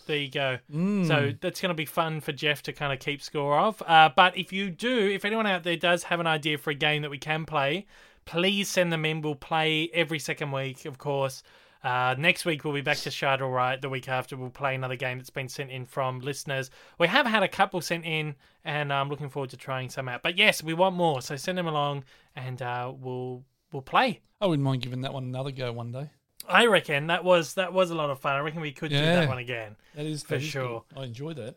there 0.07 0.18
you 0.18 0.32
go. 0.32 0.57
Mm. 0.74 1.06
So 1.06 1.34
that's 1.40 1.61
going 1.61 1.69
to 1.69 1.76
be 1.76 1.86
fun 1.86 2.22
for 2.22 2.32
Jeff 2.32 2.64
to 2.64 2.74
kind 2.74 2.94
of 2.94 2.99
keep 2.99 3.22
score 3.22 3.60
of. 3.60 3.84
Uh, 3.86 4.10
but 4.15 4.36
if 4.38 4.52
you 4.53 4.72
do, 4.72 5.07
if 5.10 5.26
anyone 5.26 5.45
out 5.45 5.64
there 5.64 5.76
does 5.78 6.03
have 6.03 6.19
an 6.19 6.28
idea 6.28 6.57
for 6.57 6.72
a 6.72 6.76
game 6.76 7.02
that 7.03 7.11
we 7.11 7.19
can 7.19 7.45
play, 7.45 7.86
please 8.26 8.69
send 8.69 8.91
them 8.91 9.06
in. 9.06 9.22
We'll 9.22 9.36
play 9.36 9.90
every 9.94 10.18
second 10.18 10.52
week, 10.52 10.86
of 10.86 10.98
course. 10.98 11.44
Uh, 11.88 12.16
next 12.18 12.44
week 12.44 12.66
we'll 12.66 12.74
be 12.74 12.82
back 12.82 12.98
to 12.98 13.10
Shadow 13.10 13.50
Right. 13.50 13.82
The 13.82 13.88
week 13.88 14.10
after 14.10 14.36
we'll 14.36 14.50
play 14.50 14.76
another 14.76 14.98
game 14.98 15.20
that's 15.20 15.30
been 15.30 15.48
sent 15.48 15.72
in 15.72 15.86
from 15.86 16.20
listeners. 16.20 16.70
We 17.00 17.08
have 17.08 17.26
had 17.26 17.44
a 17.44 17.48
couple 17.48 17.80
sent 17.80 18.04
in, 18.04 18.36
and 18.66 18.92
I'm 18.92 19.08
looking 19.08 19.30
forward 19.30 19.52
to 19.52 19.58
trying 19.58 19.90
some 19.90 20.10
out. 20.10 20.22
But 20.22 20.38
yes, 20.38 20.62
we 20.62 20.74
want 20.74 20.98
more, 20.98 21.22
so 21.22 21.38
send 21.38 21.58
them 21.58 21.66
along, 21.66 22.04
and 22.36 22.62
uh, 22.62 22.92
we'll 22.94 23.46
we'll 23.72 23.84
play. 23.84 24.20
I 24.42 24.48
wouldn't 24.48 24.66
mind 24.66 24.82
giving 24.82 25.00
that 25.02 25.14
one 25.14 25.24
another 25.24 25.52
go 25.52 25.72
one 25.72 25.94
day. 25.94 26.10
I 26.46 26.66
reckon 26.66 27.08
that 27.08 27.24
was 27.24 27.54
that 27.54 27.72
was 27.72 27.90
a 27.90 27.96
lot 27.96 28.10
of 28.10 28.20
fun. 28.20 28.36
I 28.36 28.40
reckon 28.40 28.60
we 28.60 28.74
could 28.74 28.90
do 28.90 29.00
that 29.00 29.30
one 29.30 29.38
again. 29.38 29.78
That 29.96 30.06
is 30.06 30.24
For 30.24 30.32
that 30.32 30.42
is 30.42 30.44
sure. 30.50 30.84
good. 30.90 31.00
I 31.00 31.06
enjoyed 31.06 31.38
that. 31.38 31.56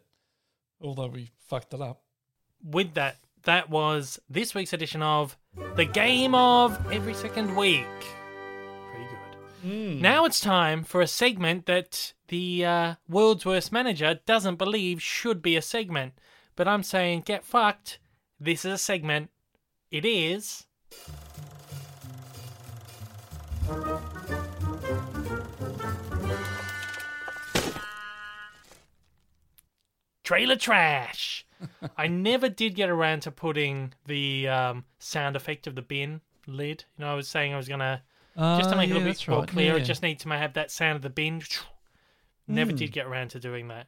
Although 0.81 1.09
we 1.09 1.31
fucked 1.49 1.75
it 1.75 1.81
up. 1.81 2.03
With 2.63 2.95
that, 2.95 3.17
that 3.43 3.69
was 3.69 4.21
this 4.31 4.55
week's 4.55 4.75
edition 4.75 5.03
of 5.03 5.37
the 5.75 5.87
game 5.87 6.37
of 6.37 6.93
every 6.93 7.15
second 7.15 7.57
week. 7.57 7.85
Good. 9.63 10.01
Now 10.01 10.25
it's 10.25 10.41
time 10.41 10.85
for 10.85 11.01
a 11.01 11.07
segment 11.07 11.67
that 11.67 12.15
the 12.29 12.65
uh, 12.65 12.95
world's 13.09 13.45
worst 13.45 13.73
manager 13.73 14.21
doesn't 14.25 14.57
believe 14.57 15.03
should 15.03 15.43
be 15.43 15.57
a 15.57 15.63
segment, 15.63 16.15
but 16.57 16.67
I'm 16.67 16.83
saying 16.83 17.23
get 17.23 17.45
fucked. 17.45 17.99
This 18.39 18.65
is 18.65 18.73
a 18.73 18.79
segment. 18.79 19.31
It 19.91 20.05
is. 20.05 20.67
Trailer 30.25 30.57
trash. 30.57 31.45
I 31.99 32.07
never 32.07 32.49
did 32.49 32.75
get 32.75 32.89
around 32.89 33.21
to 33.23 33.31
putting 33.31 33.93
the 34.07 34.49
um, 34.49 34.85
sound 34.99 35.37
effect 35.37 35.67
of 35.67 35.75
the 35.75 35.83
bin 35.83 36.21
lid. 36.47 36.85
You 36.97 37.05
know, 37.05 37.13
I 37.13 37.15
was 37.15 37.29
saying 37.29 37.53
I 37.53 37.57
was 37.57 37.69
gonna 37.69 38.03
just 38.59 38.71
to 38.71 38.75
Uh, 38.75 38.79
make 38.79 38.89
yeah, 38.89 38.95
it 38.97 39.03
a 39.03 39.05
little 39.05 39.13
bit 39.13 39.29
more 39.29 39.39
right, 39.41 39.49
clear. 39.49 39.73
yeah. 39.77 39.81
It 39.83 39.85
just 39.85 40.03
need 40.03 40.19
to 40.21 40.29
have 40.31 40.55
that 40.55 40.71
sound 40.71 40.97
of 40.97 41.03
the 41.03 41.11
bin. 41.11 41.43
Never 42.49 42.71
Hmm. 42.73 42.77
did 42.79 42.93
get 42.93 43.07
around 43.07 43.29
to 43.31 43.41
doing 43.41 43.69
that. 43.69 43.87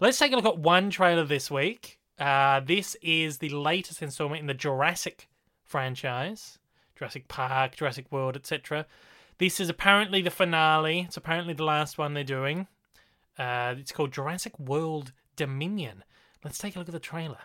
Let's 0.00 0.18
take 0.18 0.32
a 0.32 0.36
look 0.36 0.44
at 0.44 0.58
one 0.58 0.90
trailer 0.90 1.24
this 1.24 1.50
week. 1.50 1.98
Uh, 2.18 2.60
this 2.60 2.96
is 3.02 3.38
the 3.38 3.48
latest 3.50 4.02
installment 4.02 4.40
in 4.40 4.46
the 4.46 4.54
Jurassic 4.54 5.28
franchise, 5.64 6.58
Jurassic 6.96 7.28
Park, 7.28 7.76
Jurassic 7.76 8.10
World, 8.12 8.36
etc. 8.36 8.86
This 9.38 9.58
is 9.60 9.68
apparently 9.70 10.20
the 10.22 10.30
finale. 10.30 11.00
It's 11.00 11.16
apparently 11.16 11.54
the 11.54 11.64
last 11.64 11.96
one 11.98 12.14
they're 12.14 12.22
doing. 12.24 12.66
Uh, 13.38 13.74
it's 13.78 13.92
called 13.92 14.12
Jurassic 14.12 14.58
World 14.58 15.12
Dominion. 15.36 16.04
Let's 16.44 16.58
take 16.58 16.76
a 16.76 16.78
look 16.78 16.88
at 16.88 16.92
the 16.92 17.00
trailer. 17.00 17.38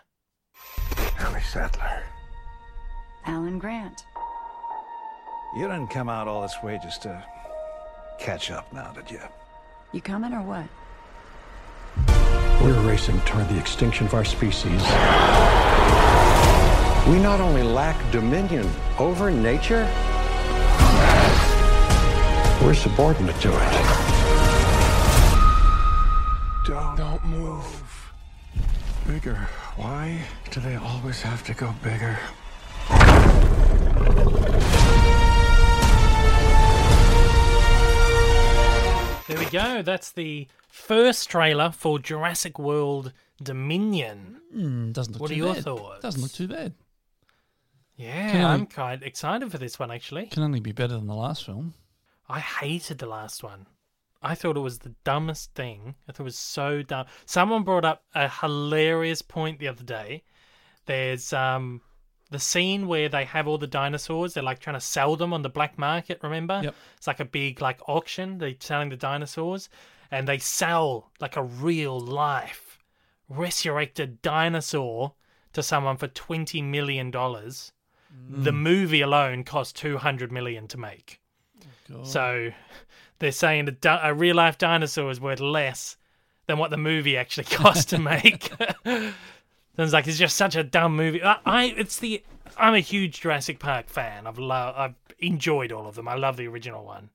Ellie 1.18 1.40
Sattler. 1.40 2.02
Alan 3.24 3.58
Grant. 3.58 4.04
You 5.56 5.62
didn't 5.62 5.88
come 5.88 6.08
out 6.10 6.28
all 6.28 6.42
this 6.42 6.56
way 6.62 6.78
just 6.82 7.02
to 7.02 7.24
catch 8.18 8.50
up 8.50 8.70
now, 8.72 8.92
did 8.92 9.10
you? 9.10 9.20
You 9.92 10.02
coming 10.02 10.34
or 10.34 10.42
what? 10.42 10.66
We're 12.62 12.78
racing 12.86 13.18
toward 13.20 13.48
the 13.48 13.58
extinction 13.58 14.06
of 14.06 14.14
our 14.14 14.24
species. 14.24 14.82
We 17.08 17.18
not 17.18 17.40
only 17.40 17.62
lack 17.62 17.96
dominion 18.12 18.68
over 18.98 19.30
nature, 19.30 19.84
we're 22.62 22.74
subordinate 22.74 23.40
to 23.40 23.48
it. 23.48 23.72
Don't, 26.66 26.96
don't 26.96 27.24
move. 27.24 28.12
Bigger. 29.06 29.48
Why 29.76 30.20
do 30.50 30.60
they 30.60 30.76
always 30.76 31.22
have 31.22 31.42
to 31.44 31.54
go 31.54 31.74
bigger? 31.82 32.18
There 39.28 39.38
we 39.38 39.44
go. 39.50 39.82
That's 39.82 40.10
the 40.12 40.48
first 40.68 41.28
trailer 41.28 41.70
for 41.70 41.98
Jurassic 41.98 42.58
World 42.58 43.12
Dominion. 43.42 44.40
Mm, 44.54 44.92
doesn't 44.94 45.12
look 45.12 45.20
What 45.22 45.28
too 45.28 45.34
are 45.34 45.36
your 45.36 45.54
bad. 45.54 45.64
thoughts? 45.64 46.02
Doesn't 46.02 46.22
look 46.22 46.32
too 46.32 46.48
bad. 46.48 46.72
Yeah, 47.96 48.46
I- 48.48 48.54
I'm 48.54 48.66
quite 48.66 49.02
excited 49.02 49.50
for 49.50 49.58
this 49.58 49.78
one 49.78 49.90
actually. 49.90 50.26
Can 50.26 50.42
only 50.42 50.60
be 50.60 50.72
better 50.72 50.94
than 50.94 51.06
the 51.06 51.14
last 51.14 51.44
film. 51.44 51.74
I 52.28 52.40
hated 52.40 52.98
the 52.98 53.06
last 53.06 53.42
one. 53.42 53.66
I 54.22 54.34
thought 54.34 54.56
it 54.56 54.60
was 54.60 54.78
the 54.80 54.94
dumbest 55.04 55.54
thing. 55.54 55.94
I 56.08 56.12
thought 56.12 56.20
it 56.20 56.24
was 56.24 56.38
so 56.38 56.82
dumb. 56.82 57.06
Someone 57.26 57.62
brought 57.64 57.84
up 57.84 58.04
a 58.14 58.28
hilarious 58.28 59.22
point 59.22 59.58
the 59.60 59.68
other 59.68 59.84
day. 59.84 60.22
There's 60.86 61.32
um 61.32 61.82
the 62.30 62.38
scene 62.38 62.86
where 62.86 63.08
they 63.08 63.24
have 63.24 63.48
all 63.48 63.58
the 63.58 63.66
dinosaurs. 63.66 64.34
They're 64.34 64.42
like 64.42 64.58
trying 64.58 64.76
to 64.76 64.80
sell 64.80 65.16
them 65.16 65.32
on 65.32 65.42
the 65.42 65.48
black 65.48 65.78
market. 65.78 66.20
Remember? 66.22 66.60
Yep. 66.62 66.74
It's 66.96 67.06
like 67.06 67.20
a 67.20 67.24
big 67.24 67.60
like 67.60 67.80
auction. 67.88 68.38
They're 68.38 68.54
selling 68.60 68.90
the 68.90 68.96
dinosaurs, 68.96 69.68
and 70.10 70.28
they 70.28 70.38
sell 70.38 71.10
like 71.20 71.36
a 71.36 71.42
real 71.42 71.98
life 71.98 72.78
resurrected 73.28 74.22
dinosaur 74.22 75.14
to 75.52 75.62
someone 75.62 75.96
for 75.96 76.08
twenty 76.08 76.62
million 76.62 77.10
dollars. 77.10 77.72
Mm. 78.12 78.44
The 78.44 78.52
movie 78.52 79.00
alone 79.00 79.44
cost 79.44 79.76
two 79.76 79.98
hundred 79.98 80.32
million 80.32 80.68
to 80.68 80.78
make. 80.78 81.20
God. 81.90 82.06
So 82.06 82.50
they're 83.18 83.32
saying 83.32 83.68
a, 83.68 83.72
di- 83.72 84.00
a 84.02 84.14
real 84.14 84.36
life 84.36 84.58
dinosaur 84.58 85.10
is 85.10 85.20
worth 85.20 85.40
less 85.40 85.96
than 86.46 86.58
what 86.58 86.70
the 86.70 86.76
movie 86.76 87.16
actually 87.16 87.44
cost 87.44 87.90
to 87.90 87.98
make. 87.98 88.52
Sounds 89.78 89.92
like 89.92 90.08
it's 90.08 90.18
just 90.18 90.36
such 90.36 90.56
a 90.56 90.64
dumb 90.64 90.96
movie. 90.96 91.22
I, 91.22 91.38
I 91.46 91.64
it's 91.76 92.00
the 92.00 92.22
I'm 92.56 92.74
a 92.74 92.80
huge 92.80 93.20
Jurassic 93.20 93.60
Park 93.60 93.88
fan. 93.88 94.26
I've 94.26 94.38
lo- 94.38 94.74
I've 94.76 94.94
enjoyed 95.20 95.70
all 95.70 95.86
of 95.86 95.94
them. 95.94 96.08
I 96.08 96.16
love 96.16 96.36
the 96.36 96.48
original 96.48 96.84
one. 96.84 97.10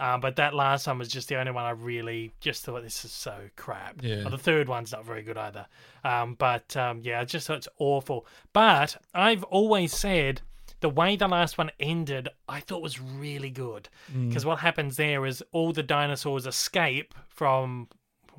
Uh, 0.00 0.16
but 0.16 0.36
that 0.36 0.54
last 0.54 0.86
one 0.86 0.98
was 0.98 1.08
just 1.08 1.28
the 1.28 1.36
only 1.36 1.50
one 1.52 1.64
I 1.64 1.70
really 1.70 2.32
just 2.40 2.64
thought 2.64 2.82
this 2.82 3.04
is 3.04 3.10
so 3.10 3.34
crap. 3.56 3.96
Yeah. 4.00 4.22
Oh, 4.26 4.30
the 4.30 4.38
third 4.38 4.68
one's 4.68 4.92
not 4.92 5.04
very 5.04 5.22
good 5.22 5.36
either. 5.36 5.66
Um, 6.04 6.34
but 6.38 6.74
um, 6.76 7.00
yeah, 7.02 7.20
I 7.20 7.24
just 7.24 7.46
thought 7.46 7.58
it's 7.58 7.68
awful. 7.78 8.24
But 8.52 8.96
I've 9.12 9.42
always 9.44 9.92
said 9.92 10.40
the 10.80 10.88
way 10.88 11.16
the 11.16 11.26
last 11.26 11.58
one 11.58 11.72
ended, 11.80 12.28
I 12.48 12.60
thought 12.60 12.80
was 12.80 13.00
really 13.00 13.50
good. 13.50 13.88
Because 14.28 14.46
what 14.46 14.60
happens 14.60 14.96
there 14.96 15.26
is 15.26 15.42
all 15.52 15.72
the 15.72 15.82
dinosaurs 15.82 16.46
escape 16.46 17.12
from 17.28 17.88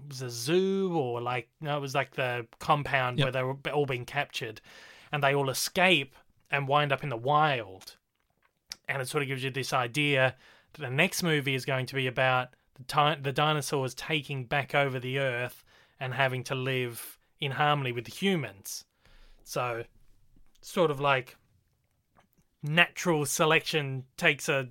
was 0.07 0.21
a 0.21 0.29
zoo 0.29 0.95
or 0.95 1.21
like 1.21 1.49
no, 1.61 1.77
it 1.77 1.81
was 1.81 1.95
like 1.95 2.11
the 2.11 2.45
compound 2.59 3.19
Yep. 3.19 3.25
where 3.25 3.31
they 3.31 3.43
were 3.43 3.57
all 3.73 3.85
being 3.85 4.05
captured, 4.05 4.61
and 5.11 5.21
they 5.23 5.35
all 5.35 5.49
escape 5.49 6.15
and 6.51 6.67
wind 6.67 6.91
up 6.91 7.03
in 7.03 7.09
the 7.09 7.17
wild. 7.17 7.95
And 8.87 9.01
it 9.01 9.07
sort 9.07 9.21
of 9.21 9.27
gives 9.27 9.43
you 9.43 9.51
this 9.51 9.71
idea 9.73 10.35
that 10.73 10.81
the 10.81 10.89
next 10.89 11.21
movie 11.23 11.53
is 11.55 11.65
going 11.65 11.85
to 11.87 11.95
be 11.95 12.07
about 12.07 12.49
the 12.75 12.83
ti- 12.83 13.21
the 13.21 13.31
dinosaurs 13.31 13.93
taking 13.93 14.45
back 14.45 14.73
over 14.73 14.99
the 14.99 15.19
earth 15.19 15.63
and 15.99 16.13
having 16.13 16.43
to 16.45 16.55
live 16.55 17.19
in 17.39 17.51
harmony 17.51 17.91
with 17.91 18.05
the 18.05 18.11
humans. 18.11 18.85
So, 19.43 19.83
sort 20.61 20.89
of 20.91 20.99
like 20.99 21.35
natural 22.61 23.25
selection 23.25 24.05
takes 24.17 24.49
a 24.49 24.67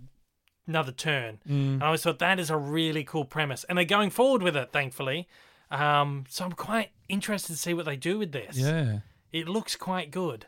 another 0.68 0.92
turn. 0.92 1.38
And 1.46 1.82
I 1.82 1.86
always 1.86 2.02
thought 2.02 2.18
that 2.20 2.38
is 2.38 2.50
a 2.50 2.56
really 2.56 3.02
cool 3.02 3.24
premise, 3.24 3.64
and 3.64 3.76
they're 3.78 3.84
going 3.84 4.10
forward 4.10 4.42
with 4.42 4.56
it, 4.56 4.70
thankfully. 4.72 5.26
Um, 5.70 6.24
so 6.28 6.44
I'm 6.44 6.52
quite 6.52 6.90
interested 7.08 7.52
to 7.52 7.58
see 7.58 7.74
what 7.74 7.84
they 7.86 7.96
do 7.96 8.18
with 8.18 8.32
this. 8.32 8.56
yeah. 8.56 9.00
It 9.32 9.46
looks 9.48 9.76
quite 9.76 10.10
good. 10.10 10.46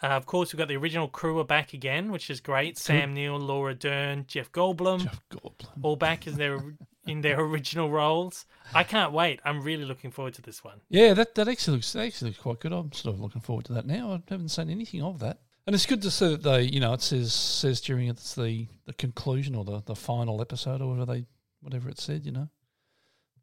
Uh, 0.00 0.06
of 0.08 0.26
course, 0.26 0.52
we've 0.52 0.58
got 0.58 0.68
the 0.68 0.76
original 0.76 1.08
crew 1.08 1.40
are 1.40 1.44
back 1.44 1.72
again, 1.72 2.12
which 2.12 2.30
is 2.30 2.40
great. 2.40 2.78
Sam 2.78 3.14
Neill, 3.14 3.36
Laura 3.38 3.74
Dern, 3.74 4.26
Jeff 4.28 4.52
Goldblum, 4.52 5.02
Jeff 5.02 5.20
Goldblum. 5.32 5.68
all 5.82 5.96
back 5.96 6.28
in 6.28 6.36
their 6.36 6.60
in 7.08 7.20
their 7.22 7.40
original 7.40 7.90
roles. 7.90 8.46
I 8.72 8.84
can't 8.84 9.12
wait. 9.12 9.40
I'm 9.44 9.60
really 9.62 9.84
looking 9.84 10.12
forward 10.12 10.34
to 10.34 10.42
this 10.42 10.62
one. 10.62 10.80
Yeah, 10.88 11.14
that, 11.14 11.34
that 11.34 11.48
actually 11.48 11.78
looks 11.78 11.92
that 11.94 12.04
actually 12.06 12.30
looks 12.30 12.40
quite 12.40 12.60
good. 12.60 12.72
I'm 12.72 12.92
sort 12.92 13.16
of 13.16 13.20
looking 13.20 13.40
forward 13.40 13.64
to 13.64 13.72
that 13.72 13.86
now. 13.86 14.12
I 14.12 14.22
haven't 14.30 14.50
seen 14.50 14.70
anything 14.70 15.02
of 15.02 15.18
that, 15.18 15.40
and 15.68 15.74
it's 15.74 15.84
good 15.84 16.00
to 16.00 16.10
see 16.10 16.30
that 16.30 16.42
they, 16.42 16.62
you 16.62 16.80
know, 16.80 16.94
it 16.94 17.02
says 17.02 17.34
says 17.34 17.82
during 17.82 18.08
it's 18.08 18.34
the, 18.34 18.66
the 18.86 18.94
conclusion 18.94 19.54
or 19.54 19.66
the, 19.66 19.82
the 19.84 19.94
final 19.94 20.40
episode 20.40 20.80
or 20.80 20.88
whatever 20.88 21.12
they 21.12 21.26
whatever 21.60 21.90
it 21.90 22.00
said. 22.00 22.24
You 22.24 22.32
know, 22.32 22.48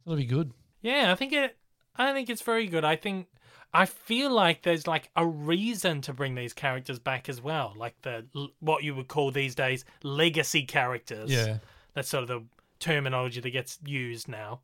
that'll 0.03 0.17
be 0.17 0.25
good. 0.25 0.51
Yeah, 0.81 1.11
I 1.11 1.15
think 1.15 1.33
it. 1.33 1.55
I 1.95 2.13
think 2.13 2.31
it's 2.31 2.41
very 2.41 2.65
good. 2.65 2.83
I 2.83 2.95
think 2.95 3.27
I 3.75 3.85
feel 3.85 4.31
like 4.31 4.63
there's 4.63 4.87
like 4.87 5.11
a 5.15 5.23
reason 5.23 6.01
to 6.01 6.13
bring 6.13 6.33
these 6.33 6.51
characters 6.51 6.97
back 6.97 7.29
as 7.29 7.43
well, 7.43 7.75
like 7.77 7.93
the 8.01 8.25
what 8.59 8.83
you 8.83 8.95
would 8.95 9.07
call 9.07 9.29
these 9.29 9.53
days 9.53 9.85
legacy 10.01 10.63
characters. 10.63 11.29
Yeah, 11.29 11.59
that's 11.93 12.09
sort 12.09 12.23
of 12.23 12.27
the 12.27 12.43
terminology 12.79 13.39
that 13.39 13.51
gets 13.51 13.77
used 13.85 14.27
now. 14.27 14.61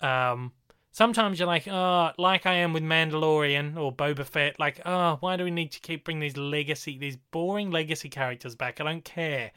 Um, 0.00 0.52
sometimes 0.92 1.38
you're 1.38 1.46
like, 1.46 1.68
oh, 1.68 2.10
like 2.18 2.46
I 2.46 2.54
am 2.54 2.72
with 2.72 2.82
Mandalorian 2.82 3.76
or 3.76 3.94
Boba 3.94 4.24
Fett, 4.24 4.58
like, 4.58 4.80
oh, 4.84 5.16
why 5.20 5.36
do 5.36 5.44
we 5.44 5.50
need 5.50 5.72
to 5.72 5.80
keep 5.80 6.04
bringing 6.04 6.20
these 6.20 6.36
legacy, 6.36 6.98
these 6.98 7.16
boring 7.30 7.70
legacy 7.70 8.08
characters 8.08 8.54
back? 8.54 8.80
I 8.80 8.84
don't 8.84 9.04
care. 9.04 9.52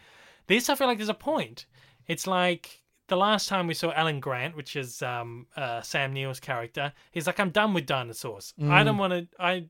This, 0.47 0.69
I 0.69 0.75
feel 0.75 0.87
like 0.87 0.97
there's 0.97 1.09
a 1.09 1.13
point. 1.13 1.65
It's 2.07 2.27
like 2.27 2.81
the 3.07 3.17
last 3.17 3.47
time 3.47 3.67
we 3.67 3.73
saw 3.73 3.91
Alan 3.93 4.19
Grant, 4.19 4.55
which 4.55 4.75
is 4.75 5.01
um, 5.01 5.47
uh, 5.55 5.81
Sam 5.81 6.13
Neill's 6.13 6.39
character. 6.39 6.93
He's 7.11 7.27
like, 7.27 7.39
I'm 7.39 7.49
done 7.49 7.73
with 7.73 7.85
dinosaurs. 7.85 8.53
I 8.69 8.83
don't 8.83 8.97
want 8.97 9.13
to. 9.13 9.27
I 9.39 9.65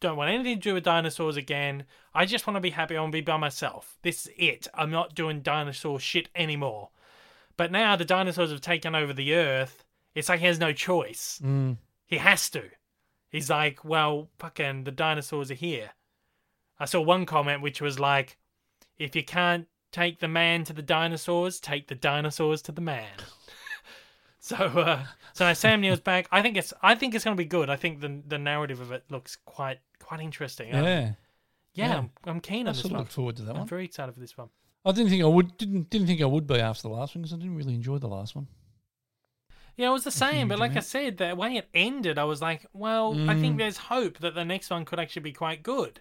don't 0.00 0.16
want 0.16 0.30
anything 0.30 0.56
to 0.56 0.60
do 0.60 0.74
with 0.74 0.84
dinosaurs 0.84 1.36
again. 1.36 1.84
I 2.14 2.24
just 2.24 2.46
want 2.46 2.56
to 2.56 2.60
be 2.60 2.70
happy. 2.70 2.96
I 2.96 3.00
want 3.00 3.12
to 3.12 3.16
be 3.16 3.22
by 3.22 3.36
myself. 3.36 3.98
This 4.02 4.26
is 4.26 4.32
it. 4.36 4.68
I'm 4.74 4.90
not 4.90 5.14
doing 5.14 5.40
dinosaur 5.40 5.98
shit 5.98 6.28
anymore. 6.34 6.90
But 7.56 7.72
now 7.72 7.96
the 7.96 8.04
dinosaurs 8.04 8.52
have 8.52 8.60
taken 8.60 8.94
over 8.94 9.12
the 9.12 9.34
earth. 9.34 9.84
It's 10.18 10.28
like 10.28 10.40
he 10.40 10.46
has 10.46 10.58
no 10.58 10.72
choice. 10.72 11.40
He 12.06 12.16
has 12.16 12.50
to. 12.50 12.64
He's 13.30 13.50
like, 13.50 13.84
well, 13.84 14.30
fucking, 14.38 14.84
the 14.84 14.90
dinosaurs 14.90 15.50
are 15.50 15.54
here. 15.54 15.90
I 16.80 16.86
saw 16.86 17.00
one 17.00 17.26
comment 17.26 17.62
which 17.62 17.80
was 17.80 18.00
like, 18.00 18.38
if 18.98 19.14
you 19.14 19.22
can't 19.22 19.66
take 19.92 20.20
the 20.20 20.28
man 20.28 20.64
to 20.64 20.72
the 20.72 20.82
dinosaurs, 20.82 21.60
take 21.60 21.88
the 21.88 21.94
dinosaurs 21.94 22.62
to 22.62 22.72
the 22.72 22.80
man. 22.80 23.10
so, 24.40 24.56
uh, 24.56 25.04
so 25.34 25.46
now 25.46 25.52
Sam 25.52 25.80
Neill's 25.80 26.00
back. 26.00 26.26
I 26.32 26.42
think 26.42 26.56
it's, 26.56 26.72
I 26.82 26.94
think 26.94 27.14
it's 27.14 27.24
going 27.24 27.36
to 27.36 27.40
be 27.40 27.48
good. 27.48 27.68
I 27.70 27.76
think 27.76 28.00
the 28.00 28.20
the 28.26 28.38
narrative 28.38 28.80
of 28.80 28.92
it 28.92 29.04
looks 29.10 29.36
quite, 29.44 29.78
quite 30.00 30.20
interesting. 30.20 30.74
Um, 30.74 30.84
yeah. 30.84 30.90
yeah, 30.94 31.12
Yeah. 31.74 31.98
I'm, 31.98 32.10
I'm 32.24 32.40
keen 32.40 32.66
I 32.66 32.70
on 32.70 32.74
this 32.74 32.82
sort 32.82 32.92
of 32.92 32.92
one. 32.92 33.00
look 33.02 33.10
forward 33.10 33.36
to 33.36 33.42
that 33.42 33.52
one. 33.52 33.62
I'm 33.62 33.68
very 33.68 33.84
excited 33.84 34.14
for 34.14 34.20
this 34.20 34.36
one. 34.36 34.48
I 34.84 34.92
didn't 34.92 35.10
think 35.10 35.22
I 35.22 35.26
would 35.26 35.58
didn't 35.58 35.90
didn't 35.90 36.06
think 36.06 36.22
I 36.22 36.26
would 36.26 36.46
be 36.46 36.56
after 36.56 36.82
the 36.82 36.94
last 36.94 37.14
one 37.14 37.22
because 37.22 37.34
I 37.34 37.36
didn't 37.36 37.56
really 37.56 37.74
enjoy 37.74 37.98
the 37.98 38.08
last 38.08 38.34
one. 38.34 38.46
Yeah, 39.78 39.90
it 39.90 39.92
was 39.92 40.02
the 40.04 40.10
same, 40.10 40.48
but 40.48 40.58
like 40.58 40.76
I 40.76 40.80
said, 40.80 41.18
the 41.18 41.36
way 41.36 41.56
it 41.56 41.68
ended, 41.72 42.18
I 42.18 42.24
was 42.24 42.42
like, 42.42 42.66
well, 42.72 43.12
I 43.28 43.34
Mm. 43.34 43.40
think 43.40 43.58
there's 43.58 43.76
hope 43.78 44.18
that 44.18 44.34
the 44.34 44.44
next 44.44 44.70
one 44.70 44.84
could 44.84 44.98
actually 44.98 45.22
be 45.22 45.32
quite 45.32 45.62
good. 45.62 46.00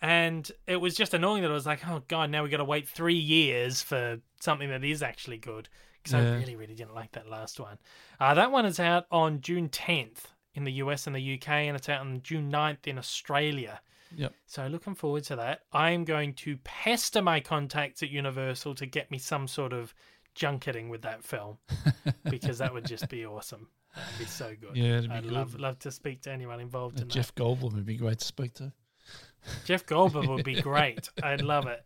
And 0.00 0.50
it 0.66 0.76
was 0.76 0.96
just 0.96 1.12
annoying 1.14 1.42
that 1.42 1.50
I 1.50 1.54
was 1.54 1.66
like, 1.66 1.86
oh 1.86 2.02
god, 2.08 2.30
now 2.30 2.42
we 2.42 2.48
got 2.48 2.56
to 2.56 2.64
wait 2.64 2.88
three 2.88 3.14
years 3.18 3.82
for 3.82 4.18
something 4.40 4.70
that 4.70 4.82
is 4.82 5.02
actually 5.02 5.36
good 5.38 5.68
because 6.02 6.14
I 6.14 6.20
really, 6.38 6.56
really 6.56 6.74
didn't 6.74 6.94
like 6.94 7.12
that 7.12 7.28
last 7.28 7.60
one. 7.60 7.78
Uh, 8.18 8.34
that 8.34 8.50
one 8.50 8.64
is 8.66 8.80
out 8.80 9.06
on 9.12 9.40
June 9.42 9.68
10th 9.68 10.34
in 10.54 10.64
the 10.64 10.72
US 10.72 11.06
and 11.06 11.14
the 11.14 11.34
UK, 11.34 11.48
and 11.68 11.76
it's 11.76 11.88
out 11.90 12.00
on 12.00 12.22
June 12.22 12.50
9th 12.50 12.86
in 12.86 12.98
Australia. 12.98 13.80
Yep. 14.16 14.32
So 14.46 14.66
looking 14.66 14.94
forward 14.94 15.24
to 15.24 15.36
that. 15.36 15.60
I'm 15.72 16.04
going 16.04 16.34
to 16.34 16.56
pester 16.64 17.22
my 17.22 17.40
contacts 17.40 18.02
at 18.02 18.10
Universal 18.10 18.74
to 18.76 18.86
get 18.86 19.10
me 19.10 19.18
some 19.18 19.46
sort 19.46 19.72
of 19.72 19.94
junketing 20.34 20.88
with 20.88 21.02
that 21.02 21.22
film 21.24 21.58
because 22.30 22.58
that 22.58 22.72
would 22.72 22.86
just 22.86 23.08
be 23.08 23.26
awesome. 23.26 23.68
That'd 23.94 24.18
be 24.18 24.24
so 24.24 24.54
good. 24.58 24.76
Yeah, 24.76 24.98
it'd 24.98 25.10
be 25.10 25.16
I'd 25.16 25.22
good. 25.24 25.32
love 25.32 25.54
love 25.60 25.78
to 25.80 25.90
speak 25.90 26.22
to 26.22 26.30
anyone 26.30 26.60
involved 26.60 27.00
in 27.00 27.08
that. 27.08 27.14
Jeff 27.14 27.34
Goldblum 27.34 27.74
would 27.74 27.86
be 27.86 27.96
great 27.96 28.18
to 28.20 28.24
speak 28.24 28.54
to. 28.54 28.72
Jeff 29.64 29.84
Goldblum 29.86 30.28
would 30.28 30.44
be 30.44 30.60
great. 30.60 31.08
I'd 31.22 31.42
love 31.42 31.66
it. 31.66 31.84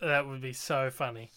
That 0.00 0.26
would 0.26 0.40
be 0.40 0.52
so 0.52 0.90
funny. 0.90 1.30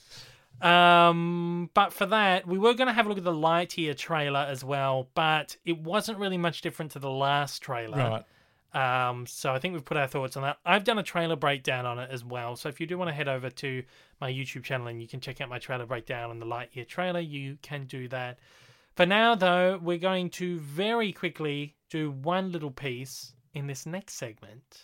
Um, 0.62 1.70
but 1.74 1.92
for 1.94 2.06
that, 2.08 2.46
we 2.46 2.60
were 2.60 2.74
going 2.74 2.88
to 2.88 2.94
have 2.94 3.06
a 3.08 3.10
look 3.10 3.18
at 3.18 3.24
the 3.24 3.32
Lightyear 3.32 3.98
trailer 3.98 4.42
as 4.42 4.64
well, 4.64 5.10
but 5.16 5.58
it 5.66 5.80
wasn't 5.80 6.20
really 6.20 6.38
much 6.38 6.62
different 6.62 6.92
to 6.92 7.00
the 7.00 7.10
last 7.10 7.64
trailer. 7.64 7.98
Right. 7.98 8.24
Um, 8.74 9.26
so 9.28 9.52
I 9.52 9.60
think 9.60 9.74
we've 9.74 9.84
put 9.84 9.98
our 9.98 10.08
thoughts 10.08 10.38
on 10.38 10.44
that. 10.44 10.58
I've 10.66 10.84
done 10.84 10.98
a 10.98 11.04
trailer 11.04 11.36
breakdown 11.36 11.86
on 11.86 12.00
it 12.00 12.10
as 12.12 12.24
well. 12.24 12.56
So 12.56 12.70
if 12.70 12.80
you 12.80 12.88
do 12.88 12.98
want 12.98 13.10
to 13.10 13.14
head 13.14 13.28
over 13.28 13.50
to 13.50 13.84
my 14.22 14.32
YouTube 14.32 14.64
channel 14.64 14.88
and 14.88 15.02
you 15.02 15.08
can 15.08 15.20
check 15.20 15.42
out 15.42 15.50
my 15.50 15.60
trailer 15.60 15.86
breakdown 15.86 16.30
on 16.30 16.40
the 16.40 16.46
Lightyear 16.46 16.88
trailer, 16.88 17.20
you 17.20 17.58
can 17.62 17.86
do 17.86 18.08
that. 18.10 18.40
For 18.96 19.06
now, 19.06 19.36
though, 19.36 19.80
we're 19.82 19.98
going 19.98 20.30
to 20.32 20.60
very 20.60 21.12
quickly 21.12 21.76
do 21.90 22.12
one 22.12 22.52
little 22.52 22.72
piece 22.72 23.34
in 23.54 23.68
this 23.68 23.86
next 23.86 24.14
segment. 24.14 24.84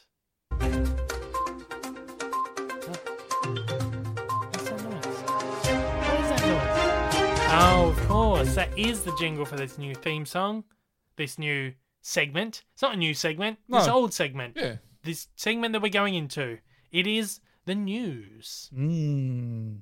Oh, 7.49 7.93
of 7.95 8.07
course. 8.07 8.55
That 8.55 8.77
is 8.77 9.01
the 9.03 9.15
jingle 9.18 9.45
for 9.45 9.55
this 9.55 9.77
new 9.77 9.95
theme 9.95 10.26
song. 10.26 10.64
This 11.15 11.39
new 11.39 11.73
segment. 12.07 12.63
It's 12.73 12.81
not 12.81 12.93
a 12.93 12.97
new 12.97 13.13
segment. 13.13 13.59
This 13.67 13.88
old 13.88 14.13
segment. 14.13 14.55
Yeah. 14.55 14.77
This 15.03 15.27
segment 15.35 15.73
that 15.73 15.81
we're 15.81 15.89
going 15.89 16.15
into. 16.15 16.59
It 16.91 17.05
is 17.05 17.41
the 17.65 17.75
news. 17.75 18.69
Mm. 18.75 19.79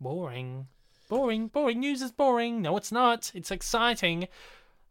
Boring. 0.00 0.66
Boring. 1.08 1.48
Boring. 1.48 1.80
News 1.80 2.02
is 2.02 2.10
boring. 2.10 2.60
No, 2.62 2.76
it's 2.76 2.92
not. 2.92 3.30
It's 3.34 3.50
exciting. 3.50 4.28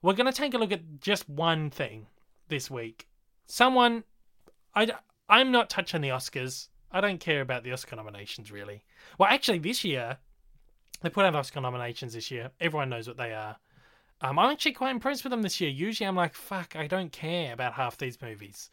We're 0.01 0.13
going 0.13 0.31
to 0.31 0.37
take 0.37 0.53
a 0.53 0.57
look 0.57 0.71
at 0.71 1.01
just 1.01 1.29
one 1.29 1.69
thing 1.69 2.07
this 2.47 2.71
week. 2.71 3.07
Someone. 3.45 4.03
I, 4.73 4.91
I'm 5.27 5.51
not 5.51 5.69
touching 5.69 6.01
the 6.01 6.09
Oscars. 6.09 6.69
I 6.91 7.01
don't 7.01 7.19
care 7.19 7.41
about 7.41 7.63
the 7.63 7.73
Oscar 7.73 7.97
nominations, 7.97 8.49
really. 8.51 8.83
Well, 9.17 9.29
actually, 9.29 9.59
this 9.59 9.83
year, 9.83 10.17
they 11.01 11.09
put 11.09 11.25
out 11.25 11.35
Oscar 11.35 11.59
nominations 11.59 12.13
this 12.13 12.31
year. 12.31 12.51
Everyone 12.61 12.89
knows 12.89 13.07
what 13.07 13.17
they 13.17 13.33
are. 13.33 13.57
Um, 14.21 14.39
I'm 14.39 14.51
actually 14.51 14.73
quite 14.73 14.91
impressed 14.91 15.23
with 15.23 15.31
them 15.31 15.41
this 15.41 15.61
year. 15.61 15.69
Usually, 15.69 16.07
I'm 16.07 16.15
like, 16.15 16.33
fuck, 16.33 16.75
I 16.75 16.87
don't 16.87 17.11
care 17.11 17.53
about 17.53 17.73
half 17.73 17.97
these 17.97 18.21
movies. 18.21 18.69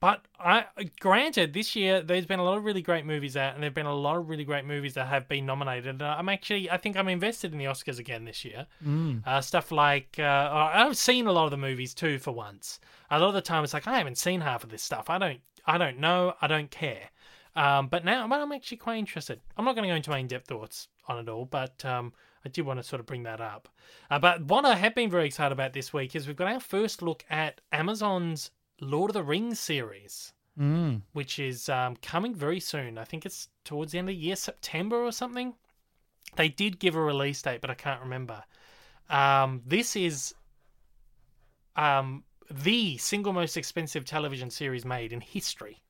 But 0.00 0.24
I, 0.40 0.64
granted, 0.98 1.52
this 1.52 1.76
year 1.76 2.02
there's 2.02 2.26
been 2.26 2.40
a 2.40 2.44
lot 2.44 2.58
of 2.58 2.64
really 2.64 2.82
great 2.82 3.06
movies 3.06 3.36
out, 3.36 3.54
and 3.54 3.62
there've 3.62 3.72
been 3.72 3.86
a 3.86 3.94
lot 3.94 4.16
of 4.16 4.28
really 4.28 4.44
great 4.44 4.64
movies 4.64 4.94
that 4.94 5.06
have 5.06 5.28
been 5.28 5.46
nominated. 5.46 5.86
And 5.86 6.02
I'm 6.02 6.28
actually, 6.28 6.68
I 6.68 6.76
think 6.76 6.96
I'm 6.96 7.06
invested 7.08 7.52
in 7.52 7.58
the 7.58 7.66
Oscars 7.66 8.00
again 8.00 8.24
this 8.24 8.44
year. 8.44 8.66
Uh, 9.24 9.40
stuff 9.40 9.70
like 9.70 10.18
uh, 10.18 10.70
I've 10.74 10.96
seen 10.96 11.28
a 11.28 11.32
lot 11.32 11.44
of 11.44 11.52
the 11.52 11.56
movies 11.56 11.94
too. 11.94 12.18
For 12.18 12.32
once, 12.32 12.80
a 13.12 13.20
lot 13.20 13.28
of 13.28 13.34
the 13.34 13.42
time 13.42 13.62
it's 13.62 13.74
like 13.74 13.86
I 13.86 13.96
haven't 13.96 14.18
seen 14.18 14.40
half 14.40 14.64
of 14.64 14.70
this 14.70 14.82
stuff. 14.82 15.08
I 15.08 15.18
don't, 15.18 15.40
I 15.66 15.78
don't 15.78 15.98
know. 15.98 16.34
I 16.42 16.48
don't 16.48 16.70
care. 16.70 17.10
Um, 17.54 17.86
but 17.86 18.04
now 18.04 18.26
but 18.26 18.40
I'm 18.40 18.50
actually 18.50 18.78
quite 18.78 18.98
interested. 18.98 19.40
I'm 19.56 19.64
not 19.64 19.76
going 19.76 19.84
to 19.84 19.92
go 19.92 19.96
into 19.96 20.10
my 20.10 20.18
in-depth 20.18 20.48
thoughts 20.48 20.88
on 21.06 21.18
it 21.20 21.28
all, 21.28 21.44
but 21.44 21.84
um, 21.84 22.12
I 22.44 22.48
did 22.48 22.66
want 22.66 22.78
to 22.80 22.82
sort 22.82 23.00
of 23.00 23.06
bring 23.06 23.22
that 23.22 23.40
up. 23.40 23.68
Uh, 24.10 24.18
but 24.18 24.44
what 24.44 24.64
I 24.64 24.74
have 24.74 24.94
been 24.94 25.10
very 25.10 25.26
excited 25.26 25.52
about 25.52 25.72
this 25.72 25.92
week 25.92 26.16
is 26.16 26.26
we've 26.26 26.36
got 26.36 26.52
our 26.52 26.60
first 26.60 27.02
look 27.02 27.24
at 27.30 27.60
Amazon's 27.70 28.50
Lord 28.80 29.10
of 29.10 29.14
the 29.14 29.22
Rings 29.22 29.60
series, 29.60 30.32
Mm. 30.58 31.00
which 31.14 31.38
is 31.38 31.70
um, 31.70 31.96
coming 32.02 32.34
very 32.34 32.60
soon. 32.60 32.98
I 32.98 33.04
think 33.04 33.24
it's 33.24 33.48
towards 33.64 33.92
the 33.92 33.98
end 33.98 34.10
of 34.10 34.14
the 34.14 34.20
year, 34.20 34.36
September 34.36 34.96
or 35.02 35.10
something. 35.10 35.54
They 36.36 36.48
did 36.50 36.78
give 36.78 36.94
a 36.94 37.00
release 37.00 37.40
date, 37.40 37.62
but 37.62 37.70
I 37.70 37.74
can't 37.74 38.02
remember. 38.02 38.42
Um, 39.08 39.62
this 39.66 39.96
is 39.96 40.34
um, 41.76 42.24
the 42.50 42.98
single 42.98 43.32
most 43.32 43.56
expensive 43.56 44.04
television 44.04 44.50
series 44.50 44.84
made 44.84 45.12
in 45.12 45.20
history. 45.22 45.82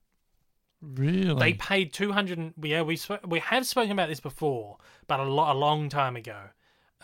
Really? 0.83 1.39
They 1.39 1.53
paid 1.55 1.93
two 1.93 2.13
hundred. 2.13 2.39
and 2.39 2.53
Yeah, 2.61 2.83
we 2.83 2.97
sp- 2.99 3.23
we 3.27 3.39
have 3.39 3.67
spoken 3.67 3.93
about 3.93 4.09
this 4.09 4.21
before, 4.21 4.79
but 5.07 5.21
a 5.21 5.25
lot 5.25 5.55
a 5.55 5.59
long 5.59 5.89
time 5.89 6.17
ago. 6.17 6.39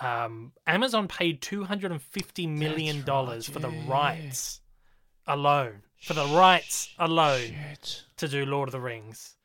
Um, 0.01 0.53
Amazon 0.67 1.07
paid 1.09 1.41
two 1.41 1.65
hundred 1.65 1.93
and 1.93 2.03
fifty 2.03 2.47
million 2.47 3.03
dollars 3.03 3.49
for 3.49 3.61
the 3.61 3.71
yeah. 3.71 3.83
rights 3.87 4.61
alone. 5.27 5.83
For 6.01 6.15
the 6.15 6.27
rights 6.27 6.93
alone 6.99 7.55
Shit. 7.71 8.05
to 8.19 8.29
do 8.29 8.45
Lord 8.47 8.69
of 8.69 8.73
the 8.73 8.81
Rings. 8.81 9.37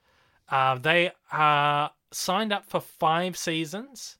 Uh, 0.49 0.77
they 0.77 1.11
are 1.31 1.91
signed 2.11 2.53
up 2.53 2.65
for 2.68 2.80
five 2.80 3.35
seasons, 3.38 4.18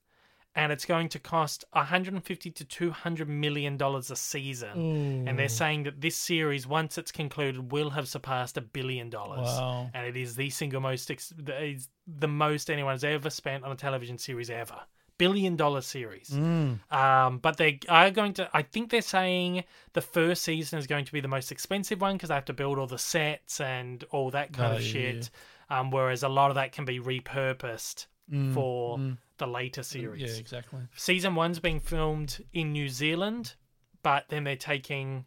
and 0.55 0.71
it's 0.71 0.85
going 0.85 1.09
to 1.09 1.19
cost 1.19 1.65
150 1.73 2.51
to 2.51 2.63
200 2.65 3.27
million 3.27 3.75
dollars 3.77 4.11
a 4.11 4.15
season. 4.15 5.25
And 5.27 5.38
they're 5.39 5.49
saying 5.49 5.84
that 5.84 6.01
this 6.01 6.15
series, 6.15 6.67
once 6.67 6.97
it's 6.97 7.11
concluded, 7.11 7.71
will 7.71 7.89
have 7.91 8.07
surpassed 8.07 8.57
a 8.57 8.61
billion 8.61 9.09
dollars. 9.09 9.47
Wow. 9.47 9.89
And 9.93 10.05
it 10.05 10.15
is 10.15 10.35
the 10.35 10.49
single 10.51 10.80
most, 10.81 11.09
ex- 11.09 11.34
the- 11.38 12.27
most 12.27 12.69
anyone 12.69 12.93
has 12.93 13.03
ever 13.03 13.30
spent 13.30 13.63
on 13.63 13.71
a 13.71 13.75
television 13.75 14.17
series 14.17 14.49
ever. 14.49 14.80
Billion 15.19 15.55
dollar 15.55 15.81
series. 15.81 16.30
Mm. 16.30 16.80
Um, 16.91 17.38
but 17.38 17.57
they 17.57 17.80
are 17.88 18.09
going 18.11 18.34
to. 18.34 18.49
I 18.53 18.63
think 18.63 18.89
they're 18.89 19.01
saying 19.01 19.63
the 19.93 20.01
first 20.01 20.41
season 20.43 20.80
is 20.80 20.88
going 20.88 21.05
to 21.05 21.11
be 21.13 21.21
the 21.21 21.27
most 21.27 21.51
expensive 21.51 22.01
one 22.01 22.15
because 22.15 22.30
they 22.30 22.35
have 22.35 22.45
to 22.45 22.53
build 22.53 22.80
all 22.80 22.88
the 22.88 22.97
sets 22.97 23.61
and 23.61 24.03
all 24.09 24.31
that 24.31 24.53
kind 24.53 24.73
Oh, 24.73 24.77
of 24.77 24.81
yeah, 24.81 24.91
shit. 24.91 25.30
Um, 25.69 25.91
whereas 25.91 26.23
a 26.23 26.30
lot 26.30 26.49
of 26.49 26.55
that 26.55 26.71
can 26.73 26.85
be 26.85 26.99
repurposed 26.99 28.07
for 28.53 28.99
the 29.38 29.47
later 29.47 29.84
series. 29.84 30.22
Yeah, 30.22 30.38
exactly. 30.39 30.81
Season 30.95 31.35
one's 31.35 31.60
being 31.60 31.80
filmed 31.80 32.43
in 32.53 32.72
New 32.72 32.89
Zealand, 32.89 33.55
but 34.03 34.26
then 34.30 34.43
they're 34.43 34.55
taking 34.55 35.26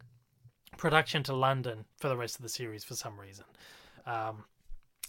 production 0.77 1.23
to 1.25 1.35
London 1.35 1.85
for 1.97 2.09
the 2.09 2.17
rest 2.17 2.37
of 2.37 2.43
the 2.43 2.49
series 2.49 2.85
for 2.85 2.95
some 2.95 3.19
reason. 3.19 3.45
Um, 4.07 4.45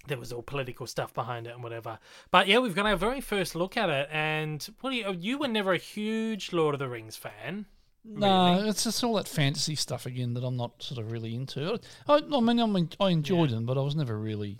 there 0.07 0.17
was 0.17 0.31
all 0.31 0.41
political 0.41 0.87
stuff 0.87 1.13
behind 1.13 1.47
it 1.47 1.53
and 1.53 1.61
whatever. 1.61 1.99
But 2.31 2.47
yeah, 2.47 2.59
we've 2.59 2.73
got 2.75 2.85
our 2.85 2.95
very 2.95 3.19
first 3.21 3.55
look 3.55 3.75
at 3.77 3.89
it. 3.89 4.07
And 4.11 4.65
what 4.81 4.91
do 4.91 4.95
you? 4.95 5.11
You 5.19 5.37
were 5.37 5.47
never 5.49 5.73
a 5.73 5.77
huge 5.77 6.53
Lord 6.53 6.73
of 6.75 6.79
the 6.79 6.87
Rings 6.87 7.15
fan. 7.17 7.65
No, 8.05 8.53
Really? 8.55 8.69
it's 8.69 8.85
just 8.85 9.03
all 9.03 9.15
that 9.15 9.27
fantasy 9.27 9.75
stuff 9.75 10.05
again 10.05 10.33
that 10.35 10.43
I'm 10.43 10.55
not 10.55 10.81
sort 10.81 10.99
of 11.01 11.11
really 11.11 11.35
into. 11.35 11.77
I, 12.07 12.13
I 12.13 12.39
mean, 12.39 12.59
I 12.61 12.65
mean, 12.65 12.89
I 13.01 13.09
enjoyed 13.09 13.49
them, 13.49 13.65
but 13.65 13.77
I 13.77 13.81
was 13.81 13.97
never 13.97 14.17
really, 14.17 14.57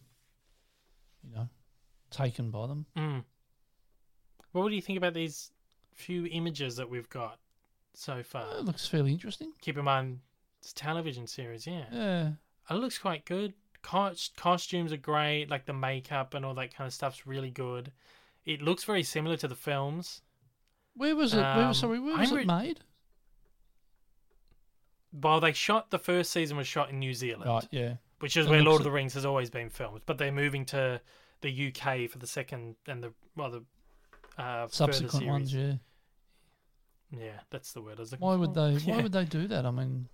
you 1.24 1.34
know, 1.34 1.48
taken 2.12 2.52
by 2.52 2.68
them. 2.68 2.86
Mm. 2.98 3.24
What 4.64 4.70
do 4.70 4.76
you 4.76 4.82
think 4.82 4.98
about 4.98 5.14
these 5.14 5.52
few 5.94 6.26
images 6.28 6.76
that 6.78 6.90
we've 6.90 7.10
got 7.10 7.40
so 7.94 8.24
far? 8.24 8.58
It 8.58 8.66
looks 8.66 8.88
fairly 8.88 9.12
interesting. 9.12 9.54
Keep 9.62 9.78
in 9.78 9.86
mind, 9.86 10.20
it's 10.62 10.72
a 10.72 10.76
television 10.76 11.28
series, 11.28 11.66
yeah. 11.68 11.86
Yeah. 11.92 12.32
It 12.70 12.74
looks 12.76 12.98
quite 12.98 13.26
good. 13.26 13.54
Cos- 13.82 14.32
costumes 14.36 14.92
are 14.92 14.98
great, 14.98 15.50
like 15.50 15.66
the 15.66 15.74
makeup 15.74 16.34
and 16.34 16.44
all 16.46 16.54
that 16.56 16.76
kind 16.76 16.88
of 16.88 16.94
stuff's 16.94 17.26
really 17.26 17.52
good. 17.52 17.92
It 18.46 18.62
looks 18.62 18.84
very 18.84 19.04
similar 19.04 19.38
to 19.38 19.48
the 19.48 19.56
films. 19.56 20.22
Where 20.96 21.16
was 21.16 21.34
it? 21.34 21.38
where, 21.38 21.66
Um, 21.66 21.74
sorry, 21.74 22.00
where 22.00 22.18
was 22.18 22.32
I'm 22.32 22.38
it 22.38 22.40
re- 22.40 22.46
made? 22.46 22.80
Well, 25.14 25.40
they 25.40 25.54
shot 25.54 25.90
the 25.90 26.00
first 26.00 26.32
season 26.32 26.58
was 26.58 26.68
shot 26.68 26.90
in 26.90 27.00
New 27.00 27.14
Zealand, 27.14 27.50
Right, 27.50 27.68
yeah. 27.72 27.96
which 28.20 28.36
is 28.38 28.46
It 28.46 28.50
where 28.50 28.62
Lord 28.64 28.82
of 28.82 28.84
the 28.84 28.92
Rings 28.92 29.14
has 29.14 29.26
always 29.26 29.50
been 29.50 29.70
filmed. 29.70 30.02
But 30.06 30.18
they're 30.18 30.32
moving 30.32 30.66
to 30.66 31.02
the 31.42 31.68
UK 31.68 32.10
for 32.10 32.18
the 32.18 32.28
second 32.28 32.76
and 32.88 33.04
the 33.04 33.14
well 33.36 33.52
the 33.52 33.64
uh, 34.38 34.68
Subsequent 34.70 35.26
ones, 35.26 35.54
yeah. 35.54 35.74
Yeah, 37.12 37.40
that's 37.50 37.72
the 37.74 37.82
word 37.82 37.98
I 37.98 38.02
was 38.02 38.12
looking 38.12 38.28
Why 38.28 38.36
would 38.36 38.54
they? 38.54 38.72
Yeah. 38.72 38.96
Why 38.96 39.02
would 39.02 39.12
they 39.14 39.26
do 39.26 39.48
that? 39.48 39.66
I 39.66 39.72
mean, 39.72 40.08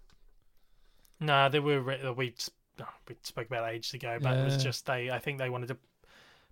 No, 1.19 1.49
there 1.49 1.61
were 1.61 1.81
re- 1.81 2.11
we 2.15 2.33
oh, 2.81 2.85
we 3.07 3.15
spoke 3.23 3.47
about 3.47 3.69
ages 3.69 3.93
ago, 3.93 4.17
but 4.21 4.37
it 4.37 4.43
was 4.43 4.63
just 4.63 4.85
they. 4.85 5.09
I 5.09 5.19
think 5.19 5.39
they 5.39 5.49
wanted 5.49 5.69
to 5.69 5.77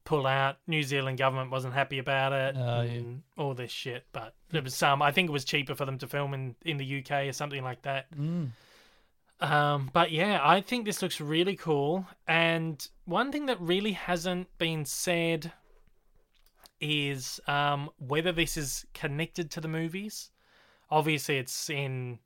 pull 0.04 0.26
out. 0.26 0.58
New 0.66 0.82
Zealand 0.82 1.20
government 1.20 1.52
wasn't 1.52 1.74
happy 1.76 2.00
about 2.00 2.34
it, 2.34 2.56
yeah. 2.56 2.82
and 2.82 3.22
all 3.38 3.54
this 3.54 3.72
shit. 3.72 4.06
But 4.12 4.34
there 4.50 4.64
was 4.64 4.74
some. 4.74 5.02
I 5.02 5.12
think 5.12 5.30
it 5.30 5.34
was 5.34 5.46
cheaper 5.46 5.76
for 5.76 5.86
them 5.86 5.98
to 6.00 6.08
film 6.08 6.34
in 6.34 6.56
in 6.66 6.78
the 6.78 7.00
UK 7.00 7.28
or 7.28 7.34
something 7.34 7.64
like 7.64 7.84
that. 7.84 8.12
mm, 8.18 8.50
Um, 9.42 9.90
but 9.94 10.12
yeah, 10.12 10.40
I 10.44 10.62
think 10.62 10.86
this 10.86 11.04
looks 11.04 11.22
really 11.22 11.56
cool. 11.56 12.08
And 12.28 12.88
one 13.06 13.32
thing 13.32 13.46
that 13.46 13.62
really 13.62 13.92
hasn't 13.92 14.48
been 14.58 14.86
said 14.86 15.52
is 16.82 17.40
um, 17.48 17.90
whether 18.00 18.32
this 18.32 18.58
is 18.58 18.86
connected 18.94 19.52
to 19.52 19.62
the 19.62 19.68
movies. 19.68 20.32
Obviously, 20.90 21.38
it's 21.38 21.70
in, 21.70 22.20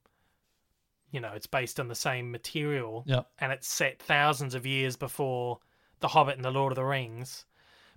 you 1.12 1.20
know, 1.20 1.34
it's 1.36 1.48
based 1.48 1.80
on 1.80 1.88
the 1.88 1.96
same 1.96 2.32
material 2.32 3.04
yeah. 3.06 3.22
and 3.40 3.52
it's 3.52 3.68
set 3.68 4.02
thousands 4.02 4.56
of 4.56 4.66
years 4.66 4.96
before 4.96 5.60
The 6.00 6.08
Hobbit 6.08 6.36
and 6.38 6.46
The 6.46 6.52
Lord 6.52 6.72
of 6.72 6.76
the 6.76 6.84
Rings. 6.86 7.46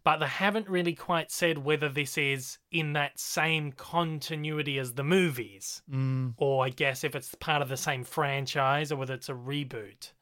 but 0.05 0.19
they 0.19 0.27
haven't 0.27 0.69
really 0.69 0.95
quite 0.95 1.31
said 1.31 1.59
whether 1.59 1.89
this 1.89 2.17
is 2.17 2.59
in 2.71 2.93
that 2.95 3.19
same 3.19 3.73
continuity 3.73 4.79
as 4.79 4.95
the 4.95 5.05
movies, 5.05 5.83
Mm. 5.91 6.35
or 6.39 6.65
I 6.65 6.71
guess 6.71 7.05
if 7.05 7.15
it's 7.15 7.35
part 7.35 7.63
of 7.63 7.69
the 7.69 7.77
same 7.77 8.05
franchise, 8.05 8.91
or 8.93 8.97
whether 8.97 9.15
it's 9.15 9.29
a 9.29 9.35
reboot. 9.35 10.13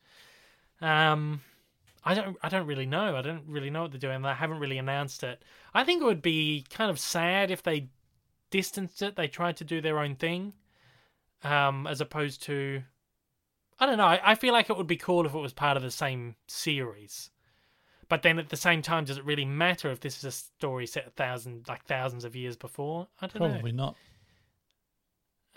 Um, 0.81 1.41
I 2.07 2.15
don't, 2.15 2.37
I 2.41 2.49
don't 2.49 2.67
really 2.67 2.87
know. 2.87 3.17
I 3.17 3.21
don't 3.21 3.43
really 3.49 3.69
know 3.69 3.83
what 3.83 3.91
they're 3.91 3.99
doing. 3.99 4.23
They 4.23 4.29
haven't 4.33 4.61
really 4.61 4.79
announced 4.79 5.25
it. 5.25 5.43
I 5.75 5.83
think 5.83 6.01
it 6.01 6.05
would 6.05 6.23
be 6.23 6.65
kind 6.71 6.89
of 6.89 7.01
sad 7.01 7.51
if 7.51 7.65
they 7.65 7.89
distanced 8.51 9.03
it. 9.03 9.17
They 9.17 9.27
tried 9.27 9.57
to 9.57 9.65
do 9.65 9.81
their 9.81 9.99
own 9.99 10.15
thing, 10.15 10.53
um, 11.43 11.87
as 11.89 12.01
opposed 12.01 12.45
to, 12.45 12.83
I 13.81 13.87
don't 13.87 13.99
know. 13.99 14.07
I, 14.07 14.21
I 14.25 14.35
feel 14.37 14.53
like 14.53 14.71
it 14.71 14.77
would 14.77 14.87
be 14.87 14.97
cool 14.97 15.27
if 15.27 15.35
it 15.35 15.39
was 15.39 15.53
part 15.53 15.77
of 15.77 15.83
the 15.83 15.91
same 15.91 16.37
series. 16.47 17.31
But 18.09 18.23
then 18.23 18.39
at 18.39 18.51
the 18.51 18.57
same 18.57 18.83
time, 18.83 19.05
does 19.05 19.19
it 19.19 19.25
really 19.25 19.45
matter 19.45 19.91
if 19.91 19.99
this 19.99 20.19
is 20.19 20.25
a 20.25 20.31
story 20.31 20.87
set 20.87 21.09
a 21.09 21.11
thousand, 21.11 21.67
like 21.69 21.85
thousands 21.87 22.25
of 22.25 22.37
years 22.37 22.57
before? 22.57 23.09
I 23.21 23.27
don't 23.27 23.43
know. 23.43 23.49
Probably 23.49 23.73
not. 23.73 23.97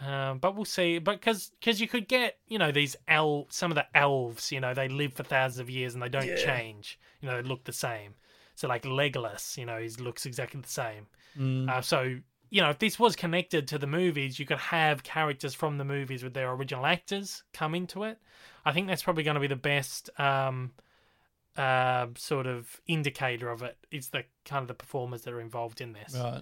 Um, 0.02 0.38
but 0.40 0.56
we'll 0.56 0.66
see. 0.66 1.00
But 1.00 1.20
because 1.20 1.82
you 1.82 1.88
could 1.88 2.08
get 2.08 2.38
you 2.48 2.58
know 2.58 2.72
these 2.72 2.96
el 3.08 3.48
some 3.50 3.72
of 3.72 3.76
the 3.76 3.86
elves, 3.96 4.52
you 4.52 4.60
know, 4.60 4.74
they 4.74 4.88
live 4.88 5.14
for 5.14 5.24
thousands 5.24 5.60
of 5.60 5.70
years 5.70 5.94
and 5.94 6.02
they 6.02 6.10
don't 6.10 6.38
change. 6.38 7.00
You 7.22 7.30
know, 7.30 7.42
they 7.42 7.48
look 7.48 7.66
the 7.66 7.74
same. 7.74 8.14
So 8.56 8.68
like 8.68 8.84
Legolas, 8.84 9.58
you 9.58 9.66
know, 9.66 9.80
he 9.80 9.90
looks 10.02 10.26
exactly 10.26 10.62
the 10.62 10.70
same. 10.70 11.08
Mm. 11.38 11.70
Uh, 11.70 11.82
so 11.82 12.16
you 12.50 12.62
know, 12.62 12.70
if 12.70 12.80
this 12.80 13.00
was 13.00 13.16
connected 13.16 13.68
to 13.68 13.78
the 13.78 13.88
movies, 13.88 14.40
you 14.40 14.46
could 14.46 14.58
have 14.58 15.04
characters 15.04 15.54
from 15.54 15.78
the 15.78 15.86
movies 15.86 16.24
with 16.24 16.34
their 16.34 16.52
original 16.52 16.86
actors 16.86 17.44
come 17.54 17.76
into 17.76 18.04
it. 18.04 18.18
I 18.66 18.72
think 18.72 18.88
that's 18.88 19.04
probably 19.04 19.24
going 19.24 19.36
to 19.36 19.42
be 19.42 19.48
the 19.48 19.56
best 19.56 20.10
um, 20.20 20.72
uh, 21.58 22.08
sort 22.16 22.48
of 22.48 22.82
indicator 22.88 23.50
of 23.50 23.62
it. 23.62 23.78
Is 23.92 24.10
the 24.10 24.24
kind 24.46 24.62
of 24.64 24.68
the 24.68 24.74
performers 24.74 25.22
that 25.24 25.34
are 25.34 25.42
involved 25.42 25.80
in 25.82 25.94
this. 25.94 26.16
Right. 26.16 26.42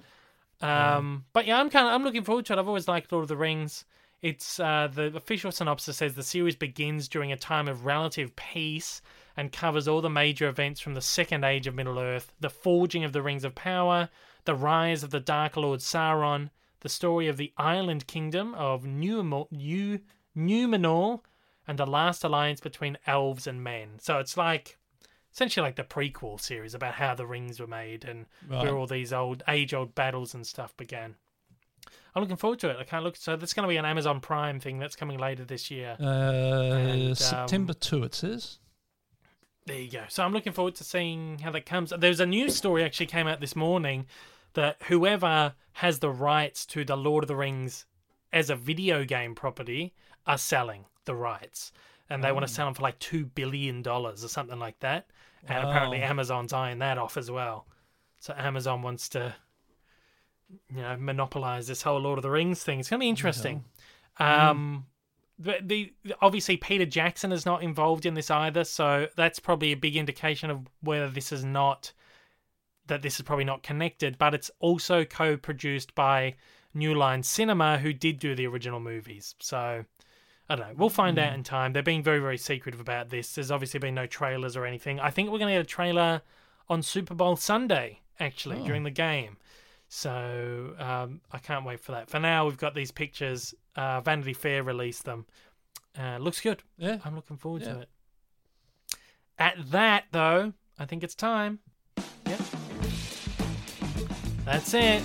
Um, 0.61 1.25
but 1.33 1.45
yeah, 1.45 1.59
I'm 1.59 1.69
kind 1.69 1.87
of 1.87 1.93
I'm 1.93 2.03
looking 2.03 2.23
forward 2.23 2.45
to 2.47 2.53
it. 2.53 2.59
I've 2.59 2.67
always 2.67 2.87
liked 2.87 3.11
Lord 3.11 3.23
of 3.23 3.29
the 3.29 3.37
Rings. 3.37 3.85
It's 4.21 4.59
uh, 4.59 4.89
the 4.91 5.15
official 5.15 5.51
synopsis 5.51 5.97
says 5.97 6.15
the 6.15 6.23
series 6.23 6.55
begins 6.55 7.07
during 7.07 7.31
a 7.31 7.37
time 7.37 7.67
of 7.67 7.85
relative 7.85 8.35
peace 8.35 9.01
and 9.35 9.51
covers 9.51 9.87
all 9.87 10.01
the 10.01 10.09
major 10.09 10.49
events 10.49 10.81
from 10.81 10.95
the 10.95 11.01
Second 11.01 11.43
Age 11.43 11.67
of 11.67 11.75
Middle 11.75 11.99
Earth, 11.99 12.33
the 12.39 12.49
forging 12.49 13.03
of 13.03 13.13
the 13.13 13.21
Rings 13.21 13.43
of 13.43 13.53
Power, 13.53 14.09
the 14.45 14.55
rise 14.55 15.03
of 15.03 15.11
the 15.11 15.19
Dark 15.19 15.55
Lord 15.55 15.81
Sauron, 15.81 16.49
the 16.79 16.89
story 16.89 17.27
of 17.27 17.37
the 17.37 17.53
Island 17.57 18.07
Kingdom 18.07 18.55
of 18.55 18.85
New, 18.85 19.21
Numenor, 20.35 21.19
and 21.67 21.77
the 21.77 21.85
last 21.85 22.23
alliance 22.23 22.59
between 22.59 22.97
elves 23.05 23.45
and 23.45 23.63
men. 23.63 23.99
So 23.99 24.17
it's 24.17 24.37
like 24.37 24.76
essentially 25.37 25.63
like 25.63 25.75
the 25.75 25.83
prequel 25.83 26.41
series 26.41 26.73
about 26.73 26.95
how 26.95 27.13
the 27.13 27.27
rings 27.27 27.59
were 27.59 27.67
made 27.67 28.03
and 28.05 28.25
Right. 28.47 28.63
where 28.63 28.75
all 28.75 28.87
these 28.87 29.13
old 29.13 29.43
age 29.47 29.71
old 29.71 29.93
battles 29.93 30.33
and 30.33 30.47
stuff 30.47 30.75
began. 30.75 31.13
I'm 32.15 32.23
looking 32.23 32.37
forward 32.37 32.57
to 32.61 32.69
it. 32.71 32.77
I 32.79 32.83
can't 32.83 33.03
look. 33.03 33.15
So 33.15 33.35
that's 33.35 33.53
going 33.53 33.63
to 33.65 33.69
be 33.69 33.77
an 33.77 33.85
Amazon 33.85 34.19
Prime 34.19 34.59
thing 34.59 34.79
that's 34.79 34.95
coming 34.95 35.19
later 35.19 35.45
this 35.45 35.69
year. 35.69 35.95
Uh, 35.99 36.73
And, 36.73 37.09
um, 37.09 37.15
September 37.15 37.73
2, 37.73 38.03
it 38.03 38.15
says. 38.15 38.57
There 39.67 39.79
you 39.79 39.91
go. 39.91 40.05
So 40.09 40.23
I'm 40.23 40.33
looking 40.33 40.53
forward 40.53 40.73
to 40.75 40.83
seeing 40.83 41.37
how 41.39 41.51
that 41.51 41.67
comes. 41.67 41.93
There's 41.95 42.19
a 42.19 42.25
news 42.25 42.55
story 42.55 42.83
actually 42.83 43.05
came 43.05 43.27
out 43.27 43.39
this 43.39 43.55
morning 43.55 44.07
that 44.53 44.81
whoever 44.87 45.53
has 45.73 45.99
the 45.99 46.09
rights 46.09 46.65
to 46.67 46.83
the 46.83 46.97
Lord 46.97 47.23
of 47.23 47.27
the 47.27 47.35
Rings 47.35 47.85
as 48.33 48.49
a 48.49 48.55
video 48.55 49.05
game 49.05 49.35
property 49.35 49.93
are 50.25 50.39
selling 50.39 50.85
the 51.05 51.13
rights, 51.13 51.71
and 52.09 52.23
they 52.23 52.31
want 52.31 52.47
to 52.47 52.51
sell 52.51 52.65
them 52.65 52.73
for 52.73 52.81
like 52.81 52.97
two 52.97 53.25
billion 53.25 53.83
dollars 53.83 54.23
or 54.23 54.29
something 54.29 54.57
like 54.57 54.79
that. 54.79 55.05
And 55.47 55.63
apparently 55.63 56.01
Amazon's 56.01 56.53
eyeing 56.53 56.79
that 56.79 56.97
off 56.97 57.17
as 57.17 57.29
well. 57.29 57.67
So 58.19 58.33
Amazon 58.37 58.81
wants 58.81 59.09
to, 59.09 59.35
you 60.69 60.81
know, 60.81 60.97
monopolize 60.97 61.67
this 61.67 61.81
whole 61.81 61.99
Lord 61.99 62.17
of 62.17 62.23
the 62.23 62.29
Rings 62.29 62.63
thing. 62.63 62.79
It's 62.79 62.89
going 62.89 62.99
to 62.99 63.03
be 63.03 63.09
interesting. 63.09 63.63
Um, 64.19 64.87
the, 65.39 65.57
the 65.61 65.93
obviously 66.21 66.57
Peter 66.57 66.85
Jackson 66.85 67.31
is 67.31 67.45
not 67.45 67.61
involved 67.61 68.05
in 68.05 68.15
this 68.15 68.31
either, 68.31 68.63
so 68.63 69.07
that's 69.15 69.39
probably 69.39 69.71
a 69.71 69.77
big 69.77 69.95
indication 69.95 70.49
of 70.49 70.67
whether 70.81 71.09
this 71.09 71.31
is 71.31 71.45
not 71.45 71.93
that 72.87 73.01
this 73.01 73.17
is 73.17 73.21
probably 73.21 73.45
not 73.45 73.61
connected. 73.63 74.17
But 74.17 74.33
it's 74.33 74.49
also 74.59 75.05
co-produced 75.05 75.93
by 75.93 76.35
New 76.73 76.95
Line 76.95 77.21
Cinema, 77.23 77.77
who 77.77 77.93
did 77.93 78.19
do 78.19 78.33
the 78.33 78.47
original 78.47 78.79
movies. 78.79 79.35
So 79.39 79.85
I 80.49 80.55
don't 80.55 80.67
know. 80.69 80.73
We'll 80.77 80.89
find 80.89 81.19
out 81.19 81.33
in 81.33 81.43
time. 81.43 81.73
They're 81.73 81.83
being 81.83 82.03
very 82.03 82.19
very 82.19 82.37
secretive 82.37 82.79
about 82.79 83.09
this. 83.09 83.35
There's 83.35 83.51
obviously 83.51 83.79
been 83.79 83.95
no 83.95 84.05
trailers 84.07 84.55
or 84.55 84.65
anything. 84.65 84.99
I 84.99 85.09
think 85.09 85.29
we're 85.29 85.39
going 85.39 85.53
to 85.53 85.59
get 85.59 85.61
a 85.65 85.75
trailer 85.75 86.21
on 86.69 86.81
Super 86.81 87.13
Bowl 87.15 87.35
Sunday 87.35 88.01
actually 88.19 88.59
Oh. 88.61 88.65
during 88.65 88.83
the 88.83 88.91
game. 88.91 89.37
So 89.89 90.73
um, 90.79 91.21
I 91.31 91.37
can't 91.39 91.65
wait 91.65 91.79
for 91.79 91.93
that. 91.93 92.09
For 92.09 92.19
now, 92.19 92.45
we've 92.45 92.57
got 92.57 92.75
these 92.75 92.91
pictures. 92.91 93.53
Uh, 93.75 94.01
Vanity 94.01 94.33
Fair 94.33 94.63
released 94.63 95.05
them. 95.05 95.25
Uh, 95.97 96.17
looks 96.17 96.41
good. 96.41 96.61
Yeah. 96.77 96.97
I'm 97.05 97.15
looking 97.15 97.37
forward 97.37 97.61
Yeah. 97.63 97.73
to 97.73 97.79
it. 97.81 97.89
At 99.39 99.71
that, 99.71 100.05
though, 100.11 100.53
I 100.79 100.85
think 100.85 101.03
it's 101.03 101.15
time. 101.15 101.59
Yep. 102.25 102.39
That's 104.45 104.73
it. 104.73 105.03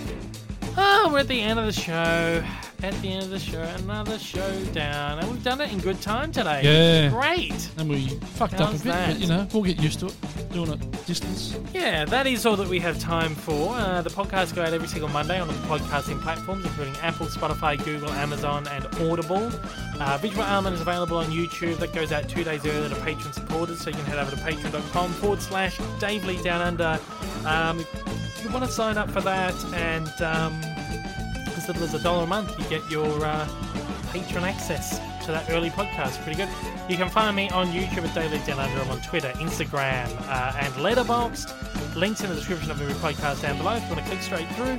Oh, 0.77 1.11
we're 1.13 1.21
at 1.21 1.29
the 1.29 1.41
end 1.41 1.59
of 1.59 1.67
the 1.67 1.73
show. 1.73 2.43
At 2.83 3.01
the 3.01 3.13
end 3.13 3.23
of 3.23 3.31
the 3.31 3.39
show, 3.39 3.63
another 3.63 4.19
showdown. 4.19 5.21
And 5.21 5.31
we've 5.31 5.45
done 5.45 5.61
it 5.61 5.73
in 5.73 5.79
good 5.79 6.01
time 6.01 6.33
today. 6.33 6.63
Yeah. 6.65 7.11
Great. 7.11 7.71
And 7.79 7.89
we 7.89 8.09
fucked 8.09 8.55
up 8.55 8.71
a 8.71 8.73
bit, 8.73 8.83
that? 8.85 9.13
but 9.13 9.21
you 9.21 9.29
know, 9.29 9.47
we'll 9.53 9.63
get 9.63 9.81
used 9.81 10.01
to 10.01 10.07
it. 10.07 10.17
Doing 10.53 10.73
it 10.73 11.07
distance. 11.07 11.57
Yeah, 11.73 12.05
that 12.07 12.27
is 12.27 12.45
all 12.45 12.57
that 12.57 12.69
we 12.69 12.81
have 12.81 12.99
time 12.99 13.37
for. 13.37 13.75
Uh, 13.75 14.03
the 14.03 14.11
podcasts 14.11 14.53
go 14.55 14.63
out 14.63 14.73
every 14.73 14.89
single 14.89 15.09
Monday 15.09 15.39
on 15.41 15.49
all 15.49 15.55
the 15.55 15.69
podcasting 15.69 16.21
platforms, 16.23 16.65
including 16.65 16.97
Apple, 16.97 17.27
Spotify, 17.27 17.83
Google, 17.85 18.11
Amazon, 18.11 18.67
and 18.69 18.85
Audible. 19.01 19.51
Uh, 20.01 20.19
Visual 20.21 20.43
Element 20.43 20.75
is 20.75 20.81
available 20.81 21.19
on 21.19 21.27
YouTube. 21.27 21.79
That 21.79 21.93
goes 21.93 22.11
out 22.11 22.29
two 22.29 22.43
days 22.43 22.67
earlier 22.67 22.89
to 22.89 22.97
patron 23.03 23.33
supporters, 23.33 23.81
so 23.81 23.91
you 23.91 23.97
can 23.97 24.05
head 24.07 24.19
over 24.19 24.31
to 24.31 24.37
patreon.com 24.39 25.13
forward 25.13 25.41
slash 25.41 25.79
Dave 26.01 26.25
Lee 26.25 26.43
Down 26.43 26.61
Under. 26.61 26.99
Um, 27.47 27.81
if 27.81 28.43
you 28.45 28.51
want 28.51 28.65
to 28.65 28.71
sign 28.71 28.99
up 28.99 29.11
for 29.11 29.21
that, 29.21 29.55
and 29.73 30.09
um, 30.21 30.61
as 31.63 31.69
little 31.69 31.85
as 31.85 31.95
a 31.95 32.03
dollar 32.03 32.25
a 32.25 32.27
month, 32.27 32.59
you 32.59 32.65
get 32.69 32.89
your 32.91 33.25
uh, 33.25 33.49
patron 34.11 34.43
access 34.43 34.99
to 35.25 35.31
that 35.31 35.49
early 35.51 35.71
podcast. 35.71 36.21
Pretty 36.23 36.37
good. 36.37 36.49
You 36.89 36.97
can 36.97 37.09
find 37.09 37.37
me 37.37 37.51
on 37.51 37.69
YouTube 37.69 38.05
at 38.05 38.15
Dave 38.15 38.33
Lee 38.33 38.41
Down 38.45 38.59
Under. 38.59 38.81
I'm 38.81 38.91
on 38.91 39.01
Twitter, 39.01 39.29
Instagram, 39.37 40.11
uh, 40.29 40.59
and 40.59 40.73
Letterboxd. 40.75 41.95
Links 41.95 42.23
in 42.23 42.31
the 42.31 42.35
description 42.35 42.71
of 42.71 42.81
every 42.81 42.95
podcast 42.95 43.43
down 43.43 43.59
below 43.59 43.75
if 43.75 43.83
you 43.83 43.95
want 43.95 44.01
to 44.01 44.11
click 44.11 44.23
straight 44.23 44.49
through. 44.55 44.77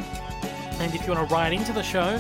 And 0.82 0.94
if 0.94 1.08
you 1.08 1.14
want 1.14 1.30
to 1.30 1.34
write 1.34 1.54
into 1.54 1.72
the 1.72 1.84
show, 1.84 2.18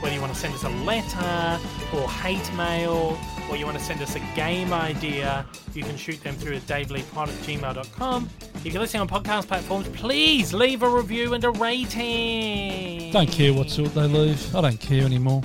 whether 0.00 0.14
you 0.14 0.20
want 0.20 0.32
to 0.32 0.38
send 0.38 0.54
us 0.54 0.62
a 0.62 0.68
letter 0.68 1.58
or 1.96 2.08
hate 2.08 2.54
mail, 2.54 3.18
or 3.50 3.56
you 3.56 3.66
want 3.66 3.78
to 3.78 3.84
send 3.84 4.00
us 4.02 4.14
a 4.16 4.20
game 4.34 4.72
idea, 4.72 5.44
you 5.74 5.82
can 5.82 5.96
shoot 5.96 6.22
them 6.22 6.34
through 6.34 6.56
at 6.56 6.62
daveleepod 6.62 7.28
at 7.28 7.34
gmail.com. 7.46 8.28
If 8.64 8.72
you're 8.72 8.80
listening 8.82 9.02
on 9.02 9.08
podcast 9.08 9.46
platforms, 9.48 9.88
please 9.88 10.54
leave 10.54 10.82
a 10.82 10.88
review 10.88 11.34
and 11.34 11.44
a 11.44 11.50
rating. 11.50 13.12
Don't 13.12 13.30
care 13.30 13.52
what 13.52 13.70
sort 13.70 13.94
they 13.94 14.06
leave. 14.06 14.54
I 14.56 14.60
don't 14.62 14.80
care 14.80 15.04
anymore. 15.04 15.42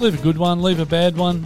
Leave 0.00 0.18
a 0.18 0.22
good 0.22 0.38
one, 0.38 0.62
leave 0.62 0.80
a 0.80 0.86
bad 0.86 1.16
one. 1.16 1.44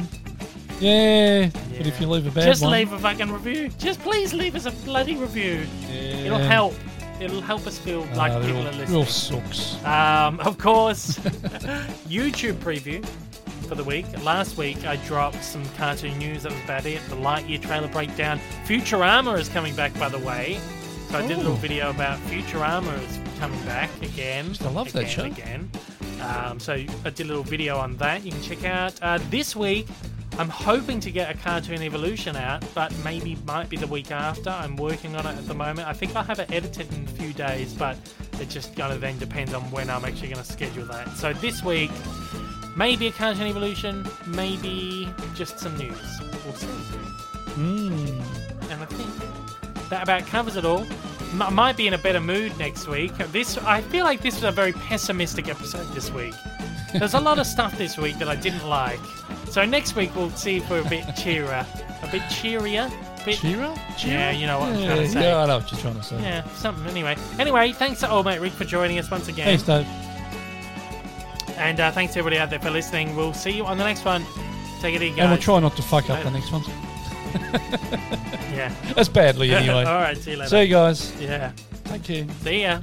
Yeah, 0.80 1.48
but 1.76 1.86
if 1.86 2.00
you 2.00 2.06
leave 2.08 2.26
a 2.26 2.30
bad 2.30 2.36
one. 2.38 2.46
Just 2.46 2.62
one, 2.62 2.72
leave 2.72 2.92
a 2.92 2.98
fucking 2.98 3.30
review. 3.32 3.68
Just 3.78 4.00
please 4.00 4.34
leave 4.34 4.54
us 4.54 4.66
a 4.66 4.70
bloody 4.84 5.16
review. 5.16 5.66
It'll 5.90 6.38
help. 6.38 6.74
It'll 7.20 7.40
help 7.40 7.66
us 7.68 7.78
feel 7.78 8.06
Ah, 8.12 8.16
like 8.16 8.32
they're 8.32 8.42
people 8.42 8.60
all- 8.62 8.66
are 8.68 8.72
they're 8.72 8.94
all 8.96 9.00
listening. 9.02 9.42
sucks. 9.44 9.84
Um, 9.84 10.40
of 10.40 10.58
course, 10.58 11.18
YouTube 12.08 12.54
preview 12.54 13.04
for 13.72 13.82
the 13.82 13.88
week. 13.88 14.04
Last 14.22 14.58
week 14.58 14.84
I 14.84 14.96
dropped 14.96 15.42
some 15.42 15.64
cartoon 15.76 16.18
news. 16.18 16.42
That 16.42 16.52
was 16.52 16.62
about 16.64 16.84
it. 16.84 17.00
The 17.08 17.16
Lightyear 17.16 17.62
trailer 17.62 17.88
breakdown. 17.88 18.38
Futurama 18.66 19.38
is 19.38 19.48
coming 19.48 19.74
back, 19.74 19.98
by 19.98 20.10
the 20.10 20.18
way. 20.18 20.60
So 21.08 21.16
I 21.16 21.26
did 21.26 21.38
a 21.38 21.40
little 21.40 21.54
video 21.54 21.88
about 21.88 22.18
Futurama 22.26 22.94
is 23.02 23.18
coming 23.38 23.62
back 23.64 23.88
again. 24.02 24.54
I 24.60 24.68
love 24.68 24.92
that 24.92 25.08
show. 25.08 25.24
Again. 25.24 25.70
Um, 26.20 26.60
so 26.60 26.74
I 26.74 27.10
did 27.10 27.20
a 27.20 27.24
little 27.28 27.44
video 27.44 27.78
on 27.78 27.96
that. 27.96 28.26
You 28.26 28.32
can 28.32 28.42
check 28.42 28.62
out 28.66 28.92
uh, 29.00 29.18
this 29.30 29.56
week. 29.56 29.86
I'm 30.38 30.50
hoping 30.50 31.00
to 31.00 31.10
get 31.10 31.34
a 31.34 31.38
Cartoon 31.38 31.80
Evolution 31.82 32.36
out, 32.36 32.62
but 32.74 32.94
maybe 33.02 33.38
might 33.46 33.70
be 33.70 33.78
the 33.78 33.86
week 33.86 34.10
after. 34.10 34.50
I'm 34.50 34.76
working 34.76 35.16
on 35.16 35.24
it 35.24 35.38
at 35.38 35.46
the 35.46 35.54
moment. 35.54 35.88
I 35.88 35.94
think 35.94 36.14
I'll 36.14 36.24
have 36.24 36.40
it 36.40 36.50
edited 36.52 36.92
in 36.92 37.04
a 37.04 37.08
few 37.08 37.32
days, 37.32 37.72
but 37.72 37.96
it 38.38 38.50
just 38.50 38.76
kind 38.76 38.92
of 38.92 39.00
then 39.00 39.18
depends 39.18 39.54
on 39.54 39.62
when 39.70 39.88
I'm 39.88 40.04
actually 40.04 40.28
going 40.28 40.44
to 40.44 40.52
schedule 40.52 40.84
that. 40.86 41.08
So 41.16 41.32
this 41.32 41.62
week, 41.62 41.90
maybe 42.76 43.06
a 43.06 43.12
Cartoon 43.12 43.46
Evolution, 43.46 44.06
maybe 44.26 45.12
just 45.34 45.58
some 45.58 45.76
news. 45.76 46.20
We'll 46.44 46.54
see. 46.54 46.66
Mm. 47.56 48.22
And 48.70 48.82
I 48.82 48.86
think 48.86 49.88
that 49.88 50.02
about 50.02 50.26
covers 50.26 50.56
it 50.56 50.64
all. 50.64 50.86
M- 51.32 51.42
I 51.42 51.50
might 51.50 51.76
be 51.76 51.86
in 51.86 51.94
a 51.94 51.98
better 51.98 52.20
mood 52.20 52.56
next 52.58 52.88
week. 52.88 53.16
This 53.30 53.58
I 53.58 53.80
feel 53.82 54.04
like 54.04 54.20
this 54.20 54.34
was 54.36 54.44
a 54.44 54.50
very 54.50 54.72
pessimistic 54.72 55.48
episode 55.48 55.86
this 55.94 56.10
week. 56.10 56.34
There's 56.94 57.14
a 57.14 57.20
lot 57.20 57.38
of 57.38 57.46
stuff 57.46 57.76
this 57.78 57.96
week 57.96 58.18
that 58.18 58.28
I 58.28 58.36
didn't 58.36 58.68
like. 58.68 59.00
So 59.50 59.64
next 59.64 59.96
week 59.96 60.14
we'll 60.14 60.30
see 60.30 60.56
if 60.58 60.70
we're 60.70 60.80
a 60.80 60.88
bit 60.88 61.04
cheerier, 61.16 61.66
a 62.02 62.08
bit 62.10 62.22
cheerier. 62.30 62.90
bit. 63.24 63.36
Chira? 63.36 63.78
Yeah, 64.04 64.30
you 64.30 64.46
know 64.46 64.58
what 64.60 64.70
I'm 64.70 64.78
yeah, 64.80 64.86
trying 64.86 65.02
to 65.02 65.08
say. 65.08 65.22
Yeah, 65.22 65.38
I 65.38 65.46
know 65.46 65.58
what 65.58 65.70
you're 65.70 65.80
trying 65.80 65.96
to 65.96 66.02
say. 66.02 66.20
Yeah, 66.20 66.48
something 66.54 66.86
anyway. 66.86 67.16
Anyway, 67.38 67.72
thanks 67.72 68.00
to 68.00 68.10
old 68.10 68.26
mate 68.26 68.40
Rick 68.40 68.52
for 68.52 68.64
joining 68.64 68.98
us 68.98 69.10
once 69.10 69.28
again. 69.28 69.46
Thanks, 69.46 69.62
Dave. 69.62 69.86
And 71.56 71.80
uh, 71.80 71.90
thanks 71.92 72.12
to 72.14 72.18
everybody 72.18 72.38
out 72.40 72.50
there 72.50 72.60
for 72.60 72.70
listening. 72.70 73.14
We'll 73.16 73.32
see 73.34 73.50
you 73.50 73.64
on 73.64 73.78
the 73.78 73.84
next 73.84 74.04
one. 74.04 74.24
Take 74.80 74.94
it 74.96 75.02
easy, 75.02 75.20
And 75.20 75.30
we'll 75.30 75.40
try 75.40 75.60
not 75.60 75.76
to 75.76 75.82
fuck 75.82 76.10
up 76.10 76.22
the 76.22 76.30
next 76.30 76.52
ones. 76.52 76.68
Yeah. 78.52 78.70
As 78.98 79.08
badly, 79.08 79.54
anyway. 79.54 79.84
All 79.84 79.94
right. 79.94 80.16
See 80.16 80.32
you 80.32 80.36
later. 80.36 80.50
See 80.50 80.62
you 80.64 80.68
guys. 80.68 81.12
Yeah. 81.20 81.52
Thank 81.84 82.08
you. 82.10 82.26
See 82.42 82.62
ya. 82.62 82.80